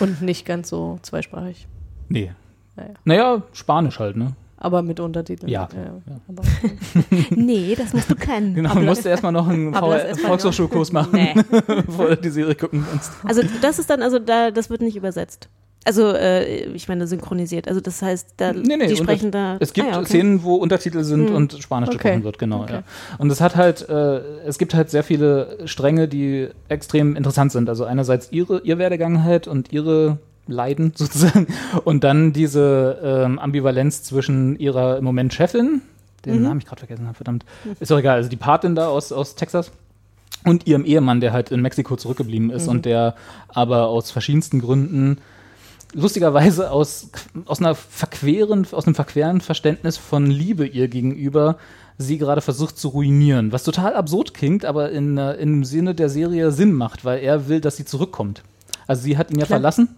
Und 0.00 0.22
nicht 0.22 0.44
ganz 0.44 0.68
so 0.68 0.98
zweisprachig. 1.02 1.66
Nee. 2.08 2.32
Naja. 2.76 2.90
Naja, 3.04 3.42
Spanisch 3.52 3.98
halt, 3.98 4.16
ne? 4.16 4.32
Aber 4.58 4.82
mit 4.82 5.00
Untertiteln. 5.00 5.50
Ja. 5.50 5.68
ja. 5.74 6.20
Aber, 6.28 6.42
Nee, 7.30 7.74
das 7.76 7.92
musst 7.92 8.10
du 8.10 8.14
kennen. 8.14 8.54
Genau, 8.54 8.74
du 8.74 8.80
musst 8.82 9.04
erstmal 9.04 9.32
noch 9.32 9.48
einen 9.48 9.74
Volkshochschulkurs 10.16 10.92
machen, 10.92 11.10
Nee. 11.14 11.34
bevor 11.66 12.10
du 12.10 12.16
die 12.16 12.30
Serie 12.30 12.54
gucken 12.54 12.84
kannst. 12.88 13.12
Also 13.24 13.42
das 13.60 13.78
ist 13.80 13.90
dann, 13.90 14.02
also 14.02 14.18
da, 14.20 14.50
das 14.52 14.70
wird 14.70 14.82
nicht 14.82 14.96
übersetzt. 14.96 15.48
Also, 15.84 16.12
äh, 16.12 16.66
ich 16.74 16.88
meine, 16.88 17.06
synchronisiert. 17.06 17.66
Also 17.66 17.80
das 17.80 18.02
heißt, 18.02 18.34
da, 18.36 18.52
Nee, 18.52 18.76
nee, 18.76 18.86
die 18.86 18.96
sprechen 18.96 19.30
da. 19.32 19.56
Es 19.58 19.72
gibt 19.72 19.88
Ah, 19.88 19.92
ja, 19.92 19.98
okay. 19.98 20.06
Szenen, 20.06 20.42
wo 20.44 20.54
Untertitel 20.54 21.02
sind 21.02 21.28
Hm. 21.30 21.34
und 21.36 21.58
Spanisch 21.60 21.88
Okay. 21.88 21.98
gesprochen 21.98 22.24
wird, 22.24 22.38
genau. 22.38 22.62
Okay. 22.62 22.72
Ja. 22.74 22.82
Und 23.18 23.30
es 23.32 23.40
hat 23.40 23.56
halt, 23.56 23.88
äh, 23.88 24.18
es 24.46 24.58
gibt 24.58 24.74
halt 24.74 24.90
sehr 24.90 25.02
viele 25.02 25.58
Stränge, 25.64 26.06
die 26.06 26.48
extrem 26.68 27.16
interessant 27.16 27.50
sind. 27.52 27.68
Also 27.68 27.84
einerseits 27.84 28.30
ihre, 28.30 28.60
ihr 28.62 28.78
Werdegang 28.78 29.24
halt 29.24 29.48
und 29.48 29.72
ihre 29.72 30.18
Leiden 30.46 30.92
sozusagen 30.96 31.46
und 31.84 32.04
dann 32.04 32.32
diese 32.32 32.98
ähm, 33.02 33.38
Ambivalenz 33.38 34.02
zwischen 34.04 34.56
ihrer 34.58 34.98
im 34.98 35.04
Moment 35.04 35.34
Chefin, 35.34 35.82
den 36.24 36.36
Mhm. 36.36 36.42
Namen 36.42 36.60
ich 36.60 36.66
gerade 36.66 36.78
vergessen 36.80 37.06
habe, 37.06 37.16
verdammt, 37.16 37.44
ist 37.80 37.90
doch 37.90 37.98
egal, 37.98 38.16
also 38.16 38.28
die 38.28 38.36
Patin 38.36 38.74
da 38.76 38.86
aus, 38.88 39.10
aus 39.12 39.34
Texas 39.34 39.72
und 40.44 40.66
ihrem 40.68 40.84
Ehemann, 40.84 41.20
der 41.20 41.32
halt 41.32 41.50
in 41.50 41.60
Mexiko 41.62 41.96
zurückgeblieben 41.96 42.50
ist 42.50 42.68
und 42.68 42.84
der 42.84 43.14
aber 43.48 43.88
aus 43.88 44.10
verschiedensten 44.12 44.60
Gründen 44.60 45.18
lustigerweise 45.92 46.70
aus, 46.70 47.10
aus 47.46 47.60
einer 47.60 47.74
verqueren, 47.74 48.66
aus 48.72 48.86
einem 48.86 48.94
verqueren 48.94 49.40
Verständnis 49.40 49.96
von 49.96 50.26
Liebe 50.26 50.66
ihr 50.66 50.88
gegenüber 50.88 51.56
sie 51.98 52.18
gerade 52.18 52.40
versucht 52.40 52.78
zu 52.78 52.88
ruinieren. 52.88 53.52
Was 53.52 53.64
total 53.64 53.94
absurd 53.94 54.34
klingt, 54.34 54.64
aber 54.64 54.90
in, 54.90 55.18
äh, 55.18 55.34
im 55.34 55.64
Sinne 55.64 55.94
der 55.94 56.08
Serie 56.08 56.50
Sinn 56.50 56.72
macht, 56.72 57.04
weil 57.04 57.22
er 57.22 57.48
will, 57.48 57.60
dass 57.60 57.76
sie 57.76 57.84
zurückkommt. 57.84 58.42
Also 58.86 59.02
sie 59.02 59.16
hat 59.16 59.30
ihn 59.30 59.38
ja 59.38 59.46
Klar. 59.46 59.58
verlassen. 59.58 59.88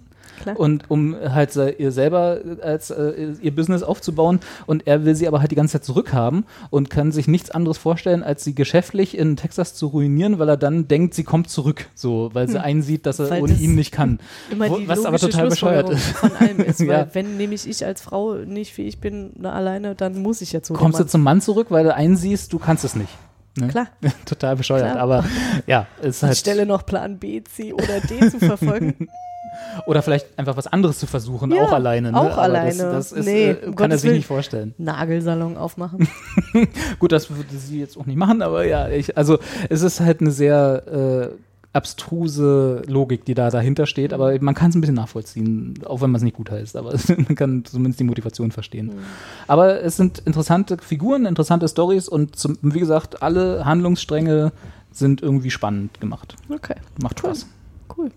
Klar. 0.42 0.58
Und 0.58 0.90
um 0.90 1.14
halt 1.16 1.54
ihr 1.56 1.92
selber 1.92 2.38
äh, 2.44 2.62
als 2.62 2.90
äh, 2.90 3.32
ihr 3.40 3.54
Business 3.54 3.82
aufzubauen 3.82 4.40
und 4.66 4.86
er 4.86 5.04
will 5.04 5.14
sie 5.14 5.28
aber 5.28 5.40
halt 5.40 5.50
die 5.50 5.54
ganze 5.54 5.72
Zeit 5.74 5.84
zurückhaben 5.84 6.44
und 6.70 6.90
kann 6.90 7.12
sich 7.12 7.28
nichts 7.28 7.50
anderes 7.50 7.78
vorstellen, 7.78 8.22
als 8.22 8.44
sie 8.44 8.54
geschäftlich 8.54 9.16
in 9.16 9.36
Texas 9.36 9.74
zu 9.74 9.86
ruinieren, 9.88 10.38
weil 10.38 10.48
er 10.48 10.56
dann 10.56 10.88
denkt, 10.88 11.14
sie 11.14 11.24
kommt 11.24 11.48
zurück, 11.50 11.86
so, 11.94 12.30
weil 12.32 12.48
sie 12.48 12.60
einsieht, 12.60 13.06
dass 13.06 13.18
er 13.18 13.24
Hm. 13.26 13.30
Weil 13.30 13.42
ohne 13.42 13.52
das 13.52 13.60
ihn 13.62 13.74
nicht 13.74 13.92
kann. 13.92 14.18
Wo- 14.56 14.78
was 14.86 15.04
aber 15.04 15.18
total 15.18 15.48
bescheuert 15.48 15.88
ist. 15.90 16.04
von 16.08 16.32
allem 16.36 16.58
ist. 16.60 16.80
Weil 16.80 16.88
Ja. 16.88 17.06
wenn 17.12 17.36
nämlich 17.36 17.66
ich 17.68 17.84
als 17.86 18.00
Frau 18.02 18.34
nicht 18.34 18.74
fähig 18.74 18.98
bin, 19.00 19.30
na, 19.36 19.52
alleine, 19.52 19.94
dann 19.94 20.20
muss 20.20 20.40
ich 20.40 20.52
ja 20.52 20.62
zu 20.62 20.74
dem 20.74 20.78
Kommst 20.78 21.00
du 21.00 21.06
zum 21.06 21.22
Mann 21.22 21.40
zurück, 21.40 21.68
weil 21.70 21.84
du 21.84 21.94
einsiehst, 21.94 22.52
du 22.52 22.58
kannst 22.58 22.84
es 22.84 22.94
nicht. 22.96 23.10
Ne? 23.58 23.68
Klar. 23.68 23.86
Total 24.26 24.56
bescheuert, 24.56 24.90
Klar. 24.92 25.02
aber 25.02 25.24
ja, 25.66 25.86
ist 26.02 26.22
halt. 26.22 26.30
Anstelle 26.30 26.66
noch 26.66 26.84
Plan 26.84 27.18
B, 27.18 27.42
C 27.44 27.72
oder 27.72 28.00
D 28.00 28.28
zu 28.30 28.38
verfolgen. 28.40 29.08
Oder 29.86 30.02
vielleicht 30.02 30.38
einfach 30.38 30.56
was 30.56 30.66
anderes 30.66 30.98
zu 30.98 31.06
versuchen, 31.06 31.52
Ja, 31.52 31.62
auch 31.64 31.72
alleine. 31.72 32.12
Ne? 32.12 32.18
auch 32.20 32.24
Aber 32.32 32.38
alleine. 32.42 32.70
Das, 32.76 33.10
das 33.10 33.12
ist, 33.12 33.26
Nee, 33.26 33.50
äh, 33.50 33.72
kann 33.74 33.90
er 33.90 33.98
sich 33.98 34.12
nicht 34.12 34.26
vorstellen. 34.26 34.74
Nagelsalon 34.78 35.56
aufmachen. 35.56 36.08
Gut, 36.98 37.12
das 37.12 37.30
würde 37.30 37.56
sie 37.56 37.80
jetzt 37.80 37.96
auch 37.96 38.06
nicht 38.06 38.16
machen, 38.16 38.42
aber 38.42 38.64
ja, 38.66 38.88
ich, 38.88 39.16
also 39.16 39.38
es 39.68 39.82
ist 39.82 40.00
halt 40.00 40.20
eine 40.20 40.30
sehr 40.30 41.30
äh, 41.32 41.34
abstruse 41.74 42.82
Logik, 42.86 43.24
die 43.24 43.34
da 43.34 43.50
dahinter 43.50 43.86
steht, 43.86 44.12
aber 44.12 44.40
man 44.40 44.54
kann 44.54 44.70
es 44.70 44.76
ein 44.76 44.80
bisschen 44.80 44.94
nachvollziehen, 44.94 45.74
auch 45.84 46.00
wenn 46.00 46.10
man 46.10 46.20
es 46.20 46.22
nicht 46.22 46.36
gut 46.36 46.50
heißt, 46.50 46.76
aber 46.76 46.94
man 47.08 47.34
kann 47.34 47.64
zumindest 47.64 48.00
die 48.00 48.04
Motivation 48.04 48.52
verstehen. 48.52 48.92
Aber 49.48 49.82
es 49.82 49.96
sind 49.96 50.20
interessante 50.20 50.78
Figuren, 50.78 51.26
interessante 51.26 51.68
Stories 51.68 52.08
und 52.08 52.36
zum, 52.36 52.56
wie 52.62 52.78
gesagt, 52.78 53.22
alle 53.22 53.64
Handlungsstränge 53.64 54.52
sind 54.92 55.20
irgendwie 55.20 55.50
spannend 55.50 56.00
gemacht. 56.00 56.36
Okay, 56.48 56.76
Macht 57.02 57.18
Spaß. 57.18 57.46
cool. 57.98 58.10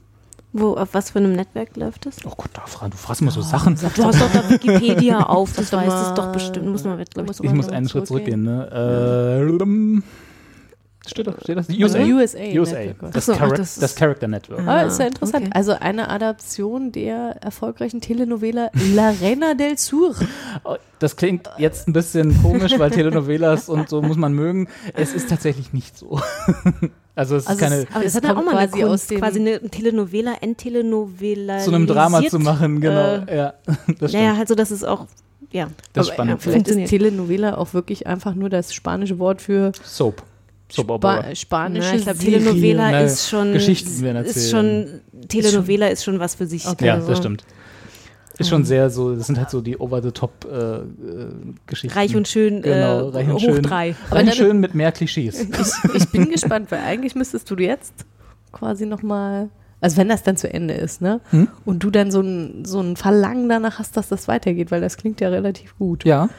Wo, 0.60 0.74
auf 0.76 0.90
was 0.94 1.12
für 1.12 1.20
einem 1.20 1.34
Netzwerk 1.34 1.76
läuft 1.78 2.06
das? 2.06 2.18
Oh 2.26 2.34
Gott, 2.36 2.50
da 2.54 2.62
fra- 2.66 2.90
du 2.90 2.98
fragst 2.98 3.22
immer 3.22 3.32
so 3.32 3.42
Sachen. 3.42 3.76
Du 3.76 4.04
hast 4.04 4.20
doch 4.22 4.32
da 4.32 4.50
Wikipedia 4.50 5.20
auf, 5.28 5.54
das 5.54 5.72
weißt 5.72 6.08
es 6.10 6.14
doch 6.16 6.32
bestimmt. 6.32 6.68
Muss 6.68 6.84
man, 6.84 6.98
glaub 6.98 7.26
ich, 7.26 7.28
Muss 7.28 7.40
Ich 7.42 7.54
muss 7.54 7.70
einen 7.70 7.88
Schritt 7.88 8.08
zurückgehen. 8.08 8.44
Ne? 8.44 8.68
Äh, 8.72 9.40
Steht, 11.08 11.28
doch, 11.28 11.40
steht 11.42 11.58
das? 11.58 11.68
Also 11.70 11.98
USA 12.00 12.40
USA. 12.60 12.78
Network. 12.80 13.14
Das, 13.14 13.26
so, 13.26 13.34
Charac- 13.34 13.58
das 13.58 13.72
ist- 13.74 13.82
das 13.84 13.96
Character 13.96 14.28
Network. 14.28 14.68
Ah, 14.68 14.82
ist 14.84 15.00
ja 15.00 15.08
interessant. 15.08 15.46
okay. 15.48 15.52
Also 15.56 15.74
eine 15.74 16.10
Adaption 16.10 16.92
der 16.92 17.38
erfolgreichen 17.42 18.02
Telenovela 18.02 18.70
La 18.94 19.14
Reina 19.22 19.54
del 19.54 19.78
Sur. 19.78 20.16
Oh, 20.64 20.76
Das 21.00 21.16
klingt 21.16 21.50
jetzt 21.58 21.88
ein 21.88 21.94
bisschen 21.94 22.42
komisch, 22.42 22.78
weil 22.78 22.92
Telenovelas 22.92 23.70
und 23.70 23.88
so 23.90 24.02
muss 24.02 24.18
man 24.18 24.34
mögen. 24.34 24.68
Es 24.94 25.14
ist 25.14 25.30
tatsächlich 25.30 25.74
nicht 25.74 25.98
so. 25.98 26.20
Also 27.16 27.36
es 27.36 27.46
ist 27.46 27.50
Also 27.50 27.62
keine, 27.62 27.76
es- 27.78 27.88
Aber 27.92 28.04
das 28.04 28.06
Es 28.06 28.16
hat 28.16 28.24
ja 28.26 28.32
auch 28.38 28.44
mal 28.46 28.56
eine 28.56 28.68
quasi 28.70 28.84
aus 28.84 28.90
Kunst, 28.92 29.10
dem- 29.12 29.20
quasi 29.22 29.40
eine 29.40 29.60
Telenovela, 29.72 30.36
Enttelenovela. 30.40 31.58
zu 31.60 31.72
einem 31.74 31.88
Drama 31.88 32.22
zu 32.28 32.38
machen, 32.38 32.80
genau. 32.80 33.24
Äh, 33.26 33.36
ja, 33.38 33.54
das 34.00 34.14
naja, 34.14 34.38
halt 34.38 34.48
so, 34.48 34.54
dass 34.54 34.70
es 34.70 34.84
auch, 34.84 35.08
ja. 35.52 35.68
das 35.94 36.06
ist 36.06 36.10
Aber, 36.12 36.14
spannend. 36.14 36.32
ja, 36.34 36.38
vielleicht 36.52 36.68
ist. 36.68 36.90
Telenovela 36.92 37.58
auch 37.58 37.74
wirklich 37.74 38.06
einfach 38.06 38.36
nur 38.36 38.50
das 38.50 38.72
spanische 38.72 39.18
Wort 39.18 39.42
für 39.42 39.72
Soap. 39.84 40.22
Soap 40.70 40.90
Opera. 40.92 41.24
Spa 41.24 41.36
spanische 41.36 41.88
Na, 41.92 41.96
ich 41.96 42.04
glaube, 42.04 42.20
Serie. 42.20 42.40
Telenovela 42.40 43.00
ist 43.02 43.30
schon. 43.30 43.54
Geschichten 43.54 44.02
werden 44.02 44.26
ist 44.26 44.36
erzählt. 44.36 44.52
schon 44.52 45.02
Telenovela 45.28 45.88
ist 45.88 46.04
schon 46.04 46.20
was 46.20 46.36
für 46.36 46.46
sich. 46.46 46.68
Okay. 46.68 46.88
Ja, 46.88 46.96
Also 46.96 47.08
das 47.10 47.18
stimmt. 47.20 47.44
Ist 48.40 48.50
schon 48.50 48.66
sehr 48.66 48.92
so, 48.92 49.16
das 49.16 49.26
sind 49.26 49.40
halt 49.40 49.50
so 49.50 49.62
die 49.62 49.78
Over-the-Top-Geschichten. 49.78 51.98
Reich 51.98 52.16
und 52.16 52.28
schön, 52.28 52.62
genau, 52.62 53.10
äh, 53.10 53.16
reich 53.16 53.28
und 53.28 53.34
hoch 53.34 53.40
schön. 53.40 53.64
drei. 53.64 53.96
Aber 54.10 54.16
Reich 54.18 54.22
und 54.22 54.28
dann- 54.28 54.36
schön 54.36 54.60
mit 54.60 54.76
mehr 54.76 54.92
Klischees. 54.92 55.40
Ich, 55.50 55.94
ich 55.96 56.10
bin 56.10 56.30
gespannt, 56.30 56.70
weil 56.72 56.82
eigentlich 56.82 57.16
müsstest 57.16 57.50
du 57.50 57.56
jetzt 57.56 57.94
quasi 58.52 58.86
nochmal, 58.86 59.50
also 59.82 59.98
wenn 59.98 60.10
das 60.10 60.22
dann 60.24 60.38
zu 60.38 60.52
Ende 60.54 60.74
ist, 60.76 61.02
ne? 61.02 61.20
Hm? 61.32 61.48
Und 61.66 61.84
du 61.84 61.90
dann 61.90 62.12
so 62.12 62.22
ein, 62.22 62.64
so 62.66 62.80
ein 62.80 62.96
Verlangen 62.96 63.50
danach 63.50 63.80
hast, 63.80 63.98
dass 63.98 64.10
das 64.10 64.28
weitergeht, 64.28 64.70
weil 64.72 64.82
das 64.82 64.98
klingt 64.98 65.20
ja 65.22 65.30
relativ 65.30 65.76
gut. 65.78 66.06
Ja. 66.06 66.30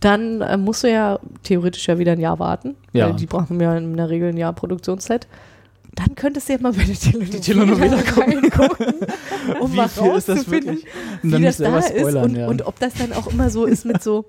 Dann 0.00 0.40
äh, 0.40 0.56
musst 0.56 0.82
du 0.82 0.90
ja 0.90 1.18
theoretisch 1.42 1.86
ja 1.86 1.98
wieder 1.98 2.12
ein 2.12 2.20
Jahr 2.20 2.38
warten. 2.38 2.76
Ja. 2.92 3.08
Weil 3.08 3.16
die 3.16 3.26
brauchen 3.26 3.60
ja 3.60 3.76
in 3.76 3.96
der 3.96 4.08
Regel 4.08 4.30
ein 4.30 4.36
Jahr 4.36 4.52
Produktionszeit. 4.52 5.28
Dann 5.94 6.14
könntest 6.14 6.48
du 6.48 6.54
ja 6.54 6.60
mal 6.60 6.72
bei 6.72 6.84
der 6.84 6.94
Telenovela, 6.94 7.40
Telenovela 7.40 7.96
reingucken, 7.96 8.94
um 9.60 9.72
Wie 9.72 9.76
mal 9.76 9.88
viel 9.88 10.12
ist 10.12 10.28
das 10.28 10.38
rauszufinden, 10.38 10.76
wirklich? 10.76 10.86
Und 11.22 11.38
wie 11.38 11.42
das 11.42 11.56
da 11.56 11.78
ist 11.78 12.14
und, 12.14 12.36
ja. 12.36 12.46
und 12.46 12.66
ob 12.66 12.78
das 12.78 12.94
dann 12.94 13.12
auch 13.12 13.26
immer 13.26 13.50
so 13.50 13.64
ist 13.64 13.84
mit 13.84 14.02
so, 14.02 14.24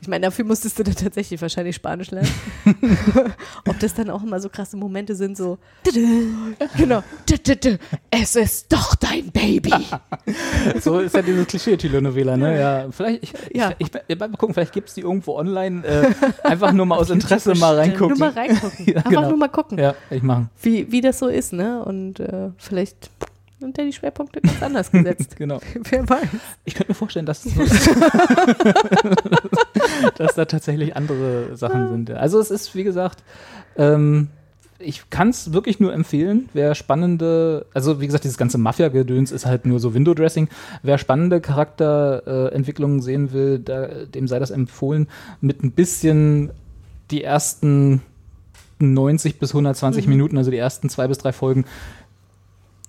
ich 0.00 0.08
meine, 0.08 0.26
dafür 0.26 0.44
musstest 0.44 0.78
du 0.78 0.82
dann 0.84 0.94
tatsächlich 0.94 1.40
wahrscheinlich 1.40 1.76
Spanisch 1.76 2.10
lernen. 2.10 2.28
ob 3.66 3.78
das 3.78 3.94
dann 3.94 4.10
auch 4.10 4.22
immer 4.22 4.40
so 4.40 4.48
krasse 4.48 4.76
Momente 4.76 5.14
sind, 5.14 5.36
so, 5.36 5.58
genau, 6.76 7.02
es 8.10 8.36
ist 8.36 8.72
doch 8.72 8.94
dein 8.94 9.30
Baby. 9.30 9.72
So 10.80 10.98
ist 11.00 11.14
ja 11.14 11.22
dieses 11.22 11.46
Klischee-Telenovela, 11.46 12.36
ne? 12.36 12.58
Ja, 12.58 12.86
vielleicht, 12.90 13.22
ich, 13.22 13.32
Ja. 13.54 13.72
ich, 13.78 13.88
ich, 14.08 14.18
mal 14.18 14.28
gucken, 14.30 14.54
vielleicht 14.54 14.72
gibt 14.72 14.88
es 14.88 14.94
die 14.94 15.00
irgendwo 15.02 15.36
online. 15.36 15.84
Äh, 15.86 16.12
einfach 16.42 16.72
nur 16.72 16.86
mal 16.86 16.96
aus 16.98 17.10
Interesse 17.10 17.54
mal 17.54 17.76
reingucken. 17.76 18.18
Nur 18.18 18.18
mal 18.18 18.30
reingucken. 18.30 18.86
Ja, 18.86 18.96
Einfach 18.96 19.10
genau. 19.10 19.28
nur 19.28 19.38
mal 19.38 19.48
gucken, 19.48 19.78
Ja, 19.78 19.94
ich 20.10 20.22
mache. 20.22 20.48
wie, 20.62 20.90
wie 20.90 21.00
das 21.00 21.18
so 21.18 21.28
ist, 21.28 21.52
ne? 21.52 21.82
Und 21.84 22.20
äh, 22.20 22.50
vielleicht 22.58 23.10
sind 23.58 23.78
ja 23.78 23.84
die 23.84 23.92
Schwerpunkte 23.92 24.40
ganz 24.40 24.62
anders 24.62 24.90
gesetzt. 24.90 25.36
Genau. 25.36 25.60
Wer 25.74 26.08
weiß. 26.08 26.28
Ich 26.64 26.74
könnte 26.74 26.90
mir 26.90 26.94
vorstellen, 26.94 27.26
dass, 27.26 27.42
dass 30.16 30.34
da 30.34 30.44
tatsächlich 30.44 30.96
andere 30.96 31.56
Sachen 31.56 31.88
sind. 31.88 32.10
Also 32.10 32.40
es 32.40 32.50
ist, 32.50 32.74
wie 32.74 32.84
gesagt, 32.84 33.22
ähm, 33.76 34.28
ich 34.78 35.08
kann 35.10 35.30
es 35.30 35.52
wirklich 35.52 35.80
nur 35.80 35.92
empfehlen. 35.92 36.48
Wer 36.52 36.74
spannende, 36.74 37.66
also 37.72 38.00
wie 38.00 38.06
gesagt, 38.06 38.24
dieses 38.24 38.36
ganze 38.36 38.58
Mafia-Gedöns 38.58 39.32
ist 39.32 39.46
halt 39.46 39.64
nur 39.64 39.80
so 39.80 39.94
Window-Dressing. 39.94 40.48
Wer 40.82 40.98
spannende 40.98 41.40
Charakterentwicklungen 41.40 43.00
sehen 43.00 43.32
will, 43.32 43.58
da, 43.58 43.86
dem 43.86 44.28
sei 44.28 44.38
das 44.38 44.50
empfohlen, 44.50 45.08
mit 45.40 45.62
ein 45.62 45.72
bisschen 45.72 46.50
die 47.10 47.22
ersten 47.22 48.02
90 48.78 49.38
bis 49.38 49.50
120 49.50 50.06
Minuten, 50.06 50.36
also 50.36 50.50
die 50.50 50.58
ersten 50.58 50.90
zwei 50.90 51.08
bis 51.08 51.18
drei 51.18 51.32
Folgen, 51.32 51.64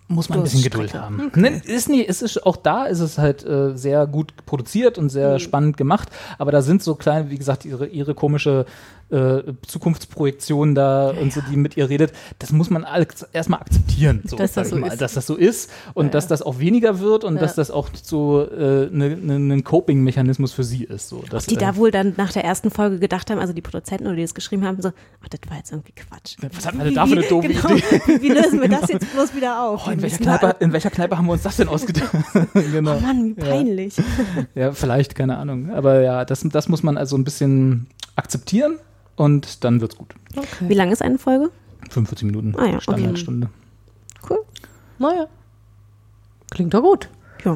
muss 0.08 0.30
man 0.30 0.40
ein 0.40 0.44
bisschen 0.44 0.64
Geduld 0.64 0.94
haben. 0.94 1.32
Ne, 1.36 1.62
ist 1.66 1.90
nie, 1.90 2.06
es 2.06 2.22
ist 2.22 2.46
auch 2.46 2.56
da 2.56 2.86
ist 2.86 3.00
es 3.00 3.18
halt 3.18 3.46
äh, 3.46 3.76
sehr 3.76 4.08
gut 4.08 4.34
produziert 4.46 4.98
und 4.98 5.10
sehr 5.10 5.40
spannend 5.40 5.78
gemacht, 5.78 6.10
aber 6.38 6.52
da 6.52 6.62
sind 6.62 6.82
so 6.82 6.96
kleine, 6.96 7.30
wie 7.30 7.38
gesagt, 7.38 7.66
ihre, 7.66 7.88
ihre 7.88 8.16
komische 8.16 8.66
äh, 9.10 9.44
Zukunftsprojektion 9.66 10.76
da 10.76 11.10
und 11.12 11.32
so, 11.32 11.42
die 11.42 11.56
mit 11.56 11.78
ihr 11.78 11.90
redet. 11.90 12.12
Das 12.40 12.52
muss 12.52 12.70
man 12.70 12.86
erstmal 13.34 13.62
akzeptieren, 13.62 14.22
so, 14.26 14.36
Dass 14.36 14.54
das 14.54 14.70
so 14.70 14.76
mal, 14.76 14.88
ist. 14.88 15.02
dass 15.02 15.14
das 15.14 15.26
so 15.26 15.36
ist 15.36 15.72
und 15.94 16.14
dass 16.14 16.28
das 16.28 16.42
auch 16.42 16.60
weniger 16.60 17.00
wird 17.00 17.24
und 17.24 17.36
Ja. 17.36 17.42
dass 17.42 17.56
das 17.56 17.72
auch 17.72 17.90
so 18.02 18.42
äh, 18.50 18.90
ne, 18.92 19.16
ne, 19.16 19.56
ein 19.56 19.64
Coping-Mechanismus 19.64 20.52
für 20.52 20.64
sie 20.64 20.84
ist. 20.84 21.10
So, 21.10 21.24
dass, 21.30 21.46
Die 21.46 21.56
äh, 21.56 21.60
da 21.60 21.76
wohl 21.78 21.92
dann 21.92 22.14
nach 22.18 22.34
der 22.34 22.44
ersten 22.44 22.70
Folge 22.70 23.00
gedacht 23.00 23.30
haben, 23.30 23.40
also 23.40 23.54
die 23.54 23.62
Produzenten 23.62 24.08
oder 24.08 24.16
die 24.16 24.24
das 24.24 24.34
geschrieben 24.34 24.66
haben, 24.66 24.82
so, 24.82 24.90
ach, 25.24 25.30
das 25.30 25.40
war 25.50 25.58
jetzt 25.58 25.72
irgendwie 25.72 25.94
Quatsch. 25.94 26.36
was 26.54 26.66
hat 26.66 26.76
man 26.76 26.86
denn 26.86 26.96
da 26.96 27.06
für 27.06 27.14
eine 27.14 27.24
doofe 27.28 27.48
genau, 27.48 27.70
Idee? 27.70 27.84
Wie, 28.22 28.30
lösen 28.30 28.62
wir 28.62 28.70
das 28.70 28.90
jetzt 28.90 29.12
bloß 29.14 29.36
wieder 29.36 29.64
auf? 29.64 29.84
Oh, 29.88 29.92
in, 29.92 29.98
Wir 29.98 30.04
welcher 30.04 30.18
Kneipe, 30.18 30.56
in 30.60 30.74
welcher 30.74 30.90
Kneipe 30.90 31.18
haben 31.18 31.26
wir 31.28 31.34
uns 31.34 31.44
das 31.44 31.56
denn 31.58 31.70
ausgedacht? 31.70 32.12
genau. 32.54 32.98
Oh 32.98 33.00
Mann, 33.00 33.26
wie 33.26 33.34
peinlich. 33.34 33.96
Ja, 34.56 34.74
vielleicht, 34.74 35.16
keine 35.16 35.38
Ahnung. 35.38 35.72
Aber 35.72 36.02
ja, 36.02 36.26
das, 36.26 36.42
das 36.44 36.68
muss 36.68 36.84
man 36.84 36.98
also 36.98 37.18
ein 37.18 37.24
bisschen 37.24 37.88
akzeptieren 38.16 38.80
und 39.18 39.64
dann 39.66 39.82
wird's 39.82 39.98
gut. 39.98 40.14
Wie 40.62 40.74
lang 40.74 40.92
ist 40.92 41.02
eine 41.02 41.18
Folge? 41.18 41.52
45 41.90 42.26
Minuten, 42.26 42.56
Ah 42.58 42.66
ja, 42.66 42.74
okay. 42.76 42.82
Standardstunde. 42.82 43.50
Cool. 44.30 44.40
Naja. 44.98 45.28
Klingt 46.52 46.74
doch 46.74 46.82
gut. 46.82 47.10
Ja. 47.44 47.56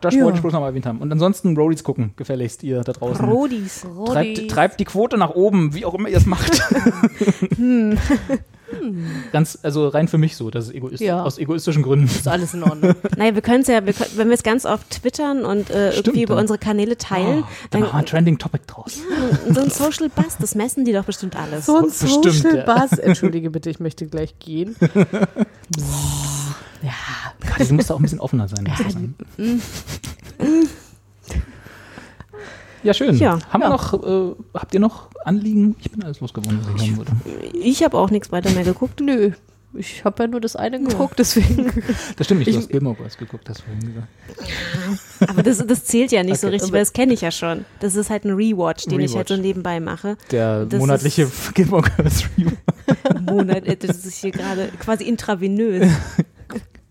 Das 0.00 0.14
Ja. 0.14 0.24
wollte 0.24 0.36
ich 0.36 0.42
bloß 0.42 0.52
noch 0.54 0.60
mal 0.60 0.68
erwähnt 0.68 0.86
haben. 0.86 0.98
Und 0.98 1.12
ansonsten 1.12 1.56
Roadies 1.56 1.84
gucken, 1.84 2.12
gefälligst 2.16 2.62
ihr 2.62 2.80
da 2.82 2.92
draußen. 2.92 3.24
Rodis. 3.24 3.86
Treibt, 4.06 4.50
treibt 4.50 4.80
die 4.80 4.84
Quote 4.84 5.18
nach 5.18 5.30
oben, 5.30 5.74
wie 5.74 5.84
auch 5.84 5.94
immer 5.94 6.08
ihr 6.08 6.16
es 6.16 6.26
macht. 6.26 6.50
Ganz, 9.32 9.58
also 9.62 9.88
rein 9.88 10.08
für 10.08 10.18
mich 10.18 10.36
so, 10.36 10.50
das 10.50 10.66
ist 10.68 10.74
egoistisch, 10.74 11.06
Ja. 11.06 11.22
aus 11.22 11.38
egoistischen 11.38 11.82
Gründen. 11.82 12.06
Ist 12.06 12.26
alles 12.28 12.54
in 12.54 12.62
Ordnung. 12.62 12.94
Naja, 13.16 13.34
wir 13.34 13.42
können 13.42 13.62
es 13.62 13.66
ja, 13.68 13.84
wir 13.84 13.92
können, 13.92 14.10
wenn 14.16 14.28
wir 14.28 14.34
es 14.34 14.42
ganz 14.42 14.64
oft 14.66 14.88
twittern 14.90 15.44
und 15.44 15.70
äh, 15.70 15.92
Stimmt, 15.92 16.06
irgendwie 16.08 16.22
über 16.22 16.34
dann- 16.34 16.44
unsere 16.44 16.58
Kanäle 16.58 16.96
teilen, 16.96 17.42
Oh, 17.44 17.48
dann 17.70 17.80
machen 17.82 17.92
wir 17.92 17.98
ein 17.98 18.06
Trending 18.06 18.38
Topic 18.38 18.64
draus. 18.66 18.98
dann 19.46 19.54
so 19.54 19.60
ein 19.60 19.70
Social 19.70 20.08
Buzz, 20.08 20.36
das 20.38 20.54
messen 20.54 20.84
die 20.84 20.92
doch 20.92 21.04
bestimmt 21.04 21.36
alles. 21.36 21.66
So 21.66 21.76
ein 21.78 21.84
Bestimmt, 21.86 22.24
Social 22.24 22.56
ja. 22.56 22.64
Buzz. 22.64 22.98
Entschuldige 22.98 23.50
bitte, 23.50 23.70
ich 23.70 23.80
möchte 23.80 24.06
gleich 24.06 24.38
gehen. 24.38 24.76
ja. 26.82 26.92
Gerade, 27.40 27.64
sie 27.64 27.72
muss 27.74 27.86
da 27.86 27.94
auch 27.94 27.98
ein 27.98 28.02
bisschen 28.02 28.20
offener 28.20 28.48
sein. 28.48 28.66
sagen. 28.76 29.14
Ja, 32.82 32.94
schön. 32.94 33.16
Ja. 33.18 33.38
Haben 33.50 33.62
Ja. 33.62 33.68
wir 33.68 33.70
noch, 33.70 33.94
äh, 34.04 34.34
habt 34.54 34.74
ihr 34.74 34.80
noch 34.80 35.08
Anliegen? 35.24 35.76
Ich 35.80 35.90
bin 35.90 36.02
alles 36.02 36.20
losgeworden, 36.20 36.60
was 36.72 36.82
ich 36.82 36.90
haben 36.90 36.96
wollte. 36.98 37.12
Ich 37.52 37.82
habe 37.84 37.98
auch 37.98 38.10
nichts 38.10 38.32
weiter 38.32 38.50
mehr 38.50 38.64
geguckt. 38.64 39.00
Nö. 39.00 39.32
Ich 39.72 40.04
habe 40.04 40.24
ja 40.24 40.26
nur 40.28 40.40
das 40.40 40.56
eine 40.56 40.80
geguckt, 40.82 41.18
deswegen. 41.20 41.70
Das 42.16 42.26
stimmt 42.26 42.40
nicht, 42.40 42.48
du 42.48 42.50
Ich- 42.50 42.56
hast 42.56 42.70
Gilmore 42.70 42.96
Girls 42.96 43.16
geguckt, 43.16 43.48
hast 43.48 43.60
du 43.60 43.64
vorhin 43.66 43.94
gesagt. 43.94 45.30
Aber 45.30 45.42
das, 45.44 45.64
das 45.64 45.84
zählt 45.84 46.10
ja 46.10 46.24
nicht 46.24 46.40
so 46.40 46.48
Okay. 46.48 46.54
richtig, 46.56 46.72
weil 46.72 46.80
das 46.80 46.92
kenne 46.92 47.12
ich 47.12 47.20
ja 47.20 47.30
schon. 47.30 47.64
Das 47.78 47.94
ist 47.94 48.10
halt 48.10 48.24
ein 48.24 48.32
Rewatch, 48.32 48.86
den 48.86 48.98
ich 48.98 49.14
halt 49.14 49.28
so 49.28 49.34
Rewatch. 49.34 49.46
nebenbei 49.46 49.78
mache. 49.78 50.16
Der 50.32 50.64
Das 50.66 50.80
monatliche 50.80 51.30
Gilmore 51.54 51.82
Girls 51.96 52.24
Review. 52.36 52.50
Monat, 53.30 53.64
äh, 53.66 53.76
das 53.76 54.04
ist 54.04 54.16
hier 54.16 54.32
gerade 54.32 54.70
quasi 54.80 55.04
intravenös. 55.04 55.86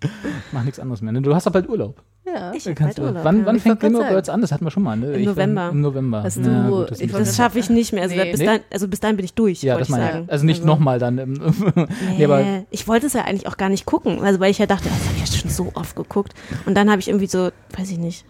Mach 0.51 0.63
nichts 0.63 0.79
anderes 0.79 1.01
mehr. 1.01 1.11
Ne? 1.11 1.21
Du 1.21 1.33
hast 1.35 1.45
aber 1.47 1.59
bald 1.61 1.69
Urlaub. 1.69 2.01
Ja. 2.25 2.53
Ich 2.53 2.63
Dann 2.63 2.75
kannst 2.75 2.97
bald 2.97 3.07
du, 3.07 3.11
Urlaub. 3.11 3.25
wann 3.25 3.39
ja. 3.39 3.45
wann 3.45 3.55
Ich 3.55 3.63
fängt 3.63 3.79
Gilmore 3.79 4.03
sagen. 4.03 4.13
Girls 4.13 4.29
an? 4.29 4.41
Das 4.41 4.51
hatten 4.51 4.65
wir 4.65 4.71
schon 4.71 4.83
mal. 4.83 4.95
Ne? 4.95 5.13
Im 5.13 5.19
Ich 5.21 5.25
war 5.25 5.33
November. 5.33 5.69
Im 5.71 5.81
November. 5.81 6.23
Hast 6.23 6.37
Ja, 6.37 6.43
du- 6.67 6.69
gut, 6.69 6.91
das 6.91 6.99
Das 6.99 7.35
schaffe 7.35 7.59
ich 7.59 7.69
nicht 7.69 7.91
mehr. 7.91 8.03
Also, 8.03 8.15
Nee. 8.15 8.31
bis 8.31 8.39
dahin, 8.39 8.61
also 8.71 8.87
bis 8.87 8.99
dahin 8.99 9.15
bin 9.17 9.25
ich 9.25 9.33
durch. 9.33 9.61
ja, 9.63 9.73
wollte 9.73 9.79
das 9.81 9.87
ich 9.89 9.95
meine 9.95 10.11
sagen. 10.11 10.23
ich. 10.25 10.31
Also 10.31 10.45
nicht 10.45 10.63
nochmal 10.65 10.99
dann. 10.99 11.17
Im, 11.17 11.33
nee, 12.17 12.23
aber 12.25 12.39
Nee, 12.41 12.65
ich 12.69 12.87
wollte 12.87 13.07
es 13.07 13.13
ja 13.13 13.25
eigentlich 13.25 13.47
auch 13.47 13.57
gar 13.57 13.69
nicht 13.69 13.85
gucken, 13.85 14.21
also 14.21 14.39
weil 14.39 14.51
ich 14.51 14.59
ja 14.59 14.65
dachte, 14.67 14.87
das 14.89 14.93
habe 15.07 15.15
ich 15.15 15.31
ja 15.33 15.39
schon 15.39 15.49
so 15.49 15.71
oft 15.73 15.95
geguckt. 15.95 16.33
Und 16.65 16.75
dann 16.75 16.89
habe 16.89 16.99
ich 17.01 17.07
irgendwie 17.07 17.27
so, 17.27 17.49
weiß 17.77 17.89
ich 17.91 17.97
nicht, 17.97 18.25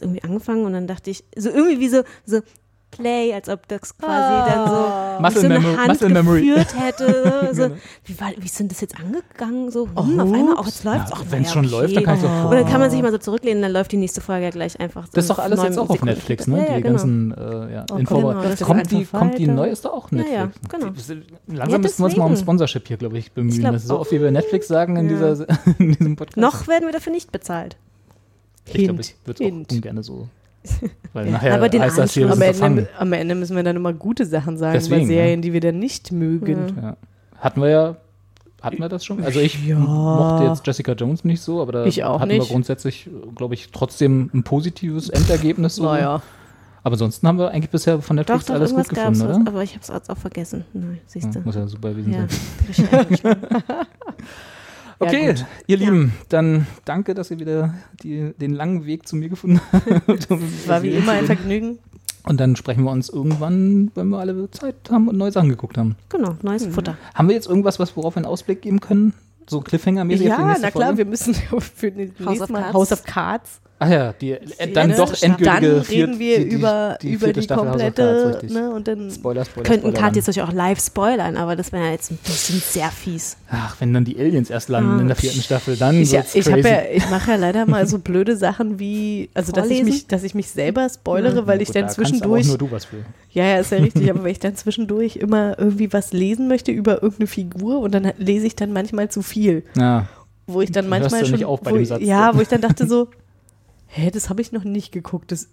irgendwie 0.00 0.22
angefangen 0.22 0.64
und 0.64 0.74
dann 0.74 0.86
dachte 0.86 1.10
ich, 1.10 1.24
so 1.36 1.48
irgendwie 1.50 1.80
wie 1.80 1.88
so, 1.88 2.02
so 2.24 2.40
Play, 2.98 3.32
als 3.32 3.48
ob 3.48 3.66
das 3.68 3.96
quasi 3.96 4.50
dann 4.50 4.68
so 4.68 5.22
Muscle, 5.22 5.40
so 5.40 5.46
eine 5.46 5.58
Memo 5.60 5.76
Hand 5.78 5.88
Muscle 5.88 6.08
Memory. 6.08 6.46
geführt 6.48 6.74
hätte. 6.78 7.50
So, 7.54 7.62
Genau. 7.68 7.76
wie, 8.04 8.20
war, 8.20 8.30
wie 8.38 8.48
sind 8.48 8.70
das 8.72 8.80
jetzt 8.80 8.96
angegangen? 8.98 9.70
So, 9.70 9.86
hm, 9.88 9.96
auf 10.20 10.32
einmal, 10.32 10.56
auch 10.56 10.66
jetzt 10.66 10.84
läuft 10.84 11.10
Ja, 11.10 11.16
es. 11.24 11.30
wenn's 11.32 11.52
schon 11.52 11.64
läuft, 11.64 11.96
dann 11.96 12.04
kann 12.04 12.16
ich 12.16 12.22
doch- 12.22 12.50
Oder 12.50 12.64
kann 12.64 12.80
man 12.80 12.90
sich 12.90 13.00
mal 13.02 13.12
so 13.12 13.18
zurücklehnen, 13.18 13.62
dann 13.62 13.72
läuft 13.72 13.92
die 13.92 13.96
nächste 13.96 14.20
Folge 14.20 14.44
ja 14.44 14.50
gleich 14.50 14.78
einfach. 14.80 15.06
So 15.06 15.12
Das 15.14 15.24
ist 15.24 15.30
doch 15.30 15.38
alles 15.38 15.62
jetzt 15.62 15.78
auch 15.78 15.82
auf 15.82 15.88
Sekunden 15.92 16.14
Netflix, 16.14 16.46
ne? 16.46 16.58
Ja, 16.58 16.62
ja, 16.70 16.76
die 16.76 16.82
genau. 16.82 16.94
ganzen 16.96 17.32
äh, 17.32 17.72
ja, 17.74 17.86
Oh, 17.90 17.96
Info. 17.96 18.16
genau, 18.16 18.32
kommt, 18.64 18.90
die, 18.90 19.04
kommt 19.04 19.38
die 19.38 19.42
weiter. 19.46 19.52
neue 19.54 19.70
ist 19.70 19.84
doch 19.84 19.92
auch 19.92 20.10
Netflix. 20.10 20.34
ja, 20.36 20.50
genau. 20.68 20.86
Langsam 21.46 21.70
Ja, 21.70 21.78
müssen 21.78 21.98
wir 22.00 22.04
uns 22.06 22.16
mal 22.16 22.24
um. 22.26 22.36
Sponsorship 22.36 22.88
hier, 22.88 22.96
glaube 22.96 23.18
ich, 23.18 23.32
bemühen. 23.32 23.58
glaub 23.60 23.72
das 23.72 23.82
ist 23.82 23.88
so 23.88 23.98
oft, 24.00 24.10
wie 24.12 24.20
wir 24.20 24.30
Netflix 24.30 24.68
sagen 24.68 24.96
in, 24.96 25.08
dieser, 25.08 25.46
in 25.78 25.92
diesem 25.92 26.16
Podcast. 26.16 26.36
Noch 26.38 26.66
werden 26.68 26.86
wir 26.86 26.92
dafür 26.92 27.12
nicht 27.12 27.32
bezahlt. 27.32 27.76
Ich 28.66 28.84
glaube, 28.84 29.00
ich 29.00 29.14
würde 29.24 29.44
es 29.44 29.50
auch 29.50 29.74
ungern 29.76 30.02
so. 30.02 30.28
Weil 31.12 31.30
nachher 31.30 31.54
Aber 31.54 31.68
den 31.68 31.82
heißt 31.82 31.98
das 31.98 32.12
hier, 32.12 32.26
wir 32.26 32.32
Am 32.32 32.42
Ende, 32.42 32.88
am 32.98 33.12
Ende 33.12 33.34
müssen 33.34 33.56
wir 33.56 33.62
dann 33.62 33.76
immer 33.76 33.92
gute 33.92 34.24
Sachen 34.26 34.56
sagen 34.58 34.72
bei 34.74 34.78
Deswegen, 34.78 35.06
Serien, 35.06 35.42
die 35.42 35.52
wir 35.52 35.60
dann 35.60 35.78
nicht 35.78 36.12
mögen. 36.12 36.74
Ja. 36.80 36.96
Hatten 37.38 37.60
wir 37.62 37.68
ja, 37.70 37.96
hatten 38.62 38.78
wir 38.78 38.88
das 38.88 39.04
schon? 39.04 39.22
Also 39.24 39.40
ich 39.40 39.64
Ja. 39.66 39.76
mochte 39.78 40.44
jetzt 40.44 40.66
Jessica 40.66 40.92
Jones 40.92 41.24
nicht 41.24 41.40
so, 41.40 41.60
aber 41.62 41.72
da 41.72 41.84
Ich 41.86 42.04
auch 42.04 42.20
hatten 42.20 42.30
wir 42.30 42.38
nicht. 42.38 42.50
grundsätzlich, 42.50 43.08
glaube 43.36 43.54
ich, 43.54 43.70
trotzdem 43.70 44.30
ein 44.34 44.42
positives 44.42 45.08
Endergebnis. 45.08 45.76
So. 45.76 45.84
Naja. 45.84 46.22
Aber 46.84 46.92
ansonsten 46.94 47.26
haben 47.26 47.38
wir 47.38 47.50
eigentlich 47.50 47.70
bisher 47.70 48.00
von 48.00 48.16
Netflix 48.16 48.46
doch, 48.46 48.54
alles 48.54 48.74
gut 48.74 48.88
gefunden, 48.88 49.20
oder? 49.22 49.40
aber 49.46 49.62
ich 49.62 49.74
habe 49.76 49.82
es 50.00 50.10
auch 50.10 50.16
vergessen. 50.16 50.64
Nein, 50.72 50.98
siehst 51.06 51.34
du. 51.34 51.38
Ja, 51.40 51.44
muss 51.44 51.54
ja 51.56 51.66
super 51.66 51.90
gewesen 51.90 52.12
Ja. 52.12 52.26
sein. 52.72 53.06
Okay, 55.00 55.26
gut. 55.28 55.46
ihr 55.66 55.76
Lieben, 55.76 56.12
dann 56.28 56.66
danke, 56.84 57.14
dass 57.14 57.30
ihr 57.30 57.38
wieder 57.38 57.74
die, 58.02 58.32
den 58.40 58.52
langen 58.52 58.84
Weg 58.86 59.06
zu 59.06 59.14
mir 59.16 59.28
gefunden 59.28 59.60
habt. 59.72 60.28
War 60.68 60.82
wie 60.82 60.90
immer 60.90 61.12
ein. 61.12 61.26
Vergnügen. 61.26 61.78
Und 62.24 62.38
dann 62.40 62.56
sprechen 62.56 62.82
wir 62.84 62.90
uns 62.90 63.08
irgendwann, 63.08 63.90
wenn 63.94 64.08
wir 64.08 64.18
alle 64.18 64.50
Zeit 64.50 64.74
haben 64.90 65.08
und 65.08 65.16
neue 65.16 65.32
Sachen 65.32 65.48
geguckt 65.48 65.78
haben. 65.78 65.96
Genau, 66.10 66.36
neues 66.42 66.66
Mhm. 66.66 66.72
Futter. 66.72 66.96
Haben 67.14 67.28
wir 67.28 67.34
jetzt 67.34 67.48
irgendwas, 67.48 67.78
was 67.78 67.96
worauf 67.96 68.14
wir 68.16 68.18
einen 68.18 68.26
Ausblick 68.26 68.60
geben 68.62 68.80
können? 68.80 69.14
So 69.48 69.60
Cliffhanger-mäßig 69.60 70.30
auf 70.30 70.36
die 70.36 70.42
Ja, 70.42 70.46
nächste 70.48 70.62
na 70.62 70.70
klar, 70.70 70.86
Folge? 70.88 70.98
wir 70.98 71.04
müssen 71.06 71.34
für 71.74 71.90
den 71.90 72.12
House 72.26 72.40
of 72.42 72.50
Mal 72.50 72.60
Cards. 72.62 72.74
House 72.74 72.92
of 72.92 73.04
Cards. 73.04 73.60
Ach 73.80 73.88
ja, 73.88 74.12
die 74.12 74.32
äh, 74.32 74.72
dann 74.72 74.90
doch 74.96 75.12
endgültige 75.22 75.44
Dann 75.44 75.84
viert- 75.84 75.88
reden 76.08 76.18
wir 76.18 76.38
die, 76.38 76.48
die, 76.48 76.54
über, 76.56 76.98
die 77.00 77.12
über 77.12 77.32
die 77.32 77.42
Staffel 77.42 77.68
House 77.68 77.74
of 77.76 77.80
komplette, 77.94 78.46
ne, 78.52 78.70
und 78.72 78.88
dann 78.88 79.08
Spoiler, 79.08 79.44
Spoiler, 79.44 79.64
Könnten. 79.68 79.94
Kat 79.94 80.16
jetzt 80.16 80.26
natürlich 80.26 80.48
auch 80.48 80.52
live 80.52 80.80
spoilern, 80.80 81.36
aber 81.36 81.54
das 81.54 81.70
wäre 81.70 81.84
ja 81.84 81.90
jetzt 81.92 82.10
ein 82.10 82.18
bisschen 82.24 82.60
sehr 82.60 82.90
fies. 82.90 83.36
Ach, 83.48 83.76
wenn 83.78 83.94
dann 83.94 84.04
die 84.04 84.18
Aliens 84.18 84.50
erst 84.50 84.68
landen 84.68 84.98
Ah. 84.98 85.00
in 85.02 85.06
der 85.06 85.14
vierten 85.14 85.40
Staffel, 85.42 85.76
dann 85.76 85.94
ich, 86.02 86.10
ja, 86.10 86.18
wird's 86.18 86.34
ich, 86.34 86.44
crazy. 86.44 86.68
ja, 86.68 86.78
ich 86.92 87.08
mache 87.08 87.30
ja 87.30 87.36
leider 87.36 87.66
mal 87.66 87.86
so 87.86 87.98
blöde 88.00 88.36
Sachen 88.36 88.80
wie, 88.80 89.30
also 89.34 89.52
dass 89.52 89.70
ich, 89.70 89.84
mich, 89.84 90.08
dass 90.08 90.24
ich 90.24 90.34
mich 90.34 90.48
selber 90.50 90.88
spoilere, 90.88 91.46
weil 91.46 91.62
ich 91.62 91.68
Gut, 91.68 91.76
dann 91.76 91.82
da 91.82 91.86
kannst 91.94 91.98
aber 92.00 92.06
auch 92.06 92.10
zwischendurch, 92.10 92.46
nur 92.48 92.58
du 92.58 92.70
was 92.72 92.84
für. 92.86 92.96
ja, 93.30 93.44
ja, 93.44 93.58
ist 93.58 93.70
ja 93.70 93.78
richtig, 93.78 94.10
aber 94.10 94.24
weil 94.24 94.32
ich 94.32 94.40
dann 94.40 94.56
zwischendurch 94.56 95.14
immer 95.16 95.56
irgendwie 95.56 95.92
was 95.92 96.12
lesen 96.12 96.48
möchte 96.48 96.72
über 96.72 96.94
irgendeine 97.02 97.28
Figur 97.28 97.78
und 97.78 97.94
dann 97.94 98.12
lese 98.18 98.44
ich 98.48 98.56
dann 98.56 98.72
manchmal 98.72 99.08
zu 99.08 99.22
viel, 99.22 99.62
Ja, 99.76 100.08
wo 100.48 100.62
ich 100.62 100.72
dann 100.72 100.88
manchmal 100.88 101.20
ja 101.20 101.26
schon, 101.26 101.36
nicht 101.36 101.44
auf 101.44 101.60
bei 101.60 101.70
wo 101.70 101.74
dem 101.76 101.82
ich, 101.82 101.88
Satz. 101.90 102.00
ja, 102.02 102.34
wo 102.36 102.40
ich 102.40 102.48
dann 102.48 102.60
dachte 102.60 102.84
so, 102.88 103.06
hä, 103.90 104.10
das 104.12 104.28
habe 104.28 104.40
ich 104.42 104.52
noch 104.52 104.64
nicht 104.64 104.92
geguckt, 104.92 105.32
das, 105.32 105.48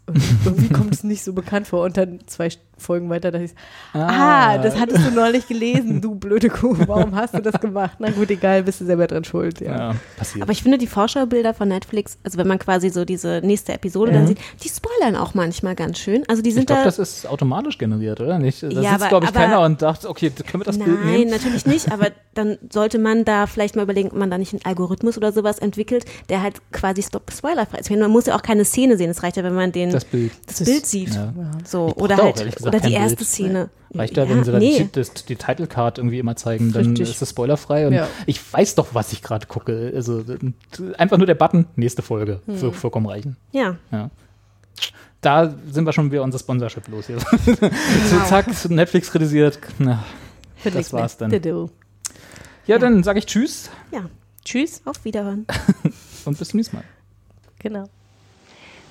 irgendwie 0.46 0.70
kommt 0.70 0.94
es 0.94 1.04
nicht 1.04 1.24
so 1.24 1.34
bekannt 1.34 1.68
vor 1.68 1.84
und 1.84 1.98
dann 1.98 2.20
zwei 2.28 2.50
Folgen 2.78 3.10
weiter 3.10 3.32
dachte 3.32 3.46
ich, 3.46 3.52
ah, 3.94 4.58
das 4.58 4.78
hattest 4.78 5.08
du 5.08 5.12
neulich 5.12 5.48
gelesen, 5.48 6.02
du 6.02 6.16
blöde 6.16 6.50
Kuh, 6.50 6.76
warum 6.88 7.16
hast 7.16 7.34
du 7.34 7.42
das 7.42 7.62
gemacht? 7.62 7.96
Na 8.00 8.10
gut, 8.12 8.30
egal, 8.30 8.64
bist 8.64 8.82
du 8.82 8.86
selber 8.86 9.08
dran 9.08 9.24
schuld, 9.24 9.62
ja. 9.62 9.78
ja, 9.92 9.96
passiert. 10.18 10.44
Aber 10.44 10.52
ich 10.52 10.62
finde 10.62 10.78
die 10.78 10.88
Vorschaubilder 10.88 11.54
von 11.54 11.70
Netflix, 11.70 12.18
also 12.26 12.38
wenn 12.38 12.48
man 12.48 12.60
quasi 12.60 12.90
so 12.90 13.06
diese 13.06 13.40
nächste 13.44 13.72
Episode 13.74 14.12
dann 14.12 14.28
sieht, 14.28 14.40
die 14.62 14.68
spoilern 14.68 15.16
auch 15.16 15.34
manchmal 15.34 15.74
ganz 15.76 16.00
schön. 16.00 16.24
Also 16.28 16.42
die 16.42 16.50
ich 16.50 16.56
sind 16.56 16.68
glaube, 16.68 16.82
da. 16.82 16.86
das 16.86 17.00
ist 17.00 17.26
automatisch 17.28 17.78
generiert, 17.78 18.20
oder 18.20 18.38
nicht? 18.40 18.62
Da 18.62 18.68
Ja, 18.68 18.98
sitzt, 18.98 19.08
glaube 19.08 19.26
ich, 19.26 19.30
aber- 19.30 19.40
keiner 19.40 19.62
und 19.62 19.82
dachte, 19.82 20.10
okay, 20.10 20.30
können 20.32 20.62
wir 20.62 20.66
das 20.66 20.78
Bild 20.78 21.00
Nein, 21.06 21.14
nehmen? 21.20 21.32
natürlich 21.32 21.66
nicht, 21.66 21.90
aber 21.94 22.08
dann 22.34 22.58
sollte 22.70 23.00
man 23.00 23.24
da 23.24 23.48
vielleicht 23.48 23.78
mal 23.78 23.84
überlegen, 23.84 24.10
ob 24.10 24.18
man 24.18 24.30
da 24.30 24.38
nicht 24.38 24.52
einen 24.52 24.66
Algorithmus 24.66 25.16
oder 25.18 25.32
sowas 25.32 25.60
entwickelt, 25.60 26.04
der 26.28 26.42
halt 26.42 26.56
quasi 26.74 27.02
stop- 27.02 27.32
spoilerfrei 27.32 27.78
ist. 27.78 27.86
Ich 27.86 27.92
meine, 27.92 28.02
Man 28.04 28.12
muss 28.12 28.25
ja 28.28 28.36
auch 28.36 28.42
keine 28.42 28.66
Szene 28.66 28.98
sehen, 28.98 29.10
es 29.10 29.24
reicht 29.24 29.38
ja, 29.38 29.44
wenn 29.44 29.54
man 29.56 29.72
den, 29.72 29.92
Das 29.92 30.06
Bild. 30.06 30.32
das 30.48 30.64
Bild 30.64 30.86
sieht. 30.86 31.14
Ja. 31.16 31.34
So, 31.66 31.94
oder 31.96 32.18
halt, 32.18 32.36
gesagt, 32.36 32.62
oder 32.66 32.80
die 32.80 32.94
erste 32.94 33.18
Bild. 33.18 33.28
Szene. 33.30 33.70
Reicht 33.94 34.18
ja, 34.18 34.24
Ja, 34.24 34.30
wenn 34.30 34.44
sie 34.44 34.52
da 34.52 34.60
nee. 34.60 34.78
die, 34.80 34.92
das, 34.92 35.14
die 35.14 35.36
Title 35.36 35.68
Card 35.68 35.98
irgendwie 35.98 36.20
immer 36.20 36.36
zeigen, 36.36 36.72
dann 36.74 36.86
Richtig. 36.88 37.10
ist 37.10 37.22
es 37.22 37.30
spoilerfrei 37.30 37.88
und 37.88 37.94
Ja. 37.94 38.08
ich 38.26 38.42
weiß 38.54 38.76
doch, 38.76 38.88
was 38.94 39.14
ich 39.14 39.22
gerade 39.22 39.48
gucke. 39.48 39.92
Also 39.96 40.24
einfach 40.98 41.18
nur 41.18 41.28
der 41.28 41.36
Button, 41.36 41.66
nächste 41.76 42.02
Folge, 42.02 42.42
Hm. 42.46 42.58
für 42.58 42.74
vollkommen 42.74 43.06
reichen. 43.06 43.38
Ja, 43.52 43.78
Ja. 43.92 44.10
Da 45.22 45.56
sind 45.72 45.86
wir 45.86 45.94
schon 45.94 46.12
wieder 46.12 46.22
unser 46.22 46.38
Sponsorship 46.38 46.88
los 46.90 47.08
hier. 47.08 47.18
so, 47.20 47.26
zack, 48.28 48.46
Netflix 48.70 49.10
kritisiert. 49.12 49.58
Na, 49.80 50.04
das 50.64 50.94
war's 50.94 51.18
dann. 51.18 51.32
Diddle. 51.32 51.70
Ja, 52.68 52.78
dann 52.78 53.04
sage 53.04 53.20
ich 53.20 53.26
Tschüss 53.26 53.70
ja. 53.92 54.02
Tschüss. 54.44 54.82
Auf 54.86 55.04
Wiederhören. 55.06 55.48
und 56.26 56.38
bis 56.38 56.50
zum 56.50 56.58
nächsten 56.58 56.76
Mal. 56.76 56.84
Genau. 57.58 57.86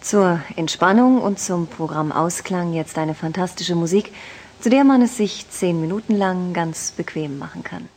Zur 0.05 0.43
Entspannung 0.57 1.23
und 1.23 1.39
zum 1.39 1.67
Programm 1.67 2.13
Ausklang 2.13 2.75
jetzt 2.75 2.99
eine 2.99 3.15
fantastische 3.15 3.75
Musik, 3.75 4.13
zu 4.61 4.69
der 4.69 4.85
man 4.85 5.01
es 5.01 5.17
sich 5.17 5.49
zehn 5.49 5.81
Minuten 5.81 6.15
lang 6.15 6.53
ganz 6.53 6.93
bequem 6.93 7.39
machen 7.39 7.63
kann. 7.63 7.89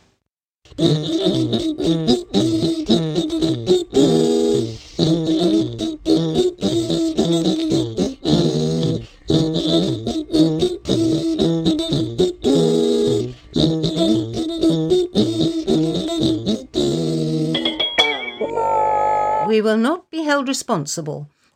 We 19.46 19.62
will 19.62 19.76
not 19.76 20.10
be 20.10 20.24
held 20.24 20.48
responsible 20.48 21.26